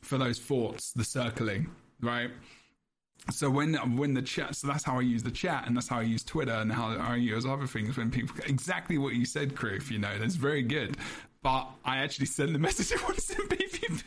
[0.01, 1.69] for those thoughts, the circling,
[2.01, 2.31] right?
[3.31, 5.99] So when when the chat so that's how i use the chat and that's how
[5.99, 9.55] i use twitter and how i use other things when people exactly what you said
[9.55, 10.97] Kroof, you know that's very good.
[11.42, 14.02] But i actually send the message i want to pvp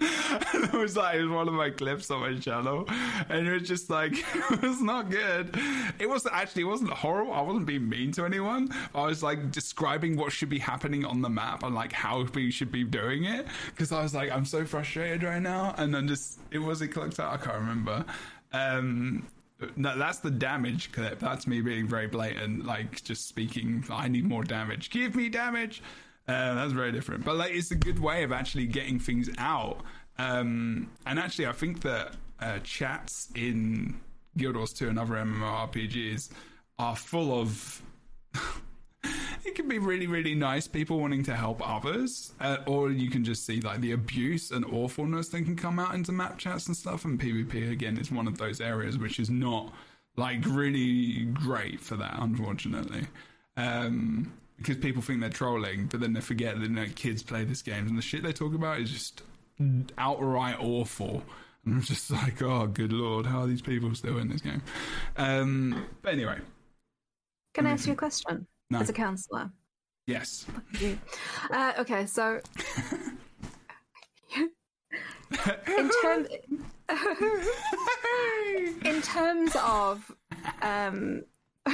[0.00, 2.86] and it was like it was one of my clips on my channel.
[3.28, 4.12] And it was just like
[4.52, 5.56] it was not good.
[5.98, 7.32] It was actually it wasn't horrible.
[7.32, 8.70] I wasn't being mean to anyone.
[8.94, 12.50] I was like describing what should be happening on the map and like how we
[12.50, 13.46] should be doing it.
[13.66, 15.74] Because i was like i'm so frustrated right now.
[15.78, 18.04] And then just it was it clicked out i can't remember
[18.54, 19.26] um,
[19.76, 21.18] no, that's the damage clip.
[21.18, 23.84] That's me being very blatant, like just speaking.
[23.90, 24.90] I need more damage.
[24.90, 25.82] Give me damage.
[26.26, 29.80] Uh, that's very different, but like it's a good way of actually getting things out.
[30.18, 34.00] Um, and actually, I think that uh, chats in
[34.36, 36.30] Guild Wars 2 and other MMORPGs
[36.78, 37.82] are full of
[39.44, 43.24] it can be really, really nice people wanting to help others, uh, or you can
[43.24, 46.76] just see like the abuse and awfulness that can come out into map chats and
[46.76, 47.04] stuff.
[47.04, 49.72] And PvP again is one of those areas which is not
[50.16, 53.06] like really great for that, unfortunately.
[53.56, 57.44] Um, because people think they're trolling, but then they forget that you know, kids play
[57.44, 59.22] this game and the shit they talk about is just
[59.98, 61.22] outright awful.
[61.64, 64.62] And I'm just like, oh, good lord, how are these people still in this game?
[65.16, 66.38] Um, but anyway.
[67.54, 68.46] Can I ask you a question?
[68.74, 68.80] No.
[68.80, 69.52] As a counselor.
[70.08, 70.46] Yes.
[71.48, 72.40] Uh, okay, so
[75.68, 76.28] in terms
[78.84, 80.10] in terms of
[80.60, 81.22] um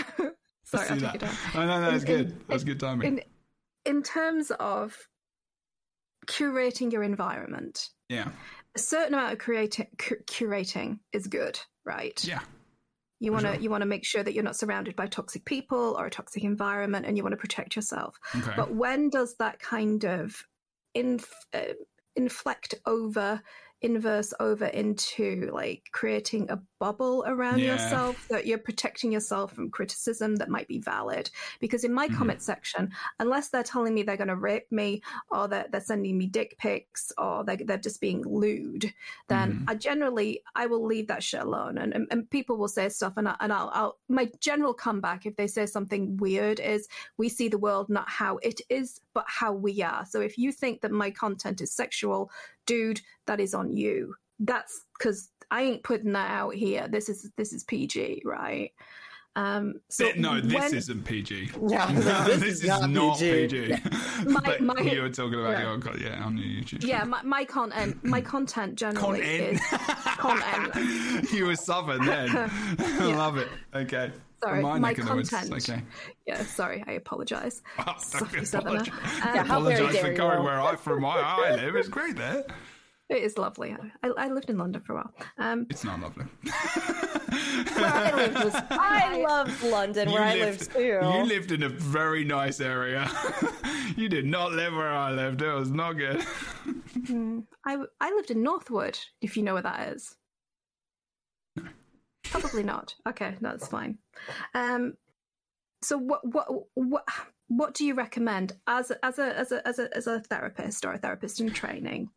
[0.63, 1.35] sorry, I'll take it down.
[1.55, 2.39] No, no, no, that's good.
[2.49, 3.07] That's good timing.
[3.07, 3.23] In
[3.87, 4.95] in terms of
[6.27, 8.29] curating your environment, yeah.
[8.75, 12.23] a certain amount of creating cu- curating is good, right?
[12.23, 12.41] Yeah.
[13.21, 13.61] You want to sure.
[13.61, 16.43] you want to make sure that you're not surrounded by toxic people or a toxic
[16.43, 18.19] environment, and you want to protect yourself.
[18.35, 18.53] Okay.
[18.57, 20.43] But when does that kind of
[20.95, 21.75] inf- uh,
[22.17, 23.43] inflect over,
[23.83, 27.73] inverse over into like creating a bubble around Yeah.
[27.75, 31.31] yourself that you're protecting yourself from criticism that might be valid?
[31.61, 32.15] Because in my Mhm.
[32.15, 36.19] comment section, unless they're telling me they're going to rape me or they're, they're sending
[36.19, 38.93] me dick pics or they're, they're just being lewd,
[39.29, 39.65] then Mhm.
[39.69, 41.79] I generally I will leave that shit alone.
[41.79, 45.27] And and, and people will say stuff, and I, and I'll, I'll my general comeback
[45.27, 49.25] if they say something weird is we see the world not how it is, but
[49.29, 50.07] how we are.
[50.07, 52.31] So if you think that my content is sexual,
[52.67, 54.15] dude, that is on you.
[54.39, 56.89] That's because I ain't putting that out here.
[56.89, 58.73] This is this is PG, right?
[59.37, 61.51] Um, so Th- no, this when- isn't PG.
[61.69, 63.69] Yeah, No, this this, is is not not PG.
[63.69, 63.77] PG.
[64.27, 65.63] My- my- you were talking about yeah.
[65.73, 66.85] your yeah on your YouTube.
[66.85, 69.61] yeah, my, my content, my content generally Content.
[69.61, 69.79] is
[70.19, 71.33] content.
[71.33, 72.29] you were southern then.
[72.79, 73.49] I love it.
[73.75, 74.11] Okay.
[74.43, 75.31] Sorry, From my neck of the woods.
[75.31, 75.69] content.
[75.69, 75.83] Okay.
[76.27, 77.63] Yeah, sorry, I apologize.
[77.79, 78.81] Oh, don't Sophie be Southerner.
[78.81, 78.95] apologise.
[79.23, 81.77] Um, Yeah, Apologise for going where I from my I live.
[81.77, 82.45] It's great there.
[83.11, 83.77] It is lovely.
[84.05, 85.13] I, I lived in London for a while.
[85.37, 86.27] Um, It's not lovely.
[87.75, 91.01] Where I lived was I loved London, where I lived too.
[91.03, 93.11] You lived in a very nice area.
[93.97, 95.43] you did not live where I lived.
[95.43, 96.25] It was not good.
[97.67, 100.15] I, I lived in Northwood, if you know where that is.
[102.23, 102.95] Probably not.
[103.09, 103.99] Okay, that's fine.
[104.55, 104.95] Um,
[105.83, 107.05] so what what what
[107.49, 110.93] what do you recommend as as a as a as a as a therapist or
[110.93, 112.11] a therapist in training?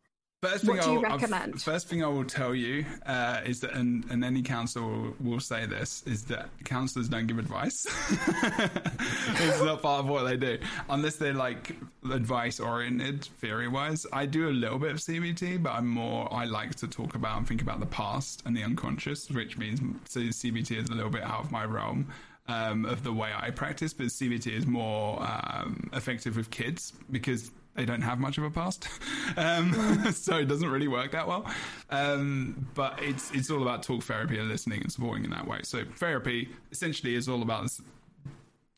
[0.44, 1.62] First What do you I'll- I'll- recommend?
[1.62, 5.66] first thing I will tell you uh, is that, and, and any will, will say
[5.66, 7.86] this, is that counsellors don't give advice.
[8.10, 10.58] it's not part of what they do,
[10.88, 11.76] unless they're like
[12.12, 14.06] advice oriented, theory wise.
[14.12, 16.32] I do a little bit of CBT, but I'm more.
[16.32, 19.80] I like to talk about and think about the past and the unconscious, which means
[20.08, 22.08] so CBT is a little bit out of my realm.
[22.46, 27.50] Um, of the way I practice, but CBT is more um, effective with kids because
[27.74, 28.88] they don't have much of a past,
[29.36, 29.72] um,
[30.12, 31.46] so it doesn't really work that well.
[31.90, 35.60] Um, but it's it's all about talk therapy and listening and supporting in that way.
[35.62, 37.80] So therapy essentially is all about this,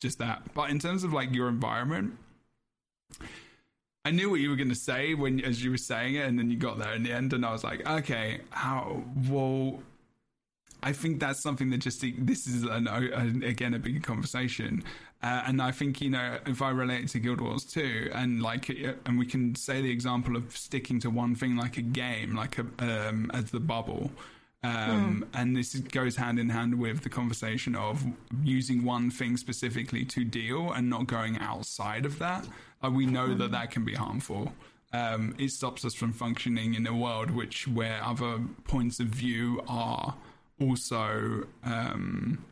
[0.01, 0.53] just that.
[0.53, 2.15] But in terms of like your environment,
[4.05, 6.39] I knew what you were going to say when as you were saying it, and
[6.39, 9.79] then you got there in the end, and I was like, okay, how well.
[10.83, 14.83] I think that's something that just this is an, an, again a big conversation,
[15.23, 18.41] uh, and I think you know if I relate it to Guild Wars 2, and
[18.41, 22.35] like and we can say the example of sticking to one thing like a game,
[22.35, 24.11] like a um, as the bubble,
[24.63, 28.03] um, and this goes hand in hand with the conversation of
[28.43, 32.47] using one thing specifically to deal and not going outside of that.
[32.81, 34.53] Like we know that that can be harmful.
[34.93, 39.61] Um, it stops us from functioning in a world which where other points of view
[39.67, 40.15] are
[40.59, 42.43] also um,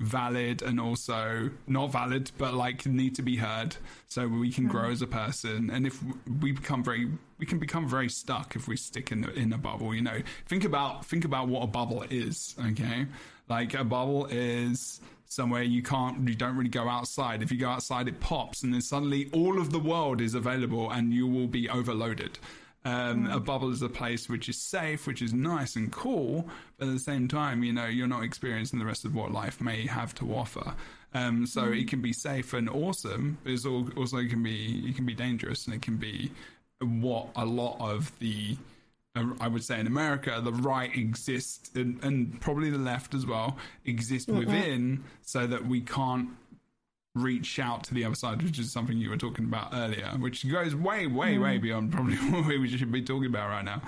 [0.00, 3.76] valid and also not valid, but like need to be heard,
[4.06, 5.70] so we can grow as a person.
[5.70, 6.02] And if
[6.40, 9.94] we become very, we can become very stuck if we stick in in a bubble.
[9.94, 12.54] You know, think about think about what a bubble is.
[12.70, 13.06] Okay,
[13.48, 17.68] like a bubble is somewhere you can't you don't really go outside if you go
[17.68, 21.46] outside it pops and then suddenly all of the world is available and you will
[21.46, 22.38] be overloaded
[22.84, 26.48] um, a bubble is a place which is safe, which is nice and cool,
[26.78, 29.60] but at the same time, you know, you're not experiencing the rest of what life
[29.60, 30.74] may have to offer.
[31.14, 34.96] Um, so it can be safe and awesome, but it's al- also can be it
[34.96, 36.30] can be dangerous, and it can be
[36.80, 38.56] what a lot of the
[39.16, 43.26] uh, I would say in America, the right exists, and, and probably the left as
[43.26, 46.28] well, exist within, so that we can't
[47.22, 50.48] reach out to the other side, which is something you were talking about earlier, which
[50.50, 51.62] goes way, way, way mm.
[51.62, 53.82] beyond probably what we should be talking about right now.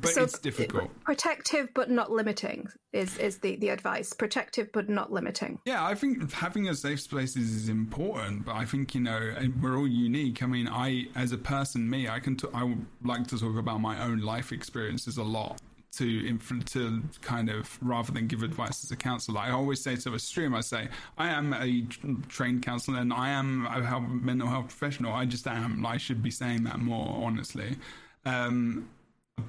[0.00, 0.84] But So it's difficult.
[0.84, 4.12] Uh, protective but not limiting is is the the advice.
[4.12, 5.58] Protective but not limiting.
[5.64, 9.78] Yeah, I think having a safe spaces is important, but I think you know we're
[9.78, 10.42] all unique.
[10.42, 13.56] I mean, I as a person, me, I can t- I would like to talk
[13.56, 15.60] about my own life experiences a lot
[15.98, 19.40] to inf- to kind of rather than give advice as a counselor.
[19.40, 21.82] I always say to a stream, I say I am a
[22.28, 25.12] trained counselor and I am a health, mental health professional.
[25.12, 25.84] I just am.
[25.84, 27.76] I should be saying that more honestly.
[28.24, 28.88] Um,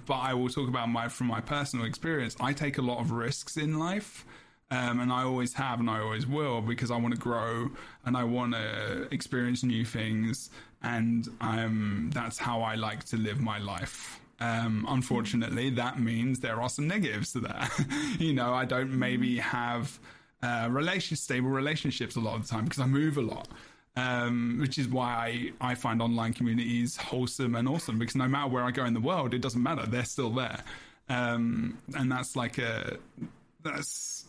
[0.05, 2.35] but I will talk about my from my personal experience.
[2.39, 4.25] I take a lot of risks in life,
[4.69, 7.69] um, and I always have, and I always will, because I want to grow
[8.05, 10.49] and I want to experience new things,
[10.83, 14.19] and um, that's how I like to live my life.
[14.39, 17.71] Um, unfortunately, that means there are some negatives to that.
[18.19, 19.99] you know, I don't maybe have
[20.43, 23.47] uh, relation stable relationships a lot of the time because I move a lot
[23.97, 28.47] um, which is why I, I find online communities wholesome and awesome because no matter
[28.47, 30.63] where I go in the world, it doesn't matter; they're still there,
[31.09, 32.97] um, and that's like a
[33.63, 34.25] that's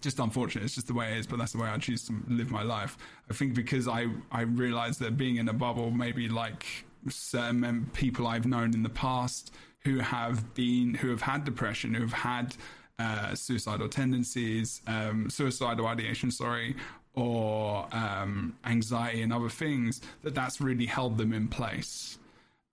[0.00, 0.64] just unfortunate.
[0.64, 2.64] It's just the way it is, but that's the way I choose to live my
[2.64, 2.98] life.
[3.30, 6.66] I think because I I realize that being in a bubble, maybe like
[7.08, 12.02] certain people I've known in the past who have been who have had depression, who
[12.02, 12.56] have had
[12.98, 16.74] uh, suicidal tendencies, um, suicidal ideation, sorry,
[17.14, 22.18] or um, anxiety and other things, that that's really held them in place.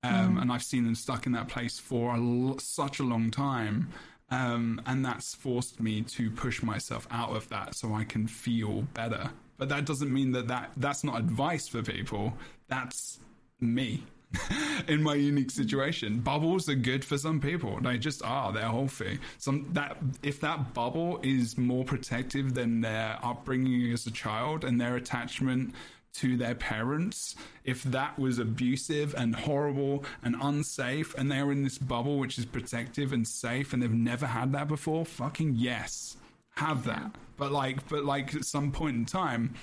[0.04, 3.32] Um, And I've seen them stuck in that place for a l- such a long
[3.32, 3.90] time.
[4.32, 8.82] Um, and that's forced me to push myself out of that so I can feel
[8.94, 9.30] better.
[9.58, 12.34] But that doesn't mean that, that that's not advice for people.
[12.68, 13.20] That's
[13.60, 14.04] me
[14.88, 16.20] in my unique situation.
[16.20, 17.80] Bubbles are good for some people.
[17.82, 18.52] They just are.
[18.52, 19.20] They're healthy.
[19.38, 24.80] Some that if that bubble is more protective than their upbringing as a child and
[24.80, 25.74] their attachment
[26.16, 31.80] to their parents, if that was abusive and horrible and unsafe, and they're in this
[31.80, 36.18] bubble which is protective and safe, and they've never had that before, fucking yes,
[36.56, 37.16] have that.
[37.36, 39.56] But like, but like at some point in time,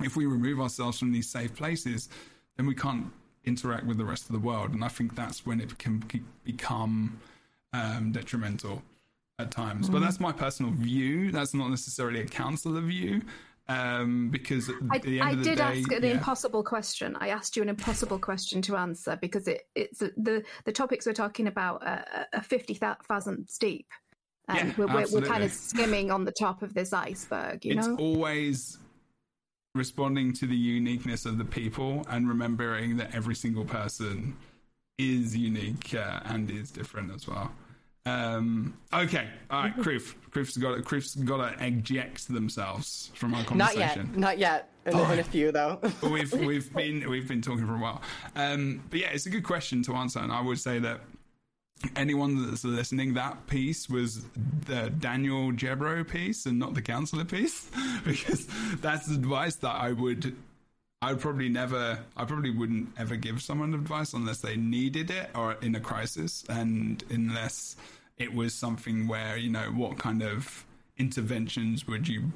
[0.00, 2.08] if we remove ourselves from these safe places,
[2.56, 3.06] then we can't
[3.48, 6.02] interact with the rest of the world, and I think that's when it can
[6.44, 7.18] become
[7.72, 8.82] um, detrimental
[9.38, 9.88] at times.
[9.88, 11.32] But that's my personal view.
[11.32, 13.22] That's not necessarily a counselor view.
[13.70, 16.12] Um, because at I, the end I of the did day, ask an yeah.
[16.12, 17.16] impossible question.
[17.20, 21.12] I asked you an impossible question to answer because it, it's the the topics we're
[21.12, 23.86] talking about are, are fifty thousand deep.
[24.48, 27.76] Um, Yeah, we're, we're, we're kind of skimming on the top of this iceberg, you
[27.76, 27.96] it's know.
[27.96, 28.78] always
[29.78, 34.36] responding to the uniqueness of the people and remembering that every single person
[34.98, 37.50] is unique uh, and is different as well.
[38.04, 40.14] Um, okay, all right, Kroof.
[40.30, 44.10] Kroof's got Kroof's got to eject themselves from our conversation.
[44.14, 44.68] Not yet.
[44.86, 44.94] Not yet.
[44.94, 45.78] In, a- in a few though.
[46.02, 48.00] We've we've been we've been talking for a while.
[48.34, 51.00] Um, but yeah, it's a good question to answer, and I would say that
[51.96, 54.24] anyone that's listening, that piece was
[54.66, 57.70] the Daniel Jebro piece and not the counselor piece,
[58.04, 58.46] because
[58.80, 60.36] that's advice that I would.
[61.00, 65.30] I would probably never, I probably wouldn't ever give someone advice unless they needed it
[65.32, 67.76] or in a crisis, and unless
[68.16, 70.66] it was something where you know what kind of
[70.96, 72.32] interventions would you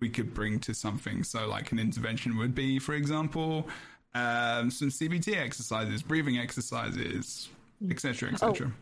[0.00, 1.24] we could bring to something.
[1.24, 3.68] So, like an intervention would be, for example,
[4.14, 7.48] um, some CBT exercises, breathing exercises,
[7.90, 8.72] etc., etc.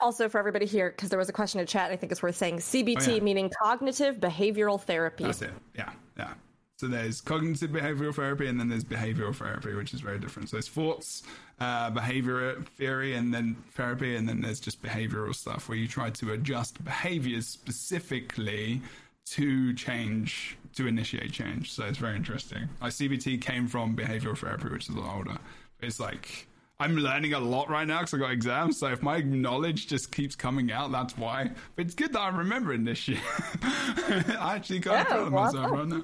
[0.00, 2.36] Also, for everybody here, because there was a question in chat, I think it's worth
[2.36, 3.20] saying CBT Oh, yeah.
[3.20, 5.24] meaning cognitive behavioral therapy.
[5.24, 5.52] That's it.
[5.76, 6.34] Yeah, yeah.
[6.76, 10.48] So there's cognitive behavioral therapy, and then there's behavioral therapy, which is very different.
[10.48, 11.22] So there's thoughts,
[11.60, 16.10] uh, behavior theory, and then therapy, and then there's just behavioral stuff where you try
[16.10, 18.82] to adjust behaviors specifically
[19.26, 21.70] to change, to initiate change.
[21.70, 22.68] So it's very interesting.
[22.80, 25.38] Like CBT came from behavioral therapy, which is a lot older.
[25.80, 26.48] It's like
[26.82, 28.80] I'm learning a lot right now because I got exams.
[28.80, 31.48] So if my knowledge just keeps coming out, that's why.
[31.76, 33.18] But it's good that I'm remembering this shit.
[33.62, 36.02] I actually kind of Yeah, proud myself right now.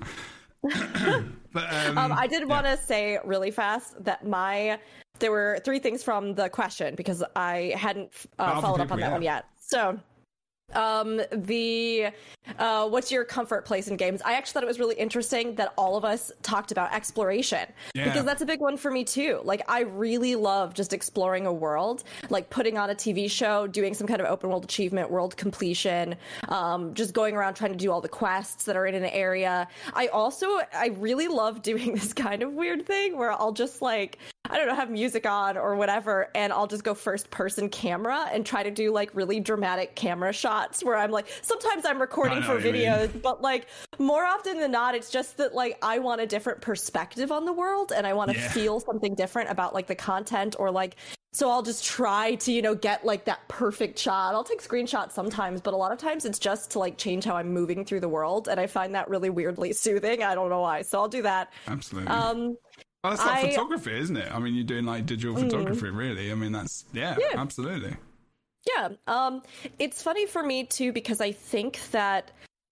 [1.52, 4.78] but um, Um, I did want to say really fast that my
[5.18, 9.10] there were three things from the question because I hadn't uh, followed up on that
[9.10, 9.46] one yet.
[9.58, 9.98] So,
[10.74, 12.08] um, the
[12.58, 14.22] uh, what's your comfort place in games?
[14.24, 18.04] I actually thought it was really interesting that all of us talked about exploration Yeah.
[18.04, 19.40] because that's a big one for me too.
[19.44, 23.92] Like, I really love just exploring a world, like putting on a TV show, doing
[23.94, 26.16] some kind of open world achievement, world completion,
[26.48, 29.68] um, just going around trying to do all the quests that are in an area.
[29.94, 34.18] I also, I really love doing this kind of weird thing where I'll just like,
[34.50, 38.28] I don't know, have music on or whatever, and I'll just go first person camera
[38.32, 42.42] and try to do like really dramatic camera shots where I'm like, sometimes I'm recording
[42.42, 42.82] for what you mean.
[42.82, 43.66] videos, but like
[43.98, 47.52] more often than not, it's just that like I want a different perspective on the
[47.52, 48.48] world and I want to Yeah.
[48.50, 50.96] feel something different about like the content or like.
[51.34, 54.34] So I'll just try to, you know, get like that perfect shot.
[54.34, 57.36] I'll take screenshots sometimes, but a lot of times it's just to like change how
[57.36, 60.22] I'm moving through the world, and I find that really weirdly soothing.
[60.22, 60.82] I don't know why.
[60.82, 61.52] So I'll do that.
[61.68, 62.08] absolutely.
[62.10, 62.56] Um,
[63.04, 64.34] well, that's like I- photography, isn't it?
[64.34, 66.32] I mean, you're doing like digital photography, really.
[66.32, 67.38] I mean, that's yeah, Yeah.
[67.40, 67.94] absolutely.
[68.66, 68.90] Yeah.
[69.06, 69.42] Um,
[69.78, 72.30] it's funny for me too because I think that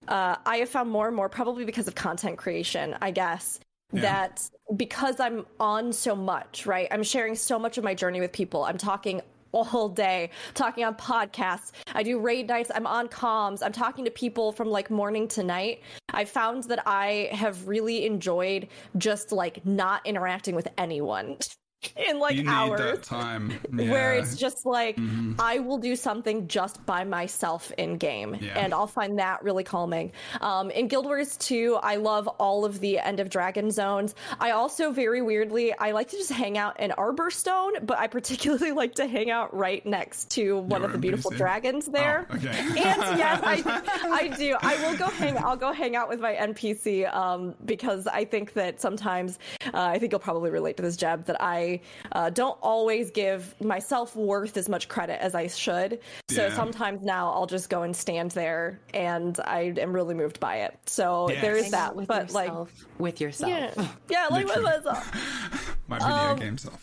[0.09, 3.61] uh, I have found more and more, probably because of content creation, I guess,
[3.93, 4.03] Yeah.
[4.03, 6.89] that because I'm on so much, right?
[6.91, 8.65] I'm sharing so much of my journey with people.
[8.65, 9.21] I'm talking
[9.53, 11.73] all day, talking on podcasts.
[11.95, 12.71] I do raid nights.
[12.75, 13.63] I'm on comms.
[13.65, 15.81] I'm talking to people from like morning to night.
[16.13, 21.39] I found that I have really enjoyed just like not interacting with anyone
[22.09, 24.99] in like you need hours that time where it's just like
[25.39, 28.59] I will do something just by myself in game, Yeah.
[28.59, 30.13] and I'll find that really calming.
[30.41, 34.15] Um, in Guild Wars 2, I love all of the End of Dragon zones.
[34.41, 38.73] I also very weirdly I like to just hang out in Arborstone, but I particularly
[38.83, 42.27] like to hang out right next to one of the beautiful dragons there.
[42.31, 42.49] Oh, okay.
[42.59, 42.77] And
[43.19, 43.83] yes, I
[44.13, 44.57] I do.
[44.61, 45.37] I will go hang.
[45.39, 49.99] I'll go hang out with my NPC um, because I think that sometimes uh, I
[49.99, 51.66] think you'll probably relate to this, Jeb, that I
[52.13, 56.01] uh, don't always give myself worth as much credit as I should.
[56.29, 56.55] So Yeah.
[56.55, 60.79] sometimes now I'll just go and stand there, and I am really moved by it.
[60.87, 61.41] So Yes.
[61.43, 61.95] there is that.
[61.97, 62.53] with But like,
[62.99, 63.51] with yourself.
[63.51, 65.79] yeah, yeah, like with myself.
[65.89, 66.83] My video um, game self.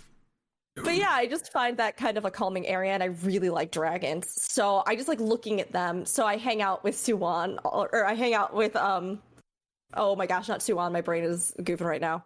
[0.75, 3.69] But yeah, I just find that kind of a calming area, and I really like
[3.71, 4.33] dragons.
[4.51, 6.03] So I just like looking at them.
[6.05, 9.21] So I hang out with Soo-Won, or, or I hang out with um.
[9.95, 10.91] Oh my gosh, not Soo-Won.
[10.91, 12.25] My brain is goofing right now.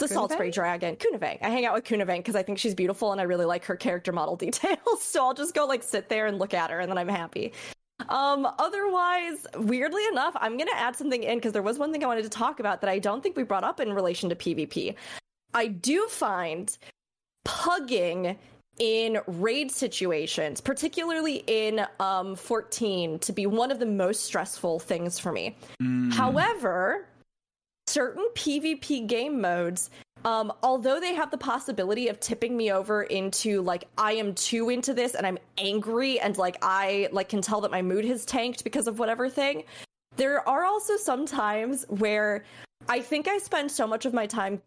[0.00, 0.34] The Salt Kunavang?
[0.34, 1.38] Spray Dragon, Kunavang.
[1.42, 3.76] I hang out with Kunavang because I think she's beautiful and I really like her
[3.76, 5.02] character model details.
[5.02, 7.52] So I'll just go like sit there and look at her, and then I'm happy.
[8.08, 12.06] Um, otherwise, weirdly enough, I'm gonna add something in because there was one thing I
[12.06, 14.94] wanted to talk about that I don't think we brought up in relation to PvP.
[15.54, 16.76] I do find
[17.44, 18.36] pugging
[18.78, 25.18] in raid situations, particularly in um, 14, to be one of the most stressful things
[25.18, 25.56] for me.
[26.12, 27.06] However,
[27.90, 29.90] certain PvP game modes,
[30.24, 34.70] um, although they have the possibility of tipping me over into like I am too
[34.70, 38.24] into this and I'm angry and like I like can tell that my mood has
[38.24, 39.64] tanked because of whatever thing,
[40.16, 42.44] there are also some times where
[42.88, 44.60] I think I spend so much of my time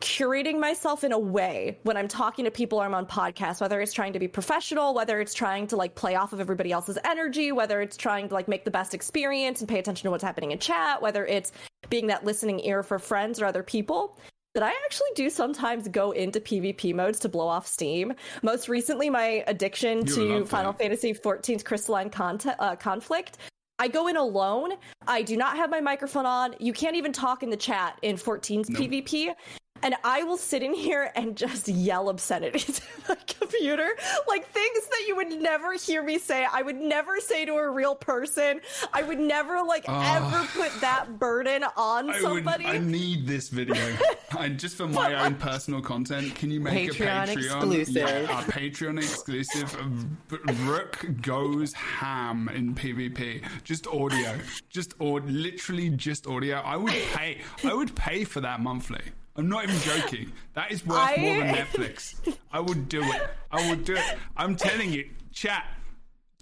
[0.00, 3.80] curating myself in a way when I'm talking to people or I'm on podcasts, whether
[3.80, 6.98] it's trying to be professional, whether it's trying to like play off of everybody else's
[7.04, 10.24] energy, whether it's trying to like make the best experience and pay attention to what's
[10.24, 11.52] happening in chat, whether it's
[11.88, 14.18] being that listening ear for friends or other people.
[14.54, 18.14] that I actually do sometimes go into PvP modes to blow off steam.
[18.42, 20.78] Most recently, my addiction to Final that.
[20.78, 23.36] Fantasy XIV's Crystalline Conte- uh, Conflict.
[23.78, 24.72] I go in alone.
[25.06, 26.54] I do not have my microphone on.
[26.58, 29.34] You can't even talk in the chat in 14's PvP.
[29.82, 33.94] And I will sit in here and just yell obscenities at my computer.
[34.26, 36.46] Like things that you would never hear me say.
[36.50, 38.60] I would never say to a real person.
[38.92, 40.16] I would never, like, ah.
[40.16, 42.22] ever put that burden on I would.
[42.22, 42.66] somebody.
[42.66, 43.96] I need this video.
[44.38, 47.96] and just for my own personal content, can you make Patreon a Patreon exclusive.
[47.96, 50.66] Yeah, a Patreon exclusive?
[50.66, 53.42] Rook goes ham in PvP.
[53.64, 54.38] Just audio.
[54.70, 56.56] Just or literally just audio.
[56.58, 57.40] I would pay.
[57.64, 59.00] I would pay for that monthly.
[59.36, 60.32] I'm not even joking.
[60.54, 62.14] That is worth I- more than Netflix.
[62.52, 63.22] I would do it.
[63.50, 64.18] I would do it.
[64.36, 65.66] I'm telling you, chat.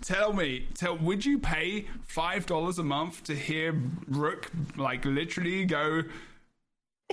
[0.02, 5.64] Tell me, tell would you pay five dollars a month to hear Rook like literally
[5.64, 6.02] go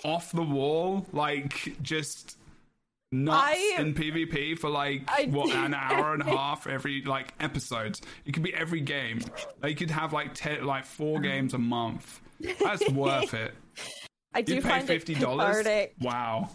[0.03, 2.37] off the wall, like just
[3.11, 7.33] nuts I- in PvP for like I- what an hour and a half every like
[7.39, 8.01] episodes?
[8.25, 9.21] It could be every game.
[9.61, 12.19] They could have like ten, like four games a month.
[12.59, 13.53] That's worth it.
[14.33, 15.65] I do You find fifty it dollars.
[15.99, 16.49] Wow.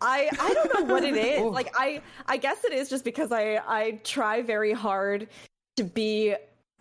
[0.00, 1.42] I I don't know what it is.
[1.42, 5.28] like I I guess it is just because I I try very hard
[5.76, 6.34] to be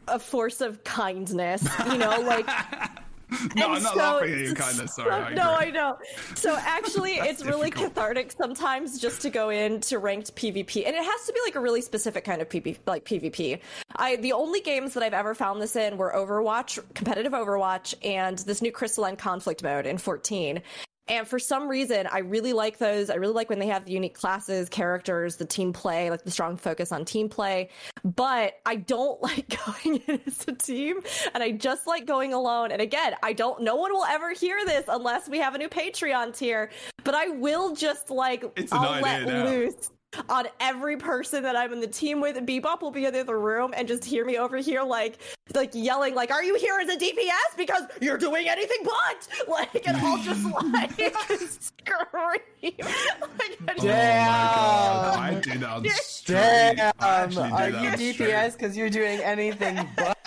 [0.07, 1.67] a force of kindness.
[1.91, 2.47] You know, like
[3.55, 4.95] No, And I'm not so- laughing at your kindness.
[4.95, 5.11] Sorry.
[5.11, 5.97] I no, I know.
[6.35, 11.25] So actually, it's really cathartic sometimes just to go into ranked PvP, and it has
[11.25, 13.59] to be like a really specific kind of PvP, like PvP.
[13.95, 18.37] I the only games that I've ever found this in were Overwatch, competitive Overwatch, and
[18.39, 20.61] this new Crystalline Conflict mode in 14.
[21.07, 23.09] And for some reason, I really like those.
[23.09, 26.31] I really like when they have the unique classes, characters, the team play, like the
[26.31, 27.69] strong focus on team play.
[28.03, 31.01] But I don't like going in as a team,
[31.33, 32.71] and I just like going alone.
[32.71, 33.61] And again, I don't.
[33.61, 36.71] No one will ever hear this unless we have a new Patreon tier.
[37.03, 39.91] But I will just like It's I'll let loose
[40.29, 42.35] on every person that I'm in the team with.
[42.37, 45.17] Bebop will be in the other room and just hear me over here like
[45.53, 47.57] like yelling like, "Are you here as a DPS?
[47.57, 50.91] Because you're doing anything but!" Like, and I'll just like
[51.49, 52.73] scream.
[52.79, 55.83] like, I just- Oh I do that on.
[56.25, 57.89] Damn, I actually do are you.
[58.13, 60.17] DPS because you're doing anything but?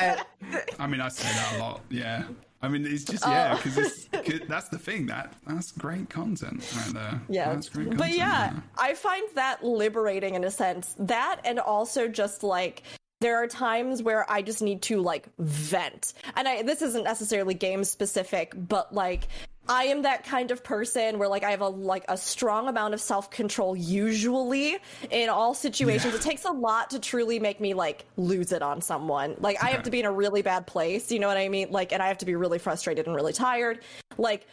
[0.79, 1.81] I mean, I say that a lot.
[1.91, 2.25] Yeah.
[2.61, 3.31] I mean, it's just Oh.
[3.31, 4.09] yeah, because
[4.49, 5.07] that's the thing.
[5.07, 7.21] That that's great content right there.
[7.29, 12.09] yeah that's great but yeah i find that liberating in a sense that and also
[12.09, 12.83] just like
[13.21, 17.55] there are times where i just need to like vent and i this isn't necessarily
[17.55, 19.29] game specific but like
[19.69, 22.95] i am that kind of person where like i have a like a strong amount
[22.95, 24.79] of self-control usually
[25.11, 26.13] in all situations.
[26.13, 26.19] Yeah.
[26.19, 29.37] it takes a lot to truly make me like lose it on someone.
[29.41, 31.69] Like i have to be in a really bad place you know what i mean?
[31.71, 33.81] Like and i have to be really frustrated and really tired.
[34.17, 34.47] Like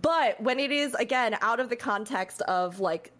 [0.00, 3.12] but when it is again out of the context of like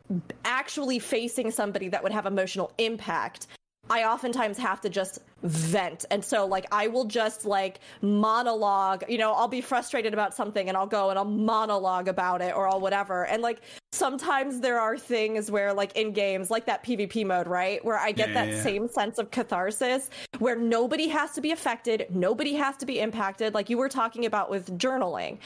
[0.44, 3.46] actually facing somebody that would have emotional impact,
[3.90, 6.04] I oftentimes have to just vent.
[6.10, 10.68] And so like I will just like monologue, you know, I'll be frustrated about something
[10.68, 13.26] and I'll go and I'll monologue about it or I'll whatever.
[13.26, 13.60] And like
[13.92, 17.84] sometimes there are things where like in games like that PvP mode, right?
[17.84, 21.52] Where I get Yeah, that yeah, same sense of catharsis where nobody has to be
[21.52, 25.38] affected, nobody has to be impacted like you were talking about with journaling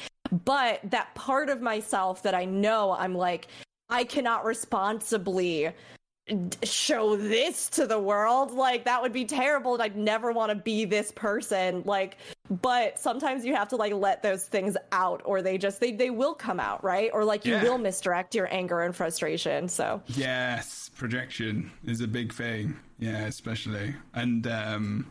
[0.45, 3.49] but that part of myself that I know I'm like,
[3.89, 5.71] I cannot responsibly
[6.63, 8.53] show this to the world.
[8.53, 11.83] Like, that would be terrible, and I'd never want to be this person.
[11.85, 12.19] Like,
[12.63, 16.11] but sometimes you have to like let those things out, or they just they they
[16.11, 17.11] will come out, right?
[17.13, 17.63] Or like you Yeah.
[17.63, 19.69] will misdirect your anger and frustration.
[19.69, 22.77] So Yes, projection is a big thing.
[22.99, 25.11] Yeah, especially and um,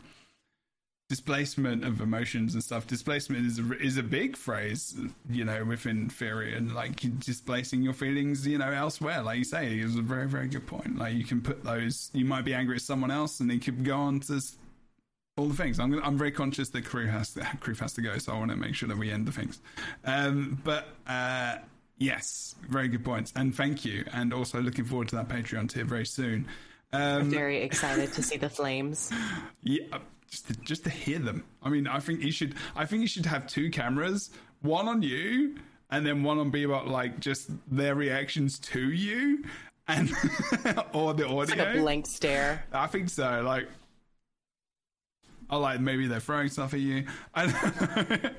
[1.08, 2.86] displacement of emotions and stuff.
[2.86, 4.94] Displacement is a, is a big phrase,
[5.30, 9.22] you know, within theory and like displacing your feelings, you know, elsewhere.
[9.22, 10.98] Like you say, it was a very very good point.
[10.98, 12.10] Like you can put those.
[12.12, 14.40] You might be angry at someone else, and they could go on to.
[15.36, 15.78] All the things.
[15.78, 16.02] I'm.
[16.02, 18.56] I'm very conscious that Kroof has to, Kroof has to go, so I want to
[18.56, 19.60] make sure that we end the things.
[20.04, 21.58] Um, but uh,
[21.96, 25.84] yes, very good points, and thank you, and also looking forward to that Patreon tier
[25.84, 26.48] very soon.
[26.92, 29.12] Um, Very excited to see the flames.
[29.62, 29.98] yeah,
[30.28, 31.44] just to, just to hear them.
[31.62, 32.54] I mean, I think you should.
[32.76, 34.30] I think you should have two cameras,
[34.62, 35.56] one on you,
[35.90, 39.44] and then one on Bebop, like just their reactions to you,
[39.86, 40.10] and
[40.92, 41.80] or the Like a audio.
[41.82, 42.64] blank stare.
[42.72, 43.42] I think so.
[43.44, 43.68] Like,
[45.50, 48.30] I like maybe they're throwing stuff at you, I don't know.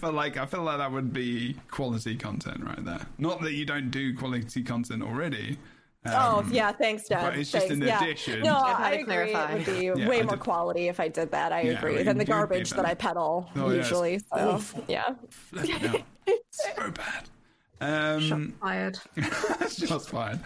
[0.00, 3.04] but like I feel like that would be quality content right there.
[3.18, 5.58] Not that you don't do quality content already.
[6.04, 7.22] Oh Um, yeah, thanks, Dad.
[7.30, 7.80] but it's just Thanks.
[7.80, 8.02] an yeah.
[8.02, 8.40] addition.
[8.40, 9.04] No, Just had I to agree.
[9.04, 9.52] clarify.
[9.52, 11.52] It would be Yeah, way I more did- quality if I did that.
[11.52, 11.94] I Yeah, agree.
[11.96, 12.88] well, Than the you would be garbage that better.
[12.88, 13.76] I peddle Oh, yes.
[13.84, 14.18] usually.
[14.18, 14.84] So Awful.
[14.88, 15.14] yeah.
[15.30, 16.02] Flipping out.
[16.50, 18.20] so bad.
[18.20, 18.98] Shot Um, fired.
[19.70, 20.40] shots fired.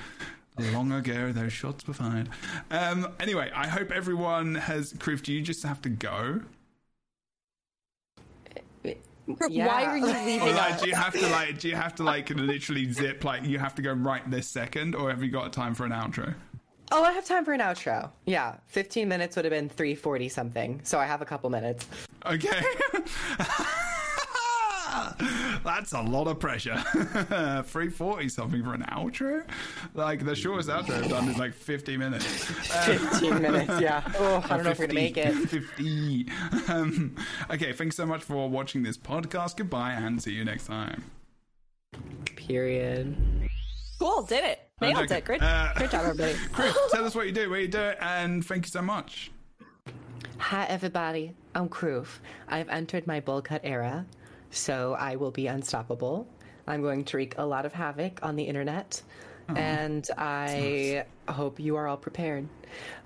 [0.59, 2.28] Long ago, those shots were fired.
[2.70, 4.93] Um, anyway, I hope everyone has.
[4.94, 6.41] Kroof, do you just have to go?
[9.48, 9.66] Yeah.
[9.66, 11.58] Why are you leaving Or like, do you have to like?
[11.58, 13.24] Do you have to like literally zip?
[13.24, 15.92] Like, you have to go right this second, or have you got time for an
[15.92, 16.34] outro?
[16.92, 18.10] Oh, I have time for an outro.
[18.26, 20.80] Yeah, 15 minutes would have been 340 something.
[20.84, 21.86] So I have a couple minutes.
[22.24, 22.62] Okay.
[25.65, 26.76] That's a lot of pressure.
[26.92, 29.44] 340 something for an outro?
[29.94, 32.25] Like the shortest outro I've done is like 50 minutes.
[32.84, 34.02] 15 minutes, yeah.
[34.18, 35.33] Oh, I don't know if we're going to make it.
[35.34, 36.26] 50.
[36.68, 37.16] Um,
[37.50, 39.57] okay, thanks so much for watching this podcast.
[39.57, 41.05] Goodbye and see you next time.
[42.36, 43.16] Period.
[43.99, 44.60] Cool, did it.
[44.81, 45.18] Nailed Okay.
[45.18, 45.25] it.
[45.25, 46.34] Great, Uh, great job, everybody.
[46.52, 49.31] Chris, tell us what you do, where you do it, and thank you so much.
[50.39, 51.33] Hi, everybody.
[51.55, 52.18] I'm Kroof.
[52.47, 54.05] I've entered my bowl cut era,
[54.50, 56.26] so I will be unstoppable.
[56.66, 59.00] I'm going to wreak a lot of havoc on the internet,
[59.55, 62.49] and I hope you are all prepared.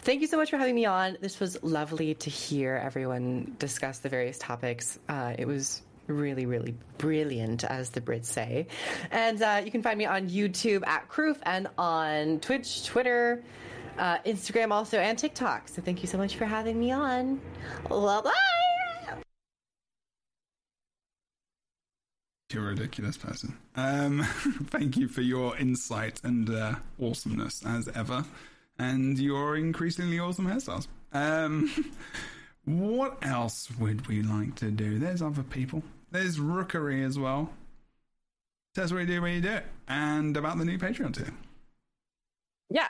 [0.00, 1.18] Thank you so much for having me on.
[1.20, 4.98] This was lovely to hear everyone discuss the various topics.
[5.08, 8.66] Uh, it was really, really brilliant, as the Brits say.
[9.10, 13.42] And uh, you can find me on YouTube at Kroof and on Twitch, Twitter,
[13.98, 15.68] uh, Instagram also, and TikTok.
[15.68, 17.40] So thank you so much for having me on.
[17.88, 18.59] Bye bye.
[22.52, 23.56] You're a ridiculous person.
[23.76, 24.22] Um,
[24.70, 28.24] thank you for your insight and uh, awesomeness as ever,
[28.78, 30.88] and your increasingly awesome hairstyles.
[31.12, 31.70] Um,
[32.64, 34.98] what else would we like to do?
[34.98, 35.82] There's other people.
[36.10, 37.52] There's Rookuri as well.
[38.76, 41.32] Us what you do, where you do it, and about the new Patreon tier.
[42.70, 42.86] Yeah.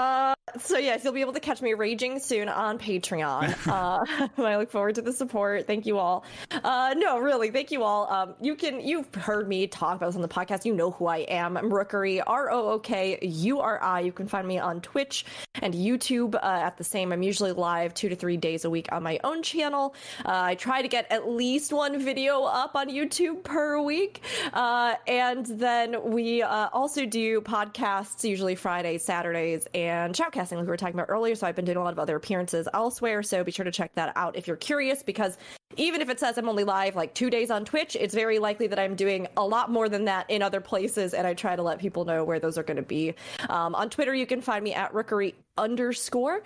[0.00, 3.56] Uh, so yes, you'll be able to catch me raging soon on Patreon.
[3.70, 4.04] Uh,
[4.38, 5.66] I look forward to the support.
[5.66, 6.24] Thank you all.
[6.50, 8.10] Uh, no, really, thank you all.
[8.10, 10.64] Um, you can you've heard me talk about this on the podcast.
[10.64, 11.56] You know who I am.
[11.56, 14.00] I'm Rookuri, R O O K U R I.
[14.00, 17.12] You can find me on Twitch and YouTube uh, at the same.
[17.12, 19.94] I'm usually live two to three days a week on my own channel.
[20.24, 24.22] Uh, I try to get at least one video up on YouTube per week,
[24.52, 30.66] uh, and then we uh, also do podcasts usually Fridays, Saturdays, and shoutcasting like we
[30.66, 31.34] were talking about earlier.
[31.34, 33.22] So I've been doing a lot of other appearances elsewhere.
[33.22, 35.38] So be sure to check that out if you're curious, because
[35.76, 38.66] even if it says I'm only live like two days on Twitch, it's very likely
[38.66, 41.62] that I'm doing a lot more than that in other places, and I try to
[41.62, 43.14] let people know where those are going to be.
[43.48, 46.42] Um, on Twitter, you can find me at rookuri underscore.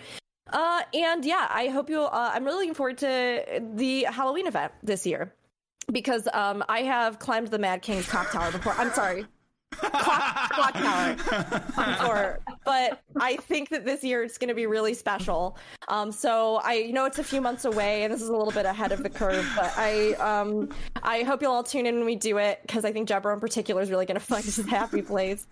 [0.53, 2.07] Uh, and yeah, I hope you'll.
[2.07, 5.33] Uh, I'm really looking forward to the Halloween event this year
[5.91, 8.75] because um, I have climbed the Mad King's clock tower before.
[8.75, 9.25] I'm sorry.
[9.73, 15.57] Clock, clock tower but I think that this year it's going to be really special.
[15.89, 18.53] Um, so I you know it's a few months away, and this is a little
[18.53, 19.47] bit ahead of the curve.
[19.57, 20.71] But I, um,
[21.03, 23.41] I hope you'll all tune in when we do it because I think Jebro in
[23.41, 25.47] particular is really going to find his happy place.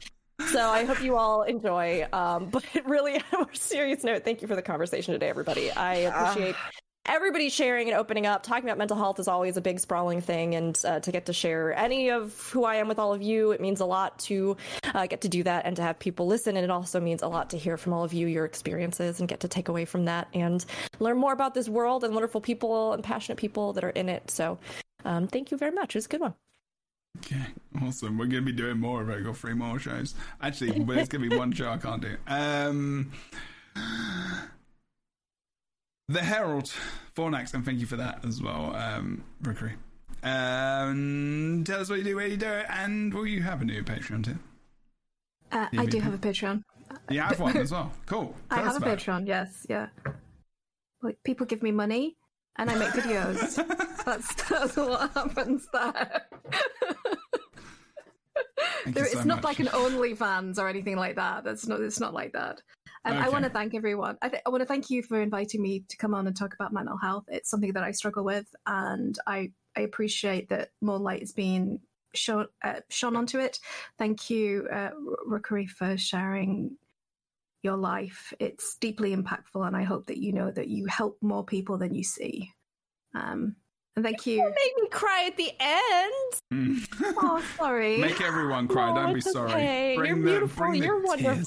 [0.49, 2.07] So I hope you all enjoy.
[2.13, 5.71] Um, but really, on a more serious note, thank you for the conversation today, everybody.
[5.71, 6.57] I appreciate
[7.07, 8.43] everybody sharing and opening up.
[8.43, 11.33] Talking about mental health is always a big, sprawling thing, and uh, to get to
[11.33, 14.57] share any of who I am with all of you, it means a lot to
[14.95, 16.57] uh, get to do that and to have people listen.
[16.57, 19.29] And it also means a lot to hear from all of you your experiences and
[19.29, 20.65] get to take away from that and
[21.01, 24.31] learn more about this world and wonderful people and passionate people that are in it.
[24.31, 24.59] So.
[25.05, 25.97] Um, thank you very much.
[25.97, 26.35] It was a good one.
[27.19, 27.47] Okay,
[27.83, 28.17] awesome.
[28.17, 29.25] We're going to be doing more of it.
[29.25, 30.15] Got three more shows.
[30.41, 32.17] Actually, but it's going to be one show I can't do.
[32.27, 33.13] Um,
[36.13, 36.73] the Herald,
[37.17, 39.73] Fornax, and thank you for that as well, um, Rookuri.
[40.23, 43.65] Um, tell us what you do, where you do it, and will you have a
[43.65, 44.39] new Patreon too?
[45.51, 46.63] Uh, I do have a Patreon.
[47.11, 47.91] You have one as well.
[48.07, 48.35] Cool.
[48.51, 49.05] I Tell us have a about it.
[49.05, 49.27] Patreon.
[49.27, 49.89] Yes, yeah.
[51.03, 52.17] Like people give me money,
[52.57, 53.57] and I make videos.
[54.05, 56.23] that's that's what happens there.
[58.87, 59.45] There, so it's not much.
[59.45, 61.45] like an OnlyFans or anything like that.
[61.45, 61.81] That's not.
[61.81, 62.61] It's not like that.
[63.05, 64.17] And I want to thank everyone.
[64.23, 66.55] I, th- I want to thank you for inviting me to come on and talk
[66.55, 67.25] about mental health.
[67.29, 71.81] It's something that I struggle with, and I I appreciate that more light is being
[72.15, 73.59] shown uh, shone onto it.
[73.99, 74.91] Thank you, uh,
[75.29, 76.77] Rookuri, for sharing
[77.65, 78.33] your life.
[78.39, 81.95] It's deeply impactful, and I hope that you know that you help more people than
[81.95, 82.53] you see.
[83.15, 83.57] Um,
[83.97, 84.43] and thank you.
[84.45, 86.33] Make me cry at the end.
[86.53, 87.15] Mm.
[87.25, 87.99] Oh, sorry.
[87.99, 88.89] Make everyone cry.
[88.91, 89.97] No, Don't be it's sorry.
[89.97, 90.67] Bring You're the- beautiful.
[90.67, 91.47] bring the You're tears.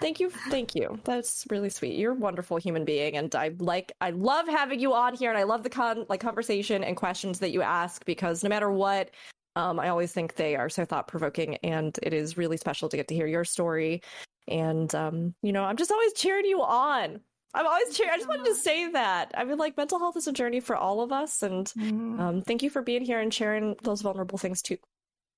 [0.00, 0.30] Thank you.
[0.50, 0.98] Thank you.
[1.04, 1.94] That's really sweet.
[1.96, 3.92] You're a wonderful human being, and I like.
[4.00, 7.38] I love having you on here, and I love the con like conversation and questions
[7.38, 9.10] that you ask because no matter what,
[9.56, 12.96] um, I always think they are so thought provoking, and it is really special to
[12.96, 14.02] get to hear your story.
[14.48, 17.20] And um, you know, I'm just always cheering you on.
[17.54, 18.12] I'm always cheering.
[18.12, 19.30] I just wanted to say that.
[19.36, 22.18] I mean, like, mental health is a journey for all of us, and Mm.
[22.20, 24.76] um, thank you for being here and sharing those vulnerable things too.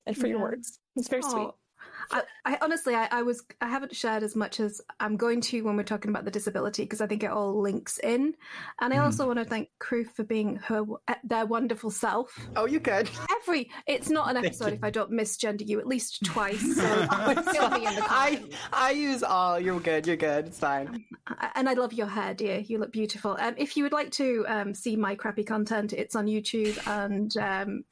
[0.06, 0.78] and for your words.
[0.94, 1.50] It's very sweet.
[2.10, 5.62] I, I honestly, I, I was, I haven't shared as much as I'm going to
[5.62, 8.34] when we're talking about the disability because I think it all links in.
[8.80, 10.84] And I also want to thank Kroof for being her,
[11.24, 12.38] their wonderful self.
[12.56, 13.10] Oh, you could
[13.42, 16.60] Every, it's not an episode if I don't misgender you at least twice.
[16.76, 16.82] So
[17.54, 18.42] it'll be in the I.
[18.72, 19.58] I use all.
[19.58, 20.06] You're good.
[20.06, 20.46] You're good.
[20.46, 21.04] It's fine.
[21.54, 22.58] and I love your hair, dear.
[22.58, 23.36] You look beautiful.
[23.38, 27.36] Um, if you would like to um, see my crappy content, it's on YouTube and.
[27.36, 27.84] Um,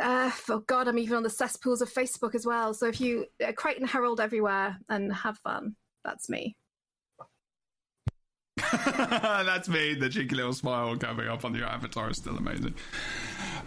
[0.00, 2.74] uh, oh God, I'm even on the cesspools of Facebook as well.
[2.74, 6.56] So if you uh, Krytan Herald everywhere and have fun, that's me.
[8.72, 9.94] That's me.
[9.94, 12.74] The cheeky little smile coming up on your avatar is still amazing.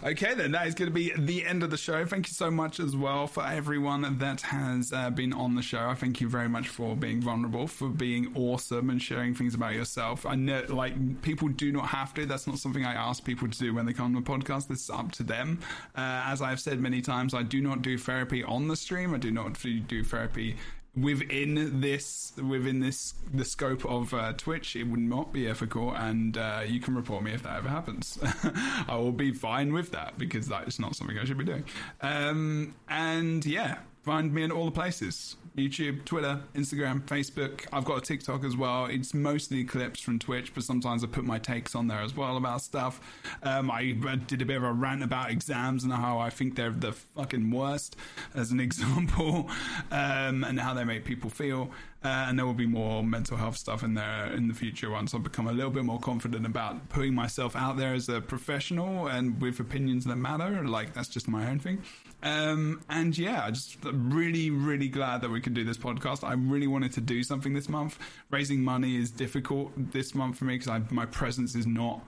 [0.04, 2.04] Okay, then that is going to be the end of the show.
[2.04, 5.88] Thank you so much as well for everyone that has uh, been on the show.
[5.88, 9.74] I thank you very much for being vulnerable, for being awesome, and sharing things about
[9.74, 10.26] yourself.
[10.26, 12.26] I know, like, people do not have to.
[12.26, 14.68] That's not something I ask people to do when they come on the podcast.
[14.68, 15.60] This is up to them.
[15.96, 19.14] Uh, as I've said many times, I do not do therapy on the stream.
[19.14, 20.56] I do not do do therapy
[20.96, 26.36] within this within this the scope of uh, Twitch, it would not be ethical, and
[26.36, 28.18] uh, you can report me if that ever happens.
[28.88, 31.64] I will be fine with that because that is not something I should be doing.
[32.00, 37.66] Um, and yeah, find me in all the places: YouTube, Twitter, Instagram, Facebook.
[37.72, 38.86] I've got a TikTok as well.
[38.86, 42.36] It's mostly clips from Twitch, but sometimes I put my takes on there as well
[42.36, 43.00] about stuff.
[43.42, 43.92] Um, I
[44.26, 47.50] did a bit of a rant about exams and how I think they're the fucking
[47.50, 47.96] worst,
[48.34, 49.48] as an example,
[49.90, 51.70] um, and how they make people feel.
[52.04, 55.14] Uh, and there will be more mental health stuff in there in the future once
[55.14, 59.06] I become a little bit more confident about putting myself out there as a professional
[59.06, 60.68] and with opinions that matter.
[60.68, 61.82] Like that's just my own thing.
[62.24, 66.24] Um, and yeah, I just really, really glad that we could do this podcast.
[66.24, 67.98] I really wanted to do something this month.
[68.30, 72.02] Raising money is difficult this month for me because my presence is not.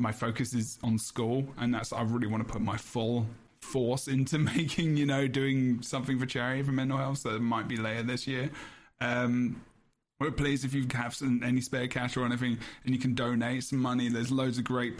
[0.00, 3.26] My focus is on school, and that's I really want to put my full
[3.60, 7.18] force into making, you know, doing something for charity for mental health.
[7.18, 8.50] So it might be later this year.
[9.00, 9.62] Um,
[10.18, 13.64] but please, if you have some, any spare cash or anything, and you can donate
[13.64, 14.94] some money, there's loads of great,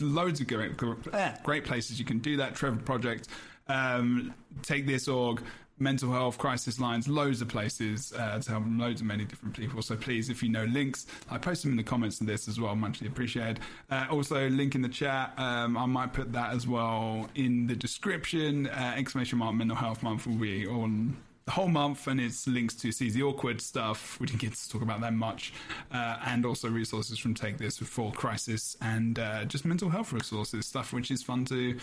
[0.00, 0.72] loads of great,
[1.12, 2.54] eh, great places you can do that.
[2.54, 3.28] Trevor Project,
[3.68, 5.42] um, take this org,
[5.78, 9.82] mental health crisis lines, loads of places uh, to help loads of many different people.
[9.82, 12.60] So please, if you know links, I post them in the comments of this as
[12.60, 12.74] well.
[12.74, 13.60] Muchly appreciated.
[13.90, 15.32] Uh, also, link in the chat.
[15.36, 18.66] Um, I might put that as well in the description.
[18.68, 22.74] Uh, exclamation mark mental health month will be on the whole month, and it's links
[22.74, 24.20] to see the awkward stuff.
[24.20, 25.54] We didn't get to talk about that much,
[25.90, 30.66] uh, and also resources from Take This for Crisis and uh, just mental health resources
[30.66, 31.78] stuff, which is fun to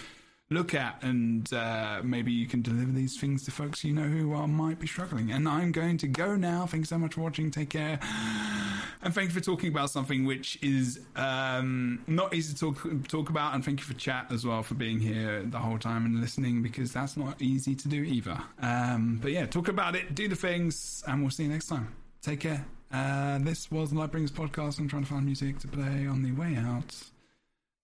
[0.51, 4.33] look at, and uh, maybe you can deliver these things to folks you know who
[4.33, 5.31] are, might be struggling.
[5.31, 6.65] And I'm going to go now.
[6.65, 7.49] Thanks so much for watching.
[7.49, 7.99] Take care.
[9.01, 13.29] And thank you for talking about something which is um, not easy to talk, talk
[13.29, 13.55] about.
[13.55, 16.61] And thank you for chat as well for being here the whole time and listening
[16.61, 18.37] because that's not easy to do either.
[18.61, 21.93] Um, but yeah, talk about it, do the things, and we'll see you next time.
[22.21, 22.65] Take care.
[22.91, 24.79] Uh, this was the Lightbringers podcast.
[24.79, 26.95] I'm trying to find music to play on the way out.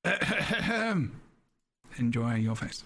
[1.97, 2.83] Enjoy your face.